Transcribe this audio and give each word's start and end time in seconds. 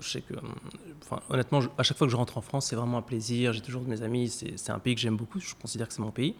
je 0.00 0.08
sais 0.08 0.20
que, 0.20 0.34
enfin, 1.02 1.22
honnêtement, 1.30 1.60
à 1.78 1.82
chaque 1.82 1.96
fois 1.96 2.06
que 2.06 2.10
je 2.10 2.16
rentre 2.16 2.38
en 2.38 2.40
France, 2.40 2.66
c'est 2.66 2.76
vraiment 2.76 2.98
un 2.98 3.02
plaisir. 3.02 3.52
J'ai 3.52 3.60
toujours 3.60 3.82
mes 3.82 4.02
amis. 4.02 4.28
C'est 4.28 4.70
un 4.70 4.78
pays 4.78 4.94
que 4.94 5.00
j'aime 5.00 5.16
beaucoup. 5.16 5.40
Je 5.40 5.54
considère 5.54 5.88
que 5.88 5.94
c'est 5.94 6.02
mon 6.02 6.10
pays. 6.10 6.34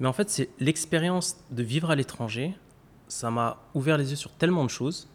Mais 0.00 0.08
en 0.08 0.12
fait, 0.12 0.30
c'est 0.30 0.50
l'expérience 0.58 1.36
de 1.50 1.62
vivre 1.62 1.90
à 1.90 1.96
l'étranger. 1.96 2.54
Ça 3.08 3.30
m'a 3.30 3.58
ouvert 3.74 3.98
les 3.98 4.10
yeux 4.10 4.16
sur 4.16 4.32
tellement 4.32 4.64
de 4.64 4.70
choses. 4.70 5.08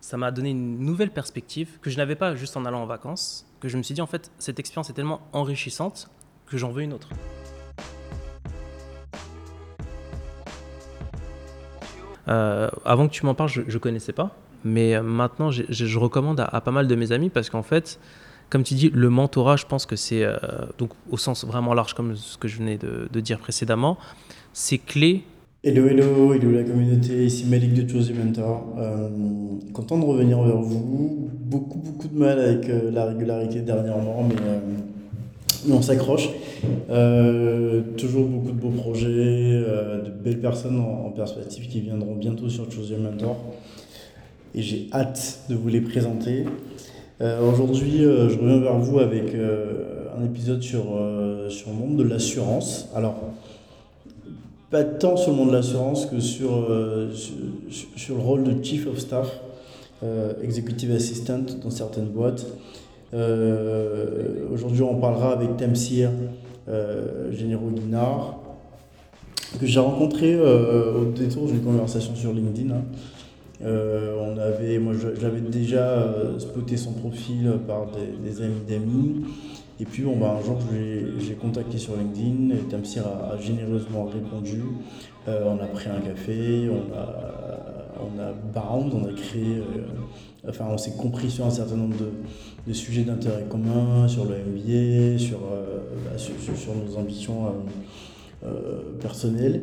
Ça 0.00 0.16
m'a 0.16 0.30
donné 0.30 0.50
une 0.50 0.78
nouvelle 0.78 1.10
perspective 1.10 1.78
que 1.80 1.90
je 1.90 1.96
n'avais 1.96 2.16
pas 2.16 2.34
juste 2.34 2.56
en 2.56 2.64
allant 2.64 2.82
en 2.82 2.86
vacances. 2.86 3.46
Que 3.60 3.68
je 3.68 3.76
me 3.76 3.82
suis 3.82 3.94
dit, 3.94 4.02
en 4.02 4.06
fait, 4.06 4.30
cette 4.38 4.58
expérience 4.58 4.90
est 4.90 4.92
tellement 4.92 5.20
enrichissante 5.32 6.10
que 6.46 6.58
j'en 6.58 6.70
veux 6.70 6.82
une 6.82 6.92
autre. 6.92 7.08
Euh, 12.28 12.68
avant 12.84 13.08
que 13.08 13.12
tu 13.12 13.24
m'en 13.24 13.34
parles, 13.34 13.50
je 13.50 13.62
ne 13.62 13.78
connaissais 13.78 14.12
pas. 14.12 14.36
Mais 14.66 14.96
euh, 14.96 15.02
maintenant, 15.02 15.50
je 15.50 15.98
recommande 15.98 16.40
à, 16.40 16.60
pas 16.60 16.72
mal 16.72 16.88
de 16.88 16.94
mes 16.96 17.12
amis 17.12 17.30
parce 17.30 17.50
qu'en 17.50 17.62
fait, 17.62 18.00
comme 18.50 18.64
tu 18.64 18.74
dis, 18.74 18.90
le 18.92 19.08
mentorat, 19.10 19.56
je 19.56 19.64
pense 19.64 19.86
que 19.86 19.96
c'est, 19.96 20.24
euh, 20.24 20.36
donc 20.78 20.90
au 21.10 21.16
sens 21.16 21.44
vraiment 21.44 21.72
large, 21.72 21.94
comme 21.94 22.16
ce 22.16 22.36
que 22.36 22.48
je 22.48 22.58
venais 22.58 22.76
de, 22.76 23.20
dire 23.20 23.38
précédemment, 23.38 23.96
c'est 24.52 24.78
clé. 24.78 25.22
Hello, 25.62 25.86
hello, 25.86 26.34
hello 26.34 26.50
la 26.50 26.64
communauté, 26.64 27.26
ici 27.26 27.44
Malik 27.46 27.74
de 27.74 27.88
Choosy 27.88 28.12
Mentor. 28.12 28.74
Euh, 28.78 29.08
content 29.72 29.98
de 29.98 30.04
revenir 30.04 30.40
vers 30.42 30.60
vous. 30.60 31.30
Beaucoup, 31.32 31.78
beaucoup 31.78 32.08
de 32.08 32.18
mal 32.18 32.38
avec 32.38 32.68
la 32.92 33.06
régularité 33.06 33.60
dernièrement, 33.60 34.28
mais, 34.28 34.34
on 35.72 35.82
s'accroche. 35.82 36.28
toujours 37.96 38.26
beaucoup 38.26 38.52
de 38.52 38.60
beaux 38.60 38.70
projets, 38.70 39.08
de 39.08 40.10
belles 40.22 40.40
personnes 40.40 40.80
en, 40.80 41.10
perspective 41.10 41.68
qui 41.68 41.80
viendront 41.80 42.16
bientôt 42.16 42.48
sur 42.48 42.70
Choosy 42.70 42.94
Mentor 42.96 43.36
et 44.54 44.62
j'ai 44.62 44.88
hâte 44.92 45.40
de 45.48 45.54
vous 45.54 45.68
les 45.68 45.80
présenter. 45.80 46.44
Euh, 47.22 47.50
aujourd'hui, 47.50 48.04
euh, 48.04 48.28
je 48.28 48.38
reviens 48.38 48.58
vers 48.58 48.78
vous 48.78 48.98
avec 48.98 49.34
euh, 49.34 50.08
un 50.18 50.24
épisode 50.24 50.62
sur, 50.62 50.84
sur 51.48 51.70
le 51.70 51.74
monde 51.74 51.96
de 51.96 52.02
l'assurance. 52.02 52.88
Alors, 52.94 53.16
pas 54.70 54.84
tant 54.84 55.16
sur 55.16 55.30
le 55.30 55.38
monde 55.38 55.48
de 55.48 55.54
l'assurance 55.54 56.06
que 56.06 56.20
sur, 56.20 56.68
sur, 57.70 58.16
le 58.16 58.20
rôle 58.20 58.42
de 58.44 58.64
Chief 58.64 58.86
of 58.86 58.98
Staff, 58.98 59.40
Executive 60.42 60.90
Assistant 60.92 61.44
dans 61.62 61.70
certaines 61.70 62.08
boîtes. 62.08 62.46
Aujourd'hui, 63.12 64.82
on 64.82 64.96
parlera 64.96 65.32
avec 65.32 65.56
Tamsir, 65.56 66.10
Généraux 67.30 67.70
Guinard, 67.70 68.38
que 69.60 69.66
j'ai 69.66 69.80
rencontré 69.80 70.34
au 70.40 71.04
détour 71.14 71.46
d'une 71.46 71.62
conversation 71.62 72.14
sur 72.16 72.32
LinkedIn. 72.32 72.74
Hein. 72.74 72.82
Euh, 73.64 74.16
on 74.20 74.36
avait, 74.38 74.78
moi 74.78 74.92
j'avais 75.18 75.40
déjà 75.40 75.88
euh, 75.88 76.38
spoté 76.38 76.76
son 76.76 76.92
profil 76.92 77.52
par 77.66 77.86
des, 77.86 78.42
amis 78.42 78.60
d'amis. 78.68 79.24
Et 79.80 79.84
puis 79.84 80.04
bah, 80.18 80.38
un 80.40 80.44
jour 80.44 80.58
j'ai 81.18 81.34
contacté 81.34 81.78
sur 81.78 81.96
LinkedIn 81.96 82.54
et 82.54 82.68
Tamsir 82.68 83.04
a, 83.06 83.38
généreusement 83.40 84.04
répondu. 84.04 84.62
Euh, 85.28 85.44
on 85.46 85.62
a 85.62 85.66
pris 85.66 85.88
un 85.88 86.00
café, 86.00 86.68
on 86.70 86.94
a, 86.94 88.00
on 88.00 88.20
a 88.20 88.32
bound, 88.32 88.92
on 88.94 89.08
a 89.08 89.12
créé, 89.12 89.62
enfin 90.48 90.66
on 90.70 90.78
s'est 90.78 90.96
compris 90.96 91.30
sur 91.30 91.46
un 91.46 91.50
certain 91.50 91.76
nombre 91.76 91.96
de, 92.66 92.72
sujets 92.72 93.02
d'intérêt 93.02 93.44
commun, 93.48 94.06
sur 94.08 94.24
le 94.24 94.36
MBA, 94.36 95.18
sur, 95.18 95.40
sur, 96.16 96.56
sur, 96.56 96.74
nos 96.74 96.96
ambitions 96.96 97.52
personnelles. 99.00 99.62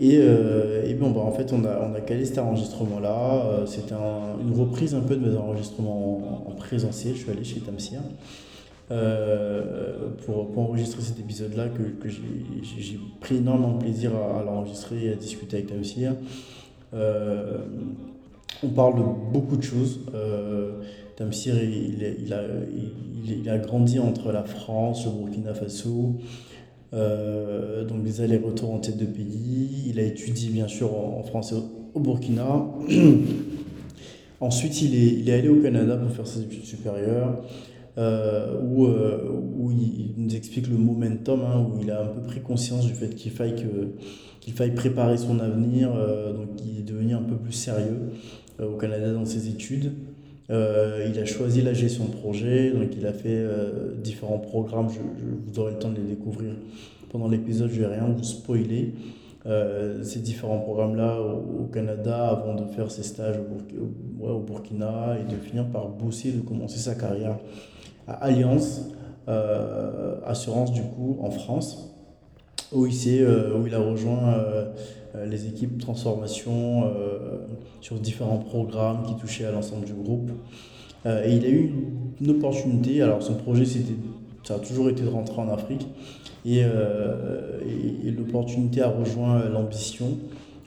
Et, 0.00 0.16
euh, 0.18 0.88
et 0.88 0.94
bah, 0.94 1.06
en 1.16 1.32
fait, 1.32 1.52
on 1.52 1.64
a, 1.64 1.78
on 1.80 1.94
a 1.94 2.00
calé 2.00 2.24
cet 2.24 2.38
enregistrement-là. 2.38 3.44
Euh, 3.44 3.66
c'était 3.66 3.94
une 3.94 4.58
reprise 4.58 4.94
un 4.94 5.00
peu 5.00 5.16
de 5.16 5.28
mes 5.28 5.36
enregistrements 5.36 6.46
en, 6.48 6.52
présentiel. 6.52 7.14
Je 7.14 7.22
suis 7.22 7.30
allé 7.30 7.44
chez 7.44 7.60
Tamsir 7.60 8.00
euh, 8.90 10.10
pour, 10.24 10.50
pour, 10.52 10.62
enregistrer 10.64 11.02
cet 11.02 11.18
épisode-là 11.18 11.68
que, 11.68 11.82
que 11.82 12.08
j'ai 12.08 13.00
pris 13.20 13.36
énormément 13.36 13.72
de 13.72 13.80
plaisir 13.80 14.12
à, 14.14 14.42
l'enregistrer 14.44 15.06
et 15.06 15.12
à 15.12 15.16
discuter 15.16 15.56
avec 15.58 15.68
Tamsir. 15.68 16.14
on 16.92 18.68
parle 18.68 18.96
de 18.96 19.02
beaucoup 19.32 19.56
de 19.56 19.62
choses. 19.62 20.00
Tamsir, 21.16 21.56
il, 21.60 22.32
a, 22.32 22.42
il, 23.24 23.48
a 23.50 23.58
grandi 23.58 23.98
entre 23.98 24.30
la 24.30 24.44
France, 24.44 25.04
le 25.06 25.10
Burkina 25.10 25.52
Faso, 25.52 25.90
euh, 25.90 26.22
donc 26.92 28.02
des 28.02 28.20
allers-retours 28.20 28.72
en 28.72 28.78
tête 28.78 28.96
de 28.96 29.06
pays. 29.06 29.84
Il 29.88 29.98
a 30.00 30.02
étudié 30.02 30.50
bien 30.50 30.68
sûr 30.68 30.94
en, 30.94 31.22
France 31.22 31.52
et 31.52 31.56
au, 31.94 32.00
Burkina. 32.00 32.66
Ensuite, 34.40 34.82
il 34.82 34.94
est, 34.94 35.20
il 35.20 35.28
est, 35.28 35.34
allé 35.34 35.48
au 35.48 35.60
Canada 35.60 35.96
pour 35.96 36.10
faire 36.12 36.26
ses 36.26 36.42
études 36.42 36.64
supérieures, 36.64 37.42
euh, 37.98 38.56
où, 38.62 38.86
euh, 38.86 39.28
où, 39.58 39.72
il 39.72 40.14
nous 40.16 40.36
explique 40.36 40.68
le 40.68 40.76
momentum, 40.76 41.40
hein, 41.40 41.66
où 41.68 41.82
il 41.82 41.90
a 41.90 42.02
un 42.02 42.06
peu 42.06 42.20
pris 42.20 42.40
conscience 42.40 42.86
du 42.86 42.94
fait 42.94 43.14
qu'il 43.16 43.32
faille, 43.32 43.56
qu'il 44.40 44.52
faille 44.52 44.74
préparer 44.74 45.16
son 45.16 45.40
avenir, 45.40 45.88
donc 45.88 46.50
il 46.64 46.78
est 46.78 46.84
devenu 46.84 47.14
un 47.14 47.22
peu 47.22 47.34
plus 47.34 47.52
sérieux 47.52 48.12
au 48.62 48.76
Canada 48.76 49.12
dans 49.12 49.24
ses 49.24 49.48
études. 49.48 49.92
Euh, 50.50 51.06
il 51.12 51.18
a 51.20 51.26
choisi 51.26 51.60
la 51.60 51.74
gestion 51.74 52.06
de 52.06 52.12
projet, 52.12 52.70
donc 52.70 52.88
il 52.96 53.06
a 53.06 53.12
fait 53.12 53.28
euh, 53.28 53.94
différents 54.02 54.38
programmes. 54.38 54.88
Je, 54.88 54.98
vous 54.98 55.58
aurez 55.58 55.72
le 55.72 55.78
temps 55.78 55.90
de 55.90 55.96
les 55.96 56.14
découvrir 56.14 56.52
pendant 57.10 57.28
l'épisode, 57.28 57.70
je 57.70 57.80
vais 57.80 57.86
rien 57.86 58.06
vous 58.06 58.24
spoiler. 58.24 58.94
Euh, 59.46 60.02
ces 60.02 60.18
différents 60.18 60.58
programmes-là 60.58 61.20
au, 61.20 61.64
Canada 61.72 62.28
avant 62.28 62.54
de 62.54 62.64
faire 62.66 62.90
ses 62.90 63.02
stages 63.02 63.36
au, 63.38 64.26
au, 64.26 64.40
Burkina 64.40 65.16
et 65.20 65.30
de 65.30 65.38
finir 65.38 65.66
par 65.66 65.88
bosser, 65.88 66.32
de 66.32 66.40
commencer 66.40 66.78
sa 66.78 66.94
carrière 66.94 67.38
à 68.06 68.14
Alliance 68.24 68.90
Assurance 70.24 70.72
du 70.72 70.80
coup 70.80 71.18
en 71.20 71.30
France 71.30 71.94
où 72.72 72.86
il, 72.86 73.26
où 73.26 73.66
il 73.66 73.74
a 73.74 73.78
rejoint 73.78 74.42
les 75.14 75.46
équipes 75.46 75.78
transformation 75.78 76.84
euh, 76.84 77.38
sur 77.80 77.96
différents 77.96 78.38
programmes 78.38 79.04
qui 79.06 79.14
touchaient 79.16 79.44
à 79.44 79.52
l'ensemble 79.52 79.84
du 79.84 79.94
groupe. 79.94 80.30
Euh, 81.06 81.26
et 81.26 81.36
il 81.36 81.44
a 81.44 81.48
eu 81.48 81.72
une 82.20 82.30
opportunité, 82.30 83.02
alors 83.02 83.22
son 83.22 83.34
projet 83.34 83.64
c'était 83.64 83.94
ça 84.44 84.54
a 84.54 84.58
toujours 84.58 84.88
été 84.88 85.02
de 85.02 85.08
rentrer 85.08 85.40
en 85.42 85.48
Afrique. 85.50 85.86
Et, 86.46 86.60
et, 86.60 88.10
l'opportunité 88.10 88.80
a 88.80 88.88
rejoint 88.88 89.46
l'ambition. 89.50 90.16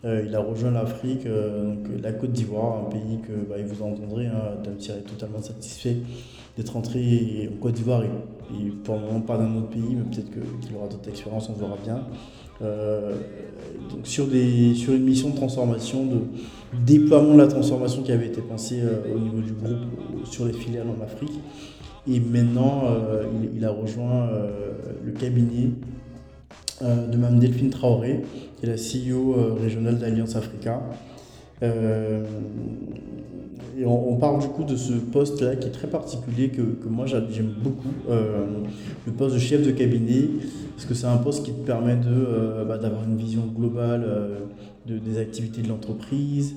il 0.03 0.35
a 0.35 0.39
rejoint 0.39 0.69
l'Afrique, 0.69 1.25
la 2.03 2.11
Côte 2.11 2.31
d'Ivoire, 2.31 2.85
un 2.85 2.89
pays 2.91 3.17
que 3.25 3.31
bah, 3.49 3.55
vous 3.65 3.81
entendrez, 3.81 4.27
hein, 4.27 4.61
est 4.69 5.07
totalement 5.07 5.41
satisfait 5.41 5.95
d'être 6.57 6.73
rentré 6.73 7.49
en 7.51 7.59
Côte 7.59 7.73
d'Ivoire 7.73 8.03
et, 8.03 8.09
pour 8.83 8.95
le 8.95 9.01
moment 9.01 9.21
pas 9.21 9.37
dans 9.37 9.45
un 9.45 9.55
autre 9.55 9.69
pays, 9.69 9.95
mais 9.95 10.03
peut-être 10.03 10.29
qu'il 10.29 10.75
aura 10.75 10.87
d'autres 10.87 11.09
expériences, 11.09 11.49
on 11.49 11.53
verra 11.53 11.77
bien. 11.83 12.03
Euh, 12.63 13.15
donc 13.89 14.07
sur, 14.07 14.25
une 14.25 15.03
mission 15.03 15.29
de 15.29 15.35
transformation, 15.35 16.05
de 16.05 16.19
déploiement 16.85 17.33
de 17.33 17.39
la 17.39 17.47
transformation 17.47 18.03
qui 18.03 18.11
avait 18.11 18.27
été 18.27 18.41
pensée 18.41 18.79
euh, 18.81 19.15
au 19.15 19.19
niveau 19.19 19.39
du 19.39 19.53
groupe 19.53 20.25
sur 20.25 20.45
les 20.45 20.53
filiales 20.53 20.87
en 20.87 21.03
Afrique. 21.03 21.39
Et 22.09 22.19
maintenant, 22.19 22.83
euh, 22.85 23.23
il, 23.55 23.63
a 23.65 23.71
rejoint 23.71 24.29
le 25.05 25.11
cabinet 25.11 25.69
de 26.81 27.15
Mme 27.15 27.39
Delphine 27.39 27.69
Traoré, 27.69 28.21
qui 28.57 28.65
est 28.65 28.69
la 28.69 28.75
CEO 28.75 29.55
régionale 29.61 29.99
d'Alliance 29.99 30.35
Africa. 30.35 30.81
Et 31.61 32.25
on, 33.85 34.15
parle 34.17 34.41
du 34.41 34.47
coup 34.47 34.63
de 34.63 34.75
ce 34.75 34.93
poste-là 34.93 35.55
qui 35.55 35.67
est 35.67 35.71
très 35.71 35.87
particulier, 35.87 36.49
que, 36.49 36.61
que 36.61 36.87
moi 36.87 37.05
j'aime 37.05 37.53
beaucoup, 37.61 37.89
le 38.09 39.11
poste 39.13 39.35
de 39.35 39.39
chef 39.39 39.65
de 39.65 39.71
cabinet 39.71 40.27
parce 40.81 40.89
que 40.89 40.95
c'est 40.95 41.05
un 41.05 41.17
poste 41.17 41.45
qui 41.45 41.51
te 41.51 41.63
permet 41.63 41.95
de, 41.95 42.09
euh, 42.09 42.65
bah, 42.65 42.79
d'avoir 42.79 43.03
une 43.03 43.15
vision 43.15 43.45
globale 43.45 44.03
euh, 44.03 44.39
de, 44.87 44.97
des 44.97 45.19
activités 45.19 45.61
de 45.61 45.67
l'entreprise, 45.67 46.55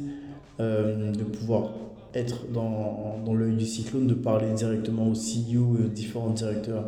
euh, 0.60 1.12
de 1.12 1.24
pouvoir 1.24 1.72
être 2.14 2.50
dans, 2.50 3.18
dans 3.22 3.34
l'œil 3.34 3.54
du 3.54 3.66
cyclone, 3.66 4.06
de 4.06 4.14
parler 4.14 4.46
directement 4.54 5.08
au 5.08 5.12
CEO 5.12 5.76
et 5.78 5.84
aux 5.84 5.88
différents 5.88 6.30
directeurs 6.30 6.84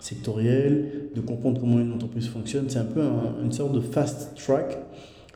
sectoriels, 0.00 1.10
de 1.14 1.20
comprendre 1.20 1.60
comment 1.60 1.78
une 1.78 1.92
entreprise 1.92 2.26
fonctionne. 2.26 2.64
C'est 2.66 2.80
un 2.80 2.86
peu 2.86 3.02
une 3.40 3.52
sorte 3.52 3.72
de 3.72 3.80
fast 3.80 4.34
track. 4.34 4.76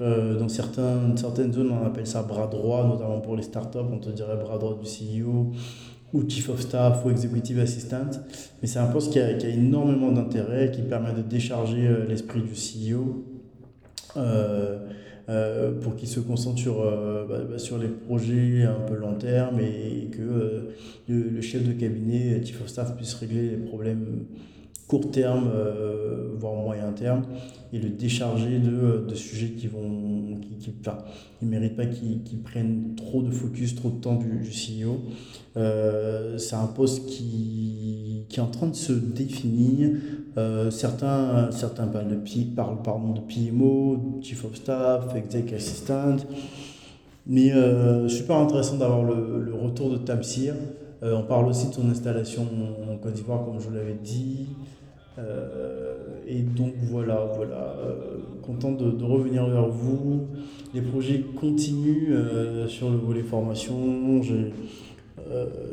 Dans 0.00 0.48
certains, 0.48 1.16
certaines 1.16 1.52
zones, 1.52 1.70
on 1.70 1.86
appelle 1.86 2.06
ça 2.06 2.22
bras 2.22 2.46
droit, 2.48 2.86
notamment 2.86 3.20
pour 3.20 3.36
les 3.36 3.42
startups, 3.42 3.78
on 3.92 3.98
te 3.98 4.10
dirait 4.10 4.36
bras 4.36 4.58
droit 4.58 4.76
du 4.76 4.84
CEO 4.84 5.52
ou 6.14 6.22
chief 6.28 6.48
of 6.48 6.60
staff 6.60 7.04
ou 7.04 7.10
executive 7.10 7.58
assistant. 7.58 8.10
Mais 8.62 8.68
c'est 8.68 8.78
un 8.78 8.86
poste 8.86 9.12
qui 9.12 9.18
a, 9.18 9.34
qui 9.34 9.46
a 9.46 9.48
énormément 9.50 10.12
d'intérêt, 10.12 10.70
qui 10.70 10.82
permet 10.82 11.12
de 11.12 11.22
décharger 11.22 11.86
euh, 11.86 12.06
l'esprit 12.06 12.40
du 12.40 12.54
CEO 12.54 13.24
euh, 14.16 14.78
euh, 15.28 15.72
pour 15.80 15.96
qu'il 15.96 16.08
se 16.08 16.20
concentre 16.20 16.58
sur, 16.58 16.76
bah, 17.28 17.38
bah, 17.50 17.58
sur 17.58 17.78
les 17.78 17.88
projets 17.88 18.62
un 18.62 18.86
peu 18.86 18.94
long 18.94 19.14
terme 19.14 19.58
et, 19.58 20.08
que 20.12 20.70
le, 21.08 21.40
chef 21.40 21.66
de 21.66 21.72
cabinet, 21.72 22.44
chief 22.44 22.60
of 22.62 22.68
staff, 22.68 22.96
puisse 22.96 23.14
régler 23.14 23.50
les 23.50 23.56
problèmes 23.56 24.26
court 24.86 25.10
terme, 25.10 25.50
voire 26.36 26.54
moyen 26.54 26.92
terme, 26.92 27.22
et 27.72 27.78
le 27.78 27.88
décharger 27.88 28.58
de, 28.58 29.04
de 29.08 29.14
sujets 29.14 29.50
qui 29.50 29.66
vont 29.66 30.38
qui, 30.40 30.56
qui, 30.58 30.74
enfin, 30.80 30.98
ne 31.42 31.48
méritent 31.48 31.76
pas 31.76 31.86
qu'ils 31.86 32.42
prennent 32.42 32.94
trop 32.96 33.22
de 33.22 33.30
focus, 33.30 33.74
trop 33.74 33.90
de 33.90 34.00
temps 34.00 34.16
du, 34.16 34.42
CEO. 34.50 34.98
c'est 36.38 36.56
un 36.56 36.66
poste 36.66 37.06
qui, 37.06 38.24
qui, 38.28 38.40
est 38.40 38.42
en 38.42 38.48
train 38.48 38.66
de 38.66 38.74
se 38.74 38.92
définir. 38.92 39.90
certains, 40.70 41.50
certains 41.50 41.86
parlent 41.86 42.08
de, 42.08 42.54
parlent, 42.54 42.82
pardon, 42.82 43.12
de 43.12 43.20
PMO, 43.20 44.20
Chief 44.22 44.44
of 44.44 44.54
Staff, 44.54 45.14
Exec 45.16 45.52
Assistant. 45.52 46.16
Mais 47.26 47.52
euh, 47.52 48.08
super 48.08 48.36
intéressant 48.36 48.76
d'avoir 48.76 49.02
le, 49.02 49.42
le, 49.42 49.54
retour 49.54 49.90
de 49.90 49.96
Tamsir. 49.96 50.54
Euh, 51.02 51.16
on 51.16 51.22
parle 51.22 51.46
aussi 51.46 51.68
de 51.68 51.74
son 51.74 51.88
installation 51.88 52.46
en 52.90 52.96
Côte 52.98 53.14
d'Ivoire, 53.14 53.44
comme 53.44 53.58
je 53.60 53.66
vous 53.68 53.74
l'avais 53.74 53.98
dit. 54.02 54.48
Euh, 55.18 55.94
et 56.26 56.40
donc 56.40 56.72
voilà, 56.82 57.26
voilà 57.36 57.76
content 58.42 58.72
de, 58.72 59.04
revenir 59.04 59.46
vers 59.46 59.68
vous. 59.68 60.26
Les 60.72 60.80
projets 60.80 61.20
continuent 61.38 62.14
sur 62.68 62.90
le 62.90 62.96
volet 62.96 63.22
formation. 63.22 64.20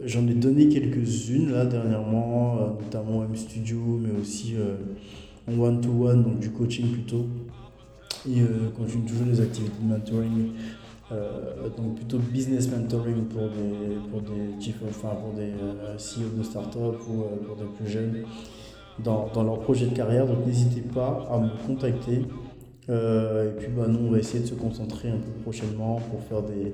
J'en 0.05 0.27
ai, 0.27 0.33
donné 0.33 0.69
quelques-unes 0.69 1.51
là 1.51 1.65
dernièrement, 1.65 2.77
notamment 2.79 3.23
M 3.23 3.35
Studio, 3.35 3.77
mais 3.99 4.11
aussi 4.19 4.55
en 5.47 5.59
one-to-one, 5.59 6.23
donc 6.23 6.39
du 6.39 6.51
coaching 6.51 6.91
plutôt. 6.91 7.25
Et 8.29 8.41
continue 8.77 9.05
toujours 9.05 9.27
les 9.27 9.41
activités 9.41 9.81
de 9.81 9.87
mentoring 9.87 10.51
euh, 11.11 11.67
donc 11.75 11.95
plutôt 11.95 12.19
business 12.19 12.69
mentoring 12.69 13.25
pour 13.25 13.49
des, 13.49 13.97
pour 14.09 14.21
des, 14.21 14.63
chief, 14.63 14.75
enfin 14.87 15.09
pour 15.09 15.33
des 15.33 15.51
euh, 15.51 15.97
CEO 15.97 16.37
de 16.37 16.43
start-up 16.43 16.95
ou 17.09 17.23
euh, 17.23 17.25
pour 17.45 17.57
des 17.57 17.65
plus 17.65 17.87
jeunes 17.87 18.23
dans, 19.03 19.27
dans, 19.33 19.43
leur 19.43 19.59
projet 19.59 19.87
de 19.87 19.95
carrière. 19.95 20.25
Donc 20.25 20.45
n'hésitez 20.45 20.81
pas 20.81 21.27
à 21.31 21.39
me 21.39 21.49
contacter. 21.65 22.25
et 22.89 23.51
puis 23.57 23.67
bah, 23.75 23.85
nous, 23.87 24.07
on 24.07 24.11
va 24.11 24.19
essayer 24.19 24.43
de 24.43 24.47
se 24.47 24.55
concentrer 24.55 25.09
un 25.09 25.17
peu 25.17 25.31
prochainement 25.43 25.99
pour 26.09 26.21
faire 26.23 26.41
des, 26.43 26.73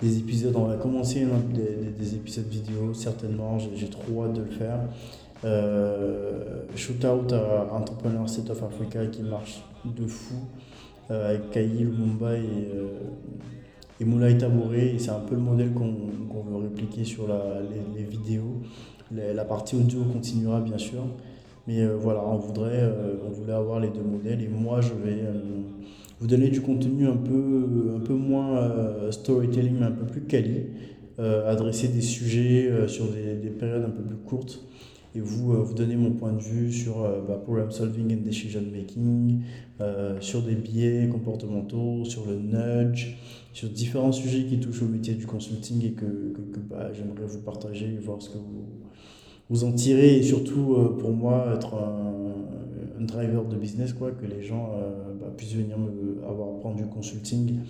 des 0.00 0.18
épisodes. 0.18 0.54
On 0.56 0.66
va 0.66 0.76
commencer 0.76 1.26
des, 1.54 1.90
des, 1.90 2.14
épisodes 2.14 2.46
vidéo, 2.46 2.94
certainement. 2.94 3.58
J'ai 3.58 3.88
trop 3.88 4.24
hâte 4.24 4.34
de 4.34 4.42
le 4.42 4.50
faire. 4.50 4.80
Euh, 5.44 6.62
Shootout 6.74 7.32
à 7.32 7.72
Entrepreneur 7.72 8.28
Set 8.28 8.50
of 8.50 8.62
Africa 8.62 9.06
qui 9.06 9.22
marche 9.22 9.62
de 9.84 10.06
fou 10.06 10.34
avec 11.10 11.50
Kaï 11.50 11.68
Lumumba 11.68 12.36
et 12.36 12.68
et 14.00 14.04
Moulay 14.04 14.38
Tabouré, 14.38 14.94
c'est 14.98 15.10
un 15.10 15.18
peu 15.18 15.34
le 15.34 15.40
modèle 15.40 15.72
qu'on 15.72 16.42
veut 16.42 16.56
répliquer 16.56 17.04
sur 17.04 17.26
la, 17.26 17.60
les, 17.96 18.04
vidéos. 18.04 18.62
La, 19.10 19.44
partie 19.44 19.74
audio 19.74 20.04
continuera 20.04 20.60
bien 20.60 20.78
sûr, 20.78 21.02
mais 21.68 21.82
euh, 21.82 21.96
voilà, 21.96 22.24
on, 22.26 22.38
voudrait, 22.38 22.80
euh, 22.80 23.16
on 23.26 23.30
voulait 23.30 23.52
avoir 23.52 23.78
les 23.78 23.90
deux 23.90 24.02
modèles 24.02 24.42
et 24.42 24.48
moi 24.48 24.80
je 24.80 24.94
vais 24.94 25.20
euh, 25.20 25.34
vous 26.18 26.26
donner 26.26 26.48
du 26.48 26.62
contenu 26.62 27.06
un 27.06 27.16
peu, 27.16 27.94
un 27.96 28.00
peu 28.00 28.14
moins 28.14 28.72
storytelling, 29.10 29.76
mais 29.78 29.86
un 29.86 29.92
peu 29.92 30.06
plus 30.06 30.22
quali, 30.22 30.64
adresser 31.18 31.88
des 31.88 32.00
sujets 32.00 32.88
sur 32.88 33.04
des, 33.06 33.34
des, 33.34 33.50
périodes 33.50 33.84
un 33.84 33.90
peu 33.90 34.02
plus 34.02 34.16
courtes. 34.16 34.64
Et 35.14 35.20
vous, 35.20 35.62
vous 35.62 35.74
donner 35.74 35.94
mon 35.94 36.10
point 36.10 36.32
de 36.32 36.40
vue 36.40 36.72
sur 36.72 37.02
bah, 37.28 37.40
problem 37.40 37.70
solving 37.70 38.12
and 38.12 38.24
decision 38.24 38.62
making, 38.62 39.42
sur 40.18 40.42
des 40.42 40.56
biais 40.56 41.08
comportementaux, 41.08 42.04
sur 42.04 42.24
le 42.26 42.34
nudge, 42.34 43.16
sur 43.52 43.68
différents 43.68 44.12
sujets 44.12 44.44
qui 44.44 44.58
touchent 44.58 44.82
au 44.82 44.88
métier 44.88 45.14
du 45.14 45.26
consulting 45.26 45.84
et 45.84 45.92
que, 45.92 46.04
que, 46.04 46.58
bah, 46.68 46.90
j'aimerais 46.92 47.26
vous 47.26 47.42
partager 47.42 47.86
et 47.86 47.98
voir 47.98 48.20
ce 48.20 48.30
que 48.30 48.38
vous, 48.38 48.66
vous 49.50 49.64
en 49.64 49.72
tirez 49.72 50.16
et 50.16 50.22
surtout 50.22 50.74
euh, 50.74 50.96
pour 50.98 51.10
moi 51.10 51.52
être 51.54 51.74
un, 51.74 51.98
driver 53.00 53.44
de 53.44 53.56
business 53.56 53.94
quoi 53.94 54.10
que 54.10 54.26
les 54.26 54.42
gens 54.42 54.72
euh, 54.74 55.14
bah, 55.18 55.32
puissent 55.34 55.54
venir 55.54 55.78
me 55.78 56.22
avoir 56.28 56.58
prendre 56.58 56.76
du 56.76 56.84
consulting 56.84 57.60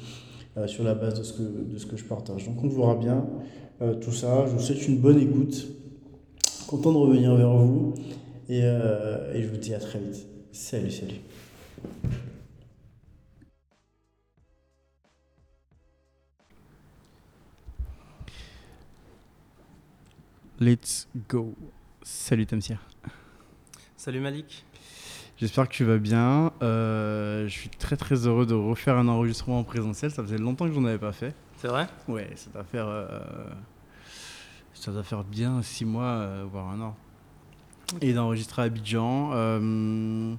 euh, 0.56 0.66
sur 0.66 0.82
la 0.82 0.94
base 0.94 1.14
de 1.16 1.22
ce 1.22 1.32
que 1.34 1.42
de 1.42 1.78
ce 1.78 1.86
que 1.86 1.96
je 1.96 2.04
partage. 2.04 2.46
Donc 2.46 2.64
on 2.64 2.68
verra 2.68 2.96
bien 2.96 3.24
tout 4.00 4.10
ça. 4.10 4.46
Je 4.46 4.52
vous 4.54 4.60
souhaite 4.60 4.88
une 4.88 4.98
bonne 4.98 5.20
écoute. 5.20 5.68
Content 6.66 6.90
de 6.90 6.96
revenir 6.98 7.36
vers 7.36 7.56
vous. 7.56 7.94
Et, 8.48 8.58
et 8.58 9.42
je 9.42 9.48
vous 9.48 9.58
dis 9.58 9.72
à 9.72 9.78
très 9.78 10.00
vite. 10.00 10.26
Salut 10.50 10.90
salut 10.90 11.20
Let's 20.60 21.06
go. 21.28 21.54
Salut 22.02 22.44
Tamsir. 22.44 22.78
Salut 23.96 24.18
Malik. 24.18 24.64
J'espère 25.36 25.68
que 25.68 25.72
tu 25.72 25.84
vas 25.84 25.98
bien. 25.98 26.52
Euh, 26.62 27.46
je 27.46 27.52
suis 27.52 27.68
très 27.68 27.96
très 27.96 28.26
heureux 28.26 28.44
de 28.44 28.54
refaire 28.54 28.96
un 28.96 29.06
enregistrement 29.06 29.60
en 29.60 29.62
présentiel. 29.62 30.10
Ça 30.10 30.20
faisait 30.20 30.36
longtemps 30.36 30.66
que 30.66 30.72
j'en 30.72 30.84
avais 30.84 30.98
pas 30.98 31.12
fait. 31.12 31.32
C'est 31.58 31.68
vrai? 31.68 31.86
Ouais, 32.08 32.28
ça 32.34 32.50
doit 32.50 32.64
faire, 32.64 32.88
euh, 32.88 33.06
ça 34.74 34.90
doit 34.90 35.04
faire 35.04 35.22
bien 35.22 35.62
six 35.62 35.84
mois, 35.84 36.02
euh, 36.06 36.44
voire 36.50 36.70
un 36.70 36.80
an. 36.80 36.96
Et 38.00 38.12
d'enregistrer 38.12 38.62
à 38.62 38.64
Abidjan. 38.64 39.30
je 39.30 40.36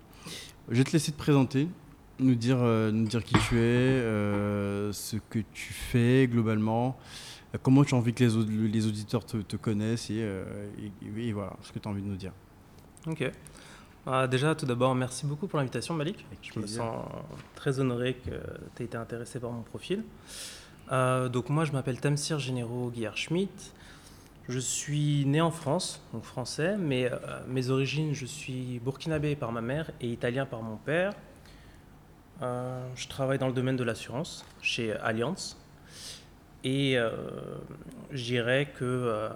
vais 0.67 0.83
te 0.83 0.91
laisser 0.91 1.13
te 1.13 1.17
présenter, 1.17 1.69
nous 2.19 2.35
dire, 2.35 2.57
nous 2.57 3.07
dire 3.07 3.23
qui 3.23 3.35
tu 3.47 3.57
es, 3.57 4.01
ce 4.91 5.15
que 5.29 5.39
tu 5.53 5.71
fais 5.71 6.27
globalement. 6.29 6.97
Comment 7.63 7.83
tu 7.83 7.95
as 7.95 7.97
envie 7.97 8.13
que 8.13 8.23
les, 8.23 8.67
les 8.67 8.87
auditeurs 8.87 9.25
te, 9.25 9.37
te 9.37 9.55
connaissent 9.55 10.09
euh, 10.11 10.69
et, 10.77 11.27
et, 11.27 11.33
voilà 11.33 11.53
ce 11.63 11.71
que 11.71 11.79
tu 11.79 11.87
as 11.87 11.91
envie 11.91 12.01
de 12.01 12.07
nous 12.07 12.15
dire. 12.15 12.31
Ok. 13.07 13.31
Euh, 14.07 14.27
déjà, 14.27 14.55
tout 14.55 14.65
d'abord, 14.65 14.93
merci 14.95 15.25
beaucoup 15.25 15.47
pour 15.47 15.57
l'invitation, 15.57 15.93
Malik. 15.93 16.25
Je 16.41 16.59
me 16.59 16.67
sens 16.67 17.05
très 17.55 17.79
honoré 17.79 18.15
que 18.15 18.31
tu 18.75 18.83
aies 18.83 18.85
été 18.85 18.97
intéressé 18.97 19.39
par 19.39 19.51
mon 19.51 19.61
profil. 19.61 20.03
Euh, 20.91 21.29
donc, 21.29 21.49
moi, 21.49 21.65
je 21.65 21.71
m'appelle 21.71 21.99
Tamsir 21.99 22.39
Généraux 22.39 22.89
Guillard 22.89 23.17
Schmidt. 23.17 23.71
Je 24.47 24.57
suis 24.57 25.25
né 25.27 25.41
en 25.41 25.51
France, 25.51 26.01
donc 26.11 26.23
français, 26.23 26.75
mais 26.75 27.11
euh, 27.11 27.17
mes 27.47 27.69
origines, 27.69 28.15
je 28.15 28.25
suis 28.25 28.79
burkinabé 28.79 29.35
par 29.35 29.51
ma 29.51 29.61
mère 29.61 29.91
et 30.01 30.07
italien 30.07 30.47
par 30.47 30.63
mon 30.63 30.77
père. 30.77 31.13
Euh, 32.41 32.83
je 32.95 33.07
travaille 33.07 33.37
dans 33.37 33.47
le 33.47 33.53
domaine 33.53 33.75
de 33.75 33.83
l'assurance 33.83 34.43
chez 34.59 34.93
Allianz, 34.93 35.55
et 36.63 36.97
euh, 36.97 37.11
je 38.11 38.23
dirais 38.23 38.71
que 38.77 38.85
euh, 38.85 39.29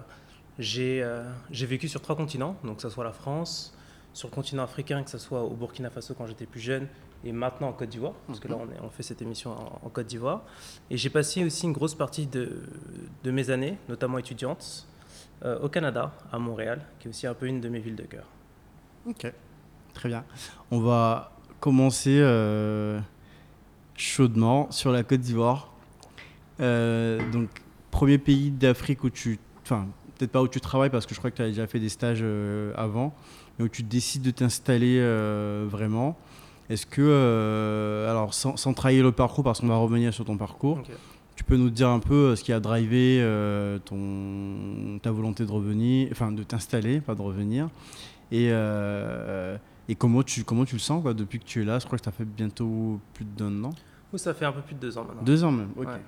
euh, 0.60 1.32
j'ai 1.52 1.66
vécu 1.66 1.88
sur 1.88 2.02
trois 2.02 2.16
continents, 2.16 2.56
donc 2.64 2.78
que 2.78 2.82
ce 2.82 2.90
soit 2.90 3.04
la 3.04 3.14
France, 3.14 3.76
sur 4.14 4.30
le 4.30 4.36
continent 4.36 4.64
africain, 4.64 5.04
que 5.04 5.10
ce 5.10 5.18
soit 5.18 5.42
au 5.42 5.56
Burkina 5.56 5.90
Faso 5.90 6.14
quand 6.14 6.28
j'étais 6.28 6.46
plus 6.46 6.60
jeune, 6.60 6.88
et 7.24 7.32
maintenant 7.32 7.70
en 7.70 7.74
Côte 7.74 7.90
d'Ivoire, 7.90 8.14
parce 8.28 8.40
que 8.40 8.48
là 8.48 8.56
mhm. 8.56 8.70
on, 8.82 8.86
on, 8.86 8.90
fait 8.90 9.04
cette 9.04 9.22
émission 9.22 9.52
en, 9.52 9.80
en 9.86 9.90
Côte 9.90 10.08
d'Ivoire. 10.08 10.44
Et 10.90 10.98
j'ai 10.98 11.10
passé 11.10 11.44
aussi 11.44 11.66
une 11.66 11.72
grosse 11.72 11.96
partie 11.96 12.28
de, 12.28 12.64
de 13.24 13.32
mes 13.32 13.50
années, 13.50 13.78
notamment 13.88 14.18
étudiantes, 14.18 14.88
euh, 15.46 15.60
au 15.60 15.68
Canada, 15.68 16.14
à 16.32 16.40
Montréal, 16.40 16.82
qui 17.00 17.08
est 17.08 17.10
aussi 17.10 17.28
un 17.28 17.34
peu 17.34 17.48
une 17.48 17.60
de 17.60 17.68
mes 17.68 17.80
villes 17.80 17.98
de 17.98 18.04
cœur. 18.04 18.26
Ok, 19.06 19.30
très 19.94 20.08
bien. 20.08 20.24
On 20.72 20.80
va 20.80 21.34
commencer 21.60 22.18
euh, 22.22 23.02
chaudement 23.96 24.72
sur 24.72 24.92
la 24.94 25.04
Côte 25.04 25.20
d'Ivoire. 25.20 25.73
Euh, 26.60 27.20
donc, 27.32 27.50
premier 27.92 28.18
pays 28.18 28.52
d'Afrique 28.52 29.04
où 29.04 29.10
tu. 29.10 29.40
Enfin, 29.64 29.88
peut-être 30.18 30.32
pas 30.32 30.42
où 30.42 30.48
tu 30.48 30.62
travailles 30.62 30.90
parce 30.90 31.06
que 31.06 31.14
je 31.14 31.20
crois 31.20 31.32
que 31.32 31.38
tu 31.38 31.42
as 31.42 31.48
déjà 31.48 31.68
fait 31.68 31.80
des 31.80 31.90
stages 31.90 32.22
euh, 32.22 32.74
avant, 32.76 33.14
mais 33.58 33.66
où 33.66 33.70
tu 33.70 33.84
décides 33.84 34.22
de 34.22 34.32
t'installer 34.32 34.98
euh, 35.00 35.66
vraiment. 35.68 36.18
Est-ce 36.70 36.86
que. 36.86 38.08
Alors, 38.10 38.34
sans, 38.34 38.58
sans, 38.58 38.74
trahir 38.74 39.04
le 39.04 39.12
parcours, 39.12 39.44
parce 39.44 39.60
qu'on 39.60 39.68
va 39.68 39.78
revenir 39.78 40.14
sur 40.14 40.26
ton 40.26 40.38
parcours, 40.38 40.80
okay. 40.80 40.94
tu 41.36 41.44
peux 41.44 41.58
nous 41.58 41.70
dire 41.70 41.90
un 41.90 42.00
peu 42.00 42.36
ce 42.36 42.44
qui 42.44 42.54
a 42.54 42.60
drivé 42.60 43.22
ton, 43.86 45.00
ta 45.02 45.12
volonté 45.12 45.46
de 45.46 45.52
revenir, 45.52 46.10
enfin, 46.12 46.32
de 46.32 46.44
t'installer, 46.44 47.02
pas 47.02 47.16
de 47.16 47.22
revenir. 47.22 47.70
Et. 48.32 48.48
et 49.90 49.96
comment 49.96 50.24
tu, 50.24 50.44
comment 50.44 50.66
tu 50.66 50.76
le 50.76 50.80
sens 50.80 51.02
quoi, 51.02 51.14
depuis 51.14 51.40
que 51.40 51.46
tu 51.46 51.62
es 51.62 51.66
là? 51.66 51.80
Je 51.80 51.86
crois 51.86 51.98
que 51.98 52.06
ça 52.06 52.12
fait 52.12 52.26
bientôt 52.26 53.00
plus 53.14 53.26
d'un 53.26 53.66
an. 53.66 53.72
Oui, 54.14 54.20
ça 54.20 54.34
fait 54.34 54.46
un 54.46 54.52
peu 54.52 54.62
plus 54.62 54.76
de 54.76 54.80
deux 54.80 54.98
ans 54.98 55.04
maintenant. 55.04 55.24
Deux 55.24 55.44
ans 55.44 55.52
même, 55.52 55.72
ok. 55.76 55.88
Ouais. 55.88 56.00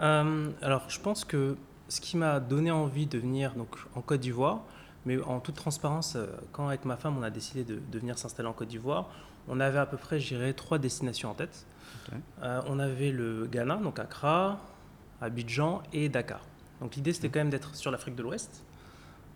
Euh, 0.00 0.50
alors, 0.62 0.88
je 0.88 1.00
pense 1.00 1.24
que 1.24 1.56
ce 1.88 2.00
qui 2.00 2.16
m'a 2.16 2.40
donné 2.40 2.70
envie 2.70 3.06
de 3.06 3.18
venir 3.18 3.54
donc, 3.54 3.76
en 3.94 4.00
Côte 4.00 4.20
d'Ivoire, 4.20 4.60
mais 5.06 5.20
en 5.22 5.40
toute 5.40 5.54
transparence, 5.54 6.16
euh, 6.16 6.26
quand 6.52 6.68
avec 6.68 6.84
ma 6.84 6.96
femme 6.96 7.16
on 7.18 7.22
a 7.22 7.30
décidé 7.30 7.64
de, 7.64 7.80
de 7.90 7.98
venir 7.98 8.18
s'installer 8.18 8.48
en 8.48 8.52
Côte 8.52 8.68
d'Ivoire, 8.68 9.08
on 9.48 9.60
avait 9.60 9.78
à 9.78 9.86
peu 9.86 9.96
près, 9.96 10.20
je 10.20 10.34
dirais, 10.34 10.52
trois 10.52 10.78
destinations 10.78 11.30
en 11.30 11.34
tête. 11.34 11.66
Okay. 12.06 12.16
Euh, 12.42 12.60
on 12.66 12.78
avait 12.78 13.10
le 13.10 13.46
Ghana, 13.46 13.76
donc 13.76 13.98
Accra, 13.98 14.60
Abidjan 15.20 15.82
et 15.92 16.08
Dakar. 16.08 16.40
Donc 16.80 16.94
l'idée 16.96 17.12
c'était 17.12 17.28
quand 17.30 17.40
même 17.40 17.50
d'être 17.50 17.74
sur 17.74 17.90
l'Afrique 17.90 18.14
de 18.14 18.22
l'Ouest. 18.22 18.62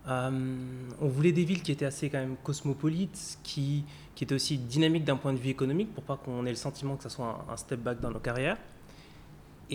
Euh, 0.07 0.57
on 1.01 1.07
voulait 1.07 1.31
des 1.31 1.45
villes 1.45 1.63
qui 1.63 1.71
étaient 1.71 1.85
assez 1.85 2.09
quand 2.09 2.19
même 2.19 2.35
cosmopolites, 2.43 3.39
qui, 3.41 3.85
qui 4.15 4.23
étaient 4.25 4.35
aussi 4.35 4.57
dynamiques 4.57 5.05
d'un 5.05 5.15
point 5.15 5.33
de 5.33 5.39
vue 5.39 5.49
économique, 5.49 5.93
pour 5.93 6.03
pas 6.03 6.17
qu'on 6.17 6.45
ait 6.45 6.51
le 6.51 6.55
sentiment 6.55 6.95
que 6.95 7.03
ça 7.03 7.09
soit 7.09 7.45
un, 7.49 7.53
un 7.53 7.57
step 7.57 7.79
back 7.79 7.99
dans 7.99 8.11
nos 8.11 8.19
carrières. 8.19 8.57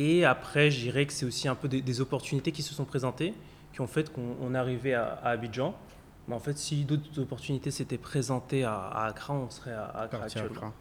Et 0.00 0.24
après, 0.24 0.70
je 0.70 0.78
dirais 0.78 1.06
que 1.06 1.12
c'est 1.12 1.26
aussi 1.26 1.48
un 1.48 1.56
peu 1.56 1.66
des, 1.66 1.82
des, 1.82 2.00
opportunités 2.00 2.52
qui 2.52 2.62
se 2.62 2.72
sont 2.72 2.84
présentées, 2.84 3.34
qui 3.72 3.80
ont 3.80 3.88
fait 3.88 4.12
qu'on 4.12 4.54
est 4.54 4.58
arrivé 4.58 4.94
à, 4.94 5.06
à, 5.24 5.30
Abidjan. 5.30 5.74
Mais 6.28 6.36
en 6.36 6.38
fait, 6.38 6.56
si 6.56 6.84
d'autres 6.84 7.18
opportunités 7.20 7.72
s'étaient 7.72 7.98
présentées 7.98 8.62
à, 8.62 8.74
à 8.76 9.06
Accra, 9.08 9.34
on 9.34 9.50
serait 9.50 9.72
à, 9.72 9.86
à 9.86 10.02
Accra. 10.02 10.24
Accra. 10.24 10.72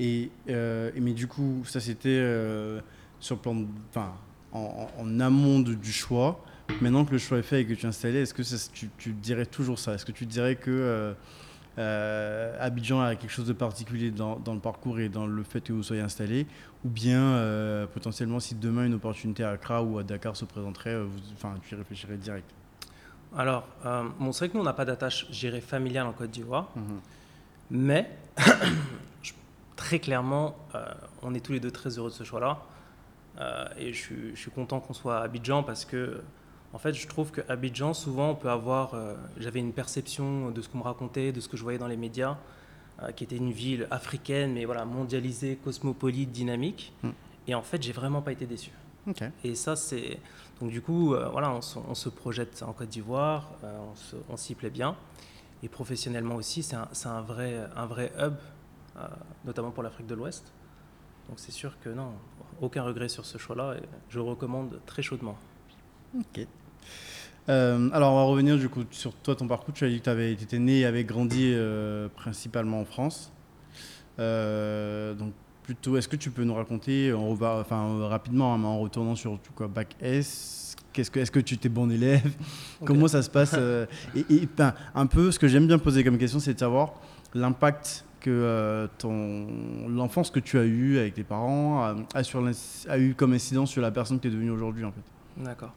Et, 0.00 0.30
euh, 0.48 0.90
et 0.96 1.00
mais 1.00 1.12
du 1.12 1.28
coup, 1.28 1.62
ça 1.64 1.78
c'était 1.78 2.08
euh, 2.08 2.80
sur 3.20 3.36
le 3.36 3.40
plan, 3.40 3.54
de- 3.54 3.66
enfin, 3.90 4.12
en, 4.50 4.88
en- 4.98 5.00
en 5.02 5.20
amont 5.20 5.60
de- 5.60 5.74
du 5.74 5.92
choix. 5.92 6.44
Maintenant 6.80 7.04
que 7.04 7.12
le 7.12 7.18
choix 7.18 7.38
est 7.38 7.42
fait 7.42 7.60
et 7.60 7.66
que 7.66 7.74
tu 7.74 7.86
es 7.86 7.88
installé, 7.88 8.18
est-ce 8.22 8.34
que 8.34 8.42
ça- 8.42 8.68
tu, 8.74 8.90
tu 8.98 9.12
dirais 9.12 9.46
toujours 9.46 9.78
ça? 9.78 9.94
Est-ce 9.94 10.04
que 10.04 10.10
tu 10.12 10.26
dirais 10.26 10.56
que 10.56 10.70
euh, 10.72 11.12
euh, 11.78 12.56
Abidjan 12.60 13.00
a 13.00 13.14
quelque 13.14 13.30
chose 13.30 13.46
de 13.46 13.52
particulier 13.52 14.10
dans, 14.10 14.36
dans 14.38 14.52
le 14.54 14.60
parcours 14.60 14.98
et 15.00 15.08
dans 15.08 15.26
le 15.26 15.42
fait 15.44 15.60
que 15.60 15.72
vous 15.72 15.82
soyez 15.82 16.02
installé 16.02 16.46
Ou 16.84 16.88
bien 16.88 17.20
euh, 17.20 17.86
potentiellement, 17.86 18.40
si 18.40 18.54
demain 18.56 18.84
une 18.86 18.94
opportunité 18.94 19.44
à 19.44 19.50
Accra 19.50 19.82
ou 19.82 19.98
à 19.98 20.02
Dakar 20.02 20.34
se 20.36 20.44
présenterait, 20.44 20.94
euh, 20.94 21.04
vous- 21.04 21.18
enfin, 21.34 21.54
tu 21.62 21.74
y 21.74 21.78
réfléchirais 21.78 22.16
direct 22.16 22.50
Alors, 23.36 23.64
euh, 23.86 24.04
bon, 24.18 24.32
c'est 24.32 24.40
vrai 24.46 24.48
que 24.48 24.54
nous, 24.54 24.60
on 24.62 24.64
n'a 24.66 24.72
pas 24.72 24.84
d'attache, 24.84 25.30
dirais, 25.30 25.60
familiale 25.60 26.06
en 26.06 26.12
Côte 26.12 26.30
d'Ivoire. 26.30 26.68
Mhm. 26.76 27.00
Mais, 27.70 28.10
très 29.76 29.98
clairement, 29.98 30.56
on 31.22 31.34
est 31.34 31.40
tous 31.40 31.52
les 31.52 31.60
deux 31.60 31.70
très 31.70 31.90
heureux 31.98 32.10
de 32.10 32.14
ce 32.14 32.24
choix-là. 32.24 32.58
Et 33.78 33.92
je 33.92 34.34
suis 34.34 34.50
content 34.50 34.80
qu'on 34.80 34.94
soit 34.94 35.18
à 35.18 35.22
Abidjan 35.22 35.62
parce 35.62 35.84
que, 35.84 36.22
en 36.72 36.78
fait, 36.78 36.92
je 36.92 37.06
trouve 37.06 37.32
qu'à 37.32 37.42
Abidjan, 37.48 37.94
souvent, 37.94 38.30
on 38.30 38.34
peut 38.34 38.50
avoir. 38.50 38.94
euh, 38.94 39.14
J'avais 39.38 39.60
une 39.60 39.72
perception 39.72 40.50
de 40.50 40.60
ce 40.60 40.68
qu'on 40.68 40.78
me 40.78 40.82
racontait, 40.82 41.32
de 41.32 41.40
ce 41.40 41.48
que 41.48 41.56
je 41.56 41.62
voyais 41.62 41.78
dans 41.78 41.86
les 41.86 41.96
médias, 41.96 42.36
euh, 43.02 43.10
qui 43.12 43.24
était 43.24 43.36
une 43.36 43.52
ville 43.52 43.86
africaine, 43.90 44.52
mais 44.52 44.64
voilà, 44.66 44.84
mondialisée, 44.84 45.58
cosmopolite, 45.64 46.30
dynamique. 46.30 46.92
Mm. 47.02 47.10
Et 47.46 47.54
en 47.54 47.62
fait, 47.62 47.82
j'ai 47.82 47.92
vraiment 47.92 48.20
pas 48.20 48.32
été 48.32 48.44
déçu. 48.46 48.70
Ok. 49.06 49.22
Et 49.44 49.54
ça, 49.54 49.76
c'est. 49.76 50.18
Donc, 50.60 50.70
du 50.70 50.82
coup, 50.82 51.14
euh, 51.14 51.28
voilà, 51.30 51.50
on 51.52 51.62
se, 51.62 51.78
on 51.78 51.94
se 51.94 52.10
projette 52.10 52.62
en 52.62 52.72
Côte 52.72 52.90
d'Ivoire, 52.90 53.50
on 54.28 54.36
s'y 54.36 54.54
plaît 54.54 54.70
bien. 54.70 54.96
Et 55.62 55.68
professionnellement 55.68 56.34
aussi, 56.34 56.62
c'est 56.62 56.76
un, 56.76 57.20
vrai, 57.22 57.66
un 57.74 57.86
vrai 57.86 58.12
hub, 58.18 58.34
notamment 59.44 59.70
pour 59.70 59.82
l'Afrique 59.82 60.06
de 60.06 60.14
l'Ouest. 60.14 60.52
Donc, 61.28 61.38
c'est 61.38 61.52
sûr 61.52 61.78
que 61.80 61.88
non, 61.88 62.12
aucun 62.60 62.82
regret 62.82 63.08
sur 63.08 63.24
ce 63.24 63.38
choix-là. 63.38 63.76
Et 63.76 63.82
je 64.08 64.18
recommande 64.20 64.80
très 64.86 65.02
chaudement. 65.02 65.36
Ok. 66.16 66.46
Euh, 67.48 67.88
alors, 67.92 68.12
on 68.12 68.16
va 68.16 68.22
revenir 68.24 68.58
du 68.58 68.68
coup 68.68 68.84
sur 68.90 69.14
toi, 69.14 69.34
ton 69.34 69.46
parcours. 69.48 69.72
Tu 69.74 69.84
as 69.84 69.88
dit 69.88 70.00
que 70.00 70.10
tu 70.34 70.44
étais 70.44 70.58
né 70.58 70.80
et 70.80 70.84
avais 70.84 71.04
grandi 71.04 71.50
euh, 71.54 72.08
principalement 72.14 72.80
en 72.80 72.84
France. 72.84 73.32
Euh, 74.18 75.14
donc, 75.14 75.32
plutôt, 75.62 75.96
est-ce 75.96 76.08
que 76.08 76.16
tu 76.16 76.30
peux 76.30 76.44
nous 76.44 76.54
raconter, 76.54 77.12
on 77.12 77.34
va, 77.34 77.56
enfin, 77.60 78.06
rapidement, 78.08 78.54
hein, 78.54 78.58
mais 78.58 78.66
en 78.66 78.78
retournant 78.80 79.14
sur 79.16 79.38
tout 79.40 79.52
quoi, 79.54 79.68
bac 79.68 79.96
S, 80.00 80.74
qu'est-ce 80.92 81.10
que, 81.10 81.20
est-ce 81.20 81.30
que 81.30 81.40
tu 81.40 81.54
étais 81.54 81.68
bon 81.68 81.90
élève? 81.90 82.32
Comment 82.84 83.08
ça 83.08 83.22
se 83.22 83.30
passe 83.30 83.54
Et, 84.14 84.20
et, 84.30 84.48
ben, 84.56 84.74
un 84.94 85.06
peu, 85.06 85.30
ce 85.30 85.38
que 85.38 85.46
j'aime 85.48 85.66
bien 85.66 85.78
poser 85.78 86.04
comme 86.04 86.18
question, 86.18 86.40
c'est 86.40 86.54
de 86.54 86.58
savoir 86.58 86.94
l'impact 87.34 88.04
que 88.20 88.88
ton 88.98 89.46
l'enfance 89.88 90.30
que 90.30 90.40
tu 90.40 90.58
as 90.58 90.64
eue 90.64 90.98
avec 90.98 91.14
tes 91.14 91.22
parents 91.22 91.82
a, 91.84 91.94
a 92.14 92.24
sur 92.24 92.40
l'ins- 92.40 92.84
a 92.88 92.98
eu 92.98 93.14
comme 93.14 93.32
incidence 93.32 93.70
sur 93.70 93.80
la 93.80 93.92
personne 93.92 94.16
que 94.18 94.22
tu 94.22 94.28
es 94.28 94.30
devenue 94.32 94.50
aujourd'hui 94.50 94.84
en 94.84 94.90
fait. 94.90 95.02
D'accord. 95.44 95.72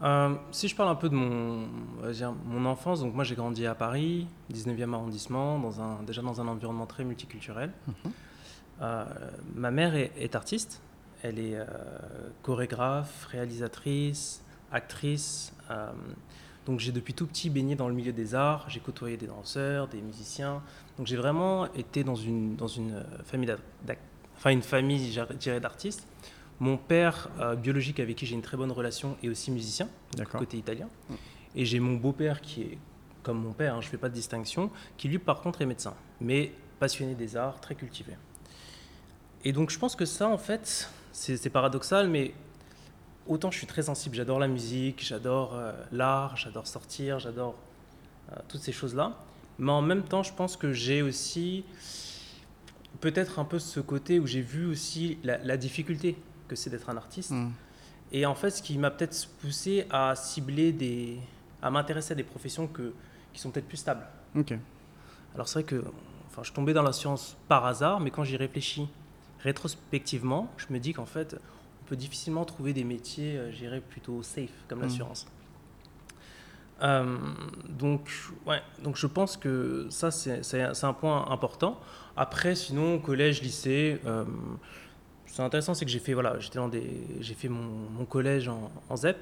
Euh, 0.00 0.34
si 0.52 0.68
je 0.68 0.76
parle 0.76 0.90
un 0.90 0.94
peu 0.94 1.08
de 1.08 1.14
mon, 1.14 1.66
dire, 2.12 2.32
enfance, 2.66 3.00
donc 3.00 3.14
moi 3.14 3.24
j'ai 3.24 3.34
grandi 3.34 3.66
à 3.66 3.74
Paris, 3.74 4.28
19e 4.52 4.94
arrondissement, 4.94 5.58
dans 5.58 5.80
un, 5.80 6.02
déjà 6.04 6.22
dans 6.22 6.40
un 6.40 6.46
environnement 6.46 6.86
très 6.86 7.04
multiculturel. 7.04 7.72
Euh, 8.80 9.04
ma 9.54 9.70
mère 9.72 9.96
est, 9.96 10.12
est 10.16 10.36
artiste, 10.36 10.80
elle 11.22 11.40
est 11.40 11.56
euh, 11.56 11.64
chorégraphe, 12.42 13.26
réalisatrice, 13.26 14.44
actrice. 14.70 15.52
donc 16.64 16.78
j'ai 16.78 16.92
depuis 16.92 17.14
tout 17.14 17.26
petit 17.26 17.50
baigné 17.50 17.74
dans 17.74 17.88
le 17.88 17.94
milieu 17.94 18.12
des 18.12 18.36
arts, 18.36 18.66
j'ai 18.68 18.78
côtoyé 18.78 19.16
des 19.16 19.26
danseurs, 19.26 19.88
des 19.88 20.00
musiciens. 20.00 20.62
Donc 20.96 21.08
j'ai 21.08 21.16
vraiment 21.16 21.66
été 21.74 22.04
dans 22.04 22.14
une, 22.14 22.54
dans 22.54 22.68
une 22.68 23.02
famille, 23.24 23.48
d'ac- 23.48 23.58
d'ac- 23.84 23.98
enfin 24.36 24.50
une 24.50 24.62
famille, 24.62 25.10
je 25.12 25.22
dirais, 25.34 25.58
d'artistes. 25.58 26.06
Mon 26.60 26.76
père 26.76 27.28
euh, 27.38 27.54
biologique 27.54 28.00
avec 28.00 28.16
qui 28.16 28.26
j'ai 28.26 28.34
une 28.34 28.42
très 28.42 28.56
bonne 28.56 28.72
relation 28.72 29.16
est 29.22 29.28
aussi 29.28 29.50
musicien, 29.50 29.88
côté 30.32 30.56
italien. 30.56 30.88
Et 31.54 31.64
j'ai 31.64 31.78
mon 31.80 31.94
beau-père 31.94 32.40
qui 32.40 32.62
est 32.62 32.78
comme 33.22 33.38
mon 33.38 33.52
père, 33.52 33.74
hein, 33.74 33.80
je 33.80 33.86
ne 33.86 33.90
fais 33.90 33.98
pas 33.98 34.08
de 34.08 34.14
distinction, 34.14 34.70
qui 34.96 35.08
lui 35.08 35.18
par 35.18 35.40
contre 35.40 35.60
est 35.60 35.66
médecin, 35.66 35.94
mais 36.20 36.52
passionné 36.78 37.14
des 37.14 37.36
arts, 37.36 37.60
très 37.60 37.74
cultivé. 37.74 38.14
Et 39.44 39.52
donc 39.52 39.70
je 39.70 39.78
pense 39.78 39.96
que 39.96 40.04
ça 40.04 40.28
en 40.28 40.38
fait, 40.38 40.90
c'est 41.12 41.36
c'est 41.36 41.50
paradoxal, 41.50 42.08
mais 42.08 42.32
autant 43.26 43.50
je 43.50 43.58
suis 43.58 43.66
très 43.66 43.82
sensible, 43.82 44.16
j'adore 44.16 44.38
la 44.38 44.48
musique, 44.48 45.04
j'adore 45.04 45.54
euh, 45.54 45.72
l'art, 45.92 46.36
j'adore 46.36 46.66
sortir, 46.66 47.18
j'adore 47.18 47.54
euh, 48.32 48.36
toutes 48.48 48.62
ces 48.62 48.72
choses-là. 48.72 49.16
Mais 49.58 49.72
en 49.72 49.82
même 49.82 50.04
temps, 50.04 50.22
je 50.22 50.32
pense 50.32 50.56
que 50.56 50.72
j'ai 50.72 51.02
aussi 51.02 51.64
peut-être 53.00 53.38
un 53.38 53.44
peu 53.44 53.58
ce 53.58 53.80
côté 53.80 54.18
où 54.20 54.26
j'ai 54.26 54.40
vu 54.40 54.66
aussi 54.66 55.18
la, 55.22 55.38
la 55.38 55.56
difficulté 55.56 56.16
que 56.48 56.56
c'est 56.56 56.70
d'être 56.70 56.88
un 56.90 56.96
artiste. 56.96 57.30
Mm. 57.30 57.50
Et 58.12 58.24
en 58.26 58.34
fait, 58.34 58.50
ce 58.50 58.62
qui 58.62 58.78
m'a 58.78 58.90
peut-être 58.90 59.28
poussé 59.40 59.86
à 59.90 60.14
cibler 60.16 60.72
des. 60.72 61.18
à 61.62 61.70
m'intéresser 61.70 62.12
à 62.12 62.14
des 62.16 62.22
professions 62.24 62.66
que, 62.66 62.92
qui 63.32 63.40
sont 63.40 63.50
peut-être 63.50 63.68
plus 63.68 63.76
stables. 63.76 64.04
Ok. 64.34 64.54
Alors 65.34 65.46
c'est 65.48 65.60
vrai 65.60 65.64
que. 65.64 65.84
Enfin, 66.30 66.42
je 66.42 66.52
tombais 66.52 66.72
dans 66.72 66.82
la 66.82 66.92
science 66.92 67.36
par 67.48 67.66
hasard, 67.66 68.00
mais 68.00 68.10
quand 68.10 68.24
j'y 68.24 68.36
réfléchis 68.36 68.88
rétrospectivement, 69.40 70.50
je 70.56 70.66
me 70.72 70.78
dis 70.78 70.92
qu'en 70.92 71.06
fait, 71.06 71.36
on 71.82 71.88
peut 71.88 71.96
difficilement 71.96 72.44
trouver 72.44 72.72
des 72.72 72.84
métiers, 72.84 73.36
euh, 73.36 73.52
je 73.52 73.58
dirais, 73.58 73.80
plutôt 73.80 74.22
safe, 74.22 74.50
comme 74.68 74.78
Mm. 74.80 74.82
l'assurance. 74.82 75.26
Euh, 76.82 77.16
donc, 77.68 78.08
ouais, 78.46 78.60
donc 78.84 78.96
je 78.96 79.06
pense 79.06 79.36
que 79.36 79.86
ça, 79.90 80.10
c'est 80.10 80.84
un 80.84 80.92
point 80.92 81.28
important. 81.30 81.80
Après, 82.16 82.54
sinon, 82.54 82.98
collège, 82.98 83.42
lycée, 83.42 84.00
euh, 84.06 84.24
c'est 85.28 85.42
intéressant, 85.42 85.74
c'est 85.74 85.84
que 85.84 85.90
j'ai 85.90 85.98
fait, 85.98 86.14
voilà, 86.14 86.38
j'étais 86.40 86.58
dans 86.58 86.68
des, 86.68 87.06
j'ai 87.20 87.34
fait 87.34 87.48
mon, 87.48 87.88
mon 87.90 88.04
collège 88.04 88.48
en, 88.48 88.70
en 88.88 88.96
ZEP, 88.96 89.16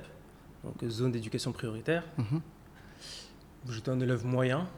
donc 0.64 0.90
zone 0.90 1.12
d'éducation 1.12 1.52
prioritaire. 1.52 2.04
Mhm. 2.16 2.40
J'étais 3.70 3.90
un 3.90 4.00
élève 4.00 4.24
moyen. 4.24 4.68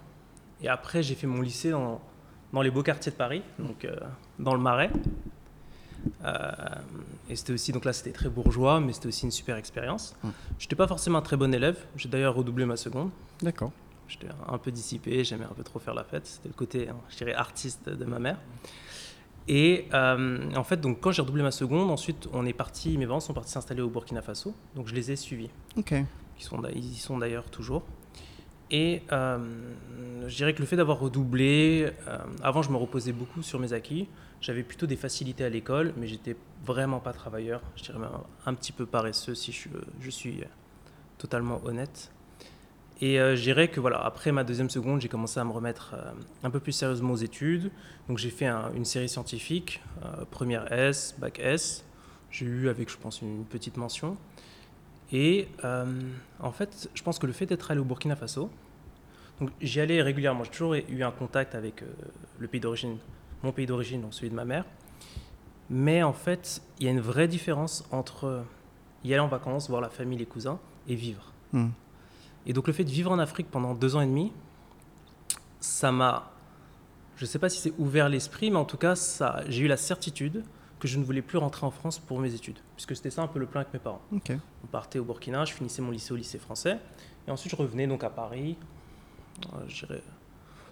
Et 0.63 0.69
après, 0.69 1.03
j'ai 1.03 1.15
fait 1.15 1.27
mon 1.27 1.41
lycée 1.41 1.71
dans, 1.71 2.01
dans 2.53 2.63
les 2.63 2.71
beaux 2.71 2.83
quartiers 2.83 3.13
de 3.13 3.17
Paris, 3.17 3.43
donc 3.59 3.85
euh, 3.85 3.97
dans 4.39 4.55
le 4.55 4.61
Marais. 4.61 4.91
Euh, 6.25 6.51
et 7.29 7.37
c'était 7.37 7.53
aussi, 7.53 7.73
donc 7.73 7.85
là, 7.85 7.93
c'était 7.93 8.13
très 8.13 8.29
bourgeois, 8.29 8.81
mais 8.81 8.93
c'était 8.93 9.09
aussi 9.09 9.25
une 9.25 9.31
super 9.31 9.57
expérience. 9.57 10.17
Mm. 10.23 10.29
Je 10.59 10.65
n'étais 10.65 10.77
pas 10.77 10.89
forcément 10.89 11.19
un 11.19 11.23
très 11.23 11.37
bon 11.37 11.53
élève. 11.53 11.79
J'ai 11.97 12.09
d'ailleurs 12.09 12.35
redoublé 12.35 12.65
ma 12.65 12.77
seconde. 12.77 13.11
D'accord. 13.43 13.73
J'étais 14.09 14.29
un 14.49 14.59
peu 14.59 14.71
dissipé, 14.71 15.23
j'aimais 15.23 15.45
un 15.45 15.55
peu 15.55 15.63
trop 15.63 15.79
faire 15.79 15.95
la 15.95 16.05
fête. 16.05 16.27
C'était 16.27 16.49
le 16.49 16.55
côté, 16.55 16.89
hein, 16.89 16.97
je 17.11 17.17
dirais, 17.19 17.35
artiste 17.35 17.89
de 17.89 18.05
ma 18.07 18.19
mère. 18.19 18.39
Et 19.49 19.87
euh, 19.95 20.53
en 20.55 20.65
fait, 20.65 20.81
donc, 20.81 21.01
quand 21.01 21.11
j'ai 21.11 21.23
redoublé 21.23 21.43
ma 21.43 21.51
seconde, 21.51 21.91
ensuite, 21.91 22.29
on 22.33 22.45
est 22.45 22.53
parti, 22.53 22.99
mes 22.99 23.07
parents 23.07 23.21
sont 23.21 23.33
partis 23.33 23.51
s'installer 23.51 23.81
au 23.81 23.89
Burkina 23.89 24.21
Faso. 24.21 24.55
Donc, 24.77 24.87
je 24.89 24.95
les 24.95 25.11
ai 25.11 25.17
suivis. 25.17 25.49
Ok. 25.77 25.93
Ils, 25.93 26.45
sont, 26.45 26.63
ils 26.75 26.93
y 26.93 26.97
sont 26.97 27.19
d'ailleurs 27.19 27.51
toujours. 27.51 27.83
Et 28.71 29.03
euh, 29.13 29.39
je 30.27 30.37
dirais 30.37 30.53
que 30.53 30.61
le 30.61 30.67
fait 30.67 30.77
d'avoir 30.77 31.01
redoublé, 31.01 31.91
euh, 32.07 32.19
avant, 32.43 32.61
je 32.61 32.71
me 32.71 32.77
reposais 32.77 33.13
beaucoup 33.13 33.43
sur 33.43 33.59
mes 33.59 33.73
acquis. 33.73 34.07
J'avais 34.43 34.63
plutôt 34.63 34.87
des 34.87 34.97
facilités 34.97 35.45
à 35.45 35.49
l'école, 35.49 35.95
mais 35.97 36.07
j'étais 36.07 36.37
vraiment 36.65 37.01
pas 37.01 37.15
travailleur. 37.15 37.63
Je 37.77 37.85
dirais 37.85 37.99
même 37.99 38.11
un 38.45 38.55
petit 38.55 38.73
peu 38.73 38.85
paresseux 38.85 39.35
si 39.35 39.51
je, 39.53 39.71
je 40.01 40.11
suis 40.11 40.43
totalement 41.17 41.61
honnête. 41.65 42.13
Et 43.01 43.21
euh, 43.21 43.37
je 43.37 43.43
dirais 43.43 43.69
que 43.69 43.79
voilà, 43.79 43.99
après 44.05 44.33
ma 44.33 44.43
deuxième 44.43 44.71
seconde, 44.71 45.01
j'ai 45.01 45.09
commencé 45.09 45.39
à 45.39 45.45
me 45.45 45.53
remettre 45.53 45.95
euh, 45.95 46.11
un 46.43 46.51
peu 46.51 46.59
plus 46.59 46.73
sérieusement 46.73 47.13
aux 47.13 47.17
études. 47.17 47.71
Donc 48.09 48.19
j'ai 48.19 48.31
fait 48.31 48.47
un- 48.47 48.73
une 48.75 48.85
série 48.85 49.09
scientifique, 49.09 49.81
euh, 50.05 50.25
première 50.31 50.73
S, 50.73 51.15
bac 51.19 51.39
S. 51.39 51.85
J'ai 52.31 52.45
eu 52.47 52.69
avec, 52.69 52.91
je 52.91 52.97
pense, 52.97 53.23
une 53.23 53.45
petite 53.45 53.77
mention. 53.77 54.17
Et 55.13 55.49
euh, 55.65 55.87
en 56.41 56.51
fait, 56.53 56.91
je 56.93 57.03
pense 57.03 57.19
que 57.19 57.27
le 57.27 57.33
fait 57.33 57.47
d'être 57.47 57.71
allé 57.71 57.81
au 57.81 57.85
Burkina 57.85 58.17
Faso, 58.17 58.51
donc 59.41 59.51
j'y 59.61 59.81
allais 59.81 60.03
régulièrement. 60.03 60.43
J'ai 60.45 60.51
toujours 60.51 60.75
eu 60.75 61.03
un 61.03 61.11
contact 61.13 61.55
avec 61.55 61.85
le 62.39 62.49
pays 62.49 62.61
d'origine, 62.61 62.99
mon 63.45 63.53
pays 63.53 63.67
d'origine, 63.67 64.03
donc 64.03 64.13
celui 64.13 64.29
de 64.31 64.35
ma 64.35 64.45
mère. 64.45 64.65
Mais 65.71 66.03
en 66.03 66.13
fait, 66.13 66.61
il 66.81 66.87
y 66.87 66.89
a 66.89 66.91
une 66.93 67.01
vraie 67.01 67.29
différence 67.29 67.87
entre 67.93 68.43
y 69.05 69.13
aller 69.13 69.21
en 69.21 69.29
vacances, 69.29 69.69
voir 69.71 69.81
la 69.81 69.89
famille, 69.89 70.19
les 70.19 70.27
cousins, 70.27 70.59
et 70.89 70.97
vivre. 70.97 71.33
Mm. 71.53 71.69
Et 72.49 72.53
donc 72.53 72.67
le 72.67 72.73
fait 72.73 72.83
de 72.85 72.91
vivre 72.91 73.13
en 73.13 73.19
Afrique 73.21 73.49
pendant 73.51 73.75
deux 73.75 73.95
ans 73.95 74.01
et 74.01 74.07
demi, 74.07 74.33
ça 75.61 75.93
m'a, 75.93 76.33
je 77.17 77.25
ne 77.25 77.27
sais 77.29 77.39
pas 77.39 77.49
si 77.49 77.61
c'est 77.61 77.73
ouvert 77.79 78.09
l'esprit, 78.09 78.51
mais 78.51 78.57
en 78.57 78.65
tout 78.65 78.77
cas, 78.79 78.97
ça, 78.97 79.43
j'ai 79.49 79.65
eu 79.65 79.69
la 79.69 79.77
certitude 79.77 80.43
que 80.81 80.89
je 80.89 80.99
ne 80.99 81.05
voulais 81.05 81.23
plus 81.23 81.39
rentrer 81.39 81.67
en 81.67 81.71
France 81.71 81.99
pour 81.99 82.19
mes 82.21 82.35
études, 82.35 82.59
puisque 82.77 82.97
c'était 82.97 83.11
ça 83.11 83.23
un 83.23 83.27
peu 83.27 83.39
le 83.39 83.47
plan 83.47 83.61
avec 83.61 83.73
mes 83.75 83.81
parents. 83.81 84.01
On 84.13 84.67
partait 84.71 84.99
au 84.99 85.05
Burkina, 85.05 85.45
je 85.45 85.53
finissais 85.53 85.83
mon 85.83 85.91
lycée 85.91 86.13
au 86.13 86.17
lycée 86.17 86.39
français, 86.39 86.79
et 87.27 87.31
ensuite 87.31 87.51
je 87.51 87.57
revenais 87.57 87.87
donc 87.87 88.03
à 88.05 88.11
Paris, 88.11 88.57
euh, 89.55 89.99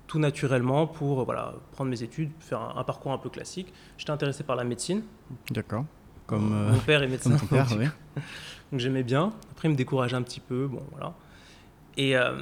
tout 0.06 0.18
naturellement 0.18 0.86
pour 0.86 1.20
euh, 1.20 1.24
voilà, 1.24 1.54
prendre 1.72 1.90
mes 1.90 2.02
études, 2.02 2.30
faire 2.38 2.60
un, 2.60 2.74
un 2.76 2.84
parcours 2.84 3.12
un 3.12 3.18
peu 3.18 3.28
classique. 3.28 3.72
J'étais 3.98 4.12
intéressé 4.12 4.44
par 4.44 4.56
la 4.56 4.64
médecine. 4.64 5.02
D'accord. 5.50 5.84
Comme, 6.26 6.52
euh, 6.52 6.72
Mon 6.72 6.78
père 6.78 7.02
est 7.02 7.08
médecin. 7.08 7.30
comme 7.30 7.40
ton 7.40 7.46
père, 7.46 7.66
donc, 7.70 7.78
oui. 7.80 7.86
donc 8.70 8.80
j'aimais 8.80 9.02
bien. 9.02 9.32
Après, 9.50 9.68
il 9.68 9.72
me 9.72 9.76
décourageait 9.76 10.16
un 10.16 10.22
petit 10.22 10.40
peu. 10.40 10.66
Bon, 10.68 10.82
voilà. 10.92 11.14
Et, 11.96 12.16
euh, 12.16 12.32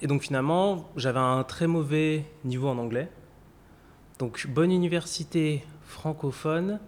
et 0.00 0.06
donc 0.06 0.22
finalement, 0.22 0.88
j'avais 0.96 1.18
un 1.18 1.42
très 1.44 1.66
mauvais 1.66 2.24
niveau 2.44 2.68
en 2.68 2.78
anglais. 2.78 3.10
Donc 4.18 4.46
bonne 4.48 4.70
université 4.70 5.64
francophone, 5.84 6.80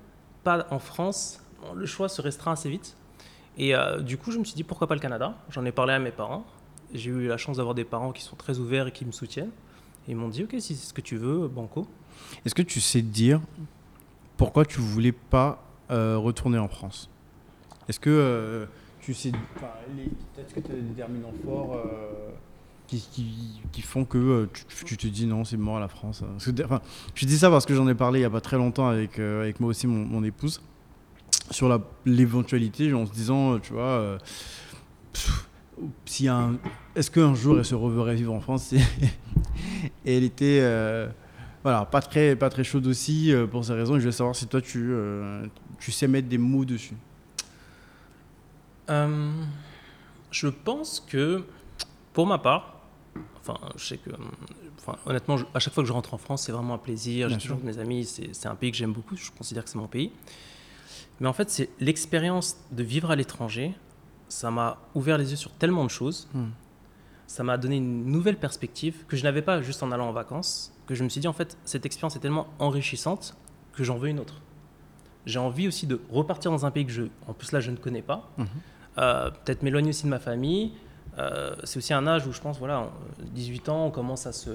pas 0.44 0.66
en 0.70 0.78
France. 0.78 1.42
Le 1.74 1.86
choix 1.86 2.08
se 2.08 2.22
restreint 2.22 2.52
assez 2.52 2.70
vite. 2.70 2.96
Et 3.58 3.74
euh, 3.74 4.00
du 4.00 4.16
coup, 4.16 4.30
je 4.30 4.38
me 4.38 4.44
suis 4.44 4.54
dit 4.54 4.64
pourquoi 4.64 4.86
pas 4.86 4.94
le 4.94 5.00
Canada? 5.00 5.36
J'en 5.50 5.64
ai 5.64 5.72
parlé 5.72 5.92
à 5.92 5.98
mes 5.98 6.10
parents. 6.10 6.46
J'ai 6.94 7.10
eu 7.10 7.26
la 7.26 7.36
chance 7.36 7.56
d'avoir 7.56 7.74
des 7.74 7.84
parents 7.84 8.12
qui 8.12 8.22
sont 8.22 8.36
très 8.36 8.58
ouverts 8.58 8.86
et 8.86 8.92
qui 8.92 9.04
me 9.04 9.12
soutiennent. 9.12 9.50
Et 10.06 10.12
ils 10.12 10.16
m'ont 10.16 10.28
dit 10.28 10.44
ok, 10.44 10.54
si 10.58 10.76
c'est 10.76 10.86
ce 10.86 10.94
que 10.94 11.00
tu 11.00 11.16
veux, 11.16 11.48
banco. 11.48 11.86
Est-ce 12.44 12.54
que 12.54 12.62
tu 12.62 12.80
sais 12.80 13.02
dire 13.02 13.40
pourquoi 14.36 14.64
tu 14.64 14.80
voulais 14.80 15.12
pas 15.12 15.64
euh, 15.90 16.16
retourner 16.16 16.58
en 16.58 16.68
France? 16.68 17.10
Est-ce 17.88 18.00
que 18.00 18.66
tu 19.06 19.14
sais. 19.14 19.30
Peut-être 19.30 20.52
que 20.52 20.58
tu 20.58 20.72
as 20.72 20.74
des 20.74 20.80
déterminants 20.80 21.32
forts 21.44 21.76
euh, 21.76 22.30
qui, 22.88 23.82
font 23.82 24.04
que 24.04 24.18
euh, 24.18 24.48
tu, 24.84 24.96
te 24.96 25.06
dis 25.06 25.26
non, 25.26 25.44
c'est 25.44 25.56
mort 25.56 25.76
à 25.76 25.80
la 25.80 25.86
France. 25.86 26.24
je 27.14 27.26
dis 27.26 27.38
ça 27.38 27.48
parce 27.48 27.66
que 27.66 27.72
j'en 27.72 27.86
ai 27.86 27.94
parlé 27.94 28.18
il 28.18 28.22
y 28.22 28.26
a 28.26 28.30
pas 28.30 28.40
très 28.40 28.56
longtemps 28.56 28.88
avec, 28.88 29.20
euh, 29.20 29.42
avec 29.42 29.60
moi 29.60 29.70
aussi, 29.70 29.86
mon, 29.86 30.24
épouse, 30.24 30.60
sur 31.52 31.80
l'éventualité, 32.04 32.92
en 32.94 33.06
se 33.06 33.12
disant, 33.12 33.60
tu 33.60 33.74
vois. 33.74 34.18
un- 36.24 36.56
Est-ce 36.96 37.10
qu'un 37.12 37.36
jour 37.36 37.58
elle 37.58 37.64
se 37.64 37.76
reverrait 37.76 38.16
vivre 38.16 38.32
en 38.32 38.40
France 38.40 38.72
Et 38.72 38.80
elle 40.04 40.24
était. 40.24 40.58
voilà, 41.62 41.84
pas 41.84 42.00
très, 42.00 42.34
pas 42.34 42.50
très 42.50 42.64
chaude 42.64 42.88
aussi 42.88 43.32
pour 43.52 43.64
ces 43.64 43.74
raisons. 43.74 43.94
Je 43.94 44.00
voulais 44.00 44.10
savoir 44.10 44.34
si 44.34 44.48
toi, 44.48 44.60
tu, 44.60 44.92
tu 45.78 45.92
sais 45.92 46.08
mettre 46.08 46.26
des 46.26 46.38
mots 46.38 46.64
dessus. 46.64 46.96
Euh, 48.90 49.32
je 50.30 50.48
pense 50.48 51.00
que, 51.00 51.44
pour 52.12 52.26
ma 52.26 52.38
part, 52.38 52.74
enfin, 53.40 53.58
je 53.76 53.84
sais 53.84 53.98
que, 53.98 54.10
enfin, 54.78 54.96
honnêtement, 55.06 55.36
je- 55.36 55.44
à 55.54 55.58
chaque 55.58 55.72
fois 55.74 55.82
que 55.82 55.88
je 55.88 55.92
rentre 55.92 56.14
en 56.14 56.18
France, 56.18 56.42
c'est 56.42 56.52
vraiment 56.52 56.74
un 56.74 56.78
plaisir. 56.78 57.28
J'ai 57.28 57.38
toujours 57.38 57.58
mes 57.62 57.78
amis. 57.78 58.04
C'est 58.32 58.46
un 58.46 58.54
pays 58.54 58.70
que 58.70 58.76
j'aime 58.76 58.92
beaucoup. 58.92 59.16
Je 59.16 59.30
considère 59.30 59.64
que 59.64 59.70
c'est 59.70 59.78
mon 59.78 59.86
pays. 59.88 60.12
Mais 61.20 61.28
en 61.28 61.32
fait, 61.32 61.50
c'est 61.50 61.70
l'expérience 61.80 62.56
de 62.72 62.82
vivre 62.82 63.10
à 63.10 63.16
l'étranger. 63.16 63.74
Ça 64.28 64.50
m'a 64.50 64.78
ouvert 64.94 65.18
les 65.18 65.30
yeux 65.30 65.36
sur 65.36 65.50
tellement 65.52 65.84
de 65.84 65.90
choses. 65.90 66.28
Hmm. 66.34 66.48
Ça 67.26 67.42
m'a 67.42 67.56
donné 67.58 67.76
une 67.76 68.04
nouvelle 68.06 68.36
perspective 68.38 69.04
que 69.08 69.16
je 69.16 69.24
n'avais 69.24 69.42
pas 69.42 69.62
juste 69.62 69.82
en 69.82 69.90
allant 69.92 70.08
en 70.08 70.12
vacances. 70.12 70.72
Que 70.86 70.94
je 70.94 71.02
me 71.02 71.08
suis 71.08 71.20
dit, 71.20 71.26
en 71.28 71.32
fait, 71.32 71.56
cette 71.64 71.86
expérience 71.86 72.14
est 72.16 72.20
tellement 72.20 72.46
enrichissante 72.58 73.34
que 73.72 73.82
j'en 73.82 73.96
veux 73.96 74.08
une 74.08 74.20
autre. 74.20 74.40
J'ai 75.24 75.38
envie 75.40 75.66
aussi 75.66 75.86
de 75.88 76.00
repartir 76.10 76.50
dans 76.52 76.66
un 76.66 76.70
pays 76.70 76.86
que 76.86 76.92
je, 76.92 77.02
en 77.26 77.32
plus 77.32 77.50
là, 77.50 77.58
je 77.60 77.70
ne 77.72 77.76
connais 77.76 78.02
pas. 78.02 78.30
Mhm. 78.38 78.46
Peut-être 78.96 79.62
m'éloigner 79.62 79.90
aussi 79.90 80.04
de 80.04 80.08
ma 80.08 80.18
famille. 80.18 80.72
Euh, 81.18 81.54
c'est 81.64 81.78
aussi 81.78 81.94
un 81.94 82.06
âge 82.06 82.26
où 82.26 82.32
je 82.32 82.40
pense, 82.40 82.58
voilà, 82.58 82.80
en- 82.80 82.90
18 83.32 83.68
ans, 83.68 83.86
on 83.86 83.90
commence 83.90 84.26
à 84.26 84.32
se. 84.32 84.50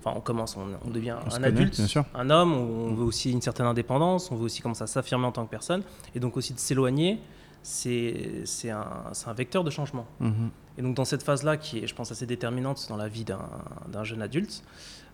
Enfin, 0.00 0.12
on 0.16 0.20
commence, 0.20 0.56
on, 0.56 0.66
on 0.86 0.90
devient 0.90 1.16
On 1.30 1.34
un 1.34 1.42
adulte, 1.42 1.76
bien 1.76 1.86
sûr. 1.86 2.04
un 2.14 2.30
homme, 2.30 2.52
on 2.54 2.94
veut 2.94 3.04
aussi 3.04 3.32
une 3.32 3.42
certaine 3.42 3.66
indépendance, 3.66 4.30
on 4.30 4.36
veut 4.36 4.44
aussi 4.44 4.62
commencer 4.62 4.84
à 4.84 4.86
s'affirmer 4.86 5.26
en 5.26 5.32
tant 5.32 5.44
que 5.44 5.50
personne. 5.50 5.82
Et 6.14 6.20
donc 6.20 6.36
aussi 6.36 6.54
de 6.54 6.58
s'éloigner, 6.58 7.20
c'est 7.62 8.42
c'est 8.44 8.70
un, 8.70 8.86
un 9.26 9.32
vecteur 9.34 9.64
de 9.64 9.70
changement. 9.70 10.06
Mhm. 10.20 10.50
Et 10.78 10.82
donc 10.82 10.94
dans 10.94 11.04
cette 11.04 11.22
phase-là, 11.22 11.56
qui 11.56 11.78
est, 11.80 11.86
je 11.86 11.94
pense, 11.94 12.12
assez 12.12 12.26
déterminante 12.26 12.86
dans 12.88 12.96
la 12.96 13.08
vie 13.08 13.24
d'un 13.24 13.40
d'un 13.88 14.04
jeune 14.04 14.22
adulte, 14.22 14.62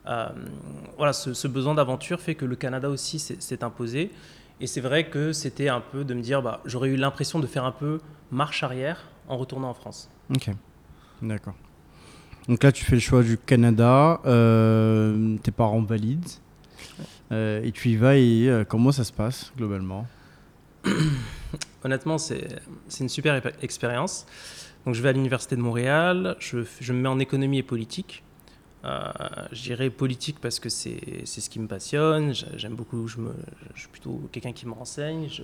euh, 0.07 0.29
voilà, 0.99 1.15
ce, 1.15 1.33
ce 1.33 1.49
besoin 1.49 1.75
d'aventure 1.75 2.21
fait 2.21 2.35
que 2.35 2.45
le 2.45 2.55
Canada 2.57 2.91
aussi 2.91 3.19
s'est 3.19 3.65
imposé. 3.65 4.11
Et 4.61 4.67
c'est 4.67 4.81
vrai 4.81 5.09
que 5.09 5.33
c'était 5.33 5.69
un 5.69 5.81
peu 5.81 6.05
de 6.05 6.15
me 6.15 6.21
dire, 6.21 6.43
bah, 6.43 6.61
j'aurais 6.65 6.89
eu 6.89 6.97
l'impression 6.97 7.39
de 7.41 7.47
faire 7.47 7.65
un 7.65 7.73
peu 7.73 8.01
marche 8.31 8.63
arrière 8.63 9.09
en 9.29 9.37
retournant 9.37 9.71
en 9.71 9.75
France. 9.75 10.09
Ok, 10.31 10.51
d'accord. 11.23 11.55
Donc 12.49 12.63
là, 12.63 12.73
tu 12.73 12.85
fais 12.85 12.95
le 12.95 13.01
choix 13.01 13.23
du 13.23 13.39
Canada, 13.39 14.21
euh, 14.27 15.37
tes 15.39 15.51
parents 15.51 15.83
valident, 15.83 16.29
euh, 17.33 17.63
et 17.63 17.73
tu 17.73 17.91
y 17.91 17.97
vas, 17.97 18.17
et 18.17 18.49
euh, 18.49 18.65
comment 18.65 18.93
ça 18.93 19.05
se 19.05 19.13
passe 19.13 19.53
globalement 19.57 20.07
Honnêtement, 21.85 22.19
c'est 22.19 22.61
une 23.01 23.09
super 23.09 23.41
expérience. 23.63 24.27
Donc, 24.85 24.95
je 24.95 25.03
vais 25.03 25.09
à 25.09 25.13
l'Université 25.13 25.57
de 25.57 25.63
Montréal, 25.63 26.37
je, 26.39 26.59
je 26.81 26.93
me 26.93 27.01
mets 27.01 27.09
en 27.09 27.19
économie 27.19 27.59
et 27.59 27.63
politique. 27.63 28.23
Euh, 28.85 29.11
je 29.51 29.63
dirais 29.63 29.89
politique 29.89 30.39
parce 30.41 30.61
que 30.61 30.69
c'est 30.69 31.25
ce 31.27 31.49
qui 31.49 31.59
me 31.59 31.67
passionne. 31.67 32.35
J'a- 32.35 32.47
J'aime 32.57 32.75
beaucoup, 32.75 33.07
je, 33.09 33.19
me, 33.19 33.33
je 33.75 33.81
suis 33.81 33.89
plutôt 33.89 34.29
quelqu'un 34.31 34.53
qui 34.53 34.67
me 34.67 34.73
renseigne. 34.73 35.27
Je, 35.31 35.43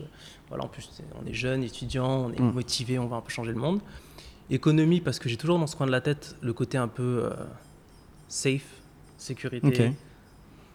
voilà, 0.49 0.65
en 0.65 0.69
plus, 0.69 0.91
on 1.23 1.27
est 1.27 1.33
jeune, 1.33 1.63
étudiant, 1.63 2.27
on 2.27 2.33
est 2.33 2.41
Mm. 2.41 2.53
motivé, 2.53 2.99
on 2.99 3.07
va 3.07 3.17
un 3.17 3.21
peu 3.23 3.31
changer 3.31 3.53
le 3.53 3.59
monde. 3.59 3.81
Économie 4.51 5.01
parce 5.01 5.19
que 5.19 5.29
j'ai 5.29 5.37
toujours 5.37 5.59
dans 5.59 5.67
ce 5.67 5.77
coin 5.77 5.87
de 5.87 5.93
la 5.93 6.01
tête 6.01 6.37
le 6.43 6.53
côté 6.53 6.77
un 6.77 6.89
peu 6.89 7.23
euh, 7.25 7.31
safe, 8.29 8.67
sécurité, 9.17 9.93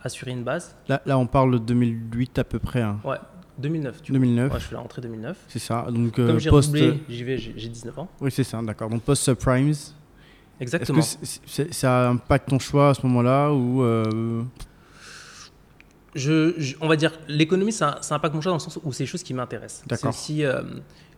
assurer 0.02 0.32
une 0.32 0.44
base. 0.44 0.76
Là, 0.88 1.02
là, 1.06 1.18
on 1.18 1.28
parle 1.28 1.52
de 1.52 1.58
2008 1.60 2.40
à 2.40 2.44
peu 2.46 2.58
près, 2.60 2.82
hein. 2.82 3.00
Ouais, 3.04 3.18
2009, 3.60 4.02
tu 4.02 4.12
vois. 4.12 4.20
2009, 4.20 4.54
Ouais, 4.54 4.60
je 4.60 4.66
suis 4.66 4.74
là 4.74 4.80
rentrée 4.82 5.02
2009. 5.02 5.38
c'est 5.50 5.60
ça. 5.60 5.86
Donc 5.92 6.18
euh, 6.20 6.28
Comme 6.28 6.40
j'ai 6.40 6.50
post. 6.50 6.76
j'y 7.10 7.24
vais, 7.24 7.38
j'ai 7.38 7.70
19 7.70 8.00
ans. 8.00 8.08
Oui, 8.22 8.32
c'est 8.32 8.44
ça, 8.44 8.62
d'accord. 8.62 8.90
Donc 8.90 9.02
post-subprimes. 9.04 9.74
Est-ce 10.60 10.64
Exactement. 10.64 11.00
que 11.02 11.06
c'est- 11.06 11.42
c'est- 11.46 11.74
ça 11.74 12.10
impacte 12.10 12.50
ton 12.50 12.60
choix 12.60 12.90
à 12.90 12.94
ce 12.94 13.06
moment-là 13.06 13.52
ou 13.52 13.84
euh, 13.84 14.44
Je, 16.16 16.54
je- 16.58 16.76
on 16.80 16.88
va 16.88 16.96
dire, 16.96 17.12
l'économie, 17.28 17.74
ça, 17.74 17.98
ça 18.02 18.16
impacte 18.16 18.34
mon 18.36 18.40
choix 18.42 18.52
dans 18.52 18.56
le 18.56 18.62
sens 18.62 18.80
où 18.82 18.94
c'est 18.94 19.04
des 19.04 19.08
choses 19.08 19.22
qui 19.24 19.34
m'intéressent. 19.34 19.84
C'est 19.90 20.08
aussi 20.08 20.46
euh, 20.46 20.62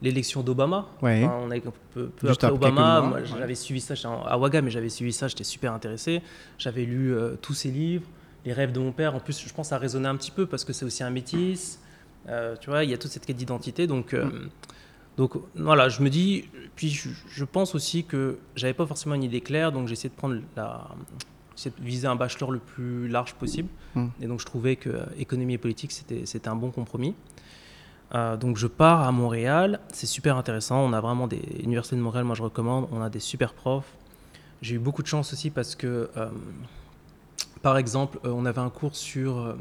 l'élection 0.01 0.41
d'Obama. 0.41 0.87
Ouais. 1.03 1.23
Enfin, 1.23 1.35
on 1.43 1.51
a 1.51 1.59
peu, 1.93 2.07
peu 2.07 2.29
après 2.29 2.47
Obama, 2.47 2.59
quelques 2.59 2.73
mois, 2.73 3.01
moi, 3.01 3.17
ouais. 3.19 3.25
j'avais 3.25 3.53
suivi 3.53 3.79
ça, 3.79 3.93
j'étais 3.93 4.07
à 4.07 4.39
Ouaga, 4.39 4.63
mais 4.63 4.71
j'avais 4.71 4.89
suivi 4.89 5.13
ça, 5.13 5.27
j'étais 5.27 5.43
super 5.43 5.71
intéressé. 5.73 6.23
J'avais 6.57 6.83
lu 6.85 7.13
euh, 7.13 7.35
tous 7.39 7.53
ses 7.53 7.69
livres, 7.69 8.05
Les 8.43 8.53
rêves 8.53 8.71
de 8.71 8.79
mon 8.79 8.91
père. 8.91 9.13
En 9.13 9.19
plus, 9.19 9.39
je 9.45 9.53
pense 9.53 9.67
que 9.67 9.69
ça 9.69 9.77
résonnait 9.77 10.07
un 10.07 10.15
petit 10.15 10.31
peu 10.31 10.47
parce 10.47 10.63
que 10.65 10.73
c'est 10.73 10.85
aussi 10.85 11.03
un 11.03 11.09
métis. 11.11 11.79
Tu 12.61 12.69
vois, 12.69 12.83
il 12.83 12.89
y 12.89 12.93
a 12.93 12.97
toute 12.97 13.11
cette 13.11 13.25
quête 13.25 13.37
d'identité. 13.37 13.85
Donc, 13.87 14.13
Mm. 14.13 14.49
Donc 15.17 15.33
voilà, 15.55 15.89
je 15.89 16.01
me 16.03 16.09
dis, 16.09 16.45
puis 16.75 16.89
je, 16.91 17.09
je 17.27 17.43
pense 17.43 17.73
aussi 17.73 18.03
que 18.05 18.37
j'avais 18.55 18.75
pas 18.75 18.85
forcément 18.85 19.15
une 19.15 19.23
idée 19.23 19.41
claire, 19.41 19.71
donc 19.71 19.87
j'ai 19.87 19.93
essayé 19.93 20.09
de 20.09 20.15
prendre 20.15 20.39
la. 20.55 20.89
de 21.65 21.71
viser 21.79 22.07
un 22.07 22.15
bachelor 22.15 22.51
le 22.51 22.59
plus 22.59 23.07
large 23.07 23.33
possible. 23.33 23.67
Mm. 23.95 24.07
Et 24.21 24.27
donc 24.27 24.39
je 24.39 24.45
trouvais 24.45 24.75
que 24.75 24.89
euh, 24.89 25.05
économie 25.17 25.55
et 25.55 25.57
politique, 25.57 25.91
c'était 25.91 26.27
c'était 26.27 26.49
un 26.49 26.55
bon 26.55 26.69
compromis. 26.69 27.15
Euh, 28.13 28.37
donc 28.37 28.57
je 28.57 28.67
pars 28.67 29.01
à 29.01 29.11
Montréal, 29.11 29.79
c'est 29.91 30.05
super 30.05 30.37
intéressant. 30.37 30.79
On 30.81 30.93
a 30.93 31.01
vraiment 31.01 31.27
des 31.27 31.41
universités 31.63 31.95
de 31.95 32.01
Montréal, 32.01 32.23
moi 32.23 32.35
je 32.35 32.43
recommande. 32.43 32.87
On 32.91 33.01
a 33.01 33.09
des 33.09 33.19
super 33.19 33.53
profs. 33.53 33.91
J'ai 34.61 34.75
eu 34.75 34.79
beaucoup 34.79 35.01
de 35.01 35.07
chance 35.07 35.33
aussi 35.33 35.49
parce 35.49 35.75
que, 35.75 36.09
euh, 36.15 36.29
par 37.61 37.77
exemple, 37.77 38.19
on 38.23 38.45
avait 38.45 38.61
un 38.61 38.69
cours 38.69 38.95
sur 38.95 39.55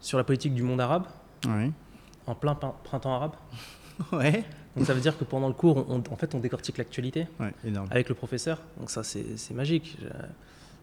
sur 0.00 0.18
la 0.18 0.24
politique 0.24 0.54
du 0.54 0.62
monde 0.62 0.80
arabe 0.80 1.06
en 2.26 2.34
plein 2.34 2.54
printemps 2.54 3.14
arabe. 3.14 3.32
Ouais. 4.12 4.44
Donc 4.76 4.86
ça 4.86 4.94
veut 4.94 5.00
dire 5.00 5.18
que 5.18 5.24
pendant 5.24 5.48
le 5.48 5.54
cours, 5.54 5.84
on, 5.88 5.98
en 6.12 6.16
fait, 6.16 6.34
on 6.34 6.38
décortique 6.38 6.78
l'actualité 6.78 7.26
Ouais, 7.40 7.52
avec 7.90 8.08
le 8.08 8.14
professeur. 8.14 8.58
Donc 8.78 8.88
ça, 8.90 9.02
c'est 9.02 9.24
magique. 9.54 9.96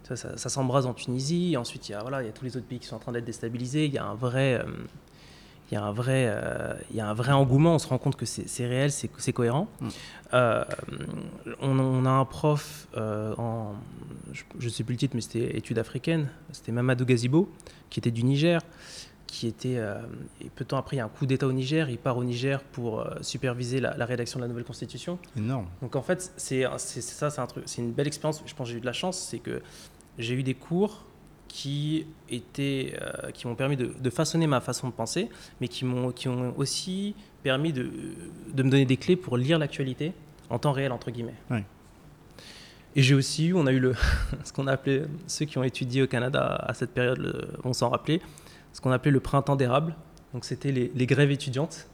Ça, 0.04 0.16
ça- 0.16 0.38
ça 0.38 0.50
s'embrase 0.50 0.86
en 0.86 0.94
Tunisie. 0.94 1.56
Ensuite, 1.58 1.90
il 1.90 1.94
y 1.94 1.96
a 1.96 2.02
voilà, 2.02 2.22
il 2.22 2.26
y 2.26 2.30
a 2.30 2.32
tous 2.34 2.46
les 2.46 2.56
autres 2.58 2.66
pays 2.66 2.80
qui 2.80 2.88
sont 2.88 2.96
en 2.96 3.00
train 3.00 3.12
d'être 3.12 3.26
déstabilisés. 3.26 3.86
Il 3.86 3.94
y 3.94 3.98
a 3.98 4.06
un 4.06 4.14
vrai, 4.16 4.56
euh, 4.56 4.64
il 5.72 5.76
y 5.76 5.78
a 5.78 5.84
un 5.84 5.92
vrai, 5.92 6.26
euh, 6.30 6.74
il 6.92 6.98
y 6.98 7.00
a 7.02 7.08
un 7.10 7.14
vrai 7.14 7.32
engouement. 7.32 7.76
On 7.76 7.80
se 7.80 7.88
rend 7.88 7.98
compte 7.98 8.16
que 8.18 8.26
c'est 8.26 8.66
réel, 8.68 8.92
c'est 8.92 9.34
cohérent. 9.34 9.68
Mm. 9.82 9.88
Euh, 10.34 10.64
on, 11.62 11.80
on 11.80 12.06
a 12.06 12.10
un 12.10 12.26
prof 12.26 12.88
en, 12.98 13.74
je, 14.34 14.44
je 14.60 14.70
sais 14.70 14.84
plus 14.84 14.94
le 14.96 15.00
titre, 15.00 15.16
mais 15.16 15.22
c'était 15.22 15.58
études 15.58 15.80
africaines. 15.80 16.28
C'était 16.52 16.72
Mamadou 16.74 17.06
Gazibo, 17.06 17.50
qui 17.90 18.00
était 18.00 18.12
du 18.12 18.24
Niger. 18.24 18.62
Qui 19.28 19.48
était, 19.48 19.76
euh, 19.78 20.00
et 20.42 20.50
peu 20.50 20.64
de 20.64 20.70
temps 20.70 20.78
après, 20.78 20.96
il 20.96 21.00
y 21.00 21.02
a 21.02 21.06
un 21.06 21.10
coup 21.10 21.26
d'État 21.26 21.46
au 21.48 21.52
Niger. 21.52 21.90
Il 21.90 21.98
part 21.98 22.18
au 22.18 22.24
Niger 22.24 22.64
pour 22.64 23.02
euh, 23.02 23.16
superviser 23.22 23.82
la- 23.82 23.96
la 23.98 24.06
rédaction 24.06 24.40
de 24.40 24.44
la 24.46 24.48
nouvelle 24.48 24.64
constitution. 24.64 25.20
Énorme. 25.38 25.68
Donc 25.82 25.96
en 25.98 26.02
fait, 26.02 26.32
c'est 26.38 26.64
ça, 26.78 27.30
c'est 27.30 27.42
un 27.42 27.46
truc, 27.48 27.64
c'est 27.68 27.82
une 27.82 27.92
belle 27.92 28.08
expérience. 28.08 28.42
Je 28.46 28.54
pense 28.56 28.68
que 28.68 28.72
j'ai 28.72 28.78
eu 28.78 28.82
de 28.82 28.86
la 28.86 28.94
chance, 28.94 29.18
c'est 29.20 29.40
que 29.40 29.62
j'ai 30.18 30.34
eu 30.34 30.44
des 30.44 30.54
cours 30.54 31.04
qui 31.50 32.06
étaient, 32.30 32.98
euh, 33.02 33.32
qui 33.32 33.48
m'ont 33.48 33.56
permis 33.56 33.76
de, 33.78 33.88
de 34.00 34.10
façonner 34.10 34.48
ma 34.48 34.62
façon 34.62 34.88
de 34.88 34.94
penser, 34.94 35.30
mais 35.62 35.68
qui 35.68 35.84
m'ont, 35.86 36.12
qui 36.12 36.30
ont 36.30 36.54
aussi 36.58 37.14
permis 37.44 37.74
de, 37.74 37.90
de 38.54 38.64
me 38.64 38.70
donner 38.70 38.86
des 38.86 38.98
clés 38.98 39.16
pour 39.18 39.38
lire 39.38 39.60
l'actualité 39.60 40.14
en 40.50 40.58
temps 40.60 40.72
réel 40.72 40.92
entre 40.94 41.12
guillemets. 41.12 41.36
Ouais. 41.52 41.64
Et 42.96 43.02
j'ai 43.04 43.14
aussi 43.14 43.48
eu, 43.48 43.54
on 43.54 43.68
a 43.68 43.72
eu 43.72 43.80
le, 43.80 43.94
ce 44.44 44.52
qu'on 44.54 44.68
a 44.68 44.72
appelé 44.74 45.04
ceux 45.28 45.46
qui 45.46 45.58
ont 45.58 45.64
étudié 45.64 46.02
au 46.02 46.08
Canada 46.08 46.46
à 46.66 46.74
cette 46.74 46.92
période 46.92 47.18
le- 47.20 47.48
vont 47.64 47.74
s'en 47.74 47.90
rappeler, 47.90 48.22
ce 48.78 48.82
qu'on 48.82 48.92
appelait 48.92 49.10
le 49.10 49.20
printemps 49.20 49.56
d'érable. 49.56 49.96
Donc 50.36 50.46
c'était 50.46 50.72
les, 50.72 50.92
les 50.94 51.06
grèves 51.08 51.32
étudiantes. 51.32 51.88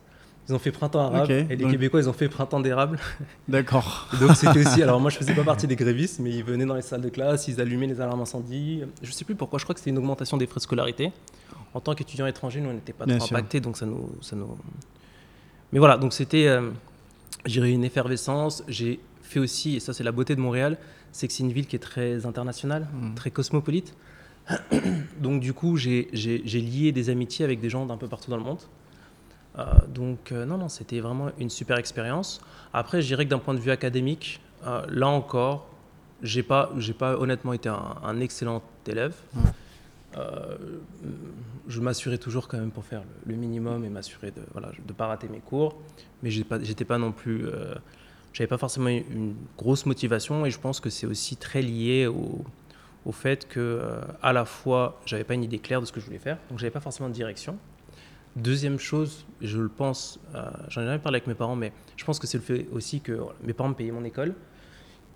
Ils 0.49 0.53
ont 0.53 0.59
fait 0.59 0.71
printemps 0.73 0.99
arabe 0.99 1.31
et 1.31 1.45
les 1.47 1.55
donc- 1.55 1.71
Québécois 1.71 2.01
ils 2.01 2.09
ont 2.09 2.13
fait 2.13 2.27
printemps 2.27 2.59
d'érable. 2.59 2.99
D'accord. 3.47 4.09
Donc 4.19 4.35
c'était 4.35 4.59
aussi, 4.67 4.83
alors 4.83 4.99
moi 4.99 5.09
je 5.09 5.15
faisais 5.17 5.33
pas 5.33 5.45
partie 5.45 5.65
des 5.67 5.77
grévistes, 5.77 6.19
mais 6.19 6.31
ils 6.31 6.43
venaient 6.43 6.65
dans 6.65 6.75
les 6.75 6.81
salles 6.81 6.99
de 6.99 7.07
classe, 7.07 7.47
ils 7.47 7.61
allumaient 7.61 7.87
les 7.87 8.01
alarmes 8.01 8.19
incendie. 8.19 8.83
Je 9.01 9.11
sais 9.13 9.23
plus 9.23 9.35
pourquoi, 9.35 9.59
je 9.59 9.63
crois 9.63 9.73
que 9.73 9.79
c'était 9.79 9.91
une 9.91 9.97
augmentation 9.99 10.35
des 10.35 10.45
frais 10.45 10.57
de 10.57 10.63
scolarité. 10.63 11.13
En 11.73 11.79
tant 11.79 11.95
qu'étudiants 11.95 12.25
étrangers, 12.27 12.59
nous 12.59 12.69
on 12.69 12.73
n'était 12.73 12.91
pas 12.91 13.05
Bien 13.05 13.17
trop 13.19 13.27
sûr. 13.27 13.37
impactés, 13.37 13.61
donc 13.61 13.77
ça 13.77 13.85
nous, 13.85 14.09
ça 14.19 14.35
nous. 14.35 14.57
Mais 15.71 15.79
voilà, 15.79 15.97
donc 15.97 16.11
c'était, 16.11 16.47
euh, 16.47 16.69
J'ai 17.45 17.61
une 17.71 17.85
effervescence. 17.85 18.63
J'ai 18.67 18.99
fait 19.21 19.39
aussi, 19.39 19.77
et 19.77 19.79
ça 19.79 19.93
c'est 19.93 20.03
la 20.03 20.11
beauté 20.11 20.35
de 20.35 20.41
Montréal, 20.41 20.77
c'est 21.13 21.27
que 21.27 21.33
c'est 21.33 21.43
une 21.43 21.53
ville 21.53 21.67
qui 21.67 21.77
est 21.77 21.79
très 21.79 22.25
internationale, 22.25 22.87
Mm. 22.93 23.15
très 23.15 23.31
cosmopolite. 23.31 23.95
donc 25.19 25.39
du 25.39 25.53
coup, 25.53 25.77
j'ai 25.77 26.09
lié 26.11 26.91
des 26.91 27.09
amitiés 27.09 27.45
avec 27.45 27.59
des 27.59 27.69
gens 27.69 27.85
d'un 27.85 27.97
peu 27.97 28.07
partout 28.07 28.29
dans 28.29 28.37
le 28.37 28.43
monde. 28.43 28.59
Euh, 29.59 29.65
donc 29.87 30.31
euh, 30.31 30.45
non, 30.45 30.57
non, 30.57 30.69
c'était 30.69 30.99
vraiment 30.99 31.29
une 31.37 31.49
super 31.49 31.77
expérience. 31.77 32.41
Après, 32.73 33.01
je 33.01 33.07
dirais 33.07 33.25
que 33.25 33.29
d'un 33.29 33.39
point 33.39 33.53
de 33.53 33.59
vue 33.59 33.71
académique, 33.71 34.41
euh, 34.65 34.85
là 34.89 35.07
encore, 35.07 35.67
j'ai 36.21 36.43
pas, 36.43 36.71
j'ai 36.77 36.93
pas 36.93 37.17
honnêtement 37.17 37.53
été 37.53 37.69
un, 37.69 37.95
un 38.03 38.19
excellent 38.19 38.63
élève. 38.87 39.15
Je 41.67 41.79
m'assurais 41.79 42.17
toujours 42.17 42.47
quand 42.47 42.57
même 42.57 42.71
pour 42.71 42.85
faire 42.85 43.01
le, 43.01 43.33
le 43.33 43.39
minimum 43.39 43.83
et 43.85 43.89
m'assurer 43.89 44.31
de 44.31 44.41
voilà 44.51 44.69
de 44.85 44.93
pas 44.93 45.07
rater 45.07 45.27
mes 45.27 45.39
cours, 45.39 45.75
mais 46.21 46.29
j'étais 46.29 46.85
pas 46.85 46.97
non 46.97 47.11
plus, 47.11 47.45
j'avais 48.31 48.47
pas 48.47 48.59
forcément 48.59 48.89
une, 48.89 49.03
une 49.11 49.35
grosse 49.57 49.85
motivation 49.85 50.45
et 50.45 50.51
je 50.51 50.59
pense 50.59 50.79
que 50.79 50.89
c'est 50.91 51.07
aussi 51.07 51.35
très 51.35 51.61
lié 51.61 52.05
au, 52.05 52.43
au 53.05 53.11
fait 53.11 53.47
que 53.47 53.59
euh, 53.59 54.01
à 54.21 54.33
la 54.33 54.45
fois 54.45 54.99
j'avais 55.05 55.23
pas 55.23 55.33
une 55.33 55.43
idée 55.43 55.59
claire 55.59 55.81
de 55.81 55.85
ce 55.85 55.91
que 55.91 55.99
je 55.99 56.05
voulais 56.05 56.19
faire, 56.19 56.37
donc 56.49 56.59
j'avais 56.59 56.71
pas 56.71 56.79
forcément 56.79 57.09
de 57.09 57.13
direction. 57.13 57.57
Deuxième 58.35 58.79
chose, 58.79 59.25
je 59.41 59.59
le 59.59 59.69
pense, 59.69 60.19
euh, 60.33 60.49
j'en 60.69 60.81
ai 60.81 60.85
jamais 60.85 60.97
parlé 60.99 61.17
avec 61.17 61.27
mes 61.27 61.35
parents, 61.35 61.55
mais 61.55 61.71
je 61.97 62.03
pense 62.03 62.17
que 62.17 62.25
c'est 62.25 62.37
le 62.39 62.43
fait 62.43 62.67
aussi 62.71 62.99
que 63.01 63.11
voilà, 63.11 63.35
mes 63.43 63.53
parents 63.53 63.69
me 63.69 63.75
payaient 63.75 63.91
mon 63.91 64.03
école, 64.05 64.33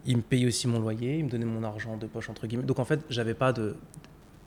ils 0.05 0.17
me 0.17 0.21
payaient 0.21 0.45
aussi 0.45 0.67
mon 0.67 0.79
loyer, 0.79 1.17
ils 1.17 1.25
me 1.25 1.29
donnaient 1.29 1.45
mon 1.45 1.63
argent 1.63 1.97
de 1.97 2.05
poche 2.05 2.29
entre 2.29 2.45
guillemets. 2.45 2.63
Donc 2.63 2.77
en 2.79 2.85
fait, 2.85 2.99
j'avais 3.09 3.33
pas 3.33 3.53
de 3.53 3.75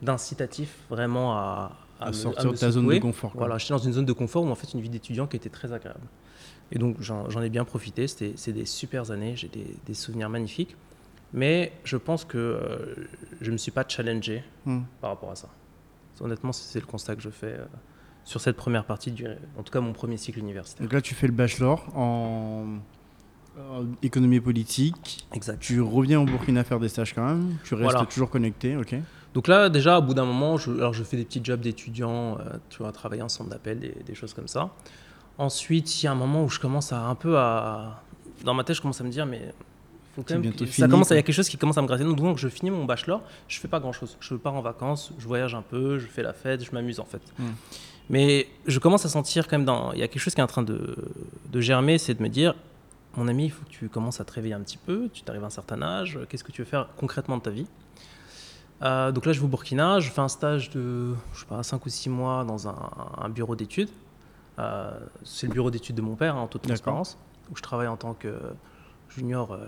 d'incitatif 0.02 0.78
vraiment 0.88 1.34
à, 1.36 1.72
À, 2.00 2.08
me- 2.08 2.12
sortir 2.12 2.50
de 2.52 2.56
ta 2.56 2.70
zone 2.70 2.86
de 2.88 2.98
confort. 2.98 3.32
quoi. 3.32 3.40
Voilà, 3.40 3.58
j'étais 3.58 3.74
dans 3.74 3.78
une 3.78 3.92
zone 3.92 4.06
de 4.06 4.12
confort 4.12 4.44
où 4.44 4.48
en 4.48 4.54
fait 4.54 4.72
une 4.72 4.80
vie 4.80 4.88
d'étudiant 4.88 5.26
qui 5.26 5.36
était 5.36 5.50
très 5.50 5.72
agréable. 5.72 6.00
Et 6.72 6.78
donc 6.78 6.96
j'en 7.00 7.42
ai 7.42 7.50
bien 7.50 7.64
profité, 7.64 8.06
c'était 8.06 8.32
c'est 8.36 8.52
des 8.52 8.64
super 8.64 9.10
années, 9.10 9.34
j'ai 9.36 9.48
des, 9.48 9.66
des 9.84 9.94
souvenirs 9.94 10.30
magnifiques. 10.30 10.76
Mais 11.32 11.72
je 11.84 11.96
pense 11.96 12.24
que 12.24 12.38
euh, 12.38 12.94
je 13.40 13.46
ne 13.48 13.52
me 13.52 13.58
suis 13.58 13.70
pas 13.70 13.84
challengé 13.86 14.42
Hmm. 14.66 14.80
par 15.00 15.10
rapport 15.10 15.30
à 15.30 15.36
ça. 15.36 15.48
Honnêtement, 16.20 16.52
c'est 16.52 16.80
le 16.80 16.86
constat 16.86 17.16
que 17.16 17.22
je 17.22 17.30
fais 17.30 17.54
euh, 17.54 17.64
sur 18.24 18.40
cette 18.40 18.56
première 18.56 18.84
partie, 18.84 19.10
du, 19.10 19.26
en 19.56 19.62
tout 19.62 19.72
cas 19.72 19.80
mon 19.80 19.92
premier 19.92 20.16
cycle 20.18 20.38
universitaire. 20.38 20.82
Donc 20.84 20.92
là, 20.92 21.00
tu 21.00 21.14
fais 21.14 21.26
le 21.26 21.32
bachelor 21.32 21.86
en, 21.96 22.78
en 23.58 23.84
économie 24.02 24.40
politique. 24.40 25.26
Exact. 25.32 25.58
Tu 25.60 25.80
reviens 25.80 26.20
au 26.20 26.24
Burkina 26.26 26.62
faire 26.64 26.78
des 26.80 26.88
stages 26.88 27.14
quand 27.14 27.24
même. 27.26 27.56
Tu 27.64 27.74
restes 27.74 27.90
Voilà. 27.90 28.06
toujours 28.06 28.28
connecté, 28.28 28.76
ok. 28.76 28.96
Donc 29.32 29.46
là, 29.48 29.68
déjà, 29.70 29.98
au 29.98 30.02
bout 30.02 30.12
d'un 30.12 30.26
moment, 30.26 30.58
je, 30.58 30.72
alors 30.72 30.92
je 30.92 31.04
fais 31.04 31.16
des 31.16 31.24
petits 31.24 31.40
jobs 31.42 31.60
d'étudiant, 31.60 32.36
euh, 32.38 32.58
tu 32.68 32.78
vois, 32.82 32.90
travailler 32.92 33.22
en 33.22 33.28
centre 33.28 33.48
d'appel, 33.48 33.78
des, 33.78 33.94
des 34.04 34.14
choses 34.14 34.34
comme 34.34 34.48
ça. 34.48 34.70
Ensuite, 35.38 36.02
il 36.02 36.06
y 36.06 36.08
a 36.08 36.12
un 36.12 36.16
moment 36.16 36.44
où 36.44 36.48
je 36.50 36.58
commence 36.60 36.92
à 36.92 37.00
un 37.04 37.14
peu 37.14 37.38
à... 37.38 38.02
Dans 38.44 38.52
ma 38.54 38.64
tête, 38.64 38.76
je 38.76 38.82
commence 38.82 39.00
à 39.00 39.04
me 39.04 39.10
dire, 39.10 39.24
mais 39.26 39.54
faut 40.22 40.34
quand 40.34 40.40
même 40.40 40.52
ça 40.52 40.66
fini, 40.66 40.88
commence, 40.88 41.10
il 41.10 41.16
y 41.16 41.18
a 41.18 41.22
quelque 41.22 41.34
chose 41.34 41.48
qui 41.48 41.56
commence 41.56 41.78
à 41.78 41.82
me 41.82 41.86
gratter. 41.86 42.04
Donc, 42.04 42.38
je 42.38 42.48
finis 42.48 42.70
mon 42.70 42.84
bachelor, 42.84 43.22
je 43.48 43.58
fais 43.58 43.68
pas 43.68 43.80
grand-chose. 43.80 44.16
Je 44.20 44.34
pars 44.34 44.54
en 44.54 44.62
vacances, 44.62 45.12
je 45.18 45.26
voyage 45.26 45.54
un 45.54 45.62
peu, 45.62 45.98
je 45.98 46.06
fais 46.06 46.22
la 46.22 46.32
fête, 46.32 46.64
je 46.64 46.72
m'amuse 46.72 47.00
en 47.00 47.04
fait. 47.04 47.22
Mm. 47.38 47.44
Mais 48.10 48.48
je 48.66 48.78
commence 48.78 49.04
à 49.06 49.08
sentir 49.08 49.46
quand 49.46 49.56
même, 49.56 49.64
dans... 49.64 49.92
il 49.92 50.00
y 50.00 50.02
a 50.02 50.08
quelque 50.08 50.22
chose 50.22 50.34
qui 50.34 50.40
est 50.40 50.44
en 50.44 50.48
train 50.48 50.62
de, 50.62 50.96
de 51.50 51.60
germer, 51.60 51.96
c'est 51.98 52.14
de 52.14 52.22
me 52.22 52.28
dire, 52.28 52.54
mon 53.16 53.28
ami, 53.28 53.46
il 53.46 53.50
faut 53.50 53.64
que 53.64 53.70
tu 53.70 53.88
commences 53.88 54.20
à 54.20 54.24
te 54.24 54.32
réveiller 54.32 54.54
un 54.54 54.60
petit 54.60 54.78
peu, 54.78 55.08
tu 55.12 55.22
t'arrives 55.22 55.44
à 55.44 55.46
un 55.46 55.50
certain 55.50 55.80
âge, 55.80 56.18
qu'est-ce 56.28 56.44
que 56.44 56.52
tu 56.52 56.62
veux 56.62 56.68
faire 56.68 56.88
concrètement 56.96 57.36
de 57.36 57.42
ta 57.42 57.50
vie? 57.50 57.66
Euh, 58.82 59.12
donc 59.12 59.26
là, 59.26 59.32
je 59.32 59.40
vais 59.40 59.44
au 59.44 59.48
Burkina, 59.48 60.00
je 60.00 60.10
fais 60.10 60.20
un 60.20 60.28
stage 60.28 60.70
de, 60.70 61.14
je 61.32 61.40
sais 61.40 61.46
pas, 61.46 61.62
5 61.62 61.84
ou 61.84 61.88
6 61.88 62.08
mois 62.08 62.44
dans 62.44 62.68
un, 62.68 62.90
un 63.18 63.28
bureau 63.28 63.54
d'études. 63.54 63.90
Euh, 64.58 64.90
c'est 65.22 65.46
le 65.46 65.52
bureau 65.52 65.70
d'études 65.70 65.96
de 65.96 66.02
mon 66.02 66.16
père, 66.16 66.36
hein, 66.36 66.40
en 66.40 66.46
toute 66.46 66.62
transparence, 66.62 67.18
où 67.50 67.56
je 67.56 67.62
travaille 67.62 67.88
en 67.88 67.96
tant 67.96 68.14
que 68.14 68.34
junior, 69.10 69.52
euh, 69.52 69.58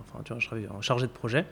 enfin, 0.00 0.22
tu 0.24 0.32
vois, 0.32 0.40
je 0.40 0.46
travaille 0.46 0.68
en 0.68 0.80
chargé 0.80 1.06
de 1.06 1.12
projet. 1.12 1.44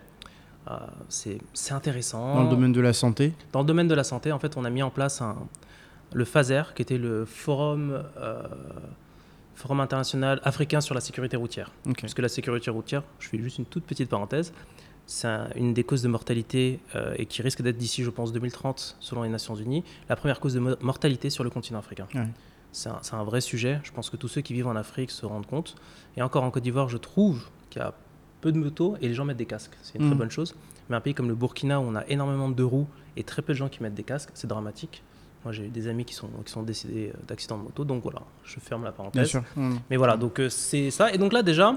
Euh, 0.71 0.77
c'est 1.09 1.39
c'est 1.53 1.75
intéressant. 1.75 2.35
Dans 2.37 2.43
le 2.45 2.49
domaine 2.49 2.73
de 2.73 2.81
la 2.81 2.93
santé? 2.93 3.33
Dans 3.53 3.61
le 3.61 3.67
domaine 3.67 3.89
de 3.89 3.95
la 3.95 4.05
santé, 4.05 4.33
en 4.33 4.39
fait, 4.39 4.57
on 4.57 4.65
a 4.65 4.71
mis 4.71 4.83
en 4.83 4.91
place 4.91 5.21
un, 5.21 5.37
le 6.15 6.25
FASER, 6.25 6.63
qui 6.75 6.83
était 6.83 6.97
le 6.99 7.25
Forum, 7.27 8.03
euh, 8.19 8.43
Forum 9.57 9.81
international 9.81 10.41
africain 10.45 10.81
sur 10.81 10.95
la 10.95 11.01
sécurité 11.01 11.37
routière. 11.37 11.71
Parce 12.01 12.15
que 12.15 12.23
la 12.23 12.29
sécurité 12.29 12.71
routière, 12.71 13.03
je 13.19 13.29
fais 13.29 13.39
juste 13.39 13.59
une 13.59 13.67
toute 13.67 13.85
petite 13.85 14.09
parenthèse, 14.09 14.53
c'est 15.07 15.29
un- 15.29 15.49
une 15.55 15.75
des 15.75 15.85
causes 15.85 16.03
de 16.03 16.09
mortalité 16.09 16.81
euh, 16.97 17.15
et 17.19 17.27
qui 17.27 17.43
risque 17.43 17.61
d'être 17.63 17.77
d'ici, 17.77 18.03
je 18.03 18.11
pense, 18.11 18.33
2030, 18.33 18.97
selon 19.01 19.23
les 19.23 19.29
Nations 19.29 19.55
Unies, 19.55 19.85
la 20.09 20.17
première 20.17 20.41
cause 20.41 20.55
de 20.55 20.61
mo- 20.61 20.77
mortalité 20.81 21.29
sur 21.31 21.45
le 21.45 21.51
continent 21.51 21.79
africain. 21.79 22.07
Ouais. 22.15 22.27
C'est 22.75 23.15
un, 23.15 23.25
vrai 23.25 23.41
sujet. 23.41 23.81
Je 23.85 23.93
pense 23.93 24.11
que 24.11 24.17
tous 24.17 24.27
ceux 24.27 24.41
qui 24.41 24.53
vivent 24.53 24.67
en 24.67 24.75
Afrique 24.75 25.13
se 25.13 25.25
rendent 25.25 25.47
compte. 25.47 25.77
Et 26.17 26.23
encore 26.23 26.43
en 26.43 26.51
Côte 26.51 26.65
d'Ivoire, 26.65 26.89
je 26.89 26.99
trouve 26.99 27.49
qu'il 27.71 27.81
y 27.81 27.85
a 27.85 27.95
peu 28.41 28.51
de 28.51 28.59
motos 28.59 28.97
et 29.01 29.07
les 29.07 29.15
gens 29.15 29.25
mettent 29.25 29.37
des 29.37 29.47
casques. 29.47 29.77
C'est 29.83 29.99
une 29.99 30.09
très 30.09 30.17
bonne 30.17 30.31
chose. 30.31 30.57
Mais 30.91 30.97
un 30.97 31.01
pays 31.01 31.15
comme 31.15 31.29
le 31.29 31.37
Burkina, 31.37 31.81
où 31.81 31.85
on 31.85 31.95
a 31.95 32.05
énormément 32.09 32.49
de 32.49 32.55
deux 32.55 32.65
roues 32.65 32.89
et 33.17 33.23
très 33.23 33.43
peu 33.43 33.53
de 33.53 33.59
gens 33.59 33.69
qui 33.69 33.83
mettent 33.83 33.95
des 33.95 34.03
casques, 34.03 34.31
c'est 34.35 34.49
dramatique. 34.49 35.03
Moi, 35.45 35.53
j'ai 35.53 35.67
eu 35.67 35.69
des 35.69 35.89
amis 35.89 36.05
qui 36.05 36.15
sont, 36.15 36.29
qui 36.45 36.51
sont 36.51 36.63
décédés 36.63 37.13
euh, 37.15 37.19
d'accidents 37.29 37.59
de 37.59 37.63
moto. 37.63 37.85
Donc 37.85 38.03
voilà, 38.03 38.23
je 38.45 38.59
ferme 38.59 38.83
la 38.83 38.93
parenthèse. 38.93 39.23
Bien 39.23 39.41
sûr. 39.41 39.45
Hmm. 39.57 39.77
Mais 39.91 39.97
voilà, 39.97 40.17
donc 40.17 40.41
euh, 40.41 40.49
c'est 40.49 40.91
ça. 40.91 41.13
Et 41.13 41.19
donc 41.19 41.33
là, 41.33 41.43
déjà, 41.43 41.77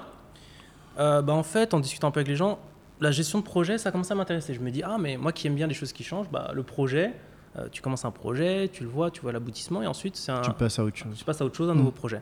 euh, 1.00 1.22
bah, 1.22 1.34
en 1.34 1.44
fait, 1.44 1.74
en 1.74 1.80
discutant 1.80 2.08
un 2.08 2.12
peu 2.12 2.22
avec 2.22 2.30
les 2.30 2.36
gens, 2.36 2.60
la 3.00 3.12
gestion 3.12 3.40
de 3.40 3.44
projet, 3.44 3.78
ça 3.78 3.92
commence 3.92 4.10
à 4.10 4.16
m'intéresser. 4.16 4.54
Je 4.54 4.62
me 4.62 4.72
dis, 4.72 4.82
ah, 4.84 4.98
mais 5.00 5.18
moi 5.18 5.32
qui 5.32 5.48
aime 5.48 5.56
bien 5.56 5.68
les 5.68 5.74
choses 5.74 5.94
qui 5.94 6.04
changent, 6.04 6.30
bah, 6.32 6.52
le 6.54 6.64
projet, 6.64 7.14
euh, 7.58 7.68
tu 7.72 7.82
commences 7.82 8.06
un 8.06 8.12
projet, 8.12 8.70
tu 8.72 8.84
le 8.84 8.90
vois, 8.90 9.12
tu 9.12 9.22
vois 9.22 9.32
l'aboutissement, 9.32 9.82
et 9.82 9.88
ensuite, 9.88 10.16
c'est 10.16 10.32
un, 10.32 10.42
Tu 10.42 10.52
passes 10.52 10.80
à 10.80 10.84
autre 10.84 10.98
chose. 10.98 11.16
tu 11.18 11.24
passes 11.26 11.42
à 11.42 11.46
autre 11.46 11.56
chose, 11.56 11.70
un 11.70 11.74
Mm. 11.74 11.78
nouveau 11.78 11.92
projet. 11.92 12.22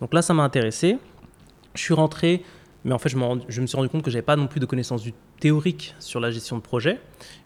Donc 0.00 0.12
là, 0.14 0.22
ça 0.22 0.34
m'a 0.34 0.42
intéressé. 0.42 0.98
Je 1.74 1.80
suis 1.82 1.94
rentré, 1.94 2.42
mais 2.84 2.92
en 2.92 2.98
fait, 2.98 3.08
je, 3.08 3.16
me 3.16 3.24
rend- 3.24 3.38
je 3.48 3.60
me 3.60 3.66
suis 3.66 3.76
rendu 3.76 3.88
compte 3.88 4.02
que 4.02 4.10
j'avais 4.10 4.22
pas 4.22 4.36
non 4.36 4.46
plus 4.46 4.60
de 4.60 4.66
connaissances 4.66 5.02
du 5.02 5.12
théorique 5.40 5.94
sur 5.98 6.20
la 6.20 6.30
gestion 6.30 6.56
de 6.56 6.62
projet. 6.62 7.00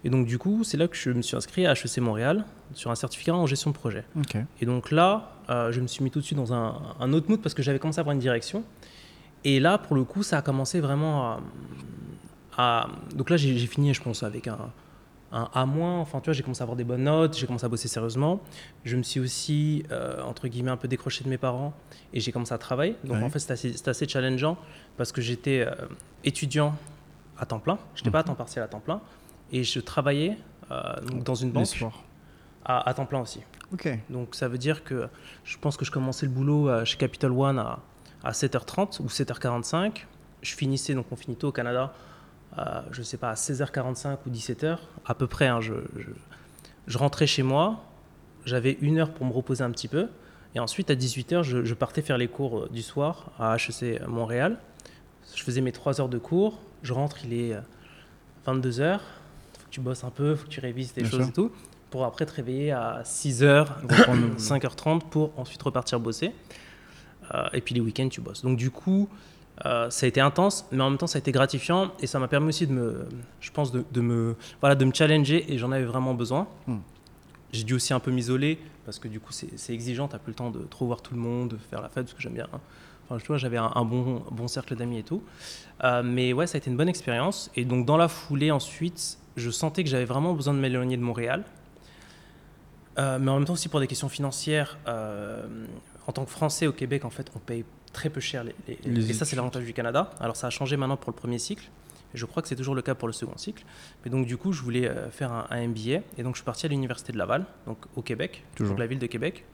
Et 0.04 0.10
donc, 0.10 0.26
du 0.26 0.38
coup, 0.38 0.62
c'est 0.64 0.76
là 0.76 0.86
que 0.86 0.96
je 0.96 1.10
me 1.10 1.22
suis 1.22 1.36
inscrit 1.36 1.66
à 1.66 1.72
HEC 1.72 1.98
Montréal 1.98 2.44
sur 2.74 2.90
un 2.90 2.94
certificat 2.94 3.34
en 3.34 3.46
gestion 3.46 3.70
de 3.70 3.76
projet. 3.76 4.04
Et 4.60 4.66
donc 4.66 4.90
là, 4.92 5.32
euh, 5.48 5.72
je 5.72 5.80
me 5.80 5.86
suis 5.88 6.04
mis 6.04 6.10
tout 6.12 6.20
de 6.20 6.24
suite 6.24 6.38
dans 6.38 6.52
un, 6.54 6.80
un 7.00 7.12
autre 7.12 7.28
mood 7.28 7.40
parce 7.40 7.54
que 7.54 7.62
j'avais 7.62 7.78
commencé 7.80 7.98
à 7.98 8.02
avoir 8.02 8.14
une 8.14 8.20
direction. 8.20 8.62
Et 9.42 9.58
là, 9.58 9.78
pour 9.78 9.96
le 9.96 10.04
coup, 10.04 10.22
ça 10.22 10.38
a 10.38 10.42
commencé 10.42 10.80
vraiment 10.80 11.22
à. 11.32 11.40
à- 12.56 12.88
donc 13.14 13.30
là, 13.30 13.36
j'ai 13.36 13.56
fini, 13.66 13.92
je 13.94 14.02
pense, 14.02 14.22
avec 14.22 14.46
un, 14.46 14.58
un 15.32 15.48
A-. 15.54 15.66
Enfin, 16.00 16.20
tu 16.20 16.26
vois, 16.26 16.34
j'ai 16.34 16.42
commencé 16.42 16.60
à 16.62 16.64
avoir 16.64 16.76
des 16.76 16.84
bonnes 16.84 17.04
notes, 17.04 17.36
j'ai 17.38 17.46
commencé 17.46 17.64
à 17.64 17.68
bosser 17.68 17.88
sérieusement. 17.88 18.40
Je 18.84 18.96
me 18.96 19.02
suis 19.02 19.20
aussi, 19.20 19.84
euh, 19.90 20.22
entre 20.22 20.48
guillemets, 20.48 20.70
un 20.70 20.76
peu 20.76 20.88
décroché 20.88 21.22
de 21.24 21.28
mes 21.28 21.38
parents 21.38 21.72
et 22.12 22.20
j'ai 22.20 22.32
commencé 22.32 22.52
à 22.54 22.58
travailler. 22.58 22.96
Donc 23.04 23.16
Ouais. 23.18 23.22
en 23.22 23.30
fait, 23.30 23.38
c'était 23.38 23.52
assez, 23.52 23.88
assez 23.88 24.08
challengeant 24.08 24.56
parce 24.96 25.12
que 25.12 25.20
j'étais 25.20 25.60
euh, 25.66 25.74
étudiant 26.24 26.74
à 27.38 27.46
temps 27.46 27.60
plein. 27.60 27.78
Je 27.94 28.00
n'étais 28.00 28.10
pas 28.10 28.20
à 28.20 28.24
temps 28.24 28.34
partiel 28.34 28.64
à 28.64 28.68
temps 28.68 28.80
plein. 28.80 29.00
Et 29.52 29.64
je 29.64 29.80
travaillais 29.80 30.36
euh, 30.70 31.00
donc 31.02 31.24
dans 31.24 31.34
une 31.34 31.50
banque 31.50 31.66
à, 32.64 32.88
à 32.88 32.94
temps 32.94 33.06
plein 33.06 33.20
aussi. 33.20 33.40
Donc 34.10 34.34
ça 34.34 34.48
veut 34.48 34.58
dire 34.58 34.82
que 34.84 35.08
je 35.44 35.56
pense 35.58 35.76
que 35.76 35.84
je 35.84 35.90
commençais 35.90 36.26
le 36.26 36.32
boulot 36.32 36.84
chez 36.84 36.96
Capital 36.96 37.30
One 37.32 37.58
à, 37.58 37.78
à 38.24 38.32
7h30 38.32 39.00
ou 39.00 39.06
7h45. 39.06 40.06
Je 40.42 40.54
finissais, 40.54 40.94
donc 40.94 41.06
on 41.10 41.16
finit 41.16 41.36
tôt 41.36 41.48
au 41.48 41.52
Canada, 41.52 41.92
je 42.90 43.02
sais 43.02 43.16
pas, 43.16 43.30
à 43.30 43.34
16h45 43.34 44.18
ou 44.26 44.30
17h, 44.30 44.78
à 45.06 45.14
peu 45.14 45.26
près. 45.26 45.46
hein, 45.48 45.60
je, 45.60 45.74
je, 45.96 46.10
je 46.86 46.98
rentrais 46.98 47.26
chez 47.26 47.42
moi, 47.42 47.84
j'avais 48.44 48.76
une 48.80 48.98
heure 48.98 49.10
pour 49.12 49.26
me 49.26 49.32
reposer 49.32 49.62
un 49.64 49.70
petit 49.70 49.88
peu. 49.88 50.08
Et 50.54 50.60
ensuite, 50.60 50.90
à 50.90 50.94
18h, 50.94 51.42
je, 51.42 51.64
je 51.64 51.74
partais 51.74 52.02
faire 52.02 52.18
les 52.18 52.26
cours 52.28 52.58
euh, 52.60 52.68
du 52.72 52.82
soir 52.82 53.30
à 53.38 53.56
HEC 53.56 54.06
Montréal. 54.08 54.58
Je 55.36 55.42
faisais 55.44 55.60
mes 55.60 55.70
3 55.72 56.00
heures 56.00 56.08
de 56.08 56.18
cours. 56.18 56.58
Je 56.82 56.92
rentre, 56.92 57.24
il 57.24 57.32
est 57.34 57.54
euh, 57.54 57.60
22h. 58.46 58.98
Faut 58.98 59.64
que 59.66 59.70
tu 59.70 59.80
bosses 59.80 60.02
un 60.04 60.10
peu, 60.10 60.34
faut 60.34 60.44
que 60.46 60.50
tu 60.50 60.60
révises 60.60 60.92
des 60.94 61.02
Bien 61.02 61.10
choses 61.10 61.20
sûr. 61.20 61.28
et 61.28 61.32
tout. 61.32 61.52
Pour 61.90 62.04
après 62.04 62.26
te 62.26 62.32
réveiller 62.32 62.72
à 62.72 63.02
6h, 63.04 63.66
Reprendre 63.82 64.22
le- 64.22 64.34
5h30 64.38 65.08
pour 65.08 65.38
ensuite 65.38 65.62
repartir 65.62 66.00
bosser. 66.00 66.32
Euh, 67.34 67.48
et 67.52 67.60
puis 67.60 67.74
les 67.74 67.80
week-ends, 67.80 68.08
tu 68.08 68.20
bosses. 68.20 68.42
Donc 68.42 68.56
du 68.56 68.70
coup, 68.70 69.08
euh, 69.66 69.90
ça 69.90 70.06
a 70.06 70.08
été 70.08 70.20
intense, 70.20 70.66
mais 70.72 70.82
en 70.82 70.90
même 70.90 70.98
temps, 70.98 71.06
ça 71.06 71.18
a 71.18 71.20
été 71.20 71.32
gratifiant 71.32 71.92
et 72.00 72.06
ça 72.06 72.18
m'a 72.18 72.28
permis 72.28 72.48
aussi 72.48 72.66
de 72.66 72.72
me, 72.72 73.06
je 73.40 73.50
pense, 73.50 73.72
de, 73.72 73.84
de 73.92 74.00
me, 74.00 74.36
voilà, 74.60 74.74
de 74.74 74.84
me 74.84 74.92
challenger 74.94 75.52
et 75.52 75.58
j'en 75.58 75.70
avais 75.70 75.84
vraiment 75.84 76.14
besoin. 76.14 76.48
Hmm. 76.66 76.78
J'ai 77.52 77.64
dû 77.64 77.74
aussi 77.74 77.92
un 77.92 78.00
peu 78.00 78.10
m'isoler 78.10 78.58
parce 78.84 78.98
que 78.98 79.08
du 79.08 79.20
coup, 79.20 79.32
c'est 79.32 79.72
exigeant. 79.74 80.08
T'as 80.08 80.18
plus 80.18 80.30
le 80.30 80.36
temps 80.36 80.50
de 80.50 80.60
trop 80.60 80.86
voir 80.86 81.02
tout 81.02 81.14
le 81.14 81.20
monde, 81.20 81.50
de 81.50 81.56
faire 81.56 81.82
la 81.82 81.88
fête 81.88 82.04
parce 82.04 82.14
que 82.14 82.22
j'aime 82.22 82.34
bien. 82.34 82.48
hein. 82.52 82.60
Enfin, 83.08 83.18
tu 83.20 83.26
vois, 83.26 83.38
j'avais 83.38 83.56
un, 83.56 83.72
un 83.74 83.84
bon, 83.84 84.22
bon 84.30 84.46
cercle 84.46 84.76
d'amis 84.76 84.98
et 84.98 85.02
tout. 85.02 85.22
Euh, 85.82 86.02
mais 86.04 86.32
ouais, 86.32 86.46
ça 86.46 86.56
a 86.56 86.58
été 86.58 86.70
une 86.70 86.76
bonne 86.76 86.88
expérience. 86.88 87.50
Et 87.56 87.64
donc, 87.64 87.84
dans 87.84 87.96
la 87.96 88.06
foulée, 88.06 88.52
ensuite, 88.52 89.18
je 89.36 89.50
sentais 89.50 89.82
que 89.82 89.90
j'avais 89.90 90.04
vraiment 90.04 90.32
besoin 90.32 90.54
de 90.54 90.60
m'éloigner 90.60 90.96
de 90.96 91.02
Montréal. 91.02 91.44
Euh, 92.98 93.18
mais 93.18 93.30
en 93.30 93.38
même 93.38 93.46
temps 93.46 93.54
aussi 93.54 93.68
pour 93.68 93.80
des 93.80 93.86
questions 93.88 94.08
financières. 94.08 94.78
en 94.86 96.12
tant 96.12 96.24
que 96.24 96.30
Français 96.30 96.66
au 96.66 96.72
Québec, 96.72 97.04
en 97.04 97.10
fait, 97.10 97.30
on 97.34 97.40
paye 97.40 97.64
très 97.92 98.10
peu 98.10 98.20
cher. 98.20 98.44
Les, 98.44 98.54
les- 98.68 98.78
Les 98.90 99.10
et 99.10 99.14
ça, 99.14 99.24
c'est 99.24 99.36
l'avantage 99.36 99.64
du 99.64 99.72
Canada. 99.72 100.10
Alors, 100.20 100.36
ça 100.36 100.46
a 100.46 100.50
changé 100.50 100.76
maintenant 100.76 100.96
pour 100.96 101.10
le 101.10 101.16
premier 101.16 101.38
cycle. 101.38 101.68
Et 102.12 102.18
je 102.18 102.26
crois 102.26 102.42
que 102.42 102.48
c'est 102.48 102.56
toujours 102.56 102.74
le 102.74 102.82
cas 102.82 102.94
pour 102.96 103.06
le 103.08 103.12
second 103.12 103.36
cycle. 103.36 103.64
Mais 104.04 104.10
donc, 104.10 104.26
du 104.26 104.36
coup, 104.36 104.52
je 104.52 104.62
voulais 104.62 104.88
euh, 104.88 105.10
faire 105.10 105.32
un, 105.32 105.46
un 105.50 105.68
MBA. 105.68 106.00
Et 106.18 106.22
donc, 106.24 106.34
je 106.34 106.38
suis 106.40 106.44
parti 106.44 106.66
à 106.66 106.68
l'Université 106.68 107.12
de 107.12 107.18
Laval, 107.18 107.44
donc 107.66 107.78
au 107.96 108.02
Québec, 108.02 108.44
Toujours. 108.56 108.70
donc 108.72 108.80
la 108.80 108.86
ville 108.86 108.98
de 108.98 109.06
Québec, 109.06 109.44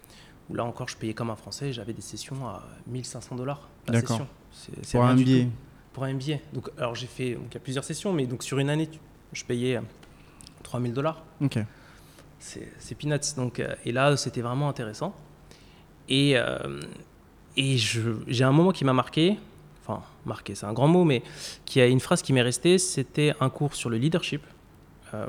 où 0.49 0.55
là 0.55 0.65
encore, 0.65 0.89
je 0.89 0.97
payais 0.97 1.13
comme 1.13 1.29
un 1.31 1.37
Français. 1.37 1.73
J'avais 1.73 1.93
des 1.93 2.01
sessions 2.03 2.47
à 2.47 2.63
1500 2.87 3.37
dollars 3.37 3.69
la 3.89 3.95
D'accord. 3.95 4.09
session. 4.17 4.29
C'est- 4.83 4.93
Pour 4.97 5.05
un 5.05 5.17
tout. 5.17 5.51
Pour 5.93 6.05
un 6.05 6.13
MBA. 6.15 6.37
Donc, 6.55 6.71
alors 6.79 6.95
j'ai 6.95 7.07
fait, 7.07 7.35
donc 7.35 7.47
il 7.51 7.55
y 7.55 7.57
a 7.57 7.61
plusieurs 7.61 7.85
sessions, 7.85 8.13
mais 8.13 8.27
donc 8.27 8.43
sur 8.43 8.59
une 8.59 8.69
année, 8.71 8.89
je 9.33 9.45
payais 9.45 9.81
3000 10.63 10.93
dollars. 10.95 11.23
Ok. 11.43 11.59
C'est 12.39 12.95
peanuts. 12.97 13.35
Donc, 13.37 13.61
euh, 13.61 13.75
et 13.85 13.93
là, 13.93 14.17
c'était 14.17 14.41
vraiment 14.43 14.69
intéressant. 14.69 15.15
Et, 16.09 16.37
euh, 16.37 16.81
et 17.57 17.77
j'ai 17.79 18.45
un 18.45 18.53
moment 18.53 18.73
qui 18.73 18.85
m'a 18.85 18.93
marqué, 18.93 19.39
enfin, 19.83 20.03
marqué, 20.25 20.55
c'est 20.55 20.67
un 20.67 20.73
grand 20.73 20.89
mot, 20.89 21.05
mais 21.05 21.23
qui 21.65 21.81
a 21.81 21.87
une 21.87 22.01
phrase 22.01 22.23
qui 22.23 22.33
m'est 22.33 22.43
restée 22.43 22.79
c'était 22.79 23.35
un 23.41 23.49
cours 23.49 23.75
sur 23.75 23.91
le 23.91 23.97
leadership. 23.97 24.43
Euh, 25.15 25.27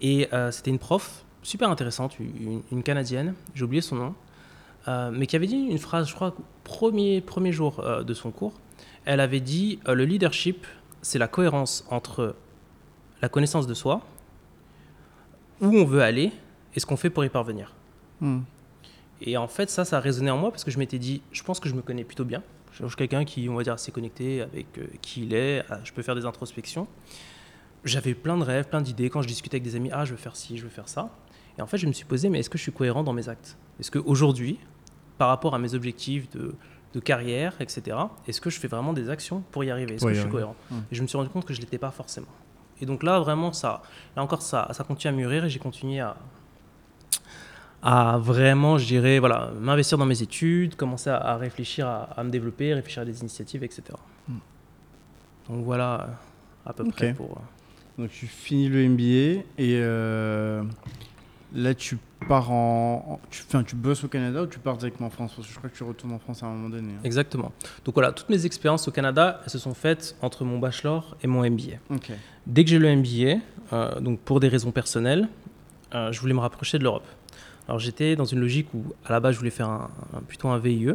et 0.00 0.28
euh, 0.32 0.50
c'était 0.50 0.70
une 0.70 0.78
prof 0.78 1.24
super 1.42 1.70
intéressante, 1.70 2.16
une, 2.18 2.82
Canadienne, 2.82 3.34
j'ai 3.54 3.64
oublié 3.64 3.80
son 3.80 3.96
nom, 3.96 4.14
euh, 4.88 5.10
mais 5.12 5.26
qui 5.26 5.36
avait 5.36 5.46
dit 5.46 5.56
une 5.56 5.78
phrase, 5.78 6.08
je 6.08 6.14
crois, 6.14 6.34
premier, 6.64 7.20
premier 7.20 7.52
jour 7.52 7.84
de 8.04 8.14
son 8.14 8.32
cours. 8.32 8.54
Elle 9.04 9.20
avait 9.20 9.40
dit 9.40 9.78
le 9.86 10.04
leadership, 10.04 10.66
c'est 11.02 11.20
la 11.20 11.28
cohérence 11.28 11.86
entre 11.88 12.34
la 13.22 13.28
connaissance 13.28 13.68
de 13.68 13.74
soi, 13.74 14.02
où 15.60 15.66
on 15.66 15.84
veut 15.84 16.02
aller 16.02 16.32
et 16.74 16.80
ce 16.80 16.86
qu'on 16.86 16.96
fait 16.96 17.10
pour 17.10 17.24
y 17.24 17.28
parvenir. 17.28 17.72
Hmm. 18.20 18.40
Et 19.22 19.36
en 19.36 19.48
fait, 19.48 19.70
ça, 19.70 19.84
ça 19.84 19.98
a 19.98 20.00
résonné 20.00 20.30
en 20.30 20.36
moi 20.36 20.50
parce 20.50 20.64
que 20.64 20.70
je 20.70 20.78
m'étais 20.78 20.98
dit, 20.98 21.22
je 21.32 21.42
pense 21.42 21.60
que 21.60 21.68
je 21.68 21.74
me 21.74 21.82
connais 21.82 22.04
plutôt 22.04 22.24
bien. 22.24 22.42
Je 22.72 22.86
suis 22.86 22.96
quelqu'un 22.96 23.24
qui, 23.24 23.48
on 23.48 23.54
va 23.54 23.62
dire, 23.62 23.72
assez 23.72 23.90
connecté 23.90 24.42
avec 24.42 24.66
euh, 24.78 24.86
qui 25.00 25.22
il 25.22 25.34
est. 25.34 25.64
Ah, 25.70 25.80
Je 25.82 25.92
peux 25.92 26.02
faire 26.02 26.14
des 26.14 26.26
introspections. 26.26 26.86
J'avais 27.84 28.14
plein 28.14 28.36
de 28.36 28.42
rêves, 28.42 28.68
plein 28.68 28.82
d'idées. 28.82 29.08
Quand 29.08 29.22
je 29.22 29.28
discutais 29.28 29.56
avec 29.56 29.62
des 29.62 29.76
amis, 29.76 29.90
ah, 29.92 30.04
je 30.04 30.10
veux 30.10 30.18
faire 30.18 30.36
ci, 30.36 30.58
je 30.58 30.64
veux 30.64 30.68
faire 30.68 30.88
ça. 30.88 31.10
Et 31.58 31.62
en 31.62 31.66
fait, 31.66 31.78
je 31.78 31.86
me 31.86 31.92
suis 31.92 32.04
posé, 32.04 32.28
mais 32.28 32.40
est-ce 32.40 32.50
que 32.50 32.58
je 32.58 32.62
suis 32.62 32.72
cohérent 32.72 33.02
dans 33.02 33.14
mes 33.14 33.28
actes? 33.30 33.56
Est-ce 33.80 33.90
qu'aujourd'hui, 33.90 34.58
par 35.16 35.28
rapport 35.28 35.54
à 35.54 35.58
mes 35.58 35.72
objectifs 35.74 36.28
de, 36.30 36.54
de 36.92 37.00
carrière, 37.00 37.54
etc., 37.60 37.96
est-ce 38.26 38.42
que 38.42 38.50
je 38.50 38.60
fais 38.60 38.68
vraiment 38.68 38.92
des 38.92 39.08
actions 39.08 39.42
pour 39.52 39.64
y 39.64 39.70
arriver? 39.70 39.94
Est-ce 39.94 40.04
que 40.04 40.12
je 40.12 40.20
suis 40.20 40.30
cohérent? 40.30 40.56
Hmm. 40.70 40.80
Et 40.90 40.94
je 40.94 41.00
me 41.00 41.06
suis 41.06 41.16
rendu 41.16 41.30
compte 41.30 41.46
que 41.46 41.54
je 41.54 41.60
ne 41.60 41.64
l'étais 41.64 41.78
pas 41.78 41.90
forcément. 41.90 42.26
Et 42.80 42.84
donc 42.84 43.02
là, 43.02 43.18
vraiment, 43.20 43.54
ça, 43.54 43.80
là 44.16 44.22
encore, 44.22 44.42
ça, 44.42 44.68
ça 44.72 44.84
continue 44.84 45.14
à 45.14 45.16
mûrir 45.16 45.44
et 45.46 45.48
j'ai 45.48 45.58
continué 45.58 46.00
à, 46.00 46.16
à 47.82 48.18
vraiment, 48.18 48.78
je 48.78 48.86
dirais, 48.86 49.18
voilà, 49.18 49.50
m'investir 49.60 49.98
dans 49.98 50.06
mes 50.06 50.22
études, 50.22 50.74
commencer 50.76 51.10
à, 51.10 51.16
à 51.18 51.36
réfléchir, 51.36 51.86
à, 51.86 52.04
à 52.16 52.24
me 52.24 52.30
développer, 52.30 52.74
réfléchir 52.74 53.02
à 53.02 53.04
des 53.04 53.20
initiatives, 53.20 53.62
etc. 53.62 53.82
Hmm. 54.28 54.38
Donc 55.48 55.64
voilà, 55.64 56.08
à 56.64 56.72
peu 56.72 56.84
près 56.84 57.12
pour. 57.14 57.30
euh, 57.32 58.02
Donc 58.02 58.10
tu 58.10 58.26
finis 58.26 58.68
le 58.68 58.88
MBA 58.88 59.42
et 59.58 59.78
euh, 59.80 60.62
là 61.54 61.74
tu 61.74 61.98
pars 62.28 62.50
en, 62.50 63.20
tu, 63.30 63.42
enfin, 63.46 63.62
tu 63.62 63.76
bosses 63.76 64.02
au 64.02 64.08
Canada 64.08 64.42
ou 64.42 64.46
tu 64.46 64.58
pars 64.58 64.76
directement 64.76 65.06
en 65.08 65.10
France? 65.10 65.34
Parce 65.36 65.46
que 65.46 65.52
je 65.52 65.58
crois 65.58 65.70
que 65.70 65.76
tu 65.76 65.84
retournes 65.84 66.12
en 66.12 66.18
France 66.18 66.42
à 66.42 66.46
un 66.46 66.50
moment 66.50 66.70
donné. 66.70 66.92
hein. 66.94 67.00
Exactement. 67.04 67.52
Donc 67.84 67.94
voilà, 67.94 68.10
toutes 68.10 68.30
mes 68.30 68.44
expériences 68.46 68.88
au 68.88 68.90
Canada, 68.90 69.40
elles 69.44 69.50
se 69.50 69.58
sont 69.58 69.74
faites 69.74 70.16
entre 70.22 70.44
mon 70.44 70.58
bachelor 70.58 71.16
et 71.22 71.26
mon 71.28 71.48
MBA. 71.48 71.74
Dès 72.46 72.64
que 72.64 72.70
j'ai 72.70 72.78
le 72.80 72.96
MBA, 72.96 73.40
euh, 73.72 74.00
donc 74.00 74.18
pour 74.20 74.40
des 74.40 74.48
raisons 74.48 74.72
personnelles, 74.72 75.28
euh, 75.94 76.10
je 76.10 76.20
voulais 76.20 76.34
me 76.34 76.40
rapprocher 76.40 76.78
de 76.78 76.84
l'Europe. 76.84 77.06
Alors 77.68 77.78
j'étais 77.78 78.16
dans 78.16 78.24
une 78.24 78.40
logique 78.40 78.68
où 78.74 78.84
à 79.04 79.12
la 79.12 79.20
base 79.20 79.34
je 79.34 79.38
voulais 79.38 79.50
faire 79.50 79.68
un, 79.68 79.90
un- 80.14 80.20
plutôt 80.20 80.48
un 80.48 80.58
VIE, 80.58 80.92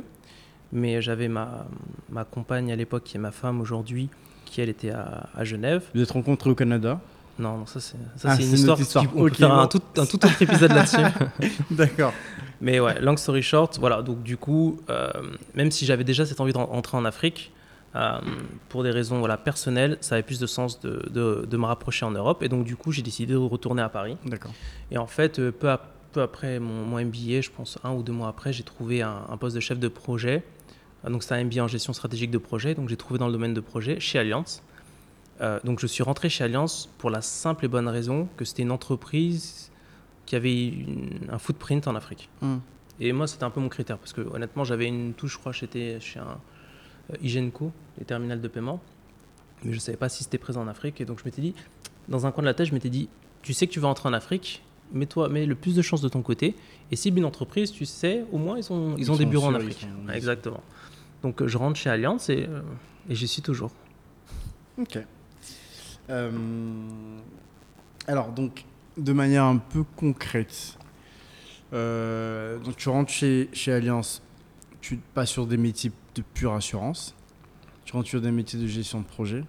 mais 0.71 1.01
j'avais 1.01 1.27
ma, 1.27 1.65
ma 2.09 2.23
compagne 2.23 2.71
à 2.71 2.75
l'époque 2.75 3.03
qui 3.03 3.17
est 3.17 3.19
ma 3.19 3.31
femme 3.31 3.59
aujourd'hui, 3.61 4.09
qui 4.45 4.61
elle 4.61 4.69
était 4.69 4.91
à, 4.91 5.29
à 5.35 5.43
Genève. 5.43 5.83
Vous 5.93 6.01
êtes 6.01 6.11
rencontrés 6.11 6.49
au 6.49 6.55
Canada? 6.55 6.99
Non, 7.39 7.57
non, 7.57 7.65
ça 7.65 7.79
c'est 7.79 7.97
Ah, 8.23 8.35
une 8.35 8.47
une 8.47 8.53
histoire. 8.53 8.79
histoire. 8.79 9.03
qui- 9.05 9.11
on 9.15 9.19
peut 9.23 9.27
Ok, 9.31 9.35
faire 9.35 9.51
un 9.51 9.63
bon. 9.63 9.67
tout, 9.67 9.81
un 9.97 10.05
tout 10.05 10.15
autre 10.23 10.41
épisode 10.41 10.71
là-dessus. 10.71 10.97
D'accord. 11.71 12.13
Mais 12.61 12.79
ouais, 12.79 13.01
long 13.01 13.17
story 13.17 13.41
short, 13.41 13.77
voilà, 13.79 14.01
donc 14.01 14.21
du 14.21 14.37
coup, 14.37 14.79
euh, 14.89 15.09
même 15.55 15.71
si 15.71 15.85
j'avais 15.85 16.03
déjà 16.03 16.25
cette 16.25 16.39
envie 16.39 16.53
d'entrer 16.53 16.95
en 16.97 17.03
Afrique, 17.05 17.51
euh, 17.95 18.19
pour 18.69 18.83
des 18.83 18.91
raisons 18.91 19.19
voilà, 19.19 19.35
personnelles, 19.37 19.97
ça 20.01 20.15
avait 20.15 20.23
plus 20.23 20.39
de 20.39 20.45
sens 20.45 20.79
de, 20.79 21.03
de- 21.09 21.45
de 21.49 21.57
me 21.57 21.65
rapprocher 21.65 22.05
en 22.05 22.11
Europe. 22.11 22.43
Et 22.43 22.49
donc 22.49 22.63
du 22.63 22.75
coup, 22.77 22.91
j'ai 22.91 23.01
décidé 23.01 23.33
de 23.33 23.37
retourner 23.37 23.81
à 23.81 23.89
Paris. 23.89 24.15
D'accord. 24.25 24.51
Et 24.91 24.97
en 24.97 25.07
fait, 25.07 25.39
euh, 25.39 25.51
peu, 25.51 25.69
à- 25.69 25.81
peu 26.11 26.21
après 26.21 26.59
mon, 26.59 26.85
mon 26.85 27.03
MBA, 27.03 27.41
je 27.41 27.49
pense 27.49 27.77
un 27.83 27.91
ou 27.93 28.03
deux 28.03 28.13
mois 28.13 28.27
après, 28.27 28.53
j'ai 28.53 28.63
trouvé 28.63 29.01
un, 29.01 29.25
un 29.29 29.37
poste 29.37 29.55
de 29.55 29.61
chef 29.61 29.79
de 29.79 29.87
projet. 29.87 30.43
Euh, 31.05 31.09
Donc 31.09 31.23
c'est 31.23 31.33
un 31.33 31.43
MBA 31.43 31.63
en 31.63 31.67
gestion 31.67 31.93
stratégique 31.93 32.31
de 32.31 32.37
projet, 32.37 32.75
donc 32.75 32.89
j'ai 32.89 32.97
trouvé 32.97 33.17
dans 33.19 33.27
le 33.27 33.33
domaine 33.33 33.53
de 33.53 33.61
projet 33.61 33.99
chez 33.99 34.19
Allianz. 34.19 34.61
Euh, 35.41 35.59
donc 35.63 35.79
je 35.79 35.87
suis 35.87 36.03
rentré 36.03 36.29
chez 36.29 36.43
Allianz 36.43 36.87
pour 36.99 37.09
la 37.09 37.21
simple 37.21 37.65
et 37.65 37.67
bonne 37.67 37.87
raison 37.87 38.27
que 38.37 38.45
c'était 38.45 38.61
une 38.63 38.71
entreprise 38.71 39.71
qui 40.25 40.35
avait 40.35 40.67
une- 40.67 41.27
un 41.31 41.39
footprint 41.39 41.87
en 41.87 41.95
Afrique. 41.95 42.29
Hmm. 42.41 42.57
Et 42.99 43.11
moi, 43.13 43.25
c'était 43.25 43.43
un 43.45 43.49
peu 43.49 43.59
mon 43.59 43.69
critère, 43.69 43.97
parce 43.97 44.13
que 44.13 44.21
honnêtement, 44.21 44.63
j'avais 44.63 44.85
une 44.85 45.13
touche, 45.13 45.33
je 45.33 45.37
crois, 45.39 45.51
j'étais 45.51 45.99
chez 45.99 46.19
un 46.19 46.37
euh, 47.11 47.15
Hygienco, 47.23 47.71
les 47.97 48.05
terminales 48.05 48.39
de 48.41 48.47
paiement, 48.47 48.79
mais 49.63 49.71
je 49.71 49.77
ne 49.77 49.81
savais 49.81 49.97
pas 49.97 50.07
si 50.07 50.23
c'était 50.23 50.37
présent 50.37 50.61
en 50.61 50.67
Afrique. 50.67 51.01
Et 51.01 51.05
donc, 51.05 51.17
je 51.19 51.25
m'étais 51.25 51.41
dit, 51.41 51.55
dans 52.09 52.27
un 52.27 52.31
coin 52.31 52.43
de 52.43 52.47
la 52.47 52.53
tête, 52.53 52.67
je 52.67 52.73
m'étais 52.75 52.89
dit, 52.91 53.09
tu 53.41 53.53
sais 53.53 53.65
que 53.65 53.71
tu 53.71 53.79
vas 53.79 53.87
entrer 53.87 54.07
en 54.07 54.13
Afrique, 54.13 54.61
mets-toi, 54.93 55.29
mets 55.29 55.45
le 55.45 55.55
plus 55.55 55.75
de 55.75 55.81
chances 55.81 56.01
de 56.01 56.09
ton 56.09 56.21
côté. 56.21 56.55
Et 56.91 56.95
cible 56.95 57.17
une 57.19 57.25
entreprise, 57.25 57.71
tu 57.71 57.85
sais, 57.85 58.25
au 58.31 58.37
moins, 58.37 58.57
ils 58.57 58.71
ont, 58.71 58.95
ils 58.97 59.01
Ils 59.01 59.11
ont 59.11 59.15
des 59.15 59.25
bureaux 59.25 59.47
en 59.47 59.55
Afrique. 59.55 59.79
sont- 59.81 60.11
exactement. 60.13 60.61
Donc, 61.23 61.45
je 61.45 61.57
rentre 61.57 61.77
chez 61.79 61.89
Allianz 61.89 62.29
et, 62.29 62.47
euh, 62.49 62.61
et 63.09 63.15
j'y 63.15 63.27
suis 63.27 63.41
toujours. 63.41 63.71
Ok. 64.77 64.97
Euh, 66.09 66.31
alors, 68.07 68.31
donc, 68.31 68.65
de 68.97 69.13
manière 69.13 69.43
un 69.45 69.57
peu 69.57 69.83
concrète, 69.95 70.77
euh, 71.73 72.57
donc 72.59 72.75
tu 72.75 72.89
rentres 72.89 73.11
chez, 73.11 73.49
chez 73.53 73.71
Allianz, 73.71 74.21
tu 74.81 74.97
passes 75.13 75.29
sur 75.29 75.45
des 75.45 75.57
métiers 75.57 75.91
de 76.15 76.21
pure 76.33 76.53
assurance, 76.53 77.15
tu 77.85 77.93
rentres 77.93 78.09
sur 78.09 78.19
des 78.21 78.31
métiers 78.31 78.59
de 78.59 78.67
gestion 78.67 78.99
de 79.01 79.05
projet 79.05 79.43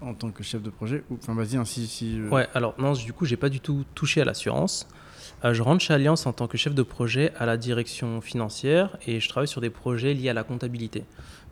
en 0.00 0.14
tant 0.14 0.30
que 0.30 0.42
chef 0.42 0.62
de 0.62 0.70
projet. 0.70 1.04
ou- 1.10 1.16
Enfin, 1.22 1.34
vas-y, 1.34 1.56
ainsi. 1.56 1.86
Si, 1.86 2.18
euh, 2.20 2.28
Ouais, 2.28 2.48
alors 2.54 2.74
non, 2.78 2.92
du 2.92 3.12
coup, 3.12 3.24
j'ai 3.26 3.36
pas 3.36 3.48
du 3.48 3.60
tout 3.60 3.84
touché 3.94 4.20
à 4.20 4.24
l'assurance. 4.24 4.86
Euh, 5.44 5.54
je 5.54 5.62
rentre 5.62 5.82
chez 5.82 5.92
Allianz 5.94 6.26
en 6.26 6.32
tant 6.32 6.46
que 6.46 6.56
chef 6.56 6.74
de 6.74 6.82
projet 6.82 7.32
à 7.38 7.46
la 7.46 7.56
direction 7.56 8.20
financière 8.20 8.96
et 9.06 9.18
je 9.20 9.28
travaille 9.28 9.48
sur 9.48 9.60
des 9.60 9.70
projets 9.70 10.14
liés 10.14 10.28
à 10.28 10.34
la 10.34 10.44
comptabilité. 10.44 11.04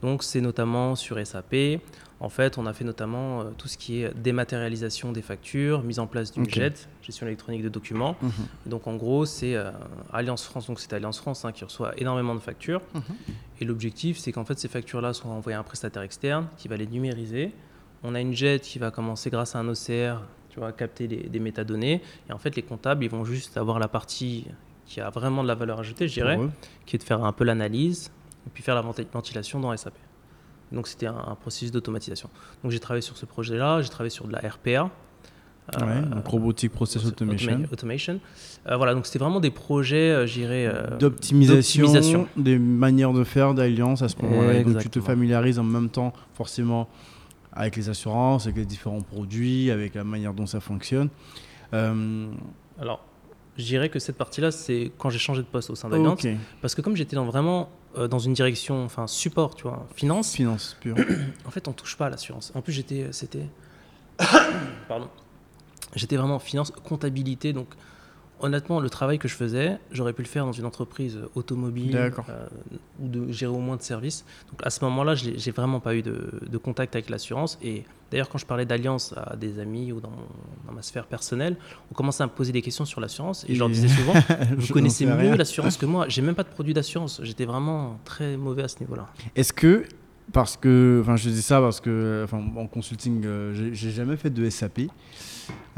Donc, 0.02 0.22
c'est 0.22 0.40
notamment 0.40 0.94
sur 0.96 1.18
SAP. 1.26 1.80
En 2.20 2.28
fait, 2.28 2.58
on 2.58 2.66
a 2.66 2.72
fait 2.74 2.84
notamment 2.84 3.40
euh, 3.40 3.44
tout 3.56 3.66
ce 3.66 3.76
qui 3.78 4.02
est 4.02 4.12
dématérialisation 4.14 5.10
des 5.12 5.22
factures, 5.22 5.82
mise 5.82 5.98
en 5.98 6.06
place 6.06 6.32
du. 6.32 6.42
JET, 6.48 6.88
gestion 7.02 7.26
électronique 7.26 7.62
de 7.62 7.68
documents. 7.68 8.16
Mhm. 8.22 8.30
Donc, 8.66 8.86
en 8.86 8.94
gros, 8.96 9.24
c'est 9.26 9.56
euh, 9.56 9.70
Alliance 10.12 10.44
France, 10.44 10.66
donc 10.66 10.80
c'est 10.80 10.92
Alliance 10.92 11.18
France 11.18 11.44
hein, 11.44 11.52
qui 11.52 11.64
reçoit 11.64 11.92
énormément 11.98 12.34
de 12.34 12.40
factures. 12.40 12.82
Mhm. 12.94 13.02
Et 13.60 13.64
l'objectif, 13.64 14.18
c'est 14.18 14.32
qu'en 14.32 14.44
fait, 14.44 14.58
ces 14.58 14.68
factures-là 14.68 15.12
soient 15.14 15.30
envoyées 15.30 15.56
à 15.56 15.60
un 15.60 15.64
prestataire 15.64 16.02
externe 16.02 16.46
qui 16.58 16.68
va 16.68 16.76
les 16.76 16.86
numériser. 16.86 17.52
On 18.02 18.14
a 18.14 18.20
une 18.20 18.32
JET 18.34 18.60
qui 18.62 18.78
va 18.78 18.90
commencer 18.90 19.30
grâce 19.30 19.54
à 19.54 19.58
un 19.58 19.68
OCR, 19.68 20.22
tu 20.48 20.58
vois, 20.58 20.68
à 20.68 20.72
capter 20.72 21.06
des 21.06 21.38
métadonnées. 21.40 22.00
Et 22.28 22.32
en 22.32 22.38
fait, 22.38 22.56
les 22.56 22.62
comptables, 22.62 23.04
ils 23.04 23.10
vont 23.10 23.24
juste 23.24 23.56
avoir 23.56 23.78
la 23.78 23.88
partie 23.88 24.46
qui 24.86 25.00
a 25.00 25.10
vraiment 25.10 25.42
de 25.42 25.48
la 25.48 25.54
valeur 25.54 25.78
ajoutée, 25.80 26.08
je 26.08 26.14
dirais, 26.14 26.36
qui 26.86 26.96
est 26.96 26.98
de 26.98 27.04
faire 27.04 27.22
un 27.24 27.32
peu 27.32 27.44
l'analyse 27.44 28.10
et 28.46 28.50
puis 28.52 28.62
faire 28.62 28.74
la 28.74 28.80
venti- 28.80 29.06
ventilation 29.12 29.60
dans 29.60 29.76
SAP. 29.76 29.94
Donc, 30.72 30.88
c'était 30.88 31.06
un, 31.06 31.16
un 31.28 31.34
processus 31.34 31.70
d'automatisation. 31.72 32.30
Donc, 32.62 32.72
j'ai 32.72 32.80
travaillé 32.80 33.02
sur 33.02 33.16
ce 33.16 33.26
projet-là, 33.26 33.82
j'ai 33.82 33.88
travaillé 33.90 34.10
sur 34.10 34.26
de 34.26 34.32
la 34.32 34.38
RPA. 34.38 34.90
Ouais, 35.78 35.82
euh, 35.88 36.00
donc 36.02 36.26
Robotic 36.26 36.72
Process 36.72 37.04
Automation. 37.04 37.52
Automa- 37.58 37.72
automation. 37.72 38.20
Euh, 38.66 38.76
voilà, 38.76 38.92
donc 38.94 39.06
c'était 39.06 39.20
vraiment 39.20 39.38
des 39.38 39.52
projets, 39.52 40.10
euh, 40.10 40.26
je 40.26 40.32
dirais, 40.34 40.66
euh, 40.66 40.96
d'optimisation 40.96 42.26
des 42.36 42.58
manières 42.58 43.12
de 43.12 43.22
faire 43.22 43.54
d'alliance 43.54 44.02
à 44.02 44.08
ce 44.08 44.16
moment-là. 44.22 44.54
Et 44.54 44.64
Donc 44.64 44.78
tu 44.82 44.90
te 44.90 45.00
familiarises 45.00 45.60
en 45.60 45.64
même 45.64 45.88
temps 45.90 46.12
forcément 46.34 46.88
avec 47.52 47.76
les 47.76 47.88
assurances, 47.88 48.46
avec 48.46 48.56
les 48.56 48.64
différents 48.64 49.02
produits, 49.02 49.70
avec 49.70 49.94
la 49.94 50.04
manière 50.04 50.34
dont 50.34 50.46
ça 50.46 50.60
fonctionne. 50.60 51.08
Euh, 51.74 52.30
Alors, 52.80 53.04
je 53.56 53.64
dirais 53.64 53.88
que 53.88 53.98
cette 53.98 54.16
partie-là, 54.16 54.50
c'est 54.50 54.92
quand 54.98 55.10
j'ai 55.10 55.18
changé 55.18 55.42
de 55.42 55.46
poste 55.46 55.70
au 55.70 55.74
sein 55.74 55.88
d'Allianz. 55.88 56.12
ok, 56.12 56.28
Parce 56.60 56.74
que 56.74 56.80
comme 56.80 56.96
j'étais 56.96 57.16
dans 57.16 57.26
vraiment 57.26 57.70
euh, 57.96 58.06
dans 58.06 58.18
une 58.20 58.32
direction, 58.32 58.84
enfin 58.84 59.06
support, 59.06 59.54
tu 59.56 59.64
vois, 59.64 59.86
finance, 59.94 60.32
finance 60.32 60.76
pure. 60.80 60.96
en 61.44 61.50
fait, 61.50 61.66
on 61.66 61.72
touche 61.72 61.96
pas 61.96 62.06
à 62.06 62.10
l'assurance. 62.10 62.52
En 62.54 62.62
plus, 62.62 62.72
j'étais, 62.72 63.08
c'était, 63.10 63.48
pardon, 64.88 65.08
j'étais 65.94 66.16
vraiment 66.16 66.36
en 66.36 66.40
finance, 66.40 66.70
comptabilité. 66.70 67.52
Donc, 67.52 67.68
honnêtement, 68.40 68.80
le 68.80 68.90
travail 68.90 69.18
que 69.18 69.28
je 69.28 69.34
faisais, 69.34 69.78
j'aurais 69.92 70.12
pu 70.12 70.22
le 70.22 70.28
faire 70.28 70.44
dans 70.46 70.52
une 70.52 70.64
entreprise 70.66 71.18
automobile 71.34 71.96
euh, 71.96 72.10
ou 73.00 73.08
de 73.08 73.30
gérer 73.32 73.52
au 73.52 73.58
moins 73.60 73.76
de 73.76 73.82
services. 73.82 74.24
Donc, 74.50 74.60
à 74.64 74.70
ce 74.70 74.84
moment-là, 74.84 75.14
je 75.14 75.30
n'ai 75.30 75.52
vraiment 75.54 75.80
pas 75.80 75.94
eu 75.94 76.02
de, 76.02 76.30
de 76.48 76.58
contact 76.58 76.94
avec 76.96 77.10
l'assurance. 77.10 77.58
Et 77.62 77.84
d'ailleurs, 78.10 78.28
quand 78.28 78.38
je 78.38 78.46
parlais 78.46 78.66
d'alliance 78.66 79.14
à 79.16 79.36
des 79.36 79.58
amis 79.58 79.92
ou 79.92 80.00
dans, 80.00 80.10
mon- 80.10 80.66
dans 80.66 80.72
ma 80.72 80.82
sphère 80.82 81.06
personnelle, 81.06 81.56
on 81.90 81.94
commençait 81.94 82.22
à 82.22 82.26
me 82.26 82.32
poser 82.32 82.52
des 82.52 82.62
questions 82.62 82.84
sur 82.84 83.00
l'assurance 83.00 83.44
et 83.48 83.54
je 83.54 83.58
leur 83.58 83.68
Et- 83.68 83.72
disais 83.72 83.88
souvent, 83.88 84.14
vous 84.56 84.72
connaissez 84.72 85.06
mieux 85.06 85.36
l'assurance 85.36 85.76
que 85.76 85.86
moi. 85.86 86.06
J'ai 86.08 86.22
même 86.22 86.34
pas 86.34 86.44
de 86.44 86.48
produit 86.48 86.74
d'assurance. 86.74 87.20
J'étais 87.22 87.44
vraiment 87.44 87.98
très 88.04 88.36
mauvais 88.36 88.62
à 88.64 88.68
ce 88.68 88.80
niveau-là. 88.80 89.08
Est-ce 89.36 89.52
que, 89.52 89.84
parce 90.32 90.56
que, 90.56 91.00
enfin 91.02 91.16
je 91.16 91.28
dis 91.28 91.42
ça 91.42 91.60
parce 91.60 91.80
que, 91.80 92.22
enfin 92.24 92.40
en 92.56 92.66
consulting, 92.68 93.22
euh, 93.26 93.70
j'ai 93.72 93.90
jamais 93.90 94.16
fait 94.16 94.30
de 94.30 94.48
SAP, 94.48 94.82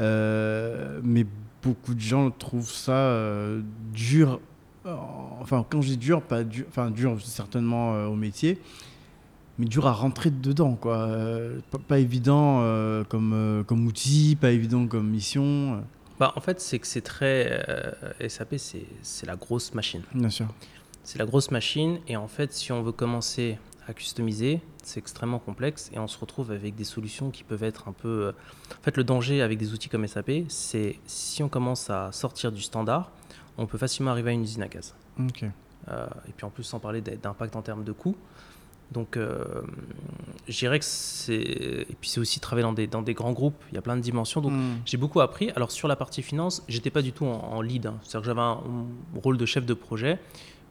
euh, 0.01 0.99
mais 1.03 1.25
beaucoup 1.63 1.93
de 1.93 2.01
gens 2.01 2.29
trouvent 2.31 2.71
ça 2.71 2.91
euh, 2.91 3.61
dur 3.93 4.39
enfin, 4.85 5.65
quand 5.69 5.81
je 5.81 5.89
dis 5.89 5.97
dur, 5.97 6.21
pas 6.21 6.43
dur, 6.43 6.65
enfin, 6.69 6.91
dur 6.91 7.17
certainement 7.23 7.95
euh, 7.95 8.07
au 8.07 8.15
métier, 8.15 8.59
mais 9.57 9.65
dur 9.65 9.87
à 9.87 9.93
rentrer 9.93 10.31
dedans, 10.31 10.75
quoi. 10.75 10.97
Euh, 10.97 11.59
pas, 11.71 11.79
pas, 11.79 11.99
évident 11.99 12.59
euh, 12.61 13.03
comme, 13.03 13.63
comme 13.67 13.85
outil, 13.85 14.37
pas 14.39 14.51
évident 14.51 14.87
comme 14.87 15.09
mission. 15.09 15.83
Bah, 16.19 16.33
en 16.35 16.41
fait, 16.41 16.59
c'est 16.61 16.79
que 16.79 16.87
c'est 16.87 17.01
très. 17.01 17.63
SAP, 18.27 18.55
c'est 18.57 19.25
la 19.25 19.35
grosse 19.35 19.73
machine. 19.73 20.01
Bien 20.13 20.29
sûr. 20.29 20.47
C'est 21.03 21.19
la 21.19 21.25
grosse 21.25 21.51
machine, 21.51 21.99
et 22.07 22.15
en 22.15 22.27
fait, 22.27 22.53
si 22.53 22.71
on 22.71 22.81
veut 22.81 22.93
commencer 22.93 23.57
à 23.87 23.93
customiser, 23.93 24.61
c'est 24.83 24.99
extrêmement 24.99 25.39
complexe 25.39 25.89
et 25.93 25.99
on 25.99 26.07
se 26.07 26.17
retrouve 26.17 26.51
avec 26.51 26.75
des 26.75 26.83
solutions 26.83 27.31
qui 27.31 27.43
peuvent 27.43 27.63
être 27.63 27.87
un 27.87 27.91
peu... 27.91 28.33
En 28.71 28.83
fait, 28.83 28.97
le 28.97 29.03
danger 29.03 29.41
avec 29.41 29.57
des 29.57 29.73
outils 29.73 29.89
comme 29.89 30.07
SAP, 30.07 30.31
c'est 30.47 30.99
si 31.05 31.43
on 31.43 31.49
commence 31.49 31.89
à 31.89 32.11
sortir 32.11 32.51
du 32.51 32.61
standard, 32.61 33.11
on 33.57 33.65
peut 33.65 33.77
facilement 33.77 34.11
arriver 34.11 34.31
à 34.31 34.33
une 34.33 34.43
usine 34.43 34.63
à 34.63 34.67
gaz. 34.67 34.95
Euh, 35.89 36.07
et 36.27 36.31
puis 36.31 36.45
en 36.45 36.49
plus, 36.49 36.63
sans 36.63 36.79
parler 36.79 37.01
d'impact 37.01 37.55
en 37.55 37.61
termes 37.61 37.83
de 37.83 37.91
coûts. 37.91 38.15
Donc, 38.91 39.17
euh, 39.17 39.43
je 40.47 40.57
dirais 40.57 40.77
que 40.77 40.85
c'est. 40.85 41.33
Et 41.33 41.97
puis, 41.99 42.09
c'est 42.09 42.19
aussi 42.19 42.39
travailler 42.39 42.63
dans 42.63 42.73
des, 42.73 42.85
dans 42.85 43.01
des 43.01 43.13
grands 43.13 43.31
groupes. 43.31 43.61
Il 43.71 43.75
y 43.75 43.77
a 43.77 43.81
plein 43.81 43.95
de 43.95 44.01
dimensions. 44.01 44.39
Donc, 44.39 44.53
hmm. 44.53 44.81
j'ai 44.85 44.97
beaucoup 44.97 45.19
appris. 45.21 45.49
Alors, 45.55 45.71
sur 45.71 45.87
la 45.87 45.95
partie 45.95 46.21
finance, 46.21 46.63
j'étais 46.67 46.91
pas 46.91 47.01
du 47.01 47.11
tout 47.11 47.25
en, 47.25 47.61
lead. 47.61 47.87
Hein. 47.87 47.97
C'est-à-dire 48.03 48.21
que 48.21 48.25
j'avais 48.27 48.41
un, 48.41 48.59
rôle 49.21 49.37
de 49.37 49.45
chef 49.45 49.65
de 49.65 49.73
projet, 49.73 50.19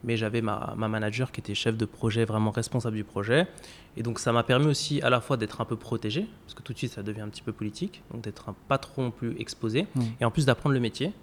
mais 0.03 0.17
j'avais 0.17 0.41
ma, 0.41 0.73
ma, 0.77 0.87
manager 0.87 1.31
qui 1.31 1.39
était 1.39 1.55
chef 1.55 1.77
de 1.77 1.85
projet, 1.85 2.25
vraiment 2.25 2.51
responsable 2.51 2.95
du 2.95 3.03
projet. 3.03 3.47
Et 3.95 4.03
donc, 4.03 4.19
ça 4.19 4.31
m'a 4.31 4.43
permis 4.43 4.67
aussi 4.67 5.01
à 5.01 5.09
la 5.09 5.21
fois 5.21 5.37
d'être 5.37 5.61
un 5.61 5.65
peu 5.65 5.75
protégé, 5.75 6.27
parce 6.45 6.53
que 6.53 6.61
tout 6.61 6.73
de 6.73 6.77
suite, 6.77 6.91
ça 6.91 7.03
devient 7.03 7.21
un 7.21 7.29
petit 7.29 7.41
peu 7.41 7.53
politique. 7.53 8.03
Donc, 8.11 8.21
d'être 8.23 8.49
un 8.49 8.55
patron 8.67 9.11
plus 9.11 9.35
exposé. 9.39 9.87
Hmm. 9.95 10.01
Et 10.19 10.25
en 10.25 10.31
plus, 10.31 10.45
d'apprendre 10.45 10.73
le 10.73 10.81
métier. 10.81 11.13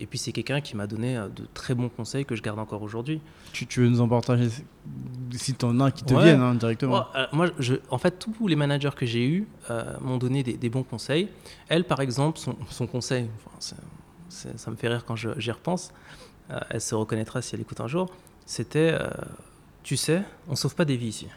Et 0.00 0.06
puis 0.06 0.18
c'est 0.18 0.32
quelqu'un 0.32 0.60
qui 0.60 0.76
m'a 0.76 0.86
donné 0.86 1.16
euh, 1.16 1.28
de 1.28 1.46
très 1.54 1.74
bons 1.74 1.88
conseils 1.88 2.24
que 2.24 2.36
je 2.36 2.42
garde 2.42 2.58
encore 2.58 2.82
aujourd'hui. 2.82 3.20
Tu, 3.52 3.66
tu, 3.66 3.80
veux 3.80 3.88
nous 3.88 4.00
en 4.00 4.08
partager 4.08 4.48
si 5.32 5.54
tu 5.54 5.64
en 5.64 5.80
as 5.80 5.90
qui 5.90 6.04
te 6.04 6.14
viennent 6.14 6.40
hein, 6.40 6.54
directement 6.54 7.06
euh, 7.16 7.26
Moi, 7.32 7.48
je, 7.58 7.74
en 7.90 7.98
fait, 7.98 8.18
tous 8.18 8.46
les 8.46 8.56
managers 8.56 8.90
que 8.96 9.06
j'ai 9.06 9.26
eus 9.26 9.48
euh, 9.70 9.94
m'ont 10.00 10.18
donné 10.18 10.42
des, 10.42 10.68
bons 10.70 10.82
conseils. 10.82 11.28
Elle, 11.68 11.84
par 11.84 12.00
exemple, 12.00 12.38
son, 12.38 12.56
son 12.70 12.86
conseil, 12.86 13.28
enfin, 13.36 13.76
ça 14.28 14.70
me 14.70 14.76
fait 14.76 14.88
rire 14.88 15.04
quand 15.04 15.16
j'y 15.16 15.50
repense, 15.50 15.92
elle 16.70 16.80
se 16.80 16.94
reconnaîtra 16.94 17.42
si 17.42 17.54
elle 17.54 17.60
écoute 17.60 17.80
un 17.80 17.88
jour, 17.88 18.10
c'était, 18.46 18.96
tu 19.82 19.96
sais, 19.96 20.22
on 20.48 20.56
sauve 20.56 20.74
pas 20.74 20.84
des 20.84 20.96
vies 20.96 21.08
ici. 21.08 21.28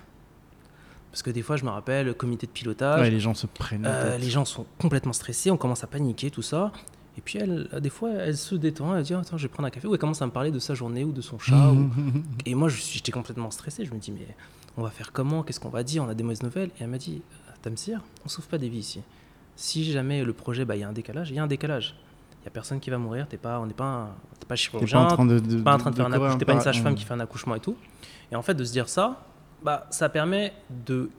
Parce 1.12 1.24
que 1.24 1.30
des 1.30 1.42
fois, 1.42 1.58
je 1.58 1.66
me 1.66 1.70
rappelle, 1.70 2.06
le 2.06 2.14
comité 2.14 2.48
de 2.48 2.52
pilotage. 2.52 3.10
les 3.10 3.20
gens 3.20 3.34
se 3.34 3.48
prennent. 3.48 3.90
les 4.20 4.30
gens 4.30 4.46
sont 4.46 4.66
complètement 4.80 5.14
stressés, 5.14 5.52
on 5.52 5.58
commence 5.58 5.84
à 5.84 5.88
paniquer, 5.88 6.32
tout 6.32 6.42
ça. 6.42 6.72
Et 7.18 7.22
puis, 7.22 7.40
elle, 7.40 7.68
des 7.82 7.90
fois, 7.90 8.12
elle 8.12 8.38
se 8.38 8.56
détend, 8.56 8.96
elle 8.96 9.04
dit 9.04 9.14
Attends, 9.14 9.38
je 9.38 9.44
vais 9.44 9.50
prendre 9.52 9.68
un 9.68 9.70
café. 9.70 9.88
Ou 9.88 9.94
elle 9.94 10.00
commence 10.00 10.22
à 10.22 10.26
me 10.26 10.32
parler 10.32 10.52
de 10.52 10.60
sa 10.60 10.74
journée 10.74 11.04
ou 11.04 11.12
de 11.12 11.22
son 11.22 11.38
chat. 11.40 11.74
Et 12.46 12.56
moi, 12.56 12.70
j'étais 12.70 13.12
complètement 13.12 13.52
stressé. 13.52 13.86
Je 13.86 13.94
me 13.94 14.00
dis 14.00 14.12
Mais 14.12 14.28
on 14.78 14.84
va 14.84 14.90
faire 14.90 15.12
comment? 15.12 15.44
Qu'est-ce 15.44 15.60
qu'on 15.60 15.70
va 15.70 15.84
dire? 15.84 16.04
On 16.04 16.10
a 16.10 16.14
des 16.14 16.24
mauvaises 16.24 16.44
nouvelles. 16.44 16.70
Et 16.80 16.84
elle 16.84 16.88
m'a 16.88 16.98
dit 16.98 17.22
Tamsir, 17.62 18.02
on 18.26 18.30
sauve 18.30 18.48
pas 18.48 18.58
des 18.58 18.70
vies 18.70 18.80
ici. 18.80 19.02
Si 19.56 19.84
jamais 19.92 20.24
le 20.24 20.34
projet, 20.34 20.66
bah, 20.66 20.76
il 20.76 20.80
y 20.80 20.84
a 20.84 20.90
un 20.90 20.94
décalage, 20.94 21.30
il 21.30 21.36
y 21.36 21.40
a 21.40 21.44
un 21.44 21.48
décalage. 21.48 21.96
Il 22.42 22.46
n'y 22.46 22.48
a 22.48 22.52
personne 22.52 22.80
qui 22.80 22.90
va 22.90 22.98
mourir. 22.98 23.28
T'es 23.28 23.38
pas, 23.38 23.60
on 23.60 23.68
n'est 23.68 23.74
pas, 23.74 24.16
pas 24.48 24.56
chirurgien. 24.56 25.06
Pas 25.06 25.14
en 25.14 25.16
train 25.16 25.26
de, 25.26 25.62
pas 25.62 25.76
en 25.76 25.78
train 25.78 25.92
de, 25.92 25.96
faire 25.96 26.08
un 26.08 26.12
accouchement. 26.12 26.38
T'es 26.38 26.46
pas 26.46 26.54
une 26.54 26.62
sage-femme 26.62 26.96
qui 26.96 27.06
fait 27.06 27.14
un 27.14 27.20
accouchement 27.20 27.54
et 27.56 27.60
tout. 27.60 27.76
Et 28.32 28.36
en 28.36 28.42
fait, 28.42 28.56
de 28.56 28.64
se 28.64 28.72
dire 28.72 28.90
ça, 28.90 29.24
bah, 29.64 29.86
ça 29.92 30.10
permet 30.10 30.54
de 30.86 31.12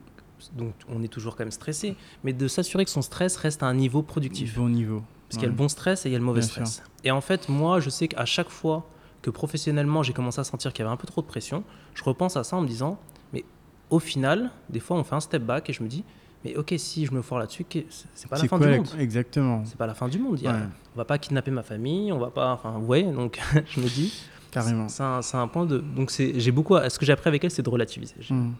donc 0.51 0.73
on 0.89 1.01
est 1.01 1.07
toujours 1.07 1.37
quand 1.37 1.43
même 1.43 1.51
stressé, 1.51 1.95
mais 2.25 2.33
de 2.33 2.47
s'assurer 2.49 2.83
que 2.83 2.91
son 2.91 3.01
stress 3.01 3.37
reste 3.37 3.63
à 3.63 3.67
un 3.67 3.73
niveau 3.73 4.01
productif. 4.01 4.55
Bon 4.55 4.67
niveau. 4.67 5.01
Parce 5.29 5.37
qu'il 5.37 5.43
y 5.43 5.45
a 5.45 5.49
le 5.49 5.55
bon 5.55 5.69
stress 5.69 6.05
et 6.05 6.09
il 6.09 6.11
y 6.11 6.15
a 6.15 6.19
le 6.19 6.25
mauvais 6.25 6.41
stress. 6.41 6.83
Et 7.05 7.11
en 7.11 7.21
fait, 7.21 7.47
moi, 7.47 7.79
je 7.79 7.89
sais 7.89 8.09
qu'à 8.09 8.25
chaque 8.25 8.49
fois 8.49 8.85
que 9.21 9.29
professionnellement, 9.29 10.03
j'ai 10.03 10.13
commencé 10.13 10.41
à 10.41 10.43
sentir 10.43 10.73
qu'il 10.73 10.83
y 10.83 10.85
avait 10.85 10.93
un 10.93 10.97
peu 10.97 11.07
trop 11.07 11.21
de 11.21 11.27
pression, 11.27 11.63
je 11.93 12.03
repense 12.03 12.35
à 12.35 12.43
ça 12.43 12.57
en 12.57 12.61
me 12.61 12.67
disant, 12.67 12.99
mais 13.31 13.45
au 13.89 13.99
final, 13.99 14.51
des 14.69 14.81
fois, 14.81 14.97
on 14.97 15.03
fait 15.03 15.15
un 15.15 15.21
step 15.21 15.43
back 15.43 15.69
et 15.69 15.73
je 15.73 15.81
me 15.81 15.87
dis, 15.87 16.03
mais 16.43 16.55
ok, 16.57 16.73
si 16.77 17.05
je 17.05 17.13
me 17.13 17.21
foire 17.21 17.39
là-dessus, 17.39 17.65
c'est 18.13 18.29
pas 18.29 18.37
la 18.37 18.47
fin 18.47 18.59
du 18.59 18.67
monde. 18.67 18.87
Exactement. 18.99 19.63
C'est 19.65 19.77
pas 19.77 19.87
la 19.87 19.93
fin 19.93 20.07
du 20.07 20.19
monde. 20.19 20.39
On 20.43 20.97
va 20.97 21.05
pas 21.05 21.17
kidnapper 21.17 21.51
ma 21.51 21.63
famille, 21.63 22.11
on 22.11 22.19
va 22.19 22.29
pas. 22.29 22.53
Enfin, 22.53 22.71
vous 22.71 22.85
voyez, 22.85 23.11
donc 23.11 23.39
je 23.67 23.79
me 23.79 23.87
dis. 23.87 24.13
Carrément. 24.51 24.87
C'est 24.87 25.01
un, 25.01 25.21
un, 25.33 25.47
point 25.47 25.65
de. 25.65 25.79
Donc, 25.79 26.11
j'ai 26.11 26.51
beaucoup. 26.51 26.75
Ce 26.77 26.99
que 26.99 27.05
j'ai 27.05 27.13
appris 27.13 27.27
avec 27.27 27.43
elle, 27.43 27.51
c'est 27.51 27.63
de 27.63 27.69
relativiser. 27.69 28.15
Mmh. 28.29 28.51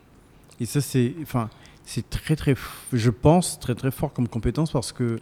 Et 0.60 0.65
ça, 0.65 0.82
c'est. 0.82 1.13
Enfin, 1.22 1.50
c'est 1.84 2.10
très, 2.10 2.36
très. 2.36 2.56
Je 2.91 3.10
pense 3.12 3.60
très, 3.60 3.76
très 3.76 3.91
fort 3.91 4.13
comme 4.13 4.28
compétence 4.28 4.72
parce 4.72 4.91
que 4.91 5.19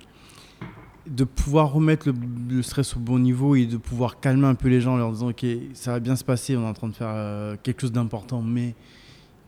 de 1.07 1.23
pouvoir 1.23 1.73
remettre 1.73 2.09
le, 2.49 2.61
stress 2.61 2.95
au 2.95 2.99
bon 2.99 3.19
niveau 3.19 3.55
et 3.55 3.65
de 3.65 3.77
pouvoir 3.77 4.19
calmer 4.19 4.45
un 4.45 4.55
peu 4.55 4.69
les 4.69 4.81
gens 4.81 4.93
en 4.93 4.97
leur 4.97 5.11
disant 5.11 5.29
ok 5.29 5.45
ça 5.73 5.93
va 5.93 5.99
bien 5.99 6.15
se 6.15 6.23
passer 6.23 6.55
on 6.55 6.61
est 6.61 6.67
en 6.69 6.73
train 6.73 6.89
de 6.89 6.93
faire 6.93 7.09
euh, 7.09 7.55
quelque 7.63 7.81
chose 7.81 7.91
d'important 7.91 8.43
mais 8.43 8.75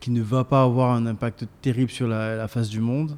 qui 0.03 0.11
ne 0.11 0.21
va 0.21 0.43
pas 0.43 0.63
avoir 0.63 0.91
un 0.91 1.05
impact 1.05 1.45
terrible 1.61 1.89
sur 1.89 2.09
la, 2.09 2.45
face 2.49 2.67
du 2.67 2.81
monde 2.81 3.15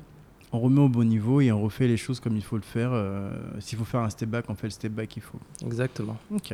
on 0.52 0.60
remet 0.60 0.82
au 0.82 0.88
bon 0.88 1.04
niveau 1.04 1.42
et 1.42 1.52
on 1.52 1.60
refait 1.64 1.88
les 1.88 1.98
choses 1.98 2.20
comme 2.20 2.38
il 2.38 2.44
faut 2.44 2.58
le 2.58 2.62
faire 2.62 2.92
euh, 2.94 3.32
s'il 3.58 3.80
faut 3.80 3.86
faire 3.86 4.02
un 4.02 4.10
step 4.12 4.30
back 4.30 4.46
on 4.50 4.56
fait 4.56 4.68
le 4.68 4.72
step 4.72 4.92
back 4.92 5.10
qu'il 5.10 5.24
faut 5.24 5.40
exactement 5.66 6.16
ok 6.32 6.54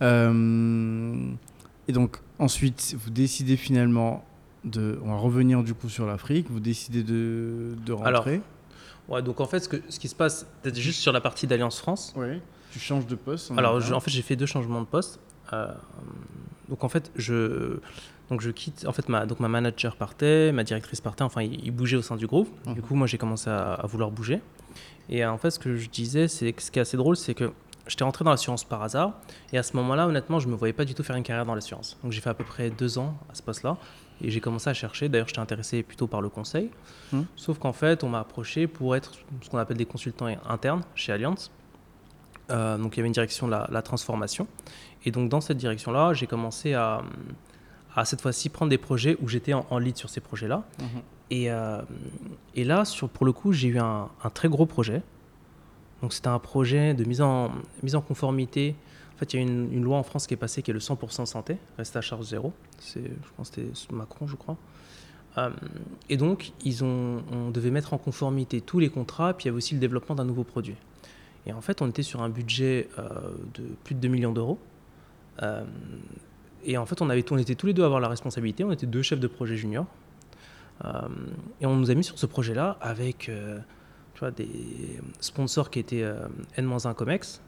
euh, 0.00 1.30
et 1.86 1.92
donc 1.92 2.16
ensuite 2.38 2.96
vous 2.98 3.10
décidez 3.10 3.58
finalement 3.58 4.24
de 4.64 4.98
on 5.04 5.10
va 5.10 5.16
revenir 5.16 5.62
du 5.62 5.74
coup 5.74 5.90
sur 5.90 6.06
l'Afrique 6.06 6.46
vous 6.48 6.58
décidez 6.58 7.02
de, 7.02 7.74
de 7.84 7.92
rentrer 7.92 8.40
Ouais, 9.08 9.20
donc 9.20 9.40
en 9.40 9.46
fait, 9.46 9.58
ce, 9.58 9.68
que, 9.68 9.76
ce 9.88 9.98
qui 9.98 10.06
se 10.06 10.14
passe, 10.14 10.46
peut-être 10.62 10.78
juste 10.78 11.00
sur 11.00 11.12
la 11.12 11.20
partie 11.20 11.48
d'Alliance 11.48 11.80
France. 11.80 12.14
Oui, 12.16 12.40
tu 12.70 12.78
changes 12.78 13.04
de 13.04 13.16
poste. 13.16 13.50
Alors, 13.56 13.82
en 13.92 14.00
fait, 14.00 14.12
j'ai 14.12 14.22
fait 14.22 14.36
deux 14.36 14.46
changements 14.46 14.80
de 14.80 14.86
poste. 14.86 15.18
Euh, 15.52 15.66
donc 16.68 16.84
en 16.84 16.88
fait, 16.88 17.10
je, 17.16 17.80
donc 18.32 18.40
je 18.40 18.50
quitte. 18.50 18.86
En 18.86 18.92
fait, 18.92 19.10
ma, 19.10 19.26
donc 19.26 19.40
ma 19.40 19.48
manager 19.48 19.94
partait, 19.94 20.52
ma 20.52 20.64
directrice 20.64 21.02
partait. 21.02 21.22
Enfin, 21.22 21.42
il, 21.42 21.70
bougeait 21.70 21.98
au 21.98 22.02
sein 22.02 22.16
du 22.16 22.26
groupe. 22.26 22.48
Du 22.64 22.70
mhm. 22.70 22.80
coup, 22.80 22.94
moi, 22.94 23.06
j'ai 23.06 23.18
commencé 23.18 23.50
à, 23.50 23.84
vouloir 23.84 24.10
bouger. 24.10 24.40
Et 25.10 25.22
en 25.26 25.36
fait, 25.36 25.50
ce 25.50 25.58
que 25.58 25.76
je 25.76 25.90
disais, 25.90 26.28
c'est 26.28 26.54
ce 26.58 26.70
qui 26.70 26.78
est 26.78 26.82
assez 26.82 26.96
drôle, 26.96 27.18
c'est 27.18 27.34
que 27.34 27.52
j'étais 27.86 28.04
rentré 28.04 28.24
dans 28.24 28.30
l'assurance 28.30 28.64
par 28.64 28.82
hasard. 28.82 29.20
Et 29.52 29.58
à 29.58 29.62
ce 29.62 29.76
moment-là, 29.76 30.06
honnêtement, 30.06 30.40
je 30.40 30.48
me 30.48 30.54
voyais 30.54 30.72
pas 30.72 30.86
du 30.86 30.94
tout 30.94 31.02
faire 31.02 31.16
une 31.16 31.24
carrière 31.24 31.44
dans 31.44 31.54
l'assurance. 31.54 31.98
Donc 32.02 32.12
j'ai 32.12 32.22
fait 32.22 32.30
à 32.30 32.34
peu 32.34 32.44
près 32.44 32.70
deux 32.70 32.96
ans 32.96 33.14
à 33.30 33.34
ce 33.34 33.42
poste-là. 33.42 33.76
Et 34.22 34.30
j'ai 34.30 34.40
commencé 34.40 34.70
à 34.70 34.74
chercher. 34.74 35.10
D'ailleurs, 35.10 35.28
j'étais 35.28 35.40
intéressé 35.40 35.82
plutôt 35.82 36.06
par 36.06 36.22
le 36.22 36.30
conseil. 36.30 36.70
Hum. 37.12 37.26
Sauf 37.36 37.58
qu'en 37.58 37.74
fait, 37.74 38.02
on 38.02 38.08
m'a 38.08 38.20
approché 38.20 38.66
pour 38.66 38.96
être 38.96 39.12
ce 39.42 39.50
qu'on 39.50 39.58
appelle 39.58 39.76
des 39.76 39.84
consultants 39.84 40.28
internes 40.48 40.84
chez 40.94 41.12
Allianz. 41.12 41.50
Euh, 42.48 42.78
donc, 42.78 42.96
il 42.96 42.96
y 42.96 43.00
avait 43.00 43.08
une 43.08 43.12
direction, 43.12 43.46
la, 43.46 43.68
la 43.70 43.82
transformation. 43.82 44.46
Et 45.04 45.10
donc, 45.10 45.28
dans 45.28 45.42
cette 45.42 45.58
direction-là, 45.58 46.14
j'ai 46.14 46.26
commencé 46.26 46.72
à, 46.72 47.02
à 47.94 48.04
cette 48.04 48.20
fois-ci 48.20 48.48
prendre 48.48 48.70
des 48.70 48.78
projets 48.78 49.16
où 49.20 49.28
j'étais 49.28 49.52
en, 49.52 49.78
lead 49.78 49.96
sur 49.96 50.10
ces 50.10 50.20
projets-là. 50.20 50.64
Et, 51.30 51.50
euh, 51.50 51.80
et, 52.54 52.64
là, 52.64 52.84
sur, 52.84 53.08
pour 53.08 53.24
le 53.24 53.32
coup, 53.32 53.52
j'ai 53.52 53.68
eu 53.68 53.78
un, 53.78 54.08
un, 54.22 54.30
très 54.30 54.48
gros 54.48 54.66
projet. 54.66 55.02
Donc, 56.02 56.12
c'était 56.12 56.28
un 56.28 56.38
projet 56.38 56.94
de 56.94 57.04
mise 57.04 57.22
en, 57.22 57.52
mise 57.82 57.94
en 57.94 58.00
conformité 58.00 58.76
fait, 59.22 59.34
il 59.34 59.36
y 59.36 59.38
a 59.38 59.42
une, 59.42 59.72
une, 59.72 59.84
loi 59.84 59.98
en 59.98 60.02
France 60.02 60.26
qui 60.26 60.34
est 60.34 60.36
passée 60.36 60.62
qui 60.62 60.70
est 60.70 60.74
le 60.74 60.80
100% 60.80 61.26
santé, 61.26 61.56
reste 61.78 61.96
à 61.96 62.00
charge 62.00 62.26
zéro. 62.26 62.52
C'est, 62.78 63.04
je 63.04 63.30
pense 63.36 63.50
que 63.50 63.62
c'était 63.74 63.94
Macron, 63.94 64.26
je 64.26 64.36
crois. 64.36 64.56
Euh, 65.38 65.50
et 66.08 66.16
donc, 66.16 66.52
ils 66.64 66.84
ont, 66.84 67.22
on 67.32 67.50
devait 67.50 67.70
mettre 67.70 67.94
en 67.94 67.98
conformité 67.98 68.60
tous 68.60 68.78
les 68.78 68.88
contrats, 68.88 69.32
puis 69.34 69.44
il 69.44 69.46
y 69.46 69.50
avait 69.50 69.56
aussi 69.56 69.74
le 69.74 69.80
développement 69.80 70.14
d'un 70.14 70.24
nouveau 70.24 70.44
produit. 70.44 70.76
Et 71.46 71.52
en 71.52 71.60
fait, 71.60 71.82
on 71.82 71.88
était 71.88 72.02
sur 72.02 72.22
un 72.22 72.28
budget 72.28 72.88
euh, 72.98 73.08
de 73.54 73.64
plus 73.84 73.94
de 73.94 74.00
2 74.00 74.08
millions 74.08 74.32
d'euros. 74.32 74.58
Euh, 76.62 76.70
et 76.70 76.76
en 76.76 76.86
fait, 76.86 77.00
on, 77.02 77.10
avait, 77.10 77.24
on 77.30 77.38
était 77.38 77.54
tous 77.54 77.66
les 77.66 77.74
deux 77.74 77.82
à 77.82 77.86
avoir 77.86 78.00
la 78.00 78.08
responsabilité. 78.08 78.64
On 78.64 78.72
était 78.72 78.86
deux 78.86 79.02
chefs 79.02 79.20
de 79.20 79.26
projet 79.26 79.56
juniors. 79.56 79.86
et 81.60 81.66
on 81.66 81.76
nous 81.76 81.90
a 81.90 81.94
mis 81.94 82.04
sur 82.04 82.18
ce 82.18 82.26
projet-là 82.26 82.76
avec 82.80 83.30
tu 84.14 84.20
vois, 84.20 84.30
des 84.30 84.48
sponsors 85.20 85.70
qui 85.70 85.78
étaient 85.78 86.04
N-1 86.56 86.94
Comex, 86.94 87.40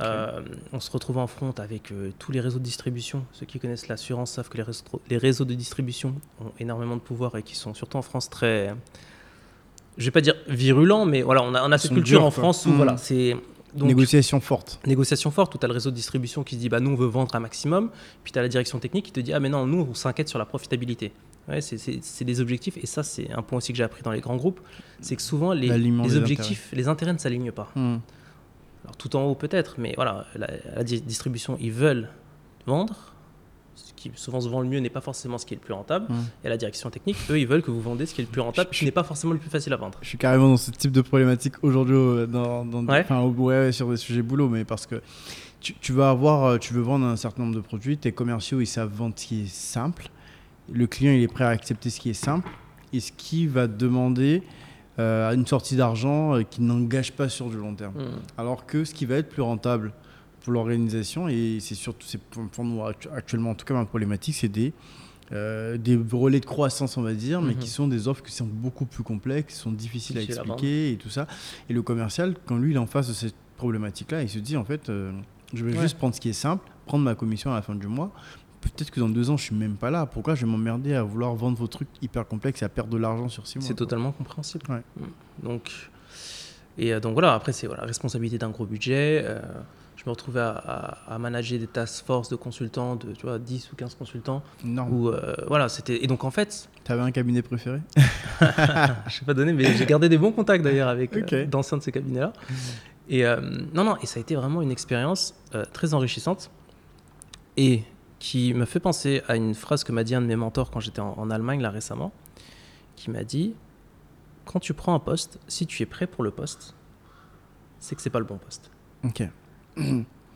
euh, 0.00 0.40
on 0.72 0.80
se 0.80 0.90
retrouve 0.90 1.18
en 1.18 1.26
front 1.26 1.52
avec 1.58 1.92
euh, 1.92 2.12
tous 2.18 2.32
les 2.32 2.40
réseaux 2.40 2.58
de 2.58 2.64
distribution. 2.64 3.24
Ceux 3.32 3.44
qui 3.44 3.58
connaissent 3.58 3.88
l'assurance 3.88 4.32
savent 4.32 4.48
que 4.48 4.56
les 4.56 4.62
réseaux, 4.62 4.84
les 5.10 5.18
réseaux, 5.18 5.44
de 5.44 5.54
distribution 5.54 6.14
ont 6.40 6.52
énormément 6.58 6.96
de 6.96 7.00
pouvoir 7.00 7.36
et 7.36 7.42
qui 7.42 7.56
sont 7.56 7.74
surtout 7.74 7.98
en 7.98 8.02
France 8.02 8.30
très, 8.30 8.74
je 9.98 10.04
vais 10.06 10.10
pas 10.10 10.22
dire 10.22 10.34
virulents, 10.48 11.04
mais 11.04 11.20
voilà, 11.20 11.42
on 11.42 11.54
a, 11.54 11.62
on 11.62 11.72
a 11.72 11.78
cette 11.78 11.92
culture 11.92 12.24
en 12.24 12.30
France 12.30 12.64
où 12.64 12.70
hmm. 12.70 12.76
voilà, 12.76 12.96
c'est 12.96 13.36
négociation 13.76 14.40
forte. 14.40 14.80
Négociation 14.86 15.30
forte 15.30 15.54
où 15.54 15.58
tu 15.58 15.64
as 15.64 15.68
le 15.68 15.74
réseau 15.74 15.90
de 15.90 15.96
distribution 15.96 16.42
qui 16.42 16.56
se 16.56 16.60
dit 16.60 16.68
bah 16.68 16.80
nous 16.80 16.90
on 16.90 16.96
veut 16.96 17.06
vendre 17.06 17.34
un 17.34 17.40
maximum, 17.40 17.90
puis 18.24 18.32
tu 18.32 18.38
as 18.38 18.42
la 18.42 18.48
direction 18.48 18.78
technique 18.78 19.06
qui 19.06 19.12
te 19.12 19.20
dit 19.20 19.32
ah 19.32 19.40
mais 19.40 19.48
non 19.48 19.66
nous 19.66 19.86
on 19.90 19.94
s'inquiète 19.94 20.28
sur 20.28 20.38
la 20.38 20.44
profitabilité. 20.46 21.12
Ouais, 21.48 21.60
c'est 21.60 22.24
des 22.24 22.40
objectifs 22.40 22.76
et 22.76 22.86
ça 22.86 23.02
c'est 23.02 23.32
un 23.32 23.42
point 23.42 23.58
aussi 23.58 23.72
que 23.72 23.76
j'ai 23.76 23.82
appris 23.82 24.02
dans 24.02 24.12
les 24.12 24.20
grands 24.20 24.36
groupes, 24.36 24.60
c'est 25.00 25.16
que 25.16 25.22
souvent 25.22 25.52
les, 25.52 25.76
les 25.76 26.16
objectifs, 26.16 26.68
les 26.72 26.86
intérêts 26.86 27.12
ne 27.12 27.18
s'alignent 27.18 27.50
pas. 27.50 27.70
Hmm. 27.74 27.98
Alors 28.84 28.96
tout 28.96 29.14
en 29.16 29.24
haut 29.24 29.34
peut-être, 29.34 29.76
mais 29.78 29.92
voilà, 29.96 30.26
la, 30.34 30.82
distribution, 30.84 31.56
ils 31.60 31.72
veulent 31.72 32.08
vendre. 32.66 33.11
Qui 34.02 34.10
souvent 34.16 34.40
se 34.40 34.48
vend 34.48 34.60
le 34.60 34.68
mieux 34.68 34.80
n'est 34.80 34.90
pas 34.90 35.00
forcément 35.00 35.38
ce 35.38 35.46
qui 35.46 35.54
est 35.54 35.56
le 35.56 35.62
plus 35.62 35.74
rentable. 35.74 36.06
Mmh. 36.12 36.16
Et 36.44 36.48
la 36.48 36.56
direction 36.56 36.90
technique, 36.90 37.16
eux, 37.30 37.38
ils 37.38 37.46
veulent 37.46 37.62
que 37.62 37.70
vous 37.70 37.80
vendez 37.80 38.04
ce 38.06 38.14
qui 38.14 38.20
est 38.20 38.24
le 38.24 38.30
plus 38.30 38.40
rentable, 38.40 38.70
ce 38.72 38.80
qui 38.80 38.84
n'est 38.84 38.90
pas 38.90 39.04
forcément 39.04 39.32
le 39.32 39.38
plus 39.38 39.50
facile 39.50 39.72
à 39.72 39.76
vendre. 39.76 39.98
Je 40.02 40.08
suis 40.08 40.18
carrément 40.18 40.48
dans 40.48 40.56
ce 40.56 40.72
type 40.72 40.90
de 40.90 41.02
problématique 41.02 41.54
aujourd'hui, 41.62 42.26
dans, 42.26 42.64
dans 42.64 42.84
ouais. 42.86 43.72
sur 43.72 43.88
des 43.88 43.96
sujets 43.96 44.22
boulot, 44.22 44.48
mais 44.48 44.64
parce 44.64 44.86
que 44.86 45.00
tu, 45.60 45.74
tu 45.74 45.92
vas 45.92 46.10
avoir, 46.10 46.44
euh, 46.44 46.58
tu 46.58 46.74
veux 46.74 46.80
vendre 46.80 47.06
un 47.06 47.16
certain 47.16 47.42
nombre 47.42 47.54
de 47.54 47.60
produits, 47.60 47.96
tes 47.96 48.10
commerciaux, 48.10 48.60
ils 48.60 48.66
savent 48.66 48.92
vendre 48.92 49.14
ce 49.16 49.26
qui 49.26 49.42
est 49.42 49.48
simple. 49.48 50.08
Le 50.72 50.86
client, 50.88 51.12
il 51.12 51.22
est 51.22 51.32
prêt 51.32 51.44
à 51.44 51.50
accepter 51.50 51.90
ce 51.90 52.00
qui 52.00 52.10
est 52.10 52.14
simple. 52.14 52.48
Et 52.92 53.00
ce 53.00 53.12
qui 53.12 53.46
va 53.46 53.68
demander 53.68 54.42
euh, 54.98 55.32
une 55.32 55.46
sortie 55.46 55.76
d'argent 55.76 56.34
euh, 56.34 56.42
qui 56.42 56.60
n'engage 56.60 57.12
pas 57.12 57.28
sur 57.28 57.48
du 57.48 57.56
long 57.56 57.74
terme. 57.74 57.94
Hmm. 57.94 58.20
Alors 58.36 58.66
que 58.66 58.84
ce 58.84 58.92
qui 58.92 59.06
va 59.06 59.16
être 59.16 59.28
plus 59.28 59.42
rentable 59.42 59.92
pour 60.44 60.52
l'organisation, 60.52 61.28
et 61.28 61.58
c'est 61.60 61.74
surtout, 61.74 62.06
c'est 62.06 62.20
pour, 62.20 62.46
pour 62.48 62.64
nous 62.64 62.80
actu- 62.82 63.08
actuellement, 63.14 63.50
en 63.50 63.54
tout 63.54 63.64
cas, 63.64 63.74
ma 63.74 63.84
problématique, 63.84 64.34
c'est 64.34 64.48
des, 64.48 64.72
euh, 65.32 65.76
des 65.78 65.96
relais 66.12 66.40
de 66.40 66.46
croissance, 66.46 66.96
on 66.96 67.02
va 67.02 67.14
dire, 67.14 67.40
mais 67.40 67.54
Mhm. 67.54 67.58
qui 67.60 67.68
sont 67.68 67.88
des 67.88 68.08
offres 68.08 68.22
qui 68.22 68.32
sont 68.32 68.46
beaucoup 68.46 68.84
plus 68.86 69.02
complexes, 69.04 69.54
qui 69.54 69.60
sont 69.60 69.72
difficiles 69.72 70.18
à 70.18 70.22
expliquer 70.22 70.92
et 70.92 70.96
tout 70.96 71.08
ça. 71.10 71.26
Et 71.68 71.72
le 71.72 71.82
commercial, 71.82 72.34
quand 72.46 72.58
lui, 72.58 72.72
il 72.72 72.74
est 72.76 72.78
en 72.80 72.86
face 72.86 73.08
de 73.08 73.12
cette 73.14 73.34
problématique-là, 73.56 74.22
il 74.22 74.28
se 74.28 74.38
dit, 74.40 74.56
en 74.56 74.64
fait, 74.64 74.88
euh, 74.90 75.12
je 75.54 75.64
vais 75.64 75.74
Ouais. 75.74 75.80
juste 75.82 75.96
prendre 75.96 76.14
ce 76.14 76.20
qui 76.20 76.28
est 76.28 76.32
simple, 76.34 76.68
prendre 76.86 77.04
ma 77.04 77.14
commission 77.14 77.52
à 77.52 77.54
la 77.56 77.62
fin 77.62 77.74
du 77.74 77.86
mois. 77.86 78.10
Peut-être 78.60 78.90
que 78.90 79.00
dans 79.00 79.08
deux 79.08 79.28
ans, 79.30 79.36
je 79.36 79.44
suis 79.44 79.54
même 79.56 79.74
pas 79.76 79.90
là. 79.90 80.06
Pourquoi 80.06 80.34
je 80.34 80.44
vais 80.46 80.50
m'emmerder 80.50 80.94
à 80.94 81.02
vouloir 81.02 81.34
vendre 81.34 81.56
vos 81.58 81.66
trucs 81.66 81.88
hyper 82.00 82.26
complexes 82.28 82.62
et 82.62 82.64
à 82.64 82.68
perdre 82.68 82.90
de 82.92 82.96
l'argent 82.98 83.28
sur 83.28 83.46
six 83.46 83.58
mois 83.58 83.66
C'est 83.66 83.74
totalement 83.74 84.12
compréhensible. 84.12 84.64
Ouais. 84.68 84.82
Donc, 85.42 85.70
et 86.78 86.92
euh, 86.94 87.00
donc 87.00 87.14
voilà, 87.14 87.34
après, 87.34 87.52
c'est 87.52 87.66
voilà, 87.66 87.84
responsabilité 87.84 88.38
d'un 88.38 88.50
gros 88.50 88.66
budget. 88.66 89.22
euh, 89.24 89.40
je 90.02 90.08
me 90.08 90.10
retrouvais 90.10 90.40
à, 90.40 90.50
à- 90.50 91.14
à 91.14 91.18
manager 91.18 91.58
des 91.60 91.66
task 91.68 92.04
force 92.04 92.28
de 92.28 92.34
consultants, 92.36 92.96
de 92.96 93.12
tu 93.12 93.22
vois, 93.26 93.38
10 93.38 93.70
ou 93.72 93.76
15 93.76 93.94
consultants. 93.94 94.42
Énorme. 94.64 94.92
Où, 94.92 95.08
euh, 95.08 95.34
voilà, 95.46 95.68
c'était... 95.68 96.02
Et 96.02 96.06
donc 96.08 96.24
en 96.24 96.30
fait, 96.32 96.68
T'avais 96.84 97.02
un 97.02 97.12
cabinet 97.12 97.42
préféré? 97.42 97.80
Je 97.96 98.44
ne 98.46 99.10
sais 99.10 99.24
pas 99.24 99.34
donner, 99.34 99.52
mais 99.52 99.74
j'ai 99.76 99.86
gardé 99.86 100.08
des 100.08 100.18
bons 100.18 100.32
contacts 100.32 100.64
d'ailleurs 100.64 100.88
avec 100.88 101.16
euh, 101.16 101.20
Ok. 101.22 101.48
d'anciens 101.48 101.78
de 101.78 101.82
ces 101.82 101.92
cabinets-là. 101.92 102.32
Et 103.08 103.24
euh, 103.24 103.40
non, 103.72 103.84
non, 103.84 103.96
et 104.02 104.06
ça 104.06 104.18
a 104.18 104.20
été 104.20 104.34
vraiment 104.34 104.62
une 104.62 104.72
expérience 104.72 105.34
euh, 105.54 105.64
très 105.72 105.94
enrichissante 105.94 106.50
et 107.56 107.84
qui 108.18 108.54
me 108.54 108.64
fait 108.64 108.80
penser 108.80 109.22
à 109.28 109.36
une 109.36 109.54
phrase 109.54 109.84
que 109.84 109.92
m'a 109.92 110.02
dit 110.04 110.14
un 110.16 110.20
de 110.22 110.26
mes 110.26 110.36
mentors 110.36 110.70
quand 110.72 110.80
j'étais 110.80 111.00
en, 111.00 111.14
en 111.16 111.30
Allemagne 111.30 111.60
là 111.60 111.70
récemment, 111.70 112.12
qui 112.96 113.10
m'a 113.10 113.22
dit 113.24 113.54
quand 114.44 114.58
tu 114.58 114.74
prends 114.74 114.94
un 114.94 114.98
poste, 115.00 115.38
si 115.46 115.66
tu 115.66 115.82
es 115.82 115.86
prêt 115.86 116.06
pour 116.08 116.24
le 116.24 116.30
poste, 116.32 116.74
c'est 117.78 117.94
que 117.94 118.02
c'est 118.02 118.10
pas 118.10 118.18
le 118.18 118.24
bon 118.24 118.38
poste. 118.38 118.70
Ok. 119.04 119.22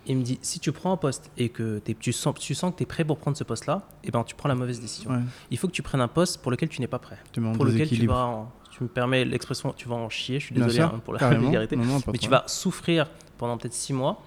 Il 0.08 0.16
me 0.18 0.22
dit 0.22 0.38
si 0.40 0.60
tu 0.60 0.70
prends 0.70 0.92
un 0.92 0.96
poste 0.96 1.30
et 1.36 1.48
que 1.48 1.80
tu 1.98 2.12
sens, 2.12 2.34
tu 2.38 2.54
sens 2.54 2.70
que 2.72 2.76
tu 2.76 2.82
es 2.84 2.86
prêt 2.86 3.04
pour 3.04 3.18
prendre 3.18 3.36
ce 3.36 3.42
poste-là, 3.42 3.82
et 4.04 4.10
ben 4.12 4.22
tu 4.22 4.36
prends 4.36 4.48
la 4.48 4.54
mauvaise 4.54 4.80
décision. 4.80 5.10
Ouais. 5.10 5.18
Il 5.50 5.58
faut 5.58 5.66
que 5.66 5.72
tu 5.72 5.82
prennes 5.82 6.00
un 6.00 6.06
poste 6.08 6.40
pour 6.42 6.50
lequel 6.52 6.68
tu 6.68 6.80
n'es 6.80 6.86
pas 6.86 7.00
prêt 7.00 7.18
pour 7.54 7.64
lequel 7.64 7.88
tu 7.88 8.06
vas, 8.06 8.24
en- 8.26 8.52
tu 8.70 8.84
me 8.84 8.88
permets 8.88 9.24
l'expression, 9.24 9.72
tu 9.76 9.88
vas 9.88 9.96
en 9.96 10.08
chier, 10.08 10.38
je 10.38 10.46
suis 10.46 10.54
désolé 10.54 10.74
hein, 10.80 11.00
pour 11.04 11.14
la 11.14 11.18
vulgarité, 11.40 11.74
mais 11.76 12.18
tu 12.18 12.28
vas 12.30 12.44
souffrir 12.46 13.10
pendant 13.36 13.56
peut-être 13.58 13.74
six 13.74 13.92
mois, 13.92 14.22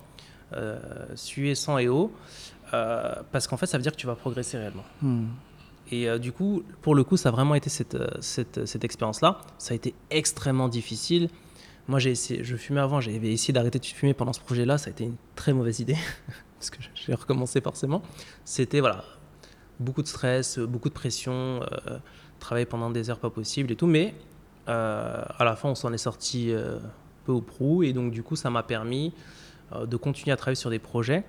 euh, 0.53 0.79
suer 1.15 1.55
sang 1.55 1.77
et 1.77 1.87
eau, 1.87 2.11
euh, 2.73 3.15
parce 3.31 3.47
qu'en 3.47 3.55
fait 3.57 3.65
ça 3.65 3.77
veut 3.77 3.81
dire 3.83 3.93
que 3.93 3.97
tu 3.97 4.07
vas 4.07 4.15
progresser 4.15 4.57
réellement. 4.57 4.83
Hmm. 5.01 5.27
Et 5.91 6.07
euh, 6.09 6.19
du 6.19 6.31
coup, 6.31 6.61
pour 6.81 6.93
le 6.93 7.03
coup, 7.03 7.17
ça 7.17 7.29
a 7.29 7.31
vraiment 7.31 7.55
été 7.55 7.69
cette, 7.69 7.95
euh, 7.95 8.09
cette, 8.21 8.67
cette 8.67 8.83
expérience-là. 8.83 9.39
Ça 9.57 9.73
a 9.73 9.75
été 9.75 9.95
extrêmement 10.11 10.67
difficile. 10.67 11.29
Moi, 11.89 11.97
j'ai 11.97 12.11
essayé, 12.11 12.43
je 12.43 12.55
fumais 12.55 12.81
avant, 12.81 13.01
j'avais 13.01 13.31
essayé 13.31 13.51
d'arrêter 13.51 13.79
de 13.79 13.85
fumer 13.85 14.13
pendant 14.13 14.31
ce 14.31 14.39
projet-là. 14.39 14.77
Ça 14.77 14.89
a 14.89 14.91
été 14.91 15.05
une 15.05 15.15
très 15.35 15.53
mauvaise 15.53 15.79
idée, 15.79 15.97
parce 16.59 16.69
que 16.69 16.77
j'ai 16.93 17.15
recommencé 17.15 17.61
forcément. 17.61 18.03
C'était 18.45 18.79
voilà, 18.79 19.03
beaucoup 19.79 20.03
de 20.03 20.07
stress, 20.07 20.59
beaucoup 20.59 20.89
de 20.89 20.93
pression, 20.93 21.33
euh, 21.63 21.97
travailler 22.39 22.67
pendant 22.67 22.91
des 22.91 23.09
heures 23.09 23.17
pas 23.17 23.31
possibles 23.31 23.71
et 23.71 23.75
tout. 23.75 23.87
Mais 23.87 24.13
euh, 24.67 25.23
à 25.39 25.43
la 25.43 25.55
fin, 25.55 25.69
on 25.69 25.73
s'en 25.73 25.91
est 25.91 25.97
sorti 25.97 26.51
euh, 26.51 26.77
peu 27.25 27.31
au 27.31 27.41
prou. 27.41 27.81
Et 27.81 27.91
donc, 27.91 28.11
du 28.11 28.21
coup, 28.21 28.35
ça 28.35 28.51
m'a 28.51 28.61
permis 28.61 29.11
euh, 29.73 29.87
de 29.87 29.97
continuer 29.97 30.31
à 30.31 30.37
travailler 30.37 30.57
sur 30.57 30.69
des 30.69 30.77
projets. 30.77 31.23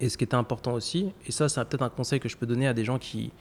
Et 0.00 0.10
ce 0.10 0.18
qui 0.18 0.24
était 0.24 0.34
important 0.34 0.74
aussi, 0.74 1.14
et 1.26 1.32
ça, 1.32 1.48
c'est 1.48 1.64
peut-être 1.64 1.80
un 1.80 1.88
conseil 1.88 2.20
que 2.20 2.28
je 2.28 2.36
peux 2.36 2.44
donner 2.44 2.68
à 2.68 2.74
des 2.74 2.84
gens 2.84 2.98
qui, 2.98 3.32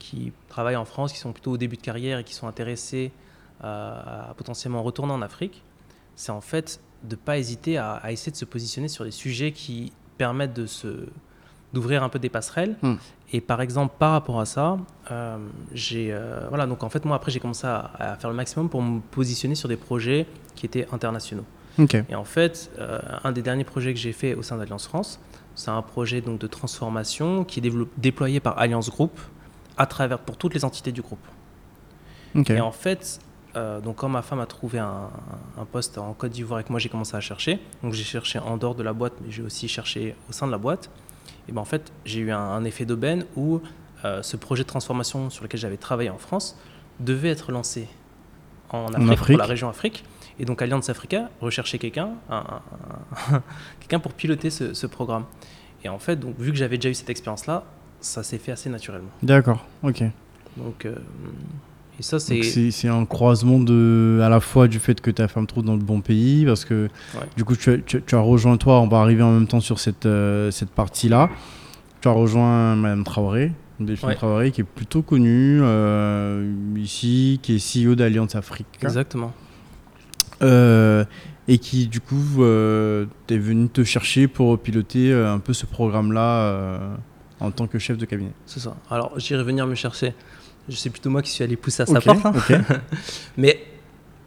qui 0.00 0.32
travaillent 0.48 0.74
en 0.74 0.84
France, 0.84 1.12
qui 1.12 1.20
sont 1.20 1.32
plutôt 1.32 1.52
au 1.52 1.56
début 1.56 1.76
de 1.76 1.82
carrière 1.82 2.18
et 2.18 2.24
qui 2.24 2.34
sont 2.34 2.48
intéressés 2.48 3.12
à 3.60 4.34
potentiellement 4.36 4.82
retourner 4.82 5.12
en 5.12 5.20
Afrique, 5.20 5.64
c'est 6.18 6.32
en 6.32 6.40
fait 6.40 6.80
de 7.04 7.14
ne 7.14 7.16
pas 7.16 7.38
hésiter 7.38 7.78
à, 7.78 7.92
à 7.92 8.10
essayer 8.10 8.32
de 8.32 8.36
se 8.36 8.44
positionner 8.44 8.88
sur 8.88 9.04
des 9.04 9.12
sujets 9.12 9.52
qui 9.52 9.92
permettent 10.18 10.54
de 10.54 10.66
se 10.66 11.06
d'ouvrir 11.72 12.02
un 12.02 12.08
peu 12.08 12.18
des 12.18 12.30
passerelles. 12.30 12.76
Hmm. 12.82 12.94
Et 13.30 13.40
par 13.42 13.60
exemple, 13.60 13.94
par 13.98 14.12
rapport 14.12 14.40
à 14.40 14.46
ça, 14.46 14.78
euh, 15.10 15.36
j'ai 15.72 16.08
euh, 16.10 16.46
voilà 16.48 16.66
donc 16.66 16.82
en 16.82 16.88
fait 16.88 17.04
moi 17.04 17.14
après 17.16 17.30
j'ai 17.30 17.40
commencé 17.40 17.66
à, 17.66 17.90
à 17.98 18.16
faire 18.16 18.30
le 18.30 18.36
maximum 18.36 18.68
pour 18.68 18.82
me 18.82 19.00
positionner 19.00 19.54
sur 19.54 19.68
des 19.68 19.76
projets 19.76 20.26
qui 20.54 20.66
étaient 20.66 20.88
internationaux. 20.92 21.44
Et 22.08 22.16
en 22.16 22.24
fait, 22.24 22.72
euh, 22.80 22.98
un 23.22 23.30
des 23.30 23.42
derniers 23.42 23.62
projets 23.62 23.94
que 23.94 24.00
j'ai 24.00 24.12
fait 24.12 24.34
au 24.34 24.42
sein 24.42 24.56
d'Alliance 24.56 24.88
France, 24.88 25.20
c'est 25.54 25.70
un 25.70 25.82
projet 25.82 26.20
donc 26.20 26.40
de 26.40 26.48
transformation 26.48 27.44
qui 27.44 27.60
est 27.60 27.72
déployé 27.96 28.40
par 28.40 28.58
Alliance 28.58 28.90
Group 28.90 29.16
à 29.76 29.86
travers 29.86 30.18
pour 30.18 30.36
toutes 30.36 30.54
les 30.54 30.64
entités 30.64 30.90
du 30.90 31.02
groupe. 31.02 31.24
Et 32.48 32.60
en 32.60 32.72
fait, 32.72 33.20
euh, 33.58 33.80
donc 33.80 33.96
quand 33.96 34.08
ma 34.08 34.22
femme 34.22 34.40
a 34.40 34.46
trouvé 34.46 34.78
un, 34.78 35.10
un 35.58 35.64
poste 35.64 35.98
en 35.98 36.12
Côte 36.14 36.32
d'Ivoire 36.32 36.60
et 36.60 36.64
que 36.64 36.70
moi 36.70 36.78
j'ai 36.80 36.88
commencé 36.88 37.16
à 37.16 37.20
chercher, 37.20 37.58
donc 37.82 37.92
j'ai 37.92 38.04
cherché 38.04 38.38
en 38.38 38.56
dehors 38.56 38.74
de 38.74 38.82
la 38.82 38.92
boîte, 38.92 39.14
mais 39.22 39.30
j'ai 39.30 39.42
aussi 39.42 39.68
cherché 39.68 40.14
au 40.28 40.32
sein 40.32 40.46
de 40.46 40.52
la 40.52 40.58
boîte. 40.58 40.90
Et 41.48 41.52
ben 41.52 41.60
en 41.60 41.64
fait, 41.64 41.92
j'ai 42.04 42.20
eu 42.20 42.30
un, 42.30 42.38
un 42.38 42.64
effet 42.64 42.84
d'aubaine 42.84 43.24
où 43.36 43.60
euh, 44.04 44.22
ce 44.22 44.36
projet 44.36 44.62
de 44.62 44.68
transformation 44.68 45.28
sur 45.30 45.42
lequel 45.42 45.58
j'avais 45.60 45.76
travaillé 45.76 46.10
en 46.10 46.18
France 46.18 46.56
devait 47.00 47.30
être 47.30 47.52
lancé 47.52 47.88
en 48.70 48.86
Afrique, 48.92 49.12
Afrique. 49.12 49.26
pour 49.36 49.38
la 49.38 49.46
région 49.46 49.68
Afrique. 49.68 50.04
Et 50.38 50.44
donc 50.44 50.60
Alliance 50.62 50.88
Africa 50.88 51.30
recherchait 51.40 51.78
quelqu'un, 51.78 52.10
un- 52.30 52.36
un- 52.36 53.34
un- 53.34 53.42
quelqu'un 53.80 53.98
pour 53.98 54.12
piloter 54.12 54.50
ce, 54.50 54.74
ce 54.74 54.86
programme. 54.86 55.24
Et 55.84 55.88
en 55.88 55.98
fait, 55.98 56.16
donc 56.16 56.38
vu 56.38 56.50
que 56.52 56.56
j'avais 56.58 56.76
déjà 56.76 56.90
eu 56.90 56.94
cette 56.94 57.10
expérience-là, 57.10 57.64
ça 58.00 58.22
s'est 58.22 58.38
fait 58.38 58.52
assez 58.52 58.68
naturellement. 58.70 59.10
D'accord. 59.22 59.64
Ok. 59.82 60.02
Donc, 60.56 60.84
euh, 60.86 60.94
et 61.98 62.02
ça 62.02 62.18
c'est 62.20 62.88
un 62.88 63.04
croisement 63.04 63.58
de, 63.58 64.20
à 64.22 64.28
la 64.28 64.40
fois 64.40 64.68
du 64.68 64.78
fait 64.78 65.00
que 65.00 65.10
ta 65.10 65.26
femme 65.28 65.46
trouve 65.46 65.64
dans 65.64 65.74
le 65.74 65.82
bon 65.82 66.00
pays, 66.00 66.44
parce 66.46 66.64
que 66.64 66.88
Ouais. 67.14 67.20
du 67.36 67.44
coup 67.44 67.56
tu 67.56 67.70
as, 67.72 67.78
tu, 67.78 68.02
tu 68.02 68.14
as 68.14 68.20
rejoint 68.20 68.56
toi, 68.56 68.80
on 68.80 68.88
va 68.88 68.98
arriver 68.98 69.22
en 69.22 69.32
même 69.32 69.46
temps 69.48 69.60
sur 69.60 69.78
cette, 69.80 70.06
euh, 70.06 70.50
cette 70.50 70.70
partie-là. 70.70 71.28
Tu 72.00 72.06
as 72.08 72.12
rejoint 72.12 72.76
Madame 72.76 73.02
Traoré, 73.04 73.52
Delphine 73.80 74.08
Ouais. 74.10 74.14
Traoré, 74.14 74.50
qui 74.52 74.60
est 74.60 74.64
plutôt 74.64 75.02
connue 75.02 75.58
euh, 75.62 76.52
ici, 76.76 77.40
qui 77.42 77.56
est 77.56 77.86
CEO 77.86 77.94
d'Alliance 77.96 78.36
Afrique. 78.36 78.66
exactement. 78.80 79.32
Euh, 80.42 81.04
et 81.48 81.58
qui 81.58 81.88
du 81.88 82.00
coup 82.00 82.44
est 82.44 83.38
venu 83.38 83.68
te 83.68 83.82
chercher 83.82 84.28
pour 84.28 84.56
piloter 84.58 85.12
un 85.12 85.38
peu 85.40 85.52
ce 85.52 85.66
programme-là 85.66 86.78
en 87.40 87.50
tant 87.50 87.66
que 87.66 87.78
chef 87.78 87.96
de 87.98 88.04
cabinet. 88.04 88.32
C'est 88.46 88.60
ça. 88.60 88.76
Alors, 88.90 89.18
j'irai 89.18 89.42
venir 89.42 89.66
me 89.66 89.74
chercher. 89.74 90.12
Je 90.68 90.76
sais 90.76 90.90
plutôt 90.90 91.10
moi 91.10 91.22
qui 91.22 91.30
suis 91.30 91.42
allé 91.44 91.56
pousser 91.56 91.82
à 91.82 91.86
sa 91.86 92.00
porte. 92.00 92.24
hein. 92.26 92.32
Mais 93.36 93.62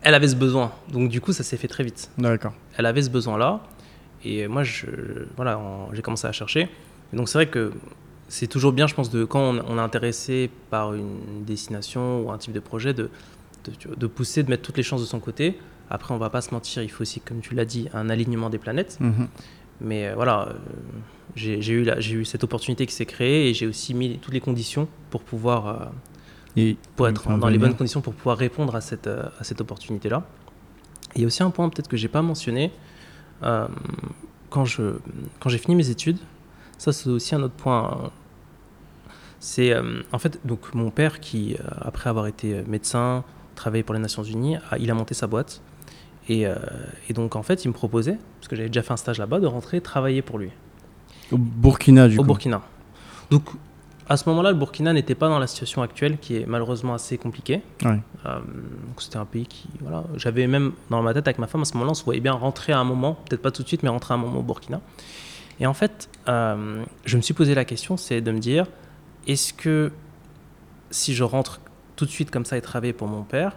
elle 0.01 0.15
avait 0.15 0.27
ce 0.27 0.35
besoin. 0.35 0.71
Donc, 0.91 1.09
du 1.09 1.21
coup, 1.21 1.33
ça 1.33 1.43
s'est 1.43 1.57
fait 1.57 1.67
très 1.67 1.83
vite. 1.83 2.09
D'accord. 2.17 2.53
Elle 2.77 2.85
avait 2.85 3.01
ce 3.03 3.09
besoin-là. 3.09 3.61
Et 4.23 4.47
moi, 4.47 4.63
je, 4.63 4.85
voilà, 5.35 5.59
j'ai 5.93 6.01
commencé 6.01 6.27
à 6.27 6.31
chercher. 6.31 6.67
Et 7.13 7.15
donc, 7.15 7.29
c'est 7.29 7.37
vrai 7.37 7.47
que 7.47 7.71
c'est 8.27 8.47
toujours 8.47 8.71
bien, 8.71 8.87
je 8.87 8.93
pense, 8.95 9.09
de, 9.09 9.25
quand 9.25 9.39
on, 9.41 9.63
on 9.67 9.77
est 9.77 9.81
intéressé 9.81 10.49
par 10.69 10.93
une 10.93 11.43
destination 11.45 12.21
ou 12.21 12.31
un 12.31 12.37
type 12.37 12.53
de 12.53 12.59
projet, 12.59 12.93
de, 12.93 13.09
pousser, 14.07 14.43
de 14.43 14.49
mettre 14.49 14.63
toutes 14.63 14.77
les 14.77 14.83
chances 14.83 15.01
de 15.01 15.05
son 15.07 15.19
côté. 15.19 15.57
Après, 15.89 16.13
on 16.13 16.17
va 16.17 16.29
pas 16.29 16.41
se 16.41 16.51
mentir, 16.53 16.81
il 16.83 16.89
faut 16.89 17.01
aussi, 17.01 17.19
comme 17.19 17.41
tu 17.41 17.53
l'as 17.53 17.65
dit, 17.65 17.89
un 17.93 18.09
alignement 18.09 18.49
des 18.49 18.57
planètes. 18.57 18.97
Mhm. 18.99 19.27
Mais 19.81 20.07
euh, 20.07 20.13
voilà, 20.15 20.47
euh, 20.49 20.53
j'ai 21.35 21.61
j'ai 21.61 21.73
eu, 21.73 21.83
la- 21.83 21.99
j'ai 21.99 22.13
eu 22.15 22.23
cette 22.25 22.43
opportunité 22.43 22.85
qui 22.85 22.93
s'est 22.93 23.05
créée 23.05 23.49
et 23.49 23.53
j'ai 23.53 23.67
aussi 23.67 23.93
mis 23.93 24.17
toutes 24.19 24.33
les 24.33 24.39
conditions 24.39 24.87
pour 25.09 25.21
pouvoir, 25.23 25.67
euh, 25.67 25.85
Et 26.57 26.77
pour 26.95 27.07
être 27.07 27.27
dans 27.37 27.47
les 27.47 27.57
bonnes 27.57 27.75
conditions 27.75 28.01
pour 28.01 28.13
pouvoir 28.13 28.37
répondre 28.37 28.75
à 28.75 28.81
cette, 28.81 29.07
euh, 29.07 29.23
à 29.39 29.43
cette 29.43 29.61
opportunité-là. 29.61 30.23
Il 31.15 31.21
y 31.21 31.23
a 31.23 31.27
aussi 31.27 31.43
un 31.43 31.49
point 31.49 31.69
peut-être 31.69 31.87
que 31.87 31.97
j'ai 31.97 32.07
pas 32.09 32.21
mentionné. 32.21 32.71
euh, 33.43 33.67
quand 34.49 34.65
j'ai 34.65 35.57
fini 35.57 35.75
mes 35.75 35.89
études, 35.89 36.17
ça 36.77 36.91
c'est 36.91 37.09
aussi 37.09 37.35
un 37.35 37.41
autre 37.41 37.53
point. 37.53 37.97
euh, 38.03 38.07
C'est 39.39 39.71
euh, 39.73 40.03
en 40.11 40.19
fait 40.19 40.39
donc 40.45 40.73
mon 40.73 40.91
père 40.91 41.19
qui 41.21 41.55
euh, 41.55 41.57
après 41.81 42.09
avoir 42.09 42.27
été 42.27 42.63
médecin, 42.67 43.23
travaillé 43.55 43.83
pour 43.83 43.93
les 43.95 44.01
Nations 44.01 44.23
Unies, 44.23 44.57
a- 44.69 44.77
il 44.77 44.91
a 44.91 44.93
monté 44.93 45.13
sa 45.13 45.27
boîte. 45.27 45.61
Et, 46.29 46.45
euh, 46.45 46.55
et 47.09 47.13
donc 47.13 47.35
en 47.35 47.43
fait 47.43 47.65
il 47.65 47.69
me 47.69 47.73
proposait, 47.73 48.17
parce 48.39 48.47
que 48.49 48.55
j'avais 48.55 48.69
déjà 48.69 48.83
fait 48.83 48.93
un 48.93 48.97
stage 48.97 49.17
là-bas, 49.19 49.39
de 49.39 49.47
rentrer 49.47 49.79
travailler 49.81 50.21
pour 50.21 50.37
lui 50.37 50.51
au 51.31 51.37
Burkina 51.37 52.07
du 52.09 52.17
au 52.17 52.21
coup. 52.21 52.27
Burkina. 52.27 52.61
Donc, 53.31 53.43
à 54.09 54.17
ce 54.17 54.27
moment-là, 54.29 54.51
le 54.51 54.57
Burkina 54.57 54.93
n'était 54.93 55.15
pas 55.15 55.29
dans 55.29 55.39
la 55.39 55.47
situation 55.47 55.81
actuelle, 55.81 56.17
qui 56.17 56.37
est 56.37 56.45
malheureusement 56.45 56.93
assez 56.93 57.17
compliquée. 57.17 57.61
Ouais. 57.83 57.99
Euh, 58.25 58.39
c'était 58.97 59.17
un 59.17 59.25
pays 59.25 59.45
qui, 59.45 59.67
voilà, 59.79 60.03
j'avais 60.15 60.47
même 60.47 60.73
dans 60.89 61.01
ma 61.01 61.13
tête 61.13 61.27
avec 61.27 61.39
ma 61.39 61.47
femme 61.47 61.61
à 61.61 61.65
ce 61.65 61.73
moment-là, 61.73 61.91
on 61.91 61.95
se 61.95 62.03
voyait 62.03 62.19
bien 62.19 62.33
rentrer 62.33 62.73
à 62.73 62.79
un 62.79 62.83
moment, 62.83 63.13
peut-être 63.27 63.41
pas 63.41 63.51
tout 63.51 63.63
de 63.63 63.67
suite, 63.67 63.83
mais 63.83 63.89
rentrer 63.89 64.13
à 64.13 64.17
un 64.17 64.19
moment 64.19 64.39
au 64.39 64.43
Burkina. 64.43 64.81
Et 65.59 65.67
en 65.67 65.73
fait, 65.73 66.09
euh, 66.27 66.83
je 67.05 67.17
me 67.17 67.21
suis 67.21 67.33
posé 67.33 67.53
la 67.53 67.65
question, 67.65 67.95
c'est 67.95 68.21
de 68.21 68.31
me 68.31 68.39
dire, 68.39 68.65
est-ce 69.27 69.53
que 69.53 69.91
si 70.89 71.13
je 71.13 71.23
rentre 71.23 71.61
tout 71.95 72.05
de 72.05 72.09
suite 72.09 72.31
comme 72.31 72.45
ça 72.45 72.57
et 72.57 72.61
travailler 72.61 72.93
pour 72.93 73.07
mon 73.07 73.23
père, 73.23 73.55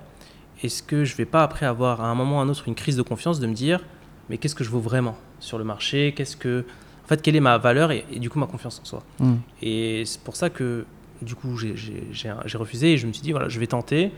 est-ce 0.62 0.82
que 0.82 1.04
je 1.04 1.16
vais 1.16 1.24
pas 1.24 1.42
après 1.42 1.66
avoir 1.66 2.00
à 2.00 2.08
un 2.08 2.14
moment 2.14 2.36
ou 2.36 2.40
à 2.40 2.42
un 2.42 2.48
autre 2.48 2.68
une 2.68 2.74
crise 2.74 2.96
de 2.96 3.02
confiance 3.02 3.40
de 3.40 3.46
me 3.46 3.54
dire, 3.54 3.80
mais 4.28 4.38
qu'est-ce 4.38 4.54
que 4.54 4.64
je 4.64 4.70
vaux 4.70 4.80
vraiment 4.80 5.16
sur 5.40 5.58
le 5.58 5.64
marché? 5.64 6.12
Qu'est-ce 6.16 6.36
que 6.36 6.64
en 7.04 7.06
fait, 7.08 7.20
quelle 7.22 7.36
est 7.36 7.40
ma 7.40 7.58
valeur 7.58 7.92
et, 7.92 8.04
et 8.10 8.18
du 8.18 8.30
coup 8.30 8.38
ma 8.38 8.46
confiance 8.46 8.80
en 8.80 8.84
soi. 8.84 9.02
Mm. 9.20 9.34
Et 9.62 10.04
c'est 10.06 10.20
pour 10.22 10.36
ça 10.36 10.50
que 10.50 10.86
du 11.22 11.34
coup 11.34 11.56
j'ai- 11.56 11.74
refusé 12.56 12.92
et 12.94 12.98
je 12.98 13.06
me 13.06 13.12
suis 13.12 13.22
dit 13.22 13.32
voilà, 13.32 13.48
je 13.48 13.58
vais 13.60 13.66
tenter 13.66 14.10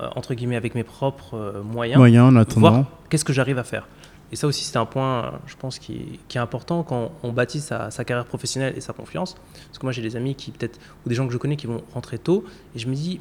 euh, 0.00 0.08
entre 0.16 0.34
guillemets 0.34 0.56
avec 0.56 0.74
mes 0.74 0.84
propres 0.84 1.34
euh, 1.34 1.62
moyens, 1.62 1.98
Moyen 1.98 2.24
en 2.24 2.30
voir 2.30 2.40
attendant. 2.42 2.86
qu'est-ce 3.10 3.24
que 3.24 3.32
j'arrive 3.32 3.58
à 3.58 3.64
faire. 3.64 3.86
Et 4.32 4.36
ça 4.36 4.46
aussi, 4.46 4.64
c'est 4.64 4.78
un 4.78 4.86
point, 4.86 5.38
je 5.46 5.54
pense, 5.56 5.78
qui 5.78 5.92
est, 5.92 6.18
qui 6.26 6.38
est 6.38 6.40
important 6.40 6.82
quand 6.84 7.12
on 7.22 7.32
bâtit 7.32 7.60
sa, 7.60 7.90
sa 7.90 8.02
carrière 8.02 8.24
professionnelle 8.24 8.72
et 8.74 8.80
sa 8.80 8.94
confiance. 8.94 9.34
Parce 9.66 9.78
que 9.78 9.84
moi, 9.84 9.92
j'ai 9.92 10.00
des 10.00 10.16
amis 10.16 10.34
qui, 10.34 10.52
peut-être, 10.52 10.80
ou 11.04 11.10
des 11.10 11.14
gens 11.14 11.26
que 11.26 11.34
je 11.34 11.36
connais 11.36 11.56
qui 11.56 11.66
vont 11.66 11.82
rentrer 11.92 12.16
tôt, 12.18 12.42
et 12.74 12.78
je 12.78 12.88
me 12.88 12.94
dis, 12.94 13.20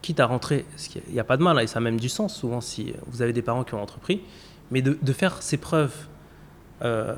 quitte 0.00 0.18
à 0.18 0.24
rentrer, 0.24 0.64
parce 0.70 0.88
qu'il 0.88 1.02
n'y 1.12 1.20
a 1.20 1.24
pas 1.24 1.36
de 1.36 1.42
mal, 1.42 1.58
hein, 1.58 1.60
et 1.60 1.66
ça 1.66 1.78
a 1.78 1.82
même 1.82 2.00
du 2.00 2.08
sens, 2.08 2.34
souvent, 2.34 2.62
si 2.62 2.94
vous 3.08 3.20
avez 3.20 3.34
des 3.34 3.42
parents 3.42 3.64
qui 3.64 3.74
ont 3.74 3.82
entrepris, 3.82 4.22
mais 4.70 4.80
de, 4.80 4.96
de 5.02 5.12
faire 5.12 5.42
ses 5.42 5.58
preuves 5.58 5.92
euh, 6.80 7.16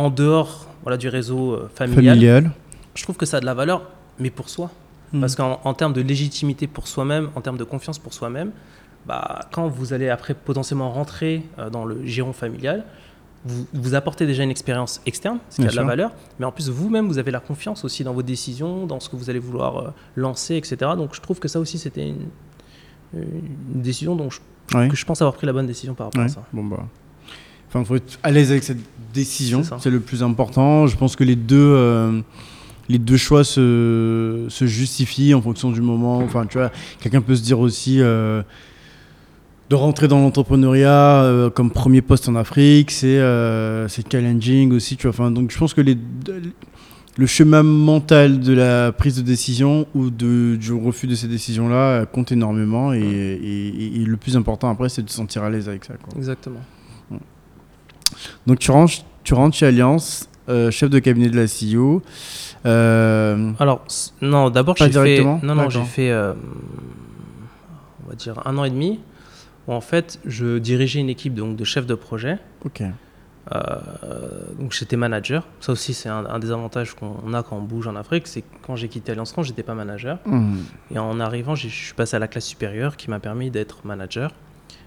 en 0.00 0.10
dehors 0.10 0.66
voilà, 0.82 0.96
du 0.96 1.08
réseau 1.08 1.52
euh, 1.52 1.70
familial, 1.74 2.14
Familial. 2.14 2.50
je 2.94 3.02
trouve 3.02 3.16
que 3.16 3.26
ça 3.26 3.36
a 3.36 3.40
de 3.40 3.46
la 3.46 3.54
valeur, 3.54 3.82
mais 4.18 4.30
pour 4.30 4.48
soi. 4.48 4.70
Mm. 5.12 5.20
Parce 5.20 5.36
qu'en 5.36 5.60
en 5.64 5.74
termes 5.74 5.92
de 5.92 6.00
légitimité 6.00 6.66
pour 6.66 6.88
soi-même, 6.88 7.28
en 7.34 7.40
termes 7.42 7.58
de 7.58 7.64
confiance 7.64 7.98
pour 7.98 8.14
soi-même, 8.14 8.50
bah, 9.06 9.40
quand 9.52 9.68
vous 9.68 9.92
allez 9.92 10.08
après 10.08 10.34
potentiellement 10.34 10.90
rentrer 10.90 11.42
euh, 11.58 11.68
dans 11.68 11.84
le 11.84 12.04
giron 12.06 12.32
familial, 12.32 12.84
vous, 13.44 13.66
vous 13.72 13.94
apportez 13.94 14.26
déjà 14.26 14.42
une 14.42 14.50
expérience 14.50 15.00
externe, 15.06 15.38
ce 15.50 15.56
qui 15.56 15.62
Bien 15.62 15.70
a 15.70 15.72
de 15.72 15.76
la 15.76 15.84
valeur, 15.84 16.12
mais 16.38 16.46
en 16.46 16.52
plus 16.52 16.68
vous-même, 16.70 17.06
vous 17.06 17.18
avez 17.18 17.30
la 17.30 17.40
confiance 17.40 17.84
aussi 17.84 18.04
dans 18.04 18.12
vos 18.12 18.22
décisions, 18.22 18.86
dans 18.86 19.00
ce 19.00 19.08
que 19.08 19.16
vous 19.16 19.28
allez 19.30 19.38
vouloir 19.38 19.78
euh, 19.78 19.90
lancer, 20.16 20.56
etc. 20.56 20.76
Donc 20.96 21.14
je 21.14 21.20
trouve 21.20 21.40
que 21.40 21.48
ça 21.48 21.60
aussi, 21.60 21.78
c'était 21.78 22.08
une, 22.08 22.28
une 23.14 23.82
décision 23.82 24.16
dont 24.16 24.30
je, 24.30 24.40
que 24.88 24.96
je 24.96 25.04
pense 25.04 25.20
avoir 25.20 25.34
pris 25.34 25.46
la 25.46 25.52
bonne 25.52 25.66
décision 25.66 25.94
par 25.94 26.06
rapport 26.06 26.22
à 26.22 26.28
ça. 26.28 26.42
Bon 26.52 26.64
bah. 26.64 26.86
Enfin, 27.68 27.84
faut 27.84 27.96
être 27.96 28.18
à 28.22 28.30
l'aise 28.32 28.50
avec 28.50 28.64
cette 28.64 28.78
décision. 29.12 29.62
C'est 29.80 29.90
le 29.90 30.00
plus 30.00 30.22
important. 30.22 30.86
Je 30.86 30.96
pense 30.96 31.16
que 31.16 31.24
les 31.24 31.36
deux, 31.36 31.56
euh, 31.58 32.20
les 32.88 32.98
deux 32.98 33.16
choix 33.16 33.44
se, 33.44 34.46
se 34.48 34.66
justifient 34.66 35.34
en 35.34 35.42
fonction 35.42 35.70
du 35.70 35.80
moment. 35.80 36.18
Enfin, 36.18 36.46
tu 36.46 36.58
vois, 36.58 36.70
quelqu'un 37.00 37.20
peut 37.20 37.34
se 37.36 37.42
dire 37.42 37.60
aussi 37.60 38.00
euh, 38.00 38.42
de 39.68 39.76
rentrer 39.76 40.08
dans 40.08 40.18
l'entrepreneuriat 40.20 41.22
euh, 41.22 41.50
comme 41.50 41.70
premier 41.70 42.02
poste 42.02 42.28
en 42.28 42.34
Afrique, 42.34 42.90
c'est 42.90 43.18
challenging 44.10 44.72
aussi. 44.72 44.96
Tu 44.96 45.06
vois. 45.06 45.10
Enfin, 45.10 45.30
donc 45.30 45.50
je 45.52 45.58
pense 45.58 45.74
que 45.74 45.80
les 45.80 45.96
le 47.18 47.26
chemin 47.26 47.62
mental 47.64 48.40
de 48.40 48.52
la 48.52 48.92
prise 48.92 49.16
de 49.16 49.22
décision 49.22 49.86
ou 49.94 50.10
de, 50.10 50.56
du 50.56 50.72
refus 50.72 51.06
de 51.08 51.14
ces 51.16 51.26
décisions-là 51.26 52.06
compte 52.06 52.30
énormément 52.32 52.92
et, 52.94 52.98
et- 53.00 53.68
et- 53.68 54.00
et 54.00 54.04
le 54.04 54.16
plus 54.16 54.36
important 54.36 54.70
après 54.70 54.88
c'est 54.88 55.02
de 55.02 55.10
se 55.10 55.16
sentir 55.16 55.42
à 55.42 55.50
l'aise 55.50 55.68
avec 55.68 55.84
ça. 55.84 55.94
quoi. 55.94 56.14
Exactement. 56.16 56.60
Donc 58.46 58.58
tu 58.58 58.70
rentres, 58.70 59.04
tu 59.24 59.34
rentres 59.34 59.56
chez 59.56 59.66
Alliance, 59.66 60.28
euh, 60.50 60.70
chef 60.70 60.90
de 60.90 60.98
cabinet 60.98 61.28
de 61.28 61.36
la 61.36 61.46
CEO. 61.46 62.02
Euh, 62.66 63.52
Alors, 63.60 63.84
non, 64.20 64.50
d'abord, 64.50 64.76
j'ai 64.76 64.90
fait, 64.90 65.22
non, 65.22 65.54
non, 65.54 65.70
j'ai 65.70 65.84
fait, 65.84 66.10
euh, 66.10 66.34
on 68.04 68.08
va 68.08 68.16
dire, 68.16 68.42
un 68.44 68.58
an 68.58 68.64
et 68.64 68.70
demi, 68.70 68.98
où 69.68 69.72
en 69.72 69.80
fait, 69.80 70.18
je 70.24 70.58
dirigeais 70.58 70.98
une 71.00 71.08
équipe 71.08 71.34
donc, 71.34 71.56
de 71.56 71.64
chefs 71.64 71.86
de 71.86 71.94
projet. 71.94 72.38
ok. 72.64 72.82
Donc, 74.58 74.72
j'étais 74.72 74.96
manager. 74.96 75.46
Ça 75.60 75.72
aussi, 75.72 75.92
c'est 75.94 76.08
un, 76.08 76.24
un 76.26 76.38
des 76.38 76.50
avantages 76.50 76.94
qu'on 76.94 77.34
a 77.34 77.42
quand 77.42 77.56
on 77.56 77.62
bouge 77.62 77.86
en 77.88 77.96
Afrique, 77.96 78.26
c'est 78.26 78.44
quand 78.62 78.76
j'ai 78.76 78.88
quitté 78.88 79.12
Alliance 79.12 79.32
France, 79.32 79.46
j'étais 79.46 79.62
pas 79.62 79.74
manager. 79.74 80.18
Hmm. 80.24 80.58
Et 80.92 80.98
en 80.98 81.18
arrivant, 81.20 81.54
je 81.54 81.68
suis 81.68 81.94
passé 81.94 82.16
à 82.16 82.18
la 82.18 82.28
classe 82.28 82.46
supérieure, 82.46 82.96
qui 82.96 83.10
m'a 83.10 83.18
permis 83.18 83.50
d'être 83.50 83.84
manager. 83.84 84.32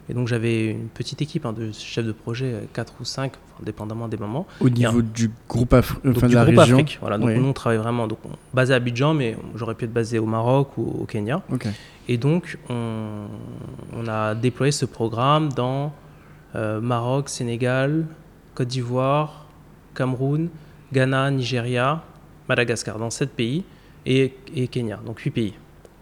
Et 0.10 0.14
donc, 0.14 0.28
j'avais 0.28 0.66
une 0.72 0.88
petite 0.89 1.22
équipe 1.22 1.45
hein, 1.45 1.54
de 1.54 1.72
chefs 1.72 2.06
de 2.06 2.12
projet, 2.12 2.68
4 2.74 2.93
ou 2.99 3.06
5, 3.06 3.32
dépendamment 3.62 4.08
des 4.10 4.18
moments. 4.18 4.45
Au 4.60 4.70
niveau 4.70 5.01
du 5.01 5.32
groupe, 5.47 5.74
Af- 5.74 5.95
Donc, 6.04 6.18
enfin, 6.18 6.28
du 6.28 6.34
de 6.34 6.38
la 6.39 6.45
groupe 6.45 6.58
région. 6.60 6.76
Afrique. 6.78 6.97
Voilà, 6.99 7.18
donc 7.18 7.28
Oui. 7.30 7.38
nous, 7.39 7.45
on 7.47 7.54
travaille 7.54 7.78
vraiment 7.80 8.06
donc, 8.08 8.20
on- 8.26 8.30
basé 8.54 8.74
à 8.74 8.78
Abidjan, 8.78 9.14
mais 9.14 9.38
j'aurais 9.56 9.76
pu 9.76 9.86
être 9.86 9.93
basé 9.93 10.20
au 10.20 10.26
Maroc 10.26 10.78
ou 10.78 10.82
au 11.01 11.06
Kenya. 11.06 11.41
Ok. 11.51 11.68
Et 12.10 12.18
donc, 12.18 12.58
on, 12.70 13.28
on 13.95 14.08
a 14.08 14.36
déployé 14.36 14.74
ce 14.74 14.86
programme 14.86 15.54
dans 15.54 15.93
euh, 16.56 16.82
Maroc, 16.82 17.30
Sénégal, 17.30 18.06
Côte 18.56 18.68
d'Ivoire, 18.68 19.45
Cameroun, 19.95 20.49
Ghana, 20.91 21.32
Nigeria, 21.32 22.04
Madagascar, 22.49 22.99
dans 22.99 23.10
sept 23.10 23.30
pays, 23.32 23.64
et, 24.06 24.34
et 24.54 24.68
Kenya, 24.68 24.99
donc 25.06 25.20
huit 25.22 25.32
pays. 25.32 25.51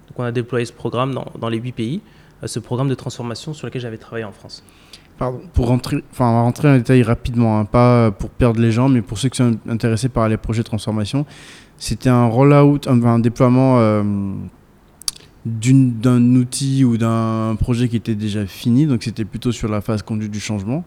Donc, 0.09 0.17
on 0.17 0.23
a 0.23 0.31
déployé 0.31 0.65
ce 0.65 0.73
programme 0.73 1.13
dans, 1.13 1.27
dans 1.39 1.49
les 1.49 1.59
huit 1.59 1.71
pays, 1.71 2.01
euh, 2.01 2.01
ce 2.47 2.59
programme 2.59 2.89
de 2.89 2.95
transformation 2.95 3.53
sur 3.53 3.67
lequel 3.67 3.81
j'avais 3.81 3.97
travaillé 3.97 4.25
en 4.25 4.31
France. 4.31 4.63
Pardon. 5.17 5.41
Pour 5.53 5.67
rentrer, 5.67 6.03
enfin, 6.11 6.29
rentrer 6.41 6.69
en 6.69 6.77
détail 6.77 7.03
rapidement, 7.03 7.59
hein, 7.59 7.65
pas 7.65 8.11
pour 8.11 8.29
perdre 8.29 8.59
les 8.59 8.71
gens, 8.71 8.89
mais 8.89 9.01
pour 9.01 9.19
ceux 9.19 9.29
qui 9.29 9.37
sont 9.37 9.57
intéressés 9.69 10.09
par 10.09 10.27
les 10.27 10.37
projets 10.37 10.63
de 10.63 10.67
transformation, 10.67 11.25
c'était 11.77 12.09
un 12.09 12.25
rollout, 12.25 12.87
un, 12.87 13.03
un 13.03 13.19
déploiement 13.19 13.79
euh, 13.79 14.03
d'un 15.45 16.35
outil 16.35 16.83
ou 16.83 16.97
d'un 16.97 17.55
projet 17.59 17.87
qui 17.87 17.97
était 17.97 18.15
déjà 18.15 18.45
fini, 18.45 18.87
donc 18.87 19.03
c'était 19.03 19.25
plutôt 19.25 19.51
sur 19.51 19.67
la 19.69 19.81
phase 19.81 20.01
conduite 20.01 20.31
du 20.31 20.39
changement, 20.39 20.83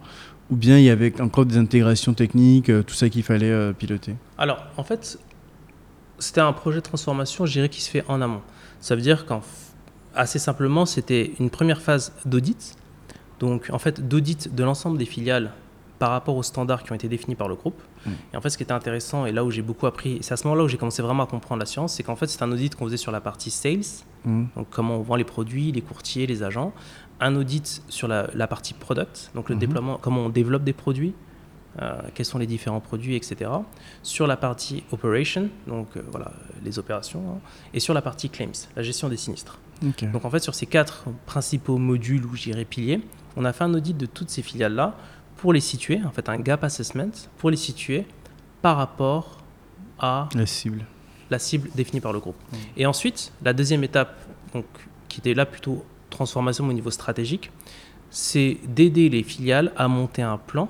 ou 0.51 0.57
bien 0.57 0.79
il 0.79 0.85
y 0.85 0.91
avait 0.91 1.21
encore 1.21 1.47
des 1.47 1.57
intégrations 1.57 2.15
techniques, 2.15 2.71
euh, 2.71 2.83
tout 2.83 2.95
ça 2.95 3.09
qu'il 3.09 3.23
fallait 3.23 3.51
euh, 3.51 3.73
piloter. 3.73 4.15
Alors, 4.39 4.65
en 4.77 4.85
fait, 4.85 5.19
c'était 6.19 6.41
un 6.41 6.53
projet 6.53 6.79
de 6.79 6.85
transformation, 6.85 7.47
je 7.47 7.53
dirais, 7.53 7.69
qui 7.69 7.81
se 7.81 7.91
fait 7.91 8.05
en 8.09 8.21
amont. 8.21 8.43
Ça 8.81 8.95
veut 8.95 9.03
dire 9.03 9.27
qu'en 9.27 9.41
assez 10.17 10.39
simplement, 10.39 10.87
c'était 10.87 11.33
une 11.41 11.51
première 11.51 11.81
phase 11.81 12.13
d'audit. 12.25 12.77
Donc, 13.41 13.69
en 13.73 13.79
fait, 13.79 14.07
d'audit 14.07 14.55
de 14.55 14.65
l'ensemble 14.65 14.97
des 14.99 15.05
filiales 15.07 15.53
par 15.99 16.11
rapport 16.11 16.37
aux 16.37 16.43
standards 16.43 16.83
qui 16.83 16.93
ont 16.93 16.95
été 16.95 17.09
définis 17.09 17.35
par 17.37 17.49
le 17.49 17.55
groupe. 17.55 17.81
Mm. 18.05 18.11
Et 18.33 18.37
en 18.37 18.41
fait, 18.41 18.51
ce 18.51 18.57
qui 18.57 18.63
était 18.63 18.73
intéressant, 18.73 19.27
et 19.27 19.33
là 19.33 19.45
où 19.45 19.51
j'ai 19.51 19.63
beaucoup 19.63 19.87
appris, 19.87 20.19
c'est 20.23 20.35
à 20.35 20.37
ce 20.37 20.45
moment-là 20.45 20.65
où 20.65 20.69
j'ai 20.69 20.77
commencé 20.77 21.03
vraiment 21.03 21.23
à 21.23 21.27
comprendre 21.27 21.61
la 21.61 21.67
science, 21.67 21.95
c'est 21.95 22.03
qu'en 22.03 22.17
fait, 22.17 22.27
c'est 22.27 22.43
un 22.43 22.51
audit 22.51 22.75
qu'on 22.75 22.85
faisait 22.87 22.97
sur 22.97 23.13
la 23.13 23.21
partie 23.21 23.51
sales, 23.51 23.81
Mhm. 24.25 24.49
donc 24.57 24.67
comment 24.71 24.97
on 24.97 25.03
vend 25.03 25.17
les 25.17 25.25
produits, 25.25 25.71
les 25.73 25.83
courtiers, 25.83 26.27
les 26.27 26.43
agents. 26.43 26.73
Un 27.21 27.37
audit 27.37 27.83
sur 27.89 28.09
la, 28.09 28.29
la 28.35 28.47
partie 28.47 28.75
product, 28.75 29.31
donc 29.35 29.49
le 29.49 29.55
Mhm. 29.55 29.61
déploiement, 29.61 29.99
comment 30.01 30.23
on 30.23 30.29
développe 30.31 30.65
des 30.65 30.73
produits, 30.73 31.15
euh, 31.81 32.01
quels 32.15 32.27
sont 32.27 32.39
les 32.39 32.47
différents 32.47 32.81
produits, 32.81 33.15
etc. 33.17 33.51
Sur 34.03 34.27
la 34.27 34.37
partie 34.37 34.83
operation, 34.93 35.49
donc 35.67 35.89
euh, 35.97 36.03
voilà, 36.11 36.33
les 36.65 36.79
opérations, 36.79 37.23
hein, 37.37 37.39
et 37.73 37.81
sur 37.81 37.95
la 37.95 38.03
partie 38.03 38.31
claims, 38.31 38.53
la 38.77 38.83
gestion 38.83 39.09
des 39.09 39.17
sinistres. 39.17 39.59
Donc 39.83 40.25
en 40.25 40.31
fait, 40.31 40.39
sur 40.41 40.55
ces 40.55 40.67
quatre 40.67 41.05
principaux 41.27 41.79
modules 41.79 42.25
ou 42.25 42.35
j'irais 42.35 42.65
piliers, 42.65 43.01
on 43.37 43.45
a 43.45 43.53
fait 43.53 43.65
un 43.65 43.75
audit 43.75 43.97
de 43.97 44.07
toutes 44.07 44.31
ces 44.31 44.43
filiales-là 44.43 44.97
pour 45.37 45.53
les 45.53 45.61
situer, 45.61 46.01
en 46.05 46.11
fait 46.11 46.29
un 46.29 46.39
gap 46.39 46.65
assessment, 46.65 47.11
pour 47.39 47.51
les 47.51 47.57
situer 47.57 48.07
par 48.63 48.77
rapport 48.77 49.39
à 49.99 50.29
La 50.35 50.47
cible. 50.47 50.87
la 51.31 51.39
cible 51.39 51.69
définie 51.75 52.01
par 52.01 52.13
le 52.13 52.21
groupe. 52.21 52.37
Et 52.77 52.87
ensuite, 52.87 53.33
la 53.43 53.53
deuxième 53.53 53.85
étape, 53.85 54.17
donc, 54.55 54.65
qui 55.09 55.21
était 55.21 55.35
là 55.35 55.45
plutôt 55.45 55.85
transformation 56.11 56.67
au 56.67 56.73
niveau 56.73 56.91
stratégique, 56.91 57.51
c'est 58.11 58.59
d'aider 58.67 59.09
les 59.09 59.23
filiales 59.23 59.73
à 59.77 59.89
monter 59.89 60.23
un 60.23 60.39
plan 60.39 60.69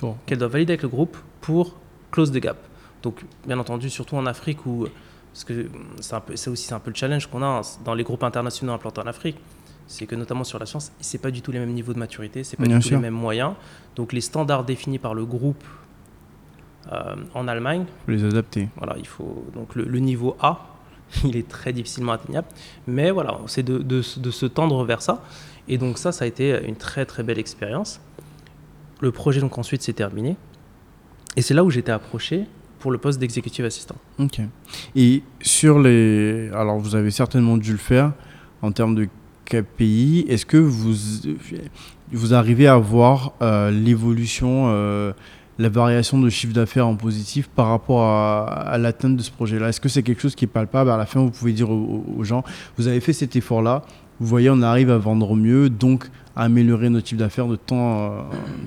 Bon. 0.00 0.16
qu'elles 0.26 0.38
doivent 0.38 0.52
valider 0.52 0.72
avec 0.72 0.82
le 0.82 0.88
groupe 0.88 1.16
pour 1.40 1.76
close 2.10 2.32
the 2.32 2.38
gap. 2.38 2.58
Donc, 3.02 3.24
bien 3.46 3.58
entendu, 3.58 3.88
surtout 3.88 4.16
en 4.16 4.26
Afrique 4.26 4.66
où, 4.66 4.86
parce 5.32 5.44
que 5.44 5.66
c'est 6.00 6.20
peu- 6.20 6.36
c'est 6.36 6.50
aussi 6.50 6.72
un 6.74 6.78
peu 6.78 6.90
le 6.90 6.96
challenge 6.96 7.26
qu'on 7.26 7.42
a 7.42 7.46
hein, 7.46 7.60
dans 7.84 7.94
les 7.94 8.04
groupes 8.04 8.22
internationaux 8.22 8.72
implantés 8.72 9.00
en 9.00 9.06
Afrique, 9.06 9.36
c'est 9.86 10.06
que 10.06 10.14
notamment 10.14 10.44
sur 10.44 10.58
la 10.58 10.66
science, 10.66 10.92
c'est 11.00 11.18
pas 11.18 11.30
du 11.30 11.42
tout 11.42 11.52
les 11.52 11.58
mêmes 11.58 11.72
niveaux 11.72 11.92
de 11.92 11.98
maturité, 11.98 12.44
c'est 12.44 12.56
pas 12.56 12.64
Bien 12.64 12.76
du 12.76 12.82
tout 12.82 12.88
sûr. 12.88 12.96
les 12.98 13.02
mêmes 13.02 13.14
moyens. 13.14 13.54
Donc, 13.96 14.12
les 14.12 14.20
standards 14.22 14.64
définis 14.64 14.98
par 14.98 15.14
le 15.14 15.24
groupe 15.26 15.62
euh, 16.92 17.14
en 17.34 17.46
Allemagne 17.48 17.84
Faut 18.06 18.12
les 18.12 18.24
adapter. 18.24 18.68
voilà, 18.76 18.96
il 18.98 19.06
faut 19.06 19.44
donc 19.54 19.74
le, 19.74 19.84
le 19.84 19.98
niveau 19.98 20.36
A, 20.40 20.66
il 21.24 21.36
est 21.36 21.48
très 21.48 21.72
difficilement 21.72 22.12
atteignable, 22.12 22.46
mais 22.86 23.10
voilà, 23.10 23.38
c'est 23.46 23.62
de, 23.62 23.78
de 23.78 24.02
se 24.02 24.46
tendre 24.46 24.84
vers 24.84 25.02
ça. 25.02 25.22
Et 25.68 25.78
donc 25.78 25.98
ça, 25.98 26.10
ça 26.12 26.24
a 26.24 26.28
été 26.28 26.64
une 26.66 26.76
très 26.76 27.04
très 27.06 27.22
belle 27.22 27.38
expérience. 27.38 28.00
Le 29.00 29.12
projet 29.12 29.40
donc 29.40 29.58
ensuite 29.58 29.82
s'est 29.82 29.92
terminé, 29.92 30.36
et 31.36 31.42
c'est 31.42 31.54
là 31.54 31.64
où 31.64 31.70
j'étais 31.70 31.92
approché 31.92 32.46
pour 32.82 32.90
le 32.90 32.98
poste 32.98 33.20
d'exécutif 33.20 33.64
assistant. 33.64 33.94
Ok. 34.18 34.40
Et 34.96 35.22
sur 35.40 35.78
les. 35.78 36.50
Alors, 36.52 36.78
vous 36.78 36.96
avez 36.96 37.12
certainement 37.12 37.56
dû 37.56 37.70
le 37.70 37.78
faire 37.78 38.12
en 38.60 38.72
termes 38.72 38.96
de 38.96 39.06
KPI. 39.44 40.26
Est-ce 40.28 40.44
que 40.44 40.56
vous, 40.56 40.92
vous 42.12 42.34
arrivez 42.34 42.66
à 42.66 42.76
voir 42.76 43.34
euh, 43.40 43.70
l'évolution, 43.70 44.64
euh, 44.66 45.12
la 45.60 45.68
variation 45.68 46.18
de 46.18 46.28
chiffre 46.28 46.52
d'affaires 46.52 46.88
en 46.88 46.96
positif 46.96 47.48
par 47.48 47.68
rapport 47.68 48.02
à, 48.02 48.46
à 48.46 48.78
l'atteinte 48.78 49.16
de 49.16 49.22
ce 49.22 49.30
projet-là? 49.30 49.68
Est-ce 49.68 49.80
que 49.80 49.88
c'est 49.88 50.02
quelque 50.02 50.20
chose 50.20 50.34
qui 50.34 50.46
est 50.46 50.48
palpable? 50.48 50.90
À 50.90 50.96
la 50.96 51.06
fin, 51.06 51.20
vous 51.20 51.30
pouvez 51.30 51.52
dire 51.52 51.70
aux, 51.70 52.04
aux 52.18 52.24
gens 52.24 52.42
vous 52.76 52.88
avez 52.88 52.98
fait 52.98 53.12
cet 53.12 53.36
effort-là, 53.36 53.84
vous 54.18 54.26
voyez, 54.26 54.50
on 54.50 54.60
arrive 54.62 54.90
à 54.90 54.98
vendre 54.98 55.36
mieux, 55.36 55.70
donc 55.70 56.10
à 56.34 56.42
améliorer 56.42 56.90
notre 56.90 57.06
chiffre 57.06 57.20
d'affaires 57.20 57.46
de 57.46 57.56
tant, 57.56 58.00
euh, 58.00 58.08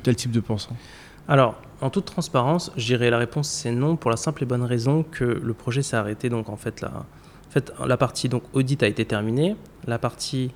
tel 0.04 0.16
type 0.16 0.32
de 0.32 0.40
pourcent. 0.40 0.76
Alors, 1.28 1.56
en 1.86 1.90
toute 1.90 2.06
transparence, 2.06 2.72
je 2.76 2.86
dirais 2.86 3.10
la 3.10 3.18
réponse 3.18 3.48
c'est 3.50 3.72
non 3.72 3.96
pour 3.96 4.12
la 4.12 4.18
simple 4.18 4.44
et 4.44 4.46
bonne 4.46 4.64
raison 4.64 5.04
que 5.04 5.24
le 5.24 5.54
projet 5.54 5.82
s'est 5.84 5.96
arrêté. 5.98 6.30
Donc 6.30 6.50
en 6.50 6.58
fait, 6.58 6.82
la, 6.82 6.90
en 6.90 7.52
fait, 7.52 7.72
la 7.86 7.98
partie 7.98 8.28
donc 8.30 8.44
audit 8.54 8.82
a 8.84 8.88
été 8.88 9.06
terminée, 9.06 9.56
la 9.88 10.00
partie 10.00 10.52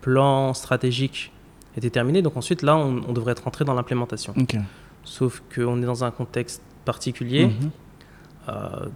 plan 0.00 0.54
stratégique 0.54 1.32
était 1.76 1.90
terminée. 1.90 2.22
Donc 2.22 2.36
ensuite, 2.36 2.62
là, 2.62 2.76
on, 2.76 3.02
on 3.08 3.12
devrait 3.12 3.32
être 3.32 3.44
rentré 3.44 3.64
dans 3.64 3.74
l'implémentation. 3.74 4.32
Ok. 4.36 4.56
Sauf 5.04 5.42
qu'on 5.54 5.82
est 5.82 5.86
dans 5.86 6.02
un 6.04 6.10
contexte 6.10 6.62
particulier 6.84 7.46
Mhm. 7.46 7.70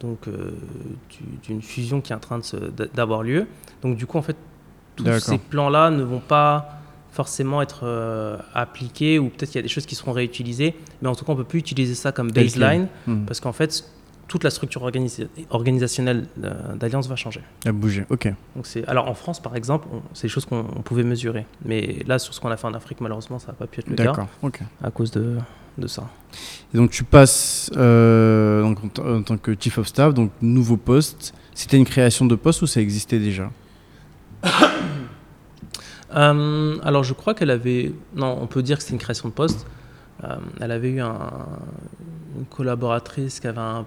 donc 0.01 0.29
d'une 1.45 1.62
fusion 1.62 2.01
qui 2.01 2.12
est 2.12 2.16
en 2.16 2.21
train 2.21 2.41
d'avoir 2.95 3.23
lieu. 3.23 3.47
Donc 3.83 3.97
du 3.97 4.07
coup, 4.07 4.19
en 4.19 4.23
fait, 4.23 4.37
tous 4.97 5.07
ces 5.21 5.39
plans-là 5.39 5.91
ne 5.91 6.03
vont 6.03 6.21
pas 6.21 6.78
forcément 7.11 7.62
être 7.62 8.38
appliqués 8.54 9.18
ou 9.18 9.28
peut-être 9.28 9.50
qu'il 9.50 9.59
y 9.59 9.61
a 9.61 9.62
des 9.62 9.68
choses 9.68 9.86
qui 9.86 9.94
seront 9.94 10.12
réutilisées, 10.12 10.74
mais 11.02 11.09
en 11.09 11.14
tout 11.14 11.24
cas, 11.24 11.32
on 11.32 11.36
ne 11.36 11.42
peut 11.42 11.48
plus 11.48 11.59
utiliser 11.59 11.94
ça 11.94 12.12
comme 12.12 12.30
baseline 12.30 12.88
hmm. 13.06 13.24
parce 13.24 13.40
qu'en 13.40 13.52
fait, 13.52 13.84
toute 14.28 14.44
la 14.44 14.50
structure 14.50 14.82
organisationnelle 15.50 16.26
d'Alliance 16.76 17.09
va 17.09 17.16
changer. 17.16 17.40
A 17.66 17.72
bouger, 17.72 18.04
ok. 18.11 18.32
Donc 18.54 18.66
alors 18.86 19.09
en 19.09 19.14
France, 19.14 19.40
par 19.40 19.56
exemple, 19.56 19.88
c'est 20.12 20.24
des 20.24 20.28
choses 20.28 20.44
qu'on 20.44 20.64
pouvait 20.84 21.02
mesurer. 21.02 21.46
Mais 21.64 22.00
là, 22.06 22.18
sur 22.18 22.34
ce 22.34 22.40
qu'on 22.40 22.50
a 22.50 22.56
fait 22.56 22.66
en 22.66 22.74
Afrique, 22.74 23.00
malheureusement, 23.00 23.38
ça 23.38 23.48
n'a 23.48 23.54
pas 23.54 23.66
pu 23.66 23.80
être 23.80 23.88
le 23.88 23.96
cas. 23.96 24.26
ok. 24.42 24.61
À 24.84 24.90
cause 24.90 25.11
de, 25.11 25.38
de 25.78 25.86
ça. 25.86 26.09
Et 26.72 26.76
donc 26.76 26.90
tu 26.90 27.04
passes 27.04 27.70
euh, 27.76 28.62
donc, 28.62 28.98
en, 28.98 29.22
tant 29.22 29.38
que 29.38 29.56
Chief 29.59 29.78
of 29.78 29.88
Staff, 29.88 30.14
donc 30.14 30.30
nouveau 30.42 30.76
poste. 30.76 31.34
C'était 31.54 31.78
une 31.78 31.86
création 31.86 32.26
de 32.26 32.36
poste 32.36 32.62
ou 32.62 32.66
ça 32.66 32.80
existait 32.80 33.18
déjà? 33.18 33.50
Euh, 36.14 36.78
Alors 36.82 37.04
je 37.04 37.14
crois 37.14 37.34
qu'elle 37.34 37.50
avait... 37.50 37.92
Non, 38.14 38.38
on 38.40 38.46
peut 38.46 38.62
dire 38.62 38.76
que 38.76 38.82
c'était 38.82 38.94
une 38.94 39.00
création 39.00 39.28
de 39.28 39.34
poste. 39.34 39.66
Euh, 40.24 40.36
elle 40.61 40.72
avait 40.72 40.90
eu 40.90 41.00
un, 41.00 41.30
une 42.36 42.46
collaboratrice 42.46 43.40
qui 43.40 43.46
avait 43.46 43.59
un 43.59 43.86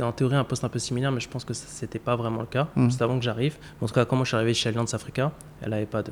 en 0.00 0.12
théorie 0.12 0.36
un 0.36 0.44
poste 0.44 0.64
un 0.64 0.68
peu 0.68 0.78
similaire, 0.78 1.12
mais 1.12 1.20
je 1.20 1.28
pense 1.28 1.44
que 1.44 1.52
ce 1.52 1.84
n'était 1.84 1.98
pas 1.98 2.16
vraiment 2.16 2.40
le 2.40 2.46
cas, 2.46 2.68
mmh. 2.76 2.86
juste 2.86 3.02
avant 3.02 3.18
que 3.18 3.24
j'arrive. 3.24 3.56
En 3.80 3.86
tout 3.86 3.92
cas, 3.92 4.04
quand 4.04 4.16
moi 4.16 4.24
je 4.24 4.28
suis 4.28 4.36
arrivé 4.36 4.54
chez 4.54 4.70
Alliance 4.70 4.94
Africa, 4.94 5.32
elle 5.60 5.70
n'avait 5.70 5.84
pas 5.86 6.02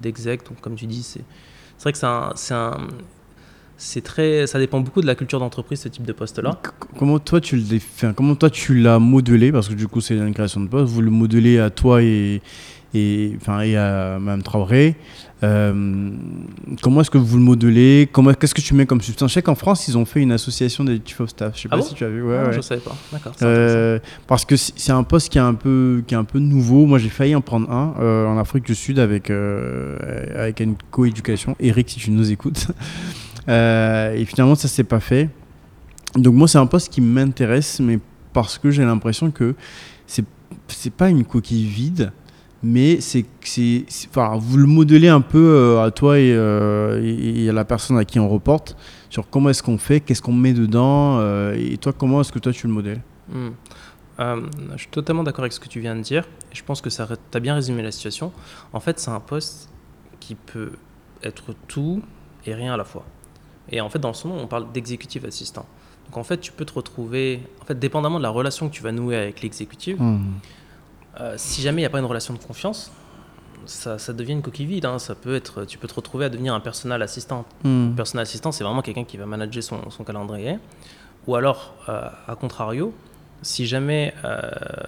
d'exec, 0.00 0.44
donc 0.48 0.60
comme 0.60 0.74
tu 0.74 0.86
dis, 0.86 1.02
c'est 1.02 1.22
vrai 1.80 1.92
que 1.92 1.98
c'est 1.98 2.54
un, 2.54 2.76
c'est 3.76 4.00
très, 4.00 4.48
ça 4.48 4.58
dépend 4.58 4.80
beaucoup 4.80 5.00
de 5.00 5.06
la 5.06 5.14
culture 5.14 5.38
d'entreprise, 5.38 5.80
ce 5.80 5.88
type 5.88 6.04
de 6.04 6.12
poste-là. 6.12 6.60
Comment 6.98 7.20
toi 7.20 7.40
tu 7.40 7.56
le 7.56 8.12
comment 8.12 8.34
toi 8.34 8.50
tu 8.50 8.74
l'as 8.74 8.98
modelé, 8.98 9.52
parce 9.52 9.68
que 9.68 9.74
du 9.74 9.86
coup 9.86 10.00
c'est 10.00 10.16
une 10.16 10.34
création 10.34 10.60
de 10.60 10.68
poste, 10.68 10.92
vous 10.92 11.02
le 11.02 11.10
modelez 11.10 11.60
à 11.60 11.70
toi 11.70 12.02
et, 12.02 12.42
et, 12.94 13.32
enfin, 13.40 13.60
et 13.60 13.76
à 13.76 14.18
Mme 14.18 14.42
Traoré. 14.42 14.96
Euh, 15.44 16.10
comment 16.82 17.00
est-ce 17.00 17.10
que 17.10 17.18
vous 17.18 17.36
le 17.36 17.42
modelez? 17.42 18.08
Comment 18.10 18.32
Qu'est-ce 18.34 18.54
que 18.54 18.60
tu 18.60 18.74
mets 18.74 18.86
comme 18.86 19.00
substance? 19.00 19.30
Je 19.30 19.34
sais 19.34 19.42
qu'en 19.42 19.54
France, 19.54 19.86
ils 19.86 19.96
ont 19.96 20.04
fait 20.04 20.20
une 20.20 20.32
association 20.32 20.84
des 20.84 21.00
chief 21.04 21.20
of 21.20 21.30
staff. 21.30 21.54
Je 21.54 21.62
sais 21.62 21.68
ah 21.70 21.76
pas 21.76 21.82
si 21.82 21.94
tu 21.94 22.04
as 22.04 22.08
vu. 22.08 22.22
Ouais, 22.22 22.38
Je 22.50 22.56
ne 22.56 22.62
savais 22.62 22.80
pas. 22.80 22.96
D'accord. 23.12 23.32
Euh, 23.42 23.98
parce 24.26 24.44
que 24.44 24.56
c'est 24.56 24.92
un 24.92 25.04
poste 25.04 25.30
qui 25.30 25.38
est 25.38 25.42
un 25.42 25.54
peu, 25.54 26.02
qui 26.06 26.14
est 26.14 26.16
un 26.16 26.24
peu 26.24 26.38
nouveau. 26.38 26.86
Moi, 26.86 26.98
j'ai 26.98 27.08
failli 27.08 27.34
en 27.34 27.40
prendre 27.40 27.70
un 27.70 27.94
euh, 28.00 28.26
en 28.26 28.38
Afrique 28.38 28.64
du 28.64 28.74
Sud 28.74 28.98
avec, 28.98 29.30
avec 29.30 30.60
une 30.60 30.76
coéducation. 30.90 31.56
Eric, 31.60 31.90
si 31.90 32.00
tu 32.00 32.10
nous 32.10 32.32
écoutes. 32.32 32.68
et 33.48 34.24
finalement, 34.26 34.56
ça 34.56 34.68
s'est 34.68 34.84
pas 34.84 35.00
fait. 35.00 35.28
Donc 36.16 36.34
moi, 36.34 36.48
c'est 36.48 36.58
un 36.58 36.66
poste 36.66 36.92
qui 36.92 37.00
m'intéresse, 37.00 37.80
mais 37.80 38.00
parce 38.32 38.58
que 38.58 38.70
j'ai 38.70 38.84
l'impression 38.84 39.30
que 39.30 39.54
c'est 40.06 40.24
c'est 40.68 40.92
pas 40.92 41.08
une 41.08 41.24
coquille 41.24 41.66
vide 41.66 42.12
mais 42.62 43.00
c'est 43.00 43.24
enfin, 44.10 44.36
vous 44.36 44.56
le 44.56 44.66
modelez 44.66 45.08
un 45.08 45.20
peu 45.20 45.38
euh, 45.38 45.82
à 45.82 45.90
toi 45.90 46.14
euh, 46.14 47.00
et, 47.02 47.44
et, 47.44 47.48
à 47.48 47.52
la 47.52 47.64
personne 47.64 47.98
à 47.98 48.04
qui 48.04 48.18
on 48.18 48.28
reporte 48.28 48.76
sur 49.10 49.30
comment 49.30 49.50
est-ce 49.50 49.62
qu'on 49.62 49.78
fait, 49.78 50.00
qu'est-ce 50.00 50.22
qu'on 50.22 50.32
met 50.32 50.52
dedans, 50.52 51.18
euh, 51.18 51.54
et 51.54 51.78
toi, 51.78 51.92
comment 51.92 52.20
est-ce 52.20 52.32
que 52.32 52.38
toi 52.38 52.52
tu 52.52 52.66
le 52.66 52.72
modèles? 52.72 53.00
Hmm. 53.28 53.50
Je 54.18 54.78
suis 54.78 54.88
totalement 54.88 55.22
d'accord 55.22 55.44
avec 55.44 55.52
ce 55.52 55.60
que 55.60 55.68
tu 55.68 55.78
viens 55.78 55.94
de 55.94 56.00
dire, 56.00 56.24
et 56.50 56.54
je 56.56 56.64
pense 56.64 56.80
que 56.80 56.88
tu 56.88 57.00
as 57.00 57.40
bien 57.40 57.54
résumé 57.54 57.82
la 57.82 57.92
situation. 57.92 58.32
En 58.72 58.80
fait, 58.80 58.98
c'est 58.98 59.12
un 59.12 59.20
poste 59.20 59.70
qui 60.18 60.34
peut 60.34 60.72
être 61.22 61.54
tout 61.68 62.02
et 62.44 62.54
rien 62.54 62.74
à 62.74 62.76
la 62.76 62.84
fois. 62.84 63.04
Et 63.70 63.80
en 63.80 63.88
fait, 63.88 64.00
dans 64.00 64.12
son 64.14 64.30
nom, 64.30 64.38
on 64.40 64.46
parle 64.48 64.72
d'exécutif 64.72 65.24
assistant. 65.24 65.66
Donc 66.06 66.16
en 66.16 66.24
fait, 66.24 66.38
tu 66.38 66.50
peux 66.50 66.64
te 66.64 66.72
retrouver, 66.72 67.42
en 67.62 67.64
fait, 67.64 67.78
dépendamment 67.78 68.18
de 68.18 68.24
la 68.24 68.30
relation 68.30 68.68
que 68.68 68.74
tu 68.74 68.82
vas 68.82 68.92
nouer 68.92 69.16
avec 69.16 69.40
l'exécutif, 69.42 69.98
hmm. 70.00 70.18
Euh, 71.20 71.34
si 71.36 71.62
jamais 71.62 71.82
il 71.82 71.82
n'y 71.82 71.86
a 71.86 71.90
pas 71.90 71.98
une 71.98 72.04
relation 72.04 72.34
de 72.34 72.38
confiance, 72.38 72.92
ça, 73.66 73.98
devient 74.12 74.32
une 74.32 74.42
coquille 74.42 74.66
vide. 74.66 74.86
Hein. 74.86 74.98
Ça 74.98 75.14
peut 75.14 75.34
être, 75.34 75.64
tu 75.64 75.78
peux 75.78 75.88
te 75.88 75.94
retrouver 75.94 76.24
à 76.24 76.28
devenir 76.28 76.54
un 76.54 76.60
personnel 76.60 77.02
assistant. 77.02 77.44
Hmm. 77.64 77.90
Un 77.92 77.96
personnel 77.96 78.22
assistant, 78.22 78.52
c'est 78.52 78.64
vraiment 78.64 78.82
quelqu'un 78.82 79.04
qui 79.04 79.16
va 79.16 79.26
manager 79.26 79.62
son, 79.62 80.04
calendrier. 80.04 80.58
Ou 81.26 81.34
alors, 81.34 81.74
euh, 81.88 82.08
à 82.26 82.36
contrario, 82.36 82.94
si 83.42 83.66
jamais 83.66 84.14
euh, 84.24 84.40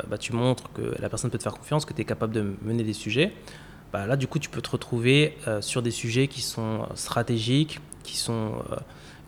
bah, 0.09 0.19
tu 0.19 0.33
montres 0.33 0.73
que 0.73 0.95
la 1.01 1.09
personne 1.09 1.31
peut 1.31 1.39
te 1.39 1.43
faire 1.43 1.55
confiance, 1.55 1.85
que 1.85 1.93
tu 1.93 2.01
es 2.01 2.05
capable 2.05 2.33
de 2.33 2.55
mener 2.63 2.83
des 2.83 2.93
sujets, 2.95 3.33
bah, 3.93 4.07
là, 4.07 4.17
du 4.17 4.27
coup, 4.27 4.39
tu 4.39 4.49
peux 4.49 4.63
te 4.63 4.71
retrouver 4.71 5.37
sur 5.61 5.83
des 5.83 5.91
sujets 5.91 6.29
qui 6.29 6.43
sont 6.43 6.87
stratégiques, 6.95 7.81
qui 8.05 8.17
sont, 8.17 8.53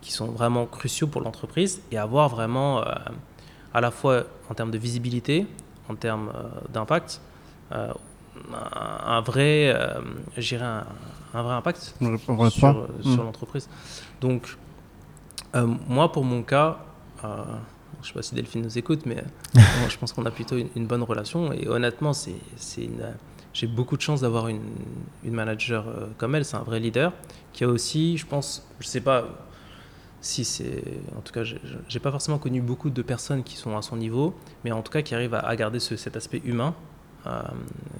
qui 0.00 0.12
sont 0.12 0.26
vraiment 0.26 0.66
cruciaux 0.66 1.08
pour 1.08 1.20
l'entreprise 1.20 1.82
et 1.90 1.98
avoir 1.98 2.28
vraiment, 2.28 2.80
à 3.74 3.80
la 3.80 3.90
fois 3.90 4.24
en 4.48 4.54
termes 4.54 4.70
de 4.70 4.78
visibilité, 4.78 5.46
en 5.88 5.94
termes 5.94 6.30
euh, 6.34 6.48
d'impact, 6.72 7.20
euh, 7.72 7.92
un, 8.52 9.20
vrai, 9.20 9.72
euh, 9.74 10.00
un, 10.60 10.86
un, 11.34 11.42
vrai 11.42 11.54
impact 11.54 11.94
sur, 11.98 12.18
sur 12.18 12.42
hmm. 12.42 13.16
l'entreprise. 13.16 13.68
Donc, 14.20 14.56
moi, 15.54 16.10
pour 16.10 16.24
mon 16.24 16.42
cas, 16.42 16.78
je 17.22 17.28
ne 17.28 18.04
sais 18.04 18.12
pas 18.14 18.22
si 18.22 18.34
Delphine 18.34 18.62
nous 18.62 18.78
écoute, 18.78 19.02
mais 19.04 19.22
je 19.88 19.96
pense 19.98 20.12
qu'on 20.12 20.24
a 20.24 20.30
plutôt 20.30 20.56
une, 20.56 20.86
bonne 20.86 21.02
relation. 21.02 21.52
Et 21.52 21.68
honnêtement, 21.68 22.14
c'est, 22.14 22.36
j'ai 23.52 23.66
beaucoup 23.66 23.96
de 23.96 24.02
chance 24.02 24.22
d'avoir 24.22 24.48
une, 24.48 24.62
une 25.24 25.34
manager 25.34 25.84
comme 26.16 26.34
elle. 26.34 26.46
C'est 26.46 26.56
un 26.56 26.62
vrai 26.62 26.80
leader 26.80 27.12
qui 27.52 27.64
a 27.64 27.68
aussi, 27.68 28.16
je 28.16 28.26
pense, 28.26 28.66
je 28.80 28.86
sais 28.86 29.02
pas 29.02 29.26
si 30.22 30.44
c'est. 30.44 30.84
En 31.18 31.20
tout 31.20 31.32
cas, 31.32 31.42
j'ai 31.44 32.00
pas 32.00 32.10
forcément 32.10 32.38
connu 32.38 32.62
beaucoup 32.62 32.88
de 32.88 33.02
personnes 33.02 33.42
qui 33.42 33.56
sont 33.56 33.76
à 33.76 33.82
son 33.82 33.96
niveau, 33.96 34.34
mais 34.64 34.72
en 34.72 34.80
tout 34.80 34.92
cas 34.92 35.02
qui 35.02 35.14
arrivent 35.14 35.34
à, 35.34 35.54
garder 35.56 35.80
cet 35.80 36.16
aspect 36.16 36.40
humain. 36.44 36.74
Euh, 37.26 37.42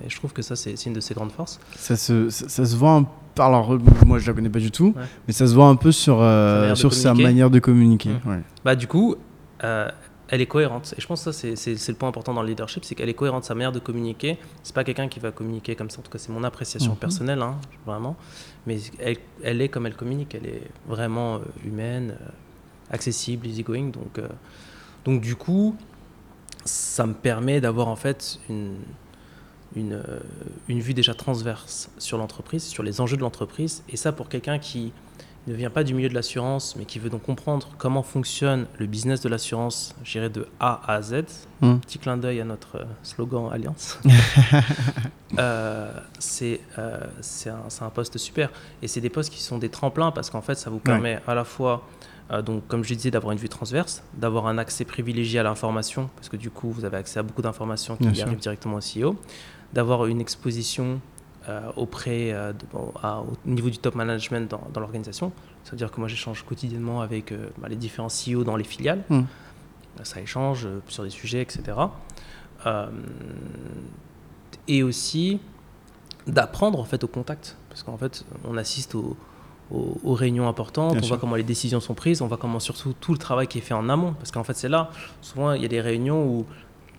et 0.04 0.08
je 0.08 0.16
trouve 0.16 0.32
que 0.32 0.42
ça, 0.42 0.56
c'est 0.56 0.86
une 0.86 0.94
de 0.94 1.00
ses 1.00 1.14
grandes 1.14 1.32
forces. 1.32 1.60
Ça 1.76 1.96
se, 1.96 2.30
ça, 2.30 2.64
se 2.64 2.76
voit. 2.76 2.92
Un... 2.92 3.06
Alors, 3.38 3.78
moi, 4.06 4.18
je 4.18 4.26
la 4.26 4.34
connais 4.34 4.50
pas 4.50 4.58
du 4.58 4.70
tout, 4.70 4.94
mais 5.26 5.32
ça 5.32 5.46
se 5.46 5.54
voit 5.54 5.66
un 5.66 5.76
peu 5.76 5.92
sur, 5.92 6.20
euh, 6.20 6.74
sur 6.74 6.94
sa 6.94 7.12
manière 7.14 7.50
de 7.50 7.58
communiquer. 7.58 8.10
Mmh. 8.10 8.42
Bah, 8.64 8.76
du 8.76 8.86
coup, 8.86 9.16
euh, 9.64 9.88
elle 10.28 10.40
est 10.40 10.46
cohérente. 10.46 10.94
Et 10.96 11.00
je 11.00 11.06
pense 11.06 11.24
que 11.24 11.32
ça, 11.32 11.54
c'est 11.56 11.88
le 11.88 11.94
point 11.94 12.08
important 12.08 12.34
dans 12.34 12.42
le 12.42 12.48
leadership, 12.48 12.84
c'est 12.84 12.94
qu'elle 12.94 13.08
est 13.08 13.14
cohérente. 13.14 13.44
Sa 13.44 13.54
manière 13.54 13.72
de 13.72 13.78
communiquer, 13.78 14.38
c'est 14.62 14.74
pas 14.74 14.84
quelqu'un 14.84 15.08
qui 15.08 15.20
va 15.20 15.30
communiquer 15.30 15.76
comme 15.76 15.90
ça. 15.90 16.00
En 16.00 16.02
tout 16.02 16.10
cas, 16.10 16.18
c'est 16.18 16.32
mon 16.32 16.44
appréciation 16.44 16.92
mmh. 16.92 16.96
personnelle, 16.96 17.42
hein, 17.42 17.56
vraiment 17.86 18.16
mais 18.66 18.78
elle, 19.42 19.60
est 19.60 19.68
comme 19.68 19.86
elle 19.86 19.96
communique, 19.96 20.34
elle 20.34 20.46
est 20.46 20.62
vraiment 20.86 21.36
euh, 21.36 21.40
humaine, 21.64 22.16
euh, 22.20 22.28
accessible, 22.90 23.46
easygoing. 23.46 23.90
Donc, 23.90 24.18
euh, 24.18 24.28
donc 25.04 25.20
du 25.20 25.34
coup, 25.34 25.76
ça 26.64 27.06
me 27.06 27.14
permet 27.14 27.60
d'avoir 27.60 27.88
en 27.88 27.96
fait 27.96 28.38
une, 28.48 28.76
une, 29.74 30.02
une, 30.68 30.80
vue 30.80 30.94
déjà 30.94 31.14
transverse 31.14 31.90
sur 31.98 32.18
l'entreprise, 32.18 32.62
sur 32.62 32.82
les 32.82 33.00
enjeux 33.00 33.16
de 33.16 33.22
l'entreprise. 33.22 33.82
Et 33.88 33.96
ça, 33.96 34.12
pour 34.12 34.28
quelqu'un 34.28 34.58
qui 34.58 34.92
ne 35.46 35.54
vient 35.54 35.70
pas 35.70 35.82
du 35.82 35.94
milieu 35.94 36.08
de 36.08 36.14
l'assurance, 36.14 36.76
mais 36.76 36.84
qui 36.84 36.98
veut 36.98 37.10
donc 37.10 37.22
comprendre 37.22 37.68
comment 37.78 38.02
fonctionne 38.02 38.66
le 38.78 38.86
business 38.86 39.20
de 39.20 39.28
l'assurance, 39.28 39.94
dirais 40.04 40.30
de 40.30 40.46
A 40.60 40.80
à 40.86 41.02
Z. 41.02 41.24
Hmm. 41.60 41.78
Petit 41.78 41.98
clin 41.98 42.16
d'œil 42.16 42.40
à 42.40 42.44
notre 42.44 42.78
euh, 42.78 42.84
slogan 43.02 43.48
Alliance. 43.52 43.98
euh, 45.38 45.92
c'est 46.18 46.60
euh, 46.78 47.00
un, 47.46 47.84
un, 47.84 47.90
poste 47.90 48.18
super. 48.18 48.50
Et 48.82 48.88
c'est 48.88 49.00
des 49.00 49.10
postes 49.10 49.32
qui 49.32 49.42
sont 49.42 49.58
des 49.58 49.68
tremplins 49.68 50.12
parce 50.12 50.30
qu'en 50.30 50.42
fait, 50.42 50.54
ça 50.54 50.70
vous 50.70 50.78
permet 50.78 51.20
à 51.26 51.34
la 51.34 51.44
fois, 51.44 51.86
euh, 52.30 52.40
donc, 52.40 52.66
comme 52.68 52.84
je 52.84 52.94
disais, 52.94 53.10
d'avoir 53.10 53.32
une 53.32 53.38
vue 53.38 53.48
transverse, 53.48 54.04
d'avoir 54.14 54.46
un 54.46 54.58
accès 54.58 54.84
privilégié 54.84 55.40
à 55.40 55.42
l'information, 55.42 56.08
parce 56.16 56.28
que 56.28 56.36
du 56.36 56.50
coup, 56.50 56.70
vous 56.70 56.84
avez 56.84 56.98
accès 56.98 57.18
à 57.18 57.22
beaucoup 57.22 57.42
d'informations 57.42 57.96
qui 57.96 58.22
arrivent 58.22 58.38
directement 58.38 58.76
au 58.76 58.80
CEO, 58.80 59.16
d'avoir 59.72 60.06
une 60.06 60.20
exposition 60.20 61.00
euh, 61.48 61.72
auprès 61.76 62.32
euh, 62.32 62.52
au 62.72 63.48
niveau 63.48 63.68
du 63.68 63.78
top 63.78 63.96
management 63.96 64.48
dans, 64.48 64.62
dans 64.72 64.80
l'organisation. 64.80 65.32
C'est-à-dire 65.64 65.90
que 65.90 65.98
moi 65.98 66.08
j'échange 66.08 66.44
quotidiennement 66.44 67.00
avec 67.00 67.32
euh, 67.32 67.48
bah, 67.58 67.68
les 67.68 67.74
différents 67.74 68.06
CEO 68.06 68.44
dans 68.44 68.54
les 68.54 68.62
filiales. 68.62 69.02
Hmm. 69.08 69.22
Ça 70.04 70.20
échange 70.20 70.68
sur 70.86 71.02
des 71.02 71.10
sujets, 71.10 71.42
etc. 71.42 71.76
et 74.68 74.82
aussi 74.82 75.40
d'apprendre 76.26 76.78
en 76.78 76.84
fait 76.84 77.02
au 77.04 77.08
contact. 77.08 77.56
Parce 77.68 77.82
qu'en 77.82 77.96
fait, 77.96 78.24
on 78.44 78.56
assiste 78.56 78.94
aux, 78.94 79.16
aux, 79.70 80.14
réunions 80.14 80.48
importantes, 80.48 80.96
on 81.02 81.06
voit 81.06 81.18
comment 81.18 81.36
les 81.36 81.42
décisions 81.42 81.80
sont 81.80 81.94
prises, 81.94 82.22
on 82.22 82.26
voit 82.26 82.36
comment 82.36 82.60
surtout 82.60 82.94
tout 82.98 83.12
le 83.12 83.18
travail 83.18 83.48
qui 83.48 83.58
est 83.58 83.62
fait 83.62 83.74
en 83.74 83.88
amont. 83.88 84.14
Parce 84.14 84.30
qu'en 84.30 84.44
fait, 84.44 84.54
c'est 84.54 84.68
là, 84.68 84.90
souvent, 85.20 85.52
il 85.52 85.62
y 85.62 85.64
a 85.64 85.68
des 85.68 85.80
réunions 85.80 86.24
où 86.24 86.46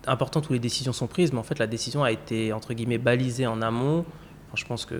importantes 0.05 0.49
où 0.49 0.53
les 0.53 0.59
décisions 0.59 0.93
sont 0.93 1.07
prises, 1.07 1.31
mais 1.31 1.39
en 1.39 1.43
fait, 1.43 1.59
la 1.59 1.67
décision 1.67 2.03
a 2.03 2.11
été, 2.11 2.51
entre 2.53 2.73
guillemets, 2.73 2.97
balisée 2.97 3.47
en 3.47 3.61
amont 3.61 4.05
je 4.55 4.65
pense 4.65 4.85
que 4.85 4.95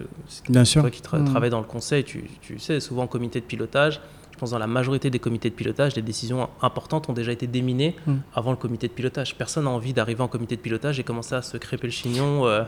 sûr. 0.64 0.82
toi 0.82 0.90
qui 0.90 1.02
mm. 1.02 1.26
travailles 1.26 1.50
dans 1.50 1.60
le 1.60 1.66
conseil, 1.66 2.04
tu, 2.04 2.26
sais, 2.58 2.80
souvent 2.80 3.04
en 3.04 3.08
comité 3.08 3.40
de 3.40 3.46
pilotage, 3.46 4.02
je 4.32 4.38
pense 4.38 4.52
dans 4.52 4.60
la 4.60 4.68
majorité 4.68 5.10
des 5.10 5.20
comités 5.20 5.50
de 5.50 5.56
pilotage, 5.56 5.96
les 5.96 6.02
décisions 6.02 6.50
importantes 6.62 7.10
ont 7.10 7.14
déjà 7.14 7.32
été 7.32 7.48
déminées 7.48 7.96
mm. 8.08 8.16
avant 8.34 8.52
le 8.52 8.58
comité 8.58 8.88
de 8.88 8.94
pilotage. 8.94 9.36
Personne 9.36 9.66
n'a 9.66 9.70
envie 9.70 9.94
d'arriver 9.94 10.22
en 10.22 10.28
comité 10.28 10.56
de 10.56 10.62
pilotage 10.62 11.00
et 11.00 11.04
commencer 11.04 11.36
à 11.36 11.42
se 11.42 11.58
crêper 11.58 11.88
le 11.88 11.94
chignon. 11.94 12.48
Euh. 12.48 12.64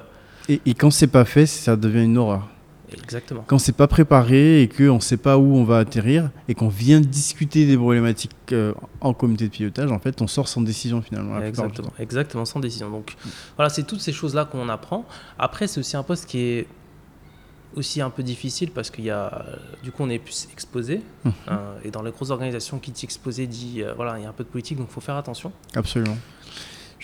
Et, 0.47 0.61
et, 0.65 0.73
quand 0.75 0.91
c'est 0.91 1.07
pas 1.07 1.25
fait, 1.25 1.47
ça 1.47 1.75
devient 1.75 2.03
une 2.03 2.17
horreur. 2.17 2.47
Exactement. 2.93 3.43
Quand 3.47 3.57
c'est 3.57 3.71
pas 3.75 3.87
préparé 3.87 4.61
et 4.61 4.67
qu'on 4.69 4.95
ne 4.95 4.99
sait 4.99 5.17
pas 5.17 5.37
où 5.37 5.55
on 5.55 5.63
va 5.63 5.79
atterrir 5.79 6.29
et 6.47 6.53
qu'on 6.55 6.67
vient 6.69 6.99
discuter 7.01 7.65
des 7.65 7.77
problématiques 7.77 8.31
euh, 8.51 8.73
en 9.01 9.13
comité 9.13 9.45
de 9.45 9.51
pilotage, 9.51 9.91
en 9.91 9.99
fait, 9.99 10.21
on 10.21 10.27
sort 10.27 10.47
sans 10.47 10.61
décision 10.61 11.01
finalement. 11.01 11.41
Exactement, 11.41 11.91
exactement, 11.99 12.45
sans 12.45 12.59
décision. 12.59 12.89
Donc 12.89 13.15
voilà, 13.55 13.69
c'est 13.69 13.83
toutes 13.83 14.01
ces 14.01 14.11
choses-là 14.13 14.45
qu'on 14.45 14.69
apprend. 14.69 15.05
Après, 15.39 15.67
c'est 15.67 15.79
aussi 15.79 15.97
un 15.97 16.03
poste 16.03 16.25
qui 16.27 16.39
est 16.39 16.67
aussi 17.75 17.99
un 18.01 18.09
peu 18.09 18.23
difficile 18.23 18.71
parce 18.71 18.89
qu'il 18.89 19.03
y 19.03 19.09
a, 19.09 19.45
du 19.83 19.91
coup, 19.91 20.03
on 20.03 20.09
est 20.09 20.19
plus 20.19 20.47
exposé. 20.53 21.01
Mhm. 21.25 21.33
hein, 21.49 21.59
et 21.83 21.91
dans 21.91 22.01
les 22.03 22.11
grosses 22.11 22.29
organisations, 22.29 22.79
qui 22.79 22.91
dit 22.91 23.03
exposé 23.03 23.47
dit, 23.47 23.81
euh, 23.83 23.93
voilà, 23.95 24.17
il 24.17 24.23
y 24.23 24.25
a 24.25 24.29
un 24.29 24.33
peu 24.33 24.43
de 24.45 24.49
politique, 24.49 24.77
donc 24.77 24.87
il 24.89 24.93
faut 24.93 25.01
faire 25.01 25.17
attention. 25.17 25.51
Absolument. 25.75 26.17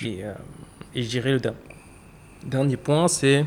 Et, 0.04 0.24
euh, 0.24 0.32
et 0.96 1.04
je 1.04 1.10
dirais 1.10 1.32
le 1.34 1.40
der- 1.40 1.54
dernier 2.46 2.78
point, 2.78 3.08
c'est, 3.10 3.46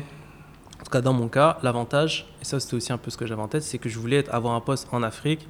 tout 0.85 0.91
cas 0.91 1.01
dans 1.01 1.13
mon 1.13 1.27
cas, 1.27 1.57
l'avantage, 1.63 2.27
et 2.41 2.45
ça 2.45 2.59
c'était 2.59 2.75
aussi 2.75 2.93
un 2.93 2.97
peu 2.97 3.11
ce 3.11 3.17
que 3.17 3.25
j'avais 3.25 3.41
en 3.41 3.47
tête, 3.47 3.63
c'est 3.63 3.77
que 3.77 3.89
je 3.89 3.99
voulais 3.99 4.27
avoir 4.29 4.53
un 4.53 4.61
poste 4.61 4.87
en 4.91 5.03
Afrique, 5.03 5.47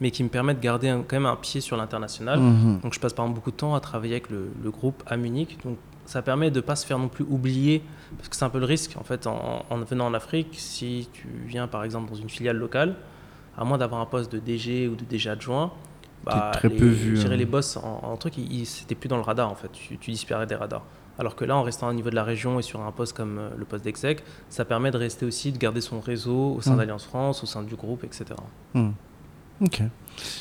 mais 0.00 0.10
qui 0.10 0.22
me 0.24 0.28
permette 0.28 0.58
de 0.58 0.62
garder 0.62 0.88
un- 0.88 1.02
quand 1.02 1.16
même 1.16 1.26
un 1.26 1.36
pied 1.36 1.60
sur 1.60 1.76
l'international. 1.76 2.40
Mhm. 2.40 2.80
Donc 2.82 2.92
je 2.92 3.00
passe 3.00 3.12
par 3.12 3.24
exemple 3.24 3.36
beaucoup 3.38 3.52
de 3.52 3.56
temps 3.56 3.74
à 3.74 3.80
travailler 3.80 4.14
avec 4.14 4.28
le, 4.30 4.48
le 4.62 4.70
groupe 4.70 5.02
à 5.06 5.16
Munich. 5.16 5.58
Donc 5.64 5.78
ça 6.04 6.20
permet 6.22 6.50
de 6.50 6.56
ne 6.56 6.60
pas 6.60 6.74
se 6.76 6.84
faire 6.84 6.98
non 6.98 7.06
plus 7.08 7.24
oublier, 7.28 7.82
parce 8.16 8.28
que 8.28 8.34
c'est 8.36 8.44
un 8.44 8.50
peu 8.50 8.58
le 8.58 8.64
risque 8.66 8.96
en 8.98 9.04
fait 9.04 9.26
en, 9.28 9.64
en 9.70 9.76
venant 9.78 10.06
en 10.06 10.14
Afrique, 10.14 10.48
si 10.58 11.08
tu 11.12 11.28
viens 11.46 11.68
par 11.68 11.84
exemple 11.84 12.10
dans 12.10 12.16
une 12.16 12.28
filiale 12.30 12.56
locale, 12.56 12.96
à 13.56 13.64
moins 13.64 13.78
d'avoir 13.78 14.00
un 14.00 14.06
poste 14.06 14.32
de 14.32 14.38
DG 14.40 14.88
ou 14.88 14.96
de 14.96 15.04
DG 15.04 15.30
adjoint, 15.30 15.72
bah, 16.24 16.50
très 16.54 16.68
les, 16.68 16.76
peu 16.76 16.86
vu, 16.86 17.20
hein. 17.20 17.28
les 17.28 17.46
boss 17.46 17.76
en, 17.76 18.00
en 18.02 18.16
truc, 18.16 18.34
c'était 18.64 18.94
plus 18.96 19.08
dans 19.08 19.16
le 19.16 19.22
radar 19.22 19.50
en 19.50 19.54
fait, 19.54 19.70
tu, 19.72 19.96
tu 19.98 20.10
disparais 20.10 20.46
des 20.46 20.54
radars. 20.56 20.82
Alors 21.18 21.36
que 21.36 21.44
là, 21.44 21.56
en 21.56 21.62
restant 21.62 21.88
au 21.88 21.92
niveau 21.92 22.10
de 22.10 22.14
la 22.14 22.24
région 22.24 22.58
et 22.58 22.62
sur 22.62 22.80
un 22.80 22.90
poste 22.90 23.14
comme 23.16 23.38
euh, 23.38 23.50
le 23.58 23.64
poste 23.64 23.84
d'exec, 23.84 24.22
ça 24.48 24.64
permet 24.64 24.90
de 24.90 24.96
rester 24.96 25.26
aussi, 25.26 25.52
de 25.52 25.58
garder 25.58 25.80
son 25.80 26.00
réseau 26.00 26.54
au 26.56 26.60
sein 26.62 26.74
Mm. 26.74 26.78
d'Alliance 26.78 27.04
France, 27.04 27.42
au 27.42 27.46
sein 27.46 27.62
du 27.62 27.74
groupe, 27.76 28.02
etc. 28.04 28.24
Ok. 29.60 29.82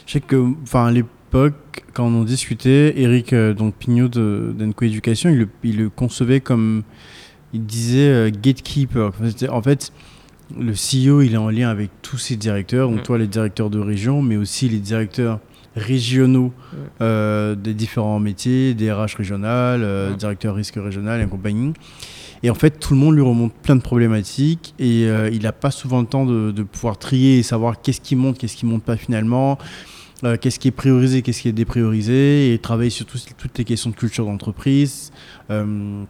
Je 0.05 0.11
sais 0.11 0.21
que, 0.21 0.53
enfin, 0.63 0.87
à 0.87 0.91
l'époque, 0.91 1.83
quand 1.93 2.05
on 2.05 2.21
en 2.21 2.23
discutait, 2.23 2.93
Eric 2.99 3.33
euh, 3.33 3.53
donc 3.53 3.75
Pignot 3.75 4.07
de 4.07 4.53
d'Enco 4.57 4.85
Education, 4.85 5.29
il 5.29 5.37
le, 5.39 5.49
il 5.63 5.77
le 5.77 5.89
concevait 5.89 6.39
comme, 6.41 6.83
il 7.53 7.65
disait 7.65 8.09
euh, 8.09 8.31
gatekeeper. 8.31 9.07
En 9.09 9.11
fait, 9.11 9.49
En 9.49 9.61
fait, 9.61 9.91
le 10.57 10.71
CEO, 10.73 11.21
il 11.21 11.33
est 11.33 11.37
en 11.37 11.49
lien 11.49 11.69
avec 11.69 11.89
tous 12.01 12.17
ses 12.17 12.35
directeurs, 12.35 12.89
donc 12.89 13.01
Mm. 13.01 13.03
toi, 13.03 13.17
les 13.17 13.27
directeurs 13.27 13.69
de 13.69 13.79
région, 13.79 14.21
mais 14.21 14.37
aussi 14.37 14.67
les 14.69 14.79
directeurs 14.79 15.39
régionaux 15.75 16.51
euh, 17.01 17.55
des 17.55 17.73
différents 17.73 18.19
métiers, 18.19 18.73
des 18.73 18.91
RH 18.91 19.15
régionales, 19.17 19.81
euh, 19.83 20.13
directeur 20.15 20.55
risque 20.55 20.75
régional 20.75 21.21
et 21.21 21.27
compagnie. 21.27 21.73
Et 22.43 22.49
en 22.49 22.55
fait, 22.55 22.79
tout 22.79 22.93
le 22.93 22.99
monde 22.99 23.15
lui 23.15 23.21
remonte 23.21 23.53
plein 23.53 23.75
de 23.75 23.81
problématiques 23.81 24.73
et 24.79 25.05
euh, 25.05 25.29
il 25.31 25.43
n'a 25.43 25.51
pas 25.51 25.71
souvent 25.71 26.01
le 26.01 26.07
temps 26.07 26.25
de, 26.25 26.51
de 26.51 26.63
pouvoir 26.63 26.97
trier 26.97 27.37
et 27.37 27.43
savoir 27.43 27.81
qu'est-ce 27.81 28.01
qui 28.01 28.15
monte, 28.15 28.37
qu'est-ce 28.37 28.55
qui 28.55 28.65
monte 28.65 28.83
pas 28.83 28.97
finalement, 28.97 29.59
euh, 30.23 30.37
qu'est-ce 30.39 30.59
qui 30.59 30.67
est 30.67 30.71
priorisé, 30.71 31.21
qu'est-ce 31.21 31.41
qui 31.41 31.49
est 31.49 31.53
dépriorisé 31.53 32.53
et 32.53 32.57
travailler 32.59 32.89
sur 32.89 33.05
toutes 33.05 33.57
les 33.57 33.63
questions 33.63 33.91
de 33.91 33.95
culture 33.95 34.25
d'entreprise. 34.25 35.11
euh, 35.49 36.03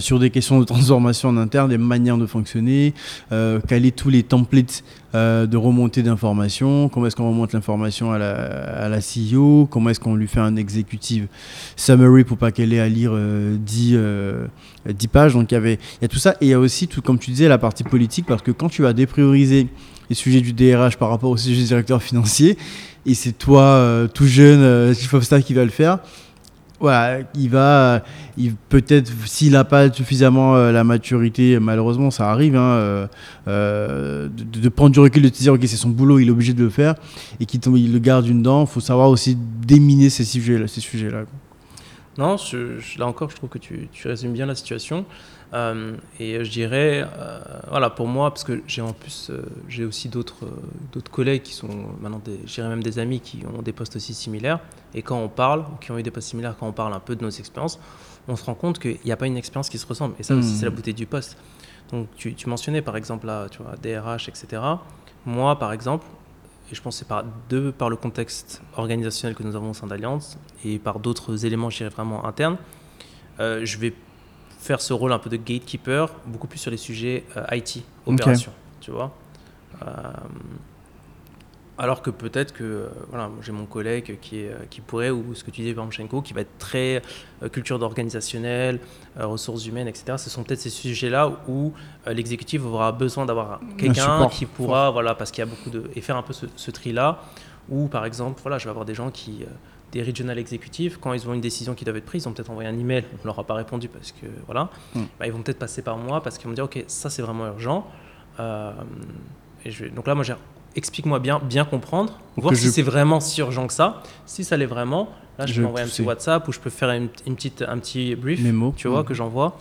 sur 0.00 0.18
des 0.18 0.30
questions 0.30 0.58
de 0.58 0.64
transformation 0.74 1.28
en 1.28 1.36
interne, 1.36 1.70
des 1.70 1.78
manières 1.78 2.18
de 2.18 2.26
fonctionner, 2.26 2.94
caler 3.30 3.92
tous 3.92 4.10
les 4.10 4.24
templates 4.24 4.82
euh, 5.14 5.46
de 5.46 5.56
remontée 5.56 6.02
d'informations, 6.02 6.90
comment 6.90 7.06
est-ce 7.06 7.16
qu'on 7.16 7.28
remonte 7.28 7.54
l'information 7.54 8.12
à 8.12 8.18
la, 8.18 8.34
à 8.34 8.88
la 8.90 8.98
CEO, 8.98 9.66
comment 9.70 9.88
est-ce 9.88 10.00
qu'on 10.00 10.14
lui 10.14 10.28
fait 10.28 10.40
un 10.40 10.56
executive 10.56 11.28
summary 11.76 12.24
pour 12.24 12.36
pas 12.36 12.52
qu'elle 12.52 12.74
ait 12.74 12.80
à 12.80 12.88
lire 12.88 13.12
euh, 13.14 13.56
10, 13.58 13.92
euh, 13.94 14.46
10 14.86 15.08
pages? 15.08 15.32
Donc 15.32 15.50
il 15.50 15.54
y 15.54 15.56
avait 15.56 15.74
il 15.74 16.02
y 16.02 16.04
a 16.04 16.08
tout 16.08 16.18
ça. 16.18 16.32
Et 16.40 16.46
il 16.46 16.48
y 16.48 16.52
a 16.52 16.58
aussi, 16.58 16.88
tout, 16.88 17.00
comme 17.00 17.18
tu 17.18 17.30
disais, 17.30 17.48
la 17.48 17.56
partie 17.56 17.84
politique 17.84 18.26
parce 18.26 18.42
que 18.42 18.50
quand 18.50 18.68
tu 18.68 18.82
vas 18.82 18.92
déprioriser 18.92 19.68
les 20.10 20.14
sujets 20.14 20.42
du 20.42 20.52
DRH 20.52 20.96
par 20.98 21.08
rapport 21.08 21.30
au 21.30 21.36
sujet 21.38 21.62
du 21.62 21.66
directeur 21.66 22.02
financier 22.02 22.58
et 23.06 23.14
c'est 23.14 23.32
toi, 23.32 23.62
euh, 23.62 24.08
tout 24.08 24.26
jeune, 24.26 24.94
chief 24.94 25.14
of 25.14 25.26
qui 25.42 25.54
va 25.54 25.64
le 25.64 25.70
faire, 25.70 26.00
voilà, 26.80 27.20
il 27.34 27.50
va, 27.50 28.04
il 28.36 28.54
peut-être 28.54 29.10
s'il 29.26 29.52
n'a 29.52 29.64
pas 29.64 29.92
suffisamment 29.92 30.54
euh, 30.56 30.70
la 30.70 30.84
maturité, 30.84 31.58
malheureusement 31.58 32.10
ça 32.10 32.30
arrive, 32.30 32.54
hein, 32.54 32.60
euh, 32.60 33.06
euh, 33.48 34.28
de, 34.28 34.68
prendre 34.68 34.90
du 34.92 35.00
recul, 35.00 35.22
de 35.22 35.28
te 35.28 35.38
dire 35.38 35.52
ok 35.54 35.60
c'est 35.62 35.76
son 35.76 35.88
boulot, 35.88 36.18
il 36.20 36.28
est 36.28 36.30
obligé 36.30 36.54
de 36.54 36.62
le 36.62 36.70
faire 36.70 36.94
et 37.40 37.46
qu'il 37.46 37.60
il 37.76 37.92
le 37.92 37.98
garde 37.98 38.26
une 38.26 38.42
dent. 38.42 38.62
Il 38.62 38.68
faut 38.68 38.80
savoir 38.80 39.08
aussi 39.08 39.36
déminer 39.66 40.08
ces 40.10 40.24
sujets-là. 40.24 40.68
Ces 40.68 40.80
sujets-là. 40.80 41.24
Non, 42.16 42.36
je- 42.36 42.78
je- 42.78 42.98
là 42.98 43.06
encore, 43.06 43.30
je 43.30 43.36
trouve 43.36 43.48
que 43.50 43.58
tu, 43.58 43.88
tu 43.92 44.08
résumes 44.08 44.32
bien 44.32 44.46
la 44.46 44.54
situation. 44.54 45.04
Euh, 45.54 45.96
et 46.20 46.44
je 46.44 46.50
dirais, 46.50 47.06
euh, 47.18 47.40
voilà, 47.70 47.88
pour 47.90 48.06
moi, 48.06 48.30
parce 48.30 48.44
que 48.44 48.62
j'ai 48.66 48.82
en 48.82 48.92
plus, 48.92 49.30
euh, 49.30 49.42
j'ai 49.68 49.84
aussi 49.84 50.08
d'autres 50.08 50.46
d'autres 50.92 51.10
collègues 51.10 51.42
qui 51.42 51.54
sont 51.54 51.68
maintenant, 52.00 52.20
je 52.26 52.52
dirais 52.52 52.68
même 52.68 52.82
des 52.82 52.98
amis 52.98 53.20
qui 53.20 53.42
ont 53.46 53.62
des 53.62 53.72
postes 53.72 53.96
aussi 53.96 54.12
similaires. 54.12 54.60
Et 54.94 55.02
quand 55.02 55.18
on 55.18 55.28
parle, 55.28 55.60
ou 55.60 55.76
qui 55.80 55.90
ont 55.90 55.98
eu 55.98 56.02
des 56.02 56.10
postes 56.10 56.28
similaires, 56.28 56.54
quand 56.58 56.66
on 56.66 56.72
parle 56.72 56.92
un 56.92 57.00
peu 57.00 57.16
de 57.16 57.24
nos 57.24 57.30
expériences, 57.30 57.78
on 58.26 58.36
se 58.36 58.44
rend 58.44 58.54
compte 58.54 58.78
qu'il 58.78 58.98
n'y 59.04 59.12
a 59.12 59.16
pas 59.16 59.26
une 59.26 59.38
expérience 59.38 59.70
qui 59.70 59.78
se 59.78 59.86
ressemble. 59.86 60.14
Et 60.18 60.22
ça 60.22 60.34
aussi, 60.34 60.54
c'est 60.54 60.66
la 60.66 60.70
beauté 60.70 60.92
du 60.92 61.06
poste. 61.06 61.38
Donc, 61.90 62.08
tu, 62.16 62.34
tu 62.34 62.48
mentionnais 62.50 62.82
par 62.82 62.98
exemple 62.98 63.26
là, 63.26 63.48
tu 63.48 63.62
vois, 63.62 63.74
DRH, 63.82 64.28
etc. 64.28 64.60
Moi, 65.24 65.58
par 65.58 65.72
exemple, 65.72 66.06
et 66.70 66.74
je 66.74 66.82
pense 66.82 66.96
que 66.96 66.98
c'est 66.98 67.08
par, 67.08 67.24
de 67.48 67.70
par 67.70 67.88
le 67.88 67.96
contexte 67.96 68.60
organisationnel 68.76 69.34
que 69.34 69.42
nous 69.42 69.56
avons 69.56 69.70
au 69.70 69.74
sein 69.74 69.86
d'Alliance 69.86 70.36
et 70.66 70.78
par 70.78 70.98
d'autres 70.98 71.46
éléments, 71.46 71.70
je 71.70 71.78
dirais 71.78 71.88
vraiment 71.88 72.26
internes, 72.26 72.58
je 73.38 73.78
vais 73.78 73.94
faire 74.58 74.80
ce 74.80 74.92
rôle 74.92 75.12
un 75.12 75.18
peu 75.18 75.30
de 75.30 75.36
gatekeeper, 75.36 76.10
beaucoup 76.26 76.46
plus 76.46 76.58
sur 76.58 76.70
les 76.70 76.76
sujets 76.76 77.24
euh, 77.36 77.44
IT, 77.52 77.84
opération, 78.06 78.52
tu 78.80 78.90
vois. 78.90 79.14
Euh, 79.82 79.86
alors 81.80 82.02
que 82.02 82.10
peut-être 82.10 82.52
que 82.52 82.64
euh, 82.64 82.88
voilà, 83.08 83.30
j'ai 83.40 83.52
mon 83.52 83.66
collègue 83.66 84.18
qui, 84.20 84.40
est, 84.40 84.68
qui 84.68 84.80
pourrait, 84.80 85.10
ou 85.10 85.32
ce 85.36 85.44
que 85.44 85.52
tu 85.52 85.60
disais, 85.60 85.72
Vamchenko, 85.72 86.22
qui 86.22 86.32
va 86.32 86.40
être 86.40 86.58
très 86.58 87.02
culture 87.52 87.78
d'organisationnel, 87.78 88.80
ressources 89.16 89.64
humaines, 89.66 89.86
etc. 89.86 90.18
Ce 90.18 90.28
sont 90.28 90.42
peut-être 90.42 90.60
ces 90.60 90.70
sujets-là 90.70 91.30
où 91.46 91.72
l'exécutif 92.06 92.64
aura 92.64 92.90
besoin 92.90 93.26
d'avoir 93.26 93.60
quelqu'un 93.76 94.26
qui 94.28 94.44
pourra, 94.44 94.90
voilà, 94.90 95.14
parce 95.14 95.30
qu'il 95.30 95.40
y 95.40 95.46
a 95.46 95.50
beaucoup 95.50 95.70
de. 95.70 95.88
et 95.94 96.00
faire 96.00 96.16
un 96.16 96.22
peu 96.22 96.32
ce, 96.32 96.46
ce 96.56 96.72
tri-là, 96.72 97.22
où 97.68 97.86
par 97.86 98.04
exemple, 98.04 98.40
voilà, 98.42 98.58
je 98.58 98.64
vais 98.64 98.70
avoir 98.70 98.84
des 98.84 98.94
gens 98.94 99.12
qui. 99.12 99.44
Des 99.92 100.02
regional 100.02 100.38
exécutifs, 100.38 100.98
quand 101.00 101.12
ils 101.14 101.26
ont 101.28 101.32
une 101.34 101.40
décision 101.40 101.74
qui 101.74 101.84
doit 101.84 101.96
être 101.96 102.04
prise, 102.04 102.24
ils 102.24 102.28
ont 102.28 102.32
peut-être 102.32 102.50
envoyé 102.50 102.68
un 102.68 102.78
email, 102.78 103.04
on 103.22 103.26
leur 103.26 103.38
a 103.38 103.44
pas 103.44 103.54
répondu 103.54 103.88
parce 103.88 104.12
que 104.12 104.26
voilà, 104.46 104.68
Mm. 104.94 105.00
bah, 105.18 105.26
ils 105.26 105.32
vont 105.32 105.42
peut-être 105.42 105.58
passer 105.58 105.80
par 105.82 105.96
moi 105.96 106.22
parce 106.22 106.36
qu'ils 106.36 106.44
vont 106.44 106.50
me 106.50 106.54
dire 106.56 106.64
ok 106.64 106.84
ça 106.86 107.08
c'est 107.10 107.22
vraiment 107.22 107.46
urgent. 107.46 107.86
Euh, 108.40 108.72
et 109.64 109.70
je 109.70 109.84
vais- 109.84 109.90
donc 109.90 110.06
là 110.06 110.14
moi 110.14 110.24
j'ai 110.24 110.34
explique-moi 110.76 111.18
bien, 111.18 111.40
bien 111.42 111.64
comprendre, 111.64 112.18
voir 112.36 112.54
si 112.54 112.66
je- 112.66 112.70
c'est 112.70 112.82
vraiment 112.82 113.18
si 113.20 113.40
urgent 113.40 113.66
que 113.66 113.72
ça. 113.72 114.02
Si 114.26 114.44
ça 114.44 114.56
l'est 114.56 114.66
vraiment, 114.66 115.08
là 115.38 115.46
je, 115.46 115.52
Je 115.52 115.56
peux 115.56 115.62
vais 115.62 115.66
envoyer 115.68 115.86
un 115.86 115.88
petit. 115.88 116.02
WhatsApp 116.02 116.46
ou 116.46 116.52
je 116.52 116.60
peux 116.60 116.70
faire 116.70 116.90
une, 116.90 117.08
une 117.26 117.34
petite, 117.34 117.62
un 117.66 117.78
petit 117.78 118.14
brief, 118.14 118.40
Mémo. 118.42 118.74
tu 118.76 118.88
vois, 118.88 119.00
Mm. 119.02 119.04
que 119.06 119.14
j'envoie 119.14 119.58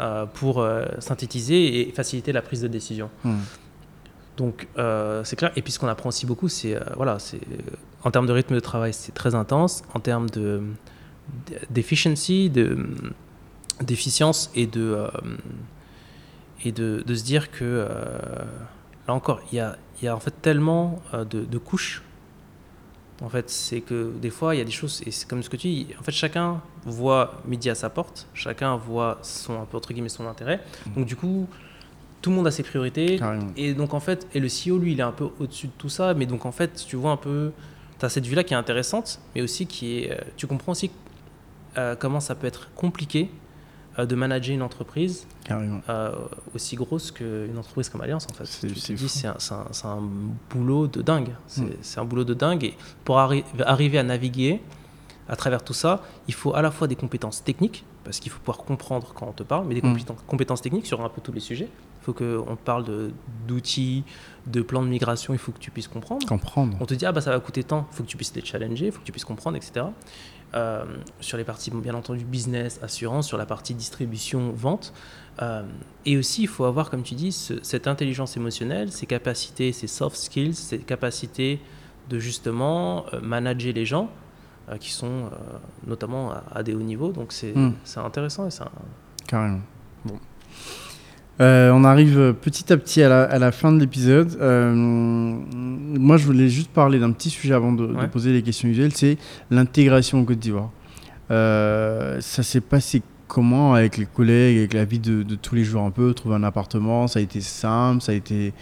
euh, 0.00 0.26
pour 0.26 0.60
euh, 0.60 0.84
synthétiser 0.98 1.80
et 1.88 1.92
faciliter 1.92 2.30
la 2.32 2.42
prise 2.42 2.60
de 2.60 2.68
décision. 2.68 3.08
Hmm. 3.24 3.36
Donc 4.36 4.68
euh, 4.78 5.24
c'est 5.24 5.36
clair. 5.36 5.52
Et 5.56 5.62
puis 5.62 5.72
ce 5.72 5.78
qu'on 5.78 5.88
apprend 5.88 6.08
aussi 6.08 6.26
beaucoup, 6.26 6.48
c'est 6.48 6.74
euh, 6.74 6.80
voilà, 6.96 7.18
c'est 7.18 7.40
en 8.02 8.10
termes 8.10 8.26
de 8.26 8.32
rythme 8.32 8.54
de 8.54 8.60
travail, 8.60 8.92
c'est 8.92 9.12
très 9.12 9.34
intense. 9.34 9.82
En 9.94 10.00
termes 10.00 10.28
de 10.30 10.62
d'efficiency, 11.70 12.50
de 12.50 12.78
d'efficience 13.80 14.50
et 14.54 14.66
de 14.66 14.82
euh, 14.82 15.08
et 16.64 16.72
de, 16.72 17.02
de 17.06 17.14
se 17.14 17.24
dire 17.24 17.50
que 17.50 17.86
là 19.06 19.14
encore, 19.14 19.40
il 19.52 19.56
y 19.56 19.60
a, 19.60 19.76
il 20.00 20.06
y 20.06 20.08
a 20.08 20.16
en 20.16 20.20
fait 20.20 20.34
tellement 20.42 21.00
de, 21.12 21.44
de 21.44 21.58
couches. 21.58 22.02
En 23.22 23.30
fait, 23.30 23.48
c'est 23.48 23.80
que 23.80 24.12
des 24.20 24.28
fois, 24.30 24.54
il 24.54 24.58
y 24.58 24.60
a 24.60 24.64
des 24.64 24.70
choses, 24.70 25.02
et 25.06 25.10
c'est 25.10 25.26
comme 25.26 25.42
ce 25.42 25.48
que 25.48 25.56
tu 25.56 25.68
dis, 25.68 25.86
en 25.98 26.02
fait, 26.02 26.12
chacun 26.12 26.60
voit 26.84 27.40
midi 27.46 27.70
à 27.70 27.74
sa 27.74 27.88
porte, 27.88 28.26
chacun 28.34 28.76
voit 28.76 29.18
son, 29.22 29.62
un 29.62 29.64
peu, 29.64 29.78
entre 29.78 29.94
guillemets, 29.94 30.10
son 30.10 30.26
intérêt. 30.26 30.60
Donc, 30.94 31.06
du 31.06 31.16
coup, 31.16 31.48
tout 32.26 32.30
le 32.30 32.36
monde 32.38 32.48
a 32.48 32.50
ses 32.50 32.64
priorités. 32.64 33.18
Carrément. 33.20 33.52
Et 33.56 33.72
donc, 33.72 33.94
en 33.94 34.00
fait, 34.00 34.26
et 34.34 34.40
le 34.40 34.48
CEO, 34.48 34.78
lui, 34.78 34.94
il 34.94 34.98
est 34.98 35.04
un 35.04 35.12
peu 35.12 35.28
au-dessus 35.38 35.68
de 35.68 35.72
tout 35.78 35.88
ça. 35.88 36.12
Mais 36.12 36.26
donc, 36.26 36.44
en 36.44 36.50
fait, 36.50 36.84
tu 36.88 36.96
vois 36.96 37.12
un 37.12 37.16
peu, 37.16 37.52
tu 38.00 38.04
as 38.04 38.08
cette 38.08 38.26
vue-là 38.26 38.42
qui 38.42 38.52
est 38.52 38.56
intéressante, 38.56 39.20
mais 39.36 39.42
aussi 39.42 39.66
qui 39.68 39.98
est. 40.00 40.10
euh, 40.10 40.16
Tu 40.36 40.48
comprends 40.48 40.72
aussi 40.72 40.90
euh, 41.78 41.94
comment 41.94 42.18
ça 42.18 42.34
peut 42.34 42.48
être 42.48 42.70
compliqué 42.74 43.30
euh, 44.00 44.06
de 44.06 44.16
manager 44.16 44.52
une 44.56 44.62
entreprise 44.62 45.24
euh, 45.52 46.10
aussi 46.52 46.74
grosse 46.74 47.12
qu'une 47.12 47.56
entreprise 47.56 47.88
comme 47.90 48.00
Alliance, 48.00 48.26
en 48.28 48.34
fait. 48.34 48.44
C'est- 48.46 48.66
Tu 48.66 48.74
te 48.74 48.78
c'est 48.80 48.94
dis, 48.94 49.08
c'est 49.08 49.28
un, 49.86 50.02
boulot 50.50 50.88
de 50.88 51.02
dingue. 51.02 51.30
C'est 51.46 51.60
Mm. 51.62 51.70
c'est 51.80 52.00
un 52.00 52.04
boulot 52.04 52.24
de 52.24 52.34
dingue. 52.34 52.64
Et 52.64 52.74
pour 53.04 53.18
arri- 53.18 53.44
arriver 53.64 53.98
à 53.98 54.02
naviguer 54.02 54.60
à 55.28 55.36
travers 55.36 55.62
tout 55.62 55.74
ça, 55.74 56.02
il 56.26 56.34
faut 56.34 56.54
à 56.56 56.62
la 56.62 56.72
fois 56.72 56.88
des 56.88 56.96
compétences 56.96 57.44
techniques, 57.44 57.84
parce 58.04 58.18
qu'il 58.20 58.30
faut 58.32 58.38
pouvoir 58.40 58.58
comprendre 58.58 59.12
quand 59.14 59.26
on 59.28 59.32
te 59.32 59.42
parle, 59.44 59.66
mais 59.68 59.74
des 59.74 59.82
Mm. 59.82 59.92
compétences, 59.92 60.18
compétences 60.26 60.62
techniques 60.62 60.86
sur 60.86 61.04
un 61.04 61.08
peu 61.08 61.20
tous 61.20 61.32
les 61.32 61.40
sujets. 61.40 61.68
Faut 62.06 62.12
qu'on 62.14 62.56
parle 62.64 62.84
d'outils, 63.48 64.04
de 64.46 64.62
plans 64.62 64.82
de 64.82 64.86
migration, 64.88 65.34
il 65.34 65.38
faut 65.40 65.50
que 65.50 65.58
tu 65.58 65.72
puisses 65.72 65.88
comprendre. 65.88 66.24
Comprendre. 66.24 66.76
On 66.80 66.86
te 66.86 66.94
dit, 66.94 67.04
ah 67.04 67.10
bah 67.10 67.20
ça 67.20 67.32
va 67.32 67.40
coûter 67.40 67.64
tant, 67.64 67.88
il 67.90 67.96
faut 67.96 68.02
que 68.04 68.08
tu 68.08 68.16
puisses 68.16 68.32
les 68.34 68.44
challenger, 68.44 68.86
il 68.86 68.92
faut 68.92 69.00
que 69.00 69.04
tu 69.04 69.10
puisses 69.10 69.24
comprendre, 69.24 69.56
etc. 69.56 69.86
Euh, 70.54 70.84
sur 71.20 71.36
les 71.36 71.42
parties, 71.42 71.72
bien 71.72 71.94
entendu, 71.94 72.24
business, 72.24 72.78
assurance, 72.80 73.26
sur 73.26 73.36
la 73.38 73.44
partie 73.44 73.74
distribution, 73.74 74.52
vente. 74.52 74.94
Euh, 75.42 75.64
et 76.04 76.16
aussi, 76.16 76.42
il 76.42 76.48
faut 76.48 76.64
avoir, 76.64 76.90
comme 76.90 77.02
tu 77.02 77.14
dis, 77.16 77.32
ce- 77.32 77.60
cette 77.64 77.88
intelligence 77.88 78.36
émotionnelle, 78.36 78.92
ces 78.92 79.06
capacités, 79.06 79.72
ces 79.72 79.88
soft 79.88 80.16
skills, 80.16 80.54
ces 80.54 80.78
capacités 80.78 81.60
de 82.08 82.20
justement 82.20 83.04
euh, 83.12 83.20
manager 83.20 83.72
les 83.74 83.84
gens 83.84 84.08
qui 84.80 84.90
sont 84.92 85.30
notamment 85.86 86.32
à, 86.32 86.42
à 86.54 86.62
des 86.62 86.74
hauts 86.74 86.80
niveaux. 86.80 87.12
Donc 87.12 87.32
c'est 87.32 87.52
c'est 87.84 88.00
intéressant 88.00 88.48
et 88.48 88.62
un- 88.62 88.68
Carrément. 89.28 89.60
Bon. 90.04 90.18
Euh, 91.40 91.70
on 91.70 91.84
arrive 91.84 92.34
petit 92.40 92.72
à 92.72 92.76
petit 92.76 93.02
à 93.02 93.08
la, 93.08 93.22
à 93.24 93.38
la 93.38 93.52
fin 93.52 93.72
de 93.72 93.78
l'épisode. 93.78 94.36
Euh, 94.40 94.72
moi, 94.74 96.16
je 96.16 96.24
voulais 96.24 96.48
juste 96.48 96.70
parler 96.70 96.98
d'un 96.98 97.12
petit 97.12 97.30
sujet 97.30 97.54
avant 97.54 97.72
de, 97.72 97.86
poser 98.06 98.32
les 98.32 98.42
questions 98.42 98.68
usuelles, 98.68 98.94
c'est 98.94 99.18
l'intégration 99.50 100.20
en 100.20 100.24
Côte 100.24 100.38
d'Ivoire. 100.38 100.70
Euh, 101.30 102.20
ça 102.20 102.42
s'est 102.42 102.60
passé 102.60 103.02
comment 103.28 103.74
avec 103.74 103.96
les 103.96 104.06
collègues, 104.06 104.58
avec 104.58 104.72
la 104.72 104.84
vie 104.84 105.00
de, 105.00 105.22
de 105.22 105.34
tous 105.34 105.54
les 105.54 105.64
jours 105.64 105.82
un 105.82 105.90
peu, 105.90 106.14
trouver 106.14 106.36
un 106.36 106.44
appartement, 106.44 107.08
ça 107.08 107.18
a 107.18 107.22
été 107.22 107.40
simple, 107.40 108.00
ça 108.00 108.12
a 108.12 108.14
été 108.14 108.52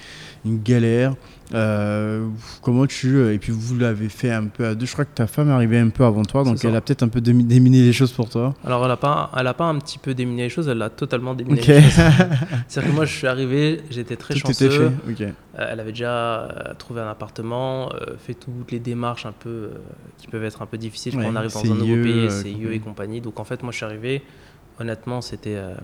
une 0.45 0.63
galère. 0.63 1.15
Euh, 1.53 2.27
comment 2.63 2.87
tu 2.87 3.31
et 3.33 3.39
puis 3.39 3.53
vous 3.53 3.77
l'avez 3.79 4.09
fait 4.09 4.31
un 4.33 4.47
peu 4.47 4.67
à 4.67 4.75
deux. 4.75 4.87
Je 4.87 4.93
crois 4.93 5.05
que 5.05 5.15
ta 5.15 5.27
femme 5.27 5.51
est 5.51 5.53
arrivée 5.53 5.79
un 5.79 5.91
peu 5.91 6.05
avant 6.05 6.25
toi, 6.25 6.43
donc 6.43 6.65
elle 6.65 6.75
a 6.75 6.81
peut-être 6.81 7.03
un 7.03 7.09
peu 7.09 7.21
démi- 7.21 7.47
déminé 7.47 7.83
les 7.83 7.93
choses 7.93 8.13
pour 8.13 8.29
toi. 8.31 8.55
Alors, 8.65 8.83
elle 8.83 8.89
n'a 8.89 8.97
pas, 8.97 9.31
elle 9.39 9.47
a 9.47 9.55
pas 9.55 9.67
un 9.67 9.79
petit 9.79 9.99
peu 9.99 10.15
déminé 10.15 10.45
les 10.45 10.49
choses, 10.49 10.69
elle 10.69 10.81
a 10.83 10.89
totalement 10.91 11.35
déminé 11.35 11.61
Ok. 11.61 11.67
les 11.67 11.83
choses. 11.83 11.91
C'est-à-dire 12.69 12.91
que 12.91 12.97
moi, 12.97 13.05
je 13.05 13.15
suis 13.15 13.27
arrivé, 13.27 13.83
j'étais 13.91 14.17
très 14.17 14.35
Tout 14.35 14.41
chanceux. 14.41 14.71
fait. 15.07 15.11
Ok. 15.11 15.21
Euh, 15.21 15.69
elle 15.71 15.81
avait 15.81 15.93
déjà 15.93 16.41
euh, 16.45 16.75
trouvé 16.79 17.03
un 17.03 17.09
appartement, 17.11 17.93
euh, 17.93 18.15
fait 18.19 18.35
toutes 18.35 18.73
les 18.73 18.81
démarches 18.81 19.27
un 19.27 19.33
peu 19.39 19.71
qui 20.19 20.27
peuvent 20.27 20.45
être 20.45 20.63
un 20.63 20.67
peu 20.67 20.79
difficiles 20.79 21.15
Ouais, 21.17 21.25
quand 21.25 21.31
on 21.31 21.37
arrive 21.37 21.53
dans 21.53 21.61
un 21.73 21.75
nouveau 21.77 22.03
pays, 22.03 22.31
CIE 22.31 22.67
et 22.73 22.79
compagnie. 22.81 23.21
Donc 23.21 23.39
en 23.39 23.45
fait, 23.45 23.63
moi 23.63 23.71
je 23.71 23.77
suis 23.77 23.87
arrivé, 23.87 24.23
honnêtement, 24.81 25.21
c'était, 25.21 25.57
euh, 25.57 25.75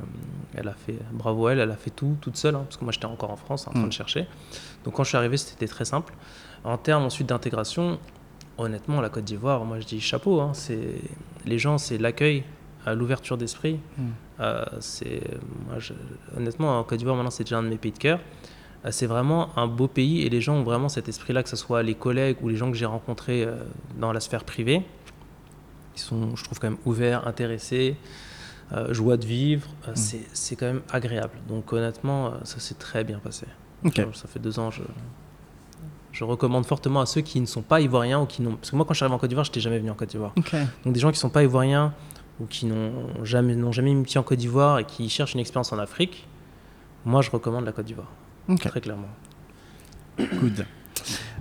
elle 0.54 0.68
a 0.68 0.72
fait, 0.74 0.96
bravo 1.12 1.48
elle, 1.48 1.60
elle 1.60 1.70
a 1.70 1.76
fait 1.76 1.90
tout 1.90 2.16
toute 2.20 2.36
seule, 2.36 2.54
hein, 2.56 2.62
parce 2.64 2.76
que 2.76 2.84
moi 2.84 2.92
j'étais 2.92 3.06
encore 3.06 3.30
en 3.30 3.36
France 3.36 3.66
en 3.68 3.70
train 3.70 3.82
Mm. 3.82 3.88
de 3.88 3.92
chercher. 3.92 4.26
Donc 4.84 4.94
quand 4.94 5.04
je 5.04 5.08
suis 5.10 5.16
arrivé, 5.18 5.36
c'était 5.36 5.68
très 5.68 5.84
simple. 5.84 6.12
En 6.64 6.76
termes 6.76 7.04
ensuite 7.04 7.28
d'intégration, 7.28 7.98
honnêtement, 8.58 9.00
la 9.00 9.08
Côte 9.08 9.24
d'Ivoire, 9.24 9.64
moi 9.64 9.80
je 9.80 9.86
dis 9.86 10.00
chapeau, 10.00 10.40
hein, 10.40 10.50
c'est 10.54 10.94
les 11.46 11.58
gens, 11.58 11.78
c'est 11.78 11.98
l'accueil, 11.98 12.44
l'ouverture 12.86 13.36
d'esprit. 13.36 13.78
Mm. 13.98 14.02
Euh, 14.40 14.64
c'est, 14.80 15.22
moi, 15.68 15.78
je- 15.78 15.92
honnêtement, 16.36 16.78
en 16.78 16.84
Côte 16.84 16.98
d'Ivoire, 16.98 17.14
maintenant, 17.16 17.30
c'est 17.30 17.44
déjà 17.44 17.58
un 17.58 17.62
de 17.62 17.68
mes 17.68 17.76
pays 17.78 17.92
de 17.92 17.98
cœur. 17.98 18.18
Euh, 18.86 18.88
C'est 18.90 19.06
vraiment 19.06 19.50
un 19.58 19.66
beau 19.66 19.86
pays 19.88 20.22
et 20.22 20.30
les 20.30 20.40
gens 20.40 20.54
ont 20.56 20.62
vraiment 20.62 20.88
cet 20.88 21.06
esprit-là, 21.08 21.42
que 21.42 21.48
ce 21.50 21.56
soit 21.56 21.82
les 21.82 21.94
collègues 21.94 22.38
ou 22.42 22.48
les 22.48 22.56
gens 22.56 22.70
que 22.70 22.76
j'ai 22.76 22.86
rencontrés 22.86 23.46
dans 23.98 24.12
la 24.12 24.20
sphère 24.20 24.44
privée. 24.44 24.82
Ils 25.94 26.00
sont, 26.00 26.34
je 26.36 26.44
trouve, 26.44 26.58
quand 26.58 26.70
même 26.70 26.78
ouverts, 26.86 27.26
intéressés, 27.28 27.96
joie 28.90 29.16
de 29.16 29.26
vivre. 29.26 29.66
Euh, 29.88 29.92
c'est- 29.94 30.26
C'est 30.32 30.56
quand 30.56 30.66
même 30.66 30.82
agréable. 30.92 31.34
Donc, 31.48 31.72
honnêtement, 31.72 32.26
euh, 32.26 32.30
ça 32.44 32.58
s'est 32.60 32.74
très 32.74 33.04
bien 33.04 33.18
passé. 33.18 33.46
Genre, 34.02 34.14
Ça 34.16 34.28
fait 34.28 34.38
deux 34.38 34.58
ans, 34.58 34.70
je, 34.70 34.82
je 36.12 36.24
recommande 36.24 36.66
fortement 36.66 37.00
à 37.00 37.06
ceux 37.06 37.20
qui 37.22 37.40
ne 37.40 37.46
sont 37.46 37.62
pas 37.62 37.80
ivoiriens 37.80 38.20
ou 38.20 38.26
qui 38.26 38.42
n'ont. 38.42 38.56
Parce 38.56 38.70
que 38.70 38.76
moi, 38.76 38.84
quand 38.84 38.94
je 38.94 38.98
suis 38.98 39.04
arrivé 39.04 39.14
en 39.14 39.18
Côte 39.18 39.28
d'Ivoire, 39.30 39.44
je 39.44 39.50
n'étais 39.50 39.60
jamais 39.60 39.78
venu 39.78 39.90
en 39.90 39.94
Côte 39.94 40.10
d'Ivoire. 40.10 40.32
Donc 40.84 40.92
des 40.94 41.00
gens 41.00 41.08
qui 41.08 41.16
ne 41.16 41.20
sont 41.20 41.30
pas 41.30 41.42
ivoiriens 41.42 41.94
ou 42.40 42.46
qui 42.46 42.66
n'ont 42.66 42.92
jamais, 43.24 43.54
n'ont 43.54 43.72
jamais 43.72 43.92
mis 43.94 44.02
pied 44.02 44.18
en 44.18 44.22
Côte 44.22 44.38
d'Ivoire 44.38 44.78
et 44.80 44.84
qui 44.84 45.08
cherchent 45.08 45.34
une 45.34 45.40
expérience 45.40 45.72
en 45.72 45.78
Afrique, 45.78 46.26
moi 47.04 47.22
je 47.22 47.30
recommande 47.30 47.64
la 47.64 47.72
Côte 47.72 47.86
d'Ivoire, 47.86 48.10
très 48.70 48.80
clairement. 48.80 49.08
Good. 50.18 50.66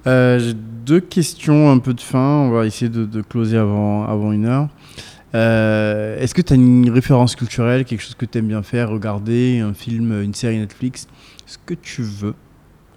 Euh, 0.07 0.39
J'ai 0.39 0.53
deux 0.53 1.01
questions 1.01 1.69
un 1.71 1.79
peu 1.79 1.93
de 1.93 1.99
fin. 2.01 2.19
On 2.19 2.51
va 2.51 2.65
essayer 2.65 2.89
de, 2.89 3.05
de 3.05 3.21
closer 3.21 3.57
avant, 3.57 4.05
avant 4.05 4.31
une 4.31 4.45
heure. 4.45 4.69
Euh, 5.35 6.17
Est-ce 6.19 6.33
que 6.33 6.41
tu 6.41 6.53
as 6.53 6.55
une 6.55 6.89
référence 6.89 7.35
culturelle, 7.35 7.85
quelque 7.85 8.01
chose 8.01 8.15
que 8.15 8.25
tu 8.25 8.37
aimes 8.39 8.47
bien 8.47 8.63
faire, 8.63 8.89
regarder, 8.89 9.59
un 9.59 9.73
film, 9.73 10.21
une 10.23 10.33
série 10.33 10.57
Netflix? 10.57 11.07
Ce 11.45 11.57
que 11.63 11.73
tu 11.73 12.01
veux? 12.01 12.33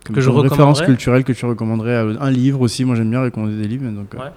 Comme 0.04 0.16
Que 0.16 0.20
je 0.20 0.30
comme 0.30 0.40
référence 0.40 0.82
culturelle 0.82 1.24
que 1.24 1.32
tu 1.32 1.44
recommanderais 1.46 1.96
à 1.96 2.02
un 2.02 2.30
livre 2.30 2.60
aussi. 2.60 2.84
Moi, 2.84 2.96
j'aime 2.96 3.10
bien 3.10 3.22
recommander 3.22 3.56
des 3.56 3.68
livres. 3.68 3.88
Donc, 3.90 4.14
euh, 4.14 4.18
Ouais. 4.18 4.30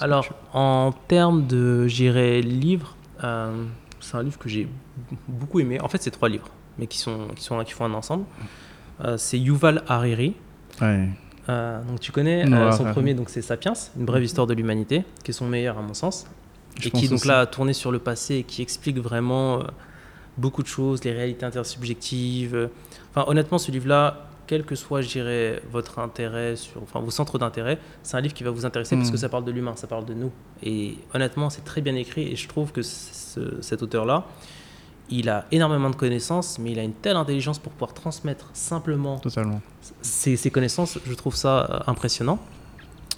Alors, 0.00 0.26
en 0.52 0.92
termes 1.08 1.46
de, 1.46 1.86
j'irais, 1.86 2.40
livre, 2.40 2.96
euh, 3.22 3.64
c'est 4.00 4.16
un 4.16 4.22
livre 4.22 4.38
que 4.38 4.48
j'ai 4.48 4.66
beaucoup 5.28 5.60
aimé. 5.60 5.80
En 5.80 5.88
fait, 5.88 6.02
c'est 6.02 6.10
trois 6.10 6.28
livres, 6.28 6.48
mais 6.78 6.86
qui, 6.86 6.98
sont, 6.98 7.28
qui, 7.36 7.44
sont, 7.44 7.62
qui 7.62 7.72
font 7.72 7.84
un 7.84 7.94
ensemble. 7.94 8.24
Euh, 9.04 9.16
c'est 9.16 9.38
Yuval 9.38 9.82
Hariri. 9.88 10.34
ouais. 10.80 11.08
Euh, 11.48 11.82
donc 11.82 11.98
tu 11.98 12.12
connais 12.12 12.44
Ouais, 12.48 12.54
euh, 12.54 12.70
son 12.70 12.84
ouais. 12.84 12.92
premier, 12.92 13.14
donc 13.14 13.28
c'est 13.28 13.42
Sapiens, 13.42 13.72
une 13.98 14.04
brève 14.04 14.22
histoire 14.22 14.46
de 14.46 14.54
l'humanité, 14.54 15.02
qui 15.24 15.32
est 15.32 15.34
son 15.34 15.48
meilleur 15.48 15.76
à 15.76 15.82
mon 15.82 15.92
sens, 15.92 16.24
Je 16.80 16.88
et 16.88 16.90
qui 16.90 17.08
donc 17.08 17.18
aussi. 17.18 17.28
là 17.28 17.40
a 17.40 17.46
tourné 17.46 17.72
sur 17.72 17.92
le 17.92 17.98
passé 17.98 18.36
et 18.36 18.42
qui 18.44 18.62
explique 18.62 18.98
vraiment 18.98 19.60
euh, 19.60 19.64
beaucoup 20.38 20.62
de 20.62 20.68
choses, 20.68 21.04
les 21.04 21.12
réalités 21.12 21.44
intersubjectives. 21.46 22.54
euh. 22.54 22.68
Enfin, 23.14 23.24
honnêtement, 23.28 23.58
ce 23.58 23.70
livre-là, 23.70 24.26
quel 24.46 24.64
que 24.64 24.74
soit, 24.74 25.00
je 25.02 25.08
dirais, 25.08 25.62
votre 25.70 25.98
intérêt, 25.98 26.56
sur, 26.56 26.82
enfin 26.82 27.00
vos 27.00 27.10
centres 27.10 27.38
d'intérêt, 27.38 27.78
c'est 28.02 28.16
un 28.16 28.20
livre 28.20 28.34
qui 28.34 28.42
va 28.44 28.50
vous 28.50 28.66
intéresser 28.66 28.96
parce 28.96 29.10
que 29.10 29.16
ça 29.16 29.28
parle 29.28 29.44
de 29.44 29.50
l'humain, 29.52 29.74
ça 29.76 29.86
parle 29.86 30.04
de 30.04 30.14
nous. 30.14 30.30
Et 30.62 30.96
honnêtement, 31.14 31.48
c'est 31.50 31.64
très 31.64 31.80
bien 31.80 31.94
écrit 31.94 32.22
et 32.32 32.36
je 32.36 32.48
trouve 32.48 32.72
que 32.72 32.82
ce- 32.82 33.60
cet 33.62 33.82
auteur-là, 33.82 34.26
il 35.10 35.28
a 35.28 35.46
énormément 35.52 35.90
de 35.90 35.96
connaissances, 35.96 36.58
mais 36.58 36.72
il 36.72 36.78
a 36.78 36.82
une 36.82 36.92
telle 36.94 37.16
intelligence 37.16 37.58
pour 37.58 37.72
pouvoir 37.72 37.92
transmettre 37.94 38.48
simplement 38.52 39.18
Totalement. 39.18 39.60
ces 40.00 40.50
connaissances, 40.50 40.98
je 41.04 41.14
trouve 41.14 41.36
ça 41.36 41.66
euh, 41.70 41.90
impressionnant. 41.90 42.38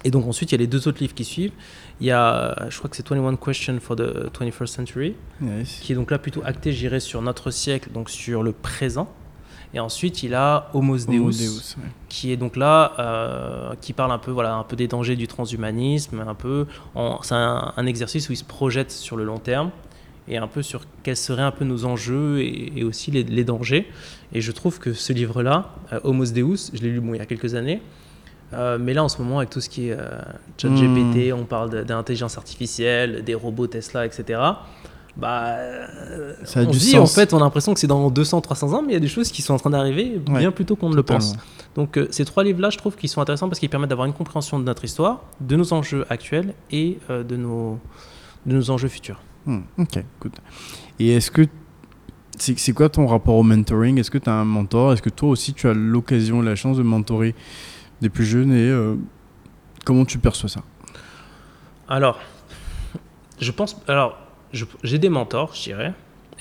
Et 0.04 0.10
donc 0.10 0.26
ensuite, 0.26 0.52
il 0.52 0.54
y 0.54 0.56
a 0.56 0.58
les 0.58 0.66
deux 0.66 0.86
autres 0.86 1.00
livres 1.00 1.14
qui 1.14 1.24
suivent. 1.24 1.52
Il 2.00 2.06
y 2.06 2.10
a, 2.10 2.66
je 2.68 2.76
crois 2.78 2.90
que 2.90 2.96
c'est 2.96 3.08
21 3.08 3.36
Questions 3.36 3.78
for 3.80 3.96
the 3.96 4.30
21st 4.38 4.66
Century, 4.66 5.14
Yes. 5.42 5.78
qui 5.80 5.92
est 5.92 5.94
donc 5.94 6.10
là 6.10 6.18
plutôt 6.18 6.42
acté, 6.44 6.72
j'irais, 6.72 7.00
sur 7.00 7.22
notre 7.22 7.50
siècle, 7.50 7.90
donc 7.92 8.10
sur 8.10 8.42
le 8.42 8.52
présent. 8.52 9.08
Et 9.72 9.80
ensuite, 9.80 10.22
il 10.22 10.34
a 10.34 10.70
Homo 10.72 10.96
Deus, 10.98 11.08
Homo 11.18 11.30
Deus, 11.30 11.74
ouais. 11.78 11.88
qui 12.08 12.30
est 12.30 12.36
donc 12.36 12.54
là, 12.56 12.92
euh, 13.00 13.74
qui 13.80 13.92
parle 13.92 14.12
un 14.12 14.18
peu, 14.18 14.30
voilà, 14.30 14.54
un 14.54 14.62
peu 14.62 14.76
des 14.76 14.86
dangers 14.86 15.16
du 15.16 15.26
transhumanisme, 15.26 16.20
un 16.24 16.34
peu, 16.34 16.66
c'est 17.22 17.34
un, 17.34 17.72
un 17.76 17.86
exercice 17.86 18.28
où 18.28 18.32
il 18.32 18.36
se 18.36 18.44
projette 18.44 18.92
sur 18.92 19.16
le 19.16 19.24
long 19.24 19.38
terme 19.38 19.70
et 20.28 20.36
un 20.36 20.46
peu 20.46 20.62
sur 20.62 20.82
quels 21.02 21.16
seraient 21.16 21.42
un 21.42 21.50
peu 21.50 21.64
nos 21.64 21.84
enjeux 21.86 22.38
et, 22.40 22.72
et 22.78 22.84
aussi 22.84 23.10
les, 23.10 23.24
les 23.24 23.42
dangers. 23.44 23.90
Et 24.32 24.40
je 24.40 24.52
trouve 24.52 24.78
que 24.78 24.92
ce 24.92 25.12
livre-là, 25.12 25.74
euh, 25.92 25.98
Homo 26.04 26.24
Deus, 26.24 26.70
je 26.72 26.80
l'ai 26.80 26.90
lu 26.90 27.00
bon, 27.00 27.14
il 27.14 27.18
y 27.18 27.20
a 27.20 27.26
quelques 27.26 27.54
années, 27.56 27.82
euh, 28.54 28.78
mais 28.80 28.94
là 28.94 29.04
en 29.04 29.08
ce 29.08 29.20
moment 29.20 29.38
avec 29.38 29.50
tout 29.50 29.60
ce 29.60 29.68
qui 29.68 29.88
est 29.88 29.96
euh, 29.98 30.08
ChatGPT, 30.58 31.32
on 31.32 31.44
parle 31.44 31.84
d'intelligence 31.84 32.36
artificielle, 32.38 33.24
des 33.24 33.34
robots 33.34 33.66
Tesla, 33.66 34.06
etc. 34.06 34.40
Bah, 35.16 35.44
euh, 35.46 36.34
Ça 36.44 36.60
a 36.60 36.62
on 36.64 36.70
du 36.70 36.78
dit 36.78 36.96
en 36.98 37.06
sens. 37.06 37.14
fait, 37.14 37.32
on 37.32 37.36
a 37.38 37.40
l'impression 37.40 37.72
que 37.72 37.78
c'est 37.80 37.86
dans 37.86 38.10
200, 38.10 38.40
300 38.40 38.72
ans, 38.72 38.82
mais 38.82 38.88
il 38.90 38.94
y 38.94 38.96
a 38.96 39.00
des 39.00 39.06
choses 39.08 39.30
qui 39.30 39.42
sont 39.42 39.54
en 39.54 39.58
train 39.58 39.70
d'arriver 39.70 40.20
Ouais, 40.28 40.40
bien 40.40 40.50
plus 40.50 40.64
tôt 40.64 40.74
qu'on 40.76 40.90
ne 40.90 40.96
le 40.96 41.02
pense. 41.04 41.36
Donc 41.76 41.96
euh, 41.96 42.08
ces 42.10 42.24
trois 42.24 42.42
livres-là, 42.44 42.70
je 42.70 42.78
trouve 42.78 42.96
qu'ils 42.96 43.08
sont 43.08 43.20
intéressants 43.20 43.48
parce 43.48 43.58
qu'ils 43.60 43.68
permettent 43.68 43.90
d'avoir 43.90 44.06
une 44.06 44.12
compréhension 44.12 44.58
de 44.58 44.64
notre 44.64 44.84
histoire, 44.84 45.22
de 45.40 45.54
nos 45.56 45.72
enjeux 45.72 46.04
actuels 46.10 46.54
et 46.72 46.98
de, 47.08 47.36
nos, 47.36 47.78
de 48.46 48.54
nos 48.56 48.70
enjeux 48.70 48.88
futurs. 48.88 49.20
Hmm, 49.46 49.60
ok, 49.78 50.02
good. 50.20 50.32
Et 50.98 51.10
est-ce 51.14 51.30
que 51.30 51.42
c'est 52.36 52.58
c'est 52.58 52.72
quoi 52.72 52.88
ton 52.88 53.06
rapport 53.06 53.36
au 53.36 53.42
mentoring? 53.44 53.98
Est-ce 53.98 54.10
que 54.10 54.18
tu 54.18 54.28
as 54.28 54.34
un 54.34 54.44
mentor? 54.44 54.92
Est-ce 54.94 55.02
que 55.02 55.10
toi 55.10 55.28
aussi 55.28 55.52
tu 55.54 55.68
as 55.68 55.74
l'occasion, 55.74 56.42
la 56.42 56.56
chance 56.56 56.76
de 56.76 56.82
mentorer 56.82 57.34
des 58.00 58.08
plus 58.08 58.24
jeunes 58.24 58.52
et 58.52 58.68
euh, 58.70 58.96
comment 59.84 60.04
tu 60.04 60.18
perçois 60.18 60.48
ça? 60.48 60.62
Alors, 61.88 62.18
je 63.40 63.50
pense... 63.50 63.80
Alors, 63.88 64.18
j'ai 64.82 64.98
des 64.98 65.08
mentors, 65.08 65.54
je 65.54 65.62
dirais, 65.64 65.92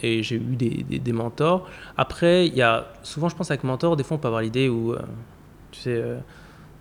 et 0.02 0.24
j'ai 0.24 0.36
eu 0.36 0.56
des, 0.56 0.84
des- 0.88 1.00
des 1.00 1.12
mentors. 1.14 1.68
Après, 1.98 2.48
il 2.48 2.54
y 2.56 2.62
a... 2.62 2.88
Souvent, 3.04 3.30
je 3.30 3.36
pense 3.36 3.50
avec 3.52 3.64
mentor, 3.64 3.96
des 3.98 4.04
fois, 4.04 4.18
on 4.18 4.20
peut 4.20 4.28
avoir 4.28 4.42
l'idée 4.42 4.70
où, 4.70 4.94
euh, 4.94 5.00
tu 5.72 5.80
sais, 5.82 5.96
euh, 5.96 6.18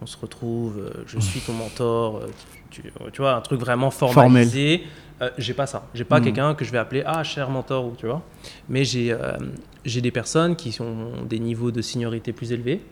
on 0.00 0.06
se 0.06 0.16
retrouve, 0.16 0.90
je 1.06 1.18
suis 1.20 1.40
ton 1.40 1.52
mentor, 1.54 2.22
tu, 2.70 2.82
tu 3.12 3.20
vois, 3.22 3.34
un 3.34 3.40
truc 3.40 3.60
vraiment 3.60 3.90
formalisé. 3.90 4.82
Euh, 5.20 5.30
j'ai 5.38 5.54
pas 5.54 5.66
ça. 5.66 5.86
J'ai 5.94 6.04
pas 6.04 6.18
Mhm. 6.18 6.24
quelqu'un 6.24 6.54
que 6.54 6.64
je 6.64 6.72
vais 6.72 6.78
appeler 6.78 7.02
ah 7.06 7.22
cher 7.22 7.48
mentor 7.48 7.84
ou 7.86 7.94
tu 7.96 8.06
vois. 8.06 8.22
Mais 8.68 8.84
j'ai 8.84 9.12
euh, 9.12 9.36
j'ai 9.84 10.00
des 10.00 10.10
personnes 10.10 10.56
qui 10.56 10.76
ont 10.80 11.24
des 11.24 11.38
niveaux 11.38 11.70
de 11.70 11.80
seniorité 11.82 12.32
plus 12.32 12.50
élevés, 12.50 12.82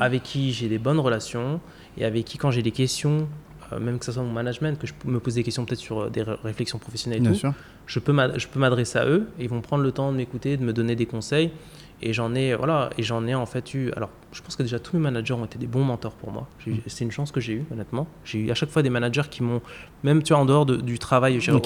avec 0.00 0.22
qui 0.22 0.52
j'ai 0.52 0.68
des 0.68 0.78
bonnes 0.78 1.00
relations 1.00 1.60
et 1.98 2.04
avec 2.04 2.24
qui 2.24 2.38
quand 2.38 2.50
j'ai 2.50 2.62
des 2.62 2.70
questions, 2.72 3.28
euh, 3.72 3.78
même 3.80 3.98
que 3.98 4.04
ce 4.04 4.12
soit 4.12 4.22
mon 4.22 4.32
management, 4.32 4.78
que 4.78 4.86
je 4.86 4.92
me 5.04 5.18
pose 5.20 5.34
des 5.34 5.42
questions 5.42 5.64
peut-être 5.64 5.78
sur 5.80 6.02
euh, 6.02 6.10
des 6.10 6.22
ré- 6.22 6.36
réflexions 6.44 6.78
professionnelles 6.78 7.18
et 7.18 7.22
Bien 7.22 7.32
tout, 7.32 7.38
sûr. 7.38 7.52
je 7.86 7.98
peux 7.98 8.12
m'adresser 8.12 8.98
à 8.98 9.06
eux. 9.06 9.28
Et 9.38 9.44
ils 9.44 9.48
vont 9.50 9.60
prendre 9.60 9.82
le 9.82 9.92
temps 9.92 10.12
de 10.12 10.16
m'écouter, 10.16 10.56
de 10.56 10.64
me 10.64 10.72
donner 10.72 10.94
des 10.96 11.06
conseils 11.06 11.50
et 12.02 12.12
j'en 12.12 12.34
ai 12.34 12.54
voilà 12.54 12.90
et 12.98 13.02
j'en 13.02 13.26
ai 13.26 13.34
en 13.34 13.46
fait 13.46 13.72
eu 13.72 13.90
alors 13.96 14.10
je 14.30 14.42
pense 14.42 14.54
que 14.54 14.62
déjà 14.62 14.78
tous 14.78 14.96
mes 14.98 15.02
managers 15.02 15.32
ont 15.32 15.46
été 15.46 15.56
des 15.58 15.66
bons 15.66 15.82
mentors 15.82 16.12
pour 16.12 16.30
moi. 16.30 16.46
Eu- 16.66 16.74
c'est 16.88 17.04
une 17.06 17.10
chance 17.10 17.32
que 17.32 17.40
j'ai 17.40 17.54
eue 17.54 17.64
honnêtement. 17.72 18.06
J'ai 18.22 18.40
eu 18.40 18.50
à 18.50 18.54
chaque 18.54 18.68
fois 18.68 18.82
des 18.82 18.90
managers 18.90 19.22
qui 19.30 19.42
m'ont 19.42 19.62
même 20.04 20.22
tu 20.22 20.34
vois 20.34 20.42
en 20.42 20.44
dehors 20.44 20.66
de- 20.66 20.76
du 20.76 20.98
travail 20.98 21.36
dirais, 21.38 21.52
Donc, 21.54 21.62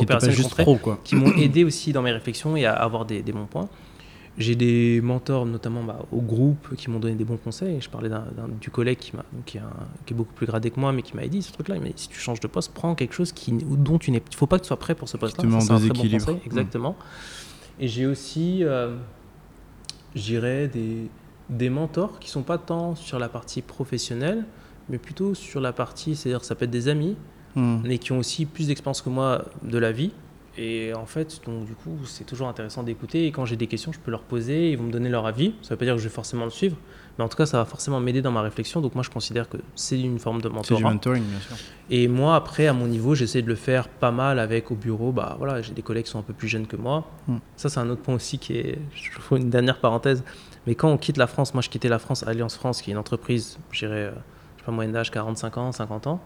pro, 0.63 0.77
quoi. 0.77 1.01
qui 1.03 1.17
m'ont 1.17 1.33
aidé 1.33 1.65
aussi 1.65 1.93
dans 1.93 2.03
mes 2.03 2.13
réflexions 2.13 2.55
et 2.55 2.65
à 2.65 2.75
avoir 2.75 3.07
des, 3.07 3.23
des 3.23 3.33
bons 3.33 3.47
points 3.47 3.69
j'ai 4.41 4.55
des 4.57 5.01
mentors, 5.03 5.45
notamment 5.45 5.85
bah, 5.85 5.99
au 6.11 6.21
groupe, 6.23 6.75
qui 6.75 6.89
m'ont 6.89 6.99
donné 6.99 7.15
des 7.15 7.25
bons 7.25 7.37
conseils. 7.37 7.81
Je 7.81 7.91
parlais 7.91 8.09
d'un, 8.09 8.25
du 8.61 8.71
collègue 8.71 8.99
qui, 8.99 9.15
m'a, 9.15 9.25
qui, 9.45 9.59
est 9.59 10.15
beaucoup 10.15 10.33
plus 10.33 10.47
gradé 10.47 10.71
que 10.71 10.81
moi, 10.81 10.93
mais 10.93 11.03
qui 11.03 11.15
m'a 11.15 11.27
dit 11.29 11.43
ce 11.43 11.53
truc-là. 11.53 11.77
Mais 11.81 11.93
si 11.95 12.09
tu 12.09 12.19
changes 12.19 12.41
de 12.41 12.47
poste, 12.47 12.73
prends 12.73 12.95
quelque 12.95 13.15
chose 13.15 13.33
qui, 13.33 13.53
dont 13.53 13.99
tu 13.99 14.11
n'es. 14.11 14.19
Il 14.19 14.33
ne 14.33 14.37
faut 14.37 14.47
pas 14.47 14.57
que 14.57 14.65
tu 14.65 14.69
sois 14.69 14.79
prêt 14.79 14.95
pour 14.95 15.09
ce 15.09 15.19
poste-là. 15.19 15.61
c'est 15.61 15.71
un 15.73 15.79
très 15.79 15.89
bon 15.89 15.95
conseil. 15.95 16.37
Mmh. 16.37 16.47
Exactement. 16.47 16.97
Et 17.79 17.87
j'ai 17.87 18.07
aussi, 18.07 18.65
euh, 18.65 18.97
j'irais, 20.15 20.69
des, 20.69 21.11
des 21.51 21.69
mentors 21.69 22.19
qui 22.19 22.31
sont 22.31 22.43
pas 22.43 22.57
tant 22.57 22.95
sur 22.95 23.19
la 23.19 23.29
partie 23.29 23.61
professionnelle, 23.61 24.47
mais 24.89 24.97
plutôt 24.97 25.35
sur 25.35 25.61
la 25.61 25.75
partie, 25.75 26.17
c'est-à-dire 26.17 26.45
ça 26.45 26.55
peut 26.55 26.65
être 26.65 26.71
des 26.71 26.89
amis, 26.89 27.17
mmh. 27.57 27.77
mais 27.85 27.99
qui 27.99 28.13
ont 28.13 28.19
aussi 28.19 28.47
plus 28.47 28.69
d'expérience 28.69 29.03
que 29.03 29.11
moi 29.11 29.45
de 29.63 29.77
la 29.77 29.93
vie 29.93 30.13
et 30.59 30.93
en 30.95 31.07
fait, 31.07 31.41
donc, 31.47 31.65
du 31.65 31.75
coup, 31.75 31.97
c'est 32.05 32.25
toujours 32.25 32.49
intéressant 32.49 32.83
d'écouter. 32.83 33.27
Et 33.27 33.33
quand 33.33 33.45
j'ai 33.45 33.57
des 33.57 33.67
questions, 33.67 33.93
je 33.93 34.01
peux 34.01 34.11
leur 34.11 34.23
poser, 34.23 34.73
ils 34.73 34.79
vont 34.79 34.85
me 34.85 34.93
donner 34.93 35.09
leur 35.09 35.27
avis. 35.27 35.55
Ça 35.63 35.69
ne 35.69 35.71
veut 35.71 35.77
pas 35.77 35.85
dire 35.85 35.95
que 35.95 36.01
je 36.01 36.09
vais 36.09 36.15
forcément 36.15 36.45
le 36.45 36.51
suivre, 36.51 36.77
mais 37.19 37.25
en 37.25 37.29
tout 37.29 37.37
cas, 37.37 37.47
ça 37.47 37.59
va 37.59 37.65
forcément 37.65 38.01
m'aider 38.01 38.21
dans 38.21 38.33
ma 38.33 38.43
réflexion. 38.43 38.81
Donc 38.81 38.95
moi, 38.95 39.05
je 39.05 39.11
considère 39.11 39.49
que 39.49 39.59
c'est 39.77 40.01
une 40.01 40.19
forme 40.19 40.43
de 40.43 40.49
mentorat. 40.49 40.65
C'est 40.67 40.75
du 40.77 40.83
mentoring, 40.83 41.23
bien 41.23 41.41
sûr. 41.41 41.57
Et 41.89 42.09
moi, 42.09 42.35
après, 42.35 42.67
à 42.67 42.73
mon 42.73 42.89
niveau, 42.89 43.15
j'essaie 43.15 43.43
de 43.43 43.49
le 43.49 43.55
faire 43.55 43.89
pas 43.89 44.11
mal 44.11 44.39
avec 44.39 44.71
au 44.71 44.75
bureau. 44.75 45.13
Bah 45.13 45.37
voilà, 45.39 45.63
j'ai 45.63 45.73
des 45.73 45.83
collègues 45.83 46.05
qui 46.05 46.11
sont 46.11 46.19
un 46.19 46.23
peu 46.23 46.35
plus 46.35 46.49
jeunes 46.49 46.67
que 46.67 46.77
moi. 46.77 47.09
Hmm. 47.29 47.39
Ça, 47.57 47.69
c'est 47.69 47.81
un 47.81 47.89
autre 47.89 48.03
point 48.03 48.15
aussi 48.15 48.39
qui 48.39 48.55
est, 48.55 48.79
je 48.93 49.19
trouve 49.21 49.39
une 49.39 49.51
dernière 49.51 49.79
parenthèse. 49.79 50.25
Mais 50.67 50.75
quand 50.75 50.91
on 50.91 50.99
quitte 50.99 51.17
la 51.17 51.27
France, 51.29 51.55
moi, 51.55 51.63
je 51.63 51.71
quittais 51.71 51.89
la 51.89 51.99
France, 51.99 52.27
Alliance 52.27 52.57
France, 52.57 52.83
qui 52.83 52.91
est 52.91 52.93
une 52.93 52.99
entreprise, 52.99 53.59
je 53.71 53.87
dirais, 53.87 53.95
euh, 53.95 54.11
je 54.57 54.63
sais 54.63 54.67
pas, 54.67 54.73
moyenne 54.73 54.93
d'âge 54.93 55.11
45 55.11 55.57
ans, 55.59 55.73
50 55.73 56.07
ans. 56.09 56.21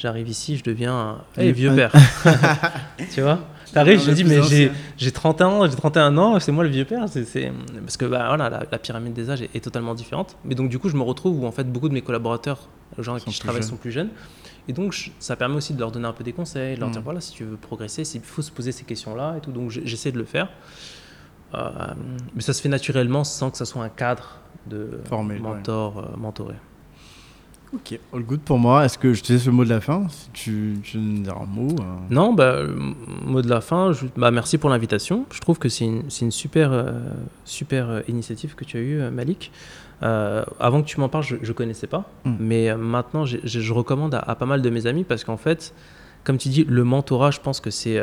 J'arrive 0.00 0.28
ici, 0.30 0.56
je 0.56 0.64
deviens 0.64 1.20
un 1.36 1.50
vieux 1.52 1.74
père. 1.74 1.92
tu 3.12 3.20
vois 3.20 3.38
T'arrives, 3.72 4.00
je 4.00 4.10
dis, 4.12 4.24
mais 4.24 4.40
j'ai 4.96 5.12
30 5.12 5.42
ans, 5.42 5.68
j'ai 5.68 5.76
31 5.76 6.16
ans, 6.16 6.40
c'est 6.40 6.52
moi 6.52 6.64
le 6.64 6.70
vieux 6.70 6.86
père. 6.86 7.04
c'est 7.08 7.52
Parce 7.80 7.98
que 7.98 8.06
bah, 8.06 8.28
voilà, 8.28 8.48
la, 8.48 8.78
pyramide 8.78 9.12
des 9.12 9.30
âges 9.30 9.42
est, 9.42 9.62
totalement 9.62 9.94
différente. 9.94 10.38
Mais 10.44 10.54
donc, 10.54 10.70
du 10.70 10.78
coup, 10.78 10.88
je 10.88 10.96
me 10.96 11.02
retrouve 11.02 11.42
où 11.42 11.46
en 11.46 11.52
fait 11.52 11.70
beaucoup 11.70 11.88
de 11.88 11.94
mes 11.94 12.00
collaborateurs, 12.00 12.68
les 12.96 13.04
gens 13.04 13.12
avec 13.12 13.24
qui 13.24 13.30
je 13.30 13.40
travaille, 13.40 13.62
sont 13.62 13.76
plus 13.76 13.92
jeunes. 13.92 14.08
Et 14.68 14.72
donc, 14.72 15.12
ça 15.18 15.36
permet 15.36 15.56
aussi 15.56 15.74
de 15.74 15.80
leur 15.80 15.92
donner 15.92 16.08
un 16.08 16.12
peu 16.12 16.24
des 16.24 16.32
conseils, 16.32 16.76
de 16.76 16.80
leur 16.80 16.90
dire, 16.90 17.02
mm. 17.02 17.04
voilà, 17.04 17.20
si 17.20 17.32
tu 17.32 17.44
veux 17.44 17.56
progresser, 17.56 18.02
il 18.14 18.22
faut 18.22 18.42
se 18.42 18.50
poser 18.50 18.72
ces 18.72 18.84
questions-là 18.84 19.34
et 19.36 19.40
tout. 19.40 19.52
Donc, 19.52 19.70
j'essaie 19.70 20.12
de 20.12 20.18
le 20.18 20.24
faire. 20.24 20.48
Euh, 21.54 21.70
mais 22.34 22.40
ça 22.40 22.54
se 22.54 22.62
fait 22.62 22.68
naturellement 22.70 23.24
sans 23.24 23.50
que 23.50 23.58
ça 23.58 23.66
soit 23.66 23.84
un 23.84 23.88
cadre 23.90 24.38
de 24.66 25.00
mentor, 25.40 25.98
euh, 25.98 26.16
mentoré. 26.16 26.54
Ok, 27.72 27.98
all 28.12 28.22
good 28.22 28.40
pour 28.40 28.58
moi. 28.58 28.84
Est-ce 28.84 28.98
que 28.98 29.14
je 29.14 29.22
te 29.22 29.32
laisse 29.32 29.46
le 29.46 29.52
mot 29.52 29.64
de 29.64 29.68
la 29.68 29.80
fin 29.80 30.08
Si 30.08 30.28
tu, 30.32 30.78
tu 30.82 30.98
veux 30.98 31.22
dire 31.22 31.36
un 31.36 31.46
mot 31.46 31.68
euh. 31.68 31.84
Non, 32.10 32.34
bah, 32.34 32.62
mot 33.24 33.42
de 33.42 33.48
la 33.48 33.60
fin, 33.60 33.92
je, 33.92 34.06
bah, 34.16 34.32
merci 34.32 34.58
pour 34.58 34.70
l'invitation. 34.70 35.24
Je 35.30 35.38
trouve 35.38 35.58
que 35.60 35.68
c'est 35.68 35.84
une, 35.84 36.02
une, 36.20 36.30
super, 36.32 36.72
euh, 36.72 36.92
super 37.44 37.88
euh, 37.88 38.00
initiative 38.08 38.56
que 38.56 38.64
tu 38.64 38.76
as 38.76 38.80
eue, 38.80 39.10
Malik. 39.12 39.52
avant 40.00 40.82
que 40.82 40.86
tu 40.86 40.98
m'en 40.98 41.08
parles, 41.08 41.22
je 41.24 41.36
ne 41.36 41.52
connaissais 41.52 41.86
pas. 41.86 42.10
Hmm. 42.24 42.34
Mais 42.40 42.74
maintenant, 42.76 43.24
je 43.24 43.72
recommande 43.72 44.14
à, 44.14 44.34
pas 44.34 44.46
mal 44.46 44.62
de 44.62 44.70
mes 44.70 44.86
amis 44.86 45.04
parce 45.04 45.22
qu'en 45.22 45.36
fait, 45.36 45.72
comme 46.24 46.38
tu 46.38 46.48
dis, 46.48 46.64
le 46.64 46.82
mentorat, 46.82 47.30
je 47.30 47.40
pense 47.40 47.60
que 47.60 47.70
c'est, 47.70 48.00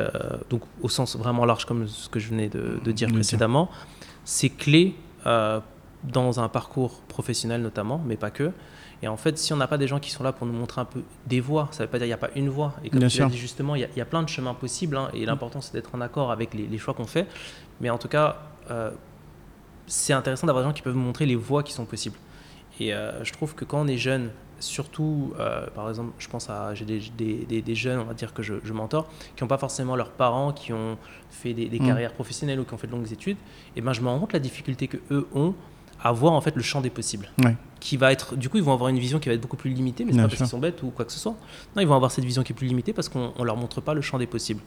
donc 0.49 0.61
au 0.81 0.87
sens 0.87 1.17
vraiment 1.17 1.43
large, 1.43 1.65
comme 1.65 1.87
ce 1.87 2.07
que 2.07 2.19
je 2.19 2.29
venais 2.29 2.47
de, 2.47 2.79
de 2.83 2.91
dire 2.93 3.09
précédemment, 3.11 3.69
c'est 4.23 4.49
clé 4.49 4.95
dans 5.25 6.39
un 6.39 6.47
parcours 6.47 7.01
professionnel 7.09 7.61
notamment, 7.61 8.01
mais 8.05 8.15
pas 8.15 8.29
que. 8.29 8.53
Et 9.01 9.07
en 9.07 9.17
fait, 9.17 9.37
si 9.37 9.53
on 9.53 9.57
n'a 9.57 9.67
pas 9.67 9.77
des 9.77 9.87
gens 9.87 9.99
qui 9.99 10.09
sont 10.09 10.23
là 10.23 10.31
pour 10.31 10.47
nous 10.47 10.53
montrer 10.53 10.81
un 10.81 10.85
peu 10.85 11.03
des 11.27 11.39
voies, 11.39 11.67
ça 11.71 11.83
ne 11.83 11.87
veut 11.87 11.91
pas 11.91 11.99
dire 11.99 12.05
qu'il 12.05 12.09
n'y 12.09 12.13
a 12.13 12.17
pas 12.17 12.31
une 12.35 12.49
voie. 12.49 12.73
Et 12.83 12.89
comme 12.89 13.07
tu 13.07 13.19
l'as 13.19 13.27
dit 13.27 13.37
justement, 13.37 13.75
il 13.75 13.87
y, 13.95 14.01
a 14.01 14.05
plein 14.05 14.23
de 14.23 14.29
chemins 14.29 14.53
possibles. 14.53 14.97
Hein, 14.97 15.09
et 15.13 15.25
l'important, 15.25 15.61
c'est 15.61 15.73
d'être 15.73 15.93
en 15.93 16.01
accord 16.01 16.31
avec 16.31 16.53
les, 16.53 16.77
choix 16.77 16.93
qu'on 16.93 17.05
fait. 17.05 17.27
Mais 17.79 17.89
en 17.89 17.97
tout 17.97 18.07
cas, 18.07 18.37
euh, 18.71 18.91
c'est 19.85 20.13
intéressant 20.13 20.47
d'avoir 20.47 20.63
des 20.63 20.69
gens 20.69 20.73
qui 20.73 20.81
peuvent 20.81 20.95
nous 20.95 21.01
montrer 21.01 21.25
les 21.25 21.35
voies 21.35 21.63
qui 21.63 21.73
sont 21.73 21.85
possibles. 21.85 22.17
Et 22.79 22.93
euh, 22.93 23.23
je 23.23 23.33
trouve 23.33 23.55
que 23.55 23.65
quand 23.65 23.81
on 23.81 23.87
est 23.87 23.97
jeune, 23.97 24.31
surtout, 24.59 25.33
euh, 25.39 25.67
par 25.75 25.89
exemple, 25.89 26.13
je 26.17 26.27
pense 26.27 26.49
à 26.49 26.73
j'ai 26.73 26.85
des, 26.85 27.61
des, 27.61 27.75
jeunes, 27.75 27.99
on 27.99 28.03
va 28.03 28.13
dire 28.13 28.33
que 28.33 28.41
je, 28.41 28.55
je 28.63 28.73
mentor, 28.73 29.07
qui 29.35 29.43
n'ont 29.43 29.47
pas 29.47 29.57
forcément 29.57 29.95
leurs 29.95 30.11
parents, 30.11 30.51
qui 30.53 30.73
ont 30.73 30.97
fait 31.29 31.53
des, 31.53 31.67
mm. 31.67 31.85
carrières 31.85 32.13
professionnelles 32.13 32.59
ou 32.59 32.65
qui 32.65 32.73
ont 32.73 32.77
fait 32.77 32.87
de 32.87 32.91
longues 32.91 33.11
études. 33.11 33.37
Et 33.75 33.81
ben, 33.81 33.93
je 33.93 34.01
me 34.01 34.07
rends 34.07 34.19
compte 34.19 34.33
la 34.33 34.39
difficulté 34.39 34.87
que 34.87 34.97
eux 35.11 35.27
ont 35.33 35.53
à 36.03 36.11
voir 36.11 36.33
en 36.33 36.41
fait 36.41 36.55
le 36.55 36.61
champ 36.61 36.81
des 36.81 36.89
possibles. 36.89 37.29
Qui 37.79 37.97
va 37.97 38.11
être, 38.11 38.35
du 38.35 38.49
coup, 38.49 38.57
ils 38.57 38.63
vont 38.63 38.73
avoir 38.73 38.89
une 38.89 38.99
vision 38.99 39.19
qui 39.19 39.29
va 39.29 39.35
être 39.35 39.41
beaucoup 39.41 39.57
plus 39.57 39.71
limitée, 39.71 40.03
mais 40.03 40.11
c'est 40.11 40.17
pas 40.17 40.23
parce 40.23 40.35
qu'ils 40.35 40.47
sont 40.47 40.59
bêtes 40.59 40.81
ou 40.83 40.89
quoi 40.89 41.05
que 41.05 41.11
ce 41.11 41.19
soit. 41.19 41.35
Non, 41.75 41.81
ils 41.81 41.87
vont 41.87 41.95
avoir 41.95 42.11
cette 42.11 42.25
vision 42.25 42.43
qui 42.43 42.53
est 42.53 42.55
plus 42.55 42.67
limitée 42.67 42.93
parce 42.93 43.09
qu'on 43.09 43.43
leur 43.43 43.55
montre 43.55 43.81
pas 43.81 43.93
le 43.93 44.01
champ 44.01 44.17
des 44.17 44.27
possibles. 44.27 44.61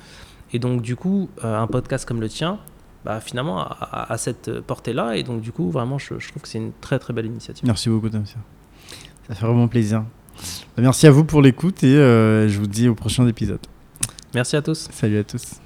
Et 0.52 0.58
donc, 0.58 0.82
du 0.82 0.96
coup, 0.96 1.28
euh, 1.44 1.58
un 1.58 1.66
podcast 1.66 2.06
comme 2.06 2.20
le 2.20 2.28
tien, 2.28 2.58
bah, 3.04 3.20
finalement, 3.20 3.61
a, 3.61 4.16
cette 4.18 4.61
portée-là. 4.61 5.16
Et 5.16 5.22
donc, 5.22 5.40
du 5.40 5.52
coup, 5.52 5.70
vraiment, 5.70 5.98
je, 5.98 6.14
trouve 6.14 6.42
que 6.42 6.48
c'est 6.48 6.58
une 6.58 6.72
très 6.80 6.98
très 6.98 7.12
belle 7.12 7.26
initiative. 7.26 7.64
Merci 7.66 7.88
beaucoup, 7.88 8.08
Damien. 8.08 8.24
Ça 9.28 9.34
fait 9.34 9.46
vraiment 9.46 9.68
plaisir. 9.68 10.04
Merci 10.78 11.06
à 11.06 11.11
vous 11.11 11.24
pour 11.24 11.42
l'écoute 11.42 11.82
et 11.84 11.96
euh, 11.96 12.48
je 12.48 12.58
vous 12.58 12.66
dis 12.66 12.88
au 12.88 12.94
prochain 12.94 13.26
épisode. 13.26 13.61
Merci 14.34 14.56
à 14.56 14.62
tous. 14.62 14.88
Salut 14.90 15.18
à 15.18 15.24
tous. 15.24 15.61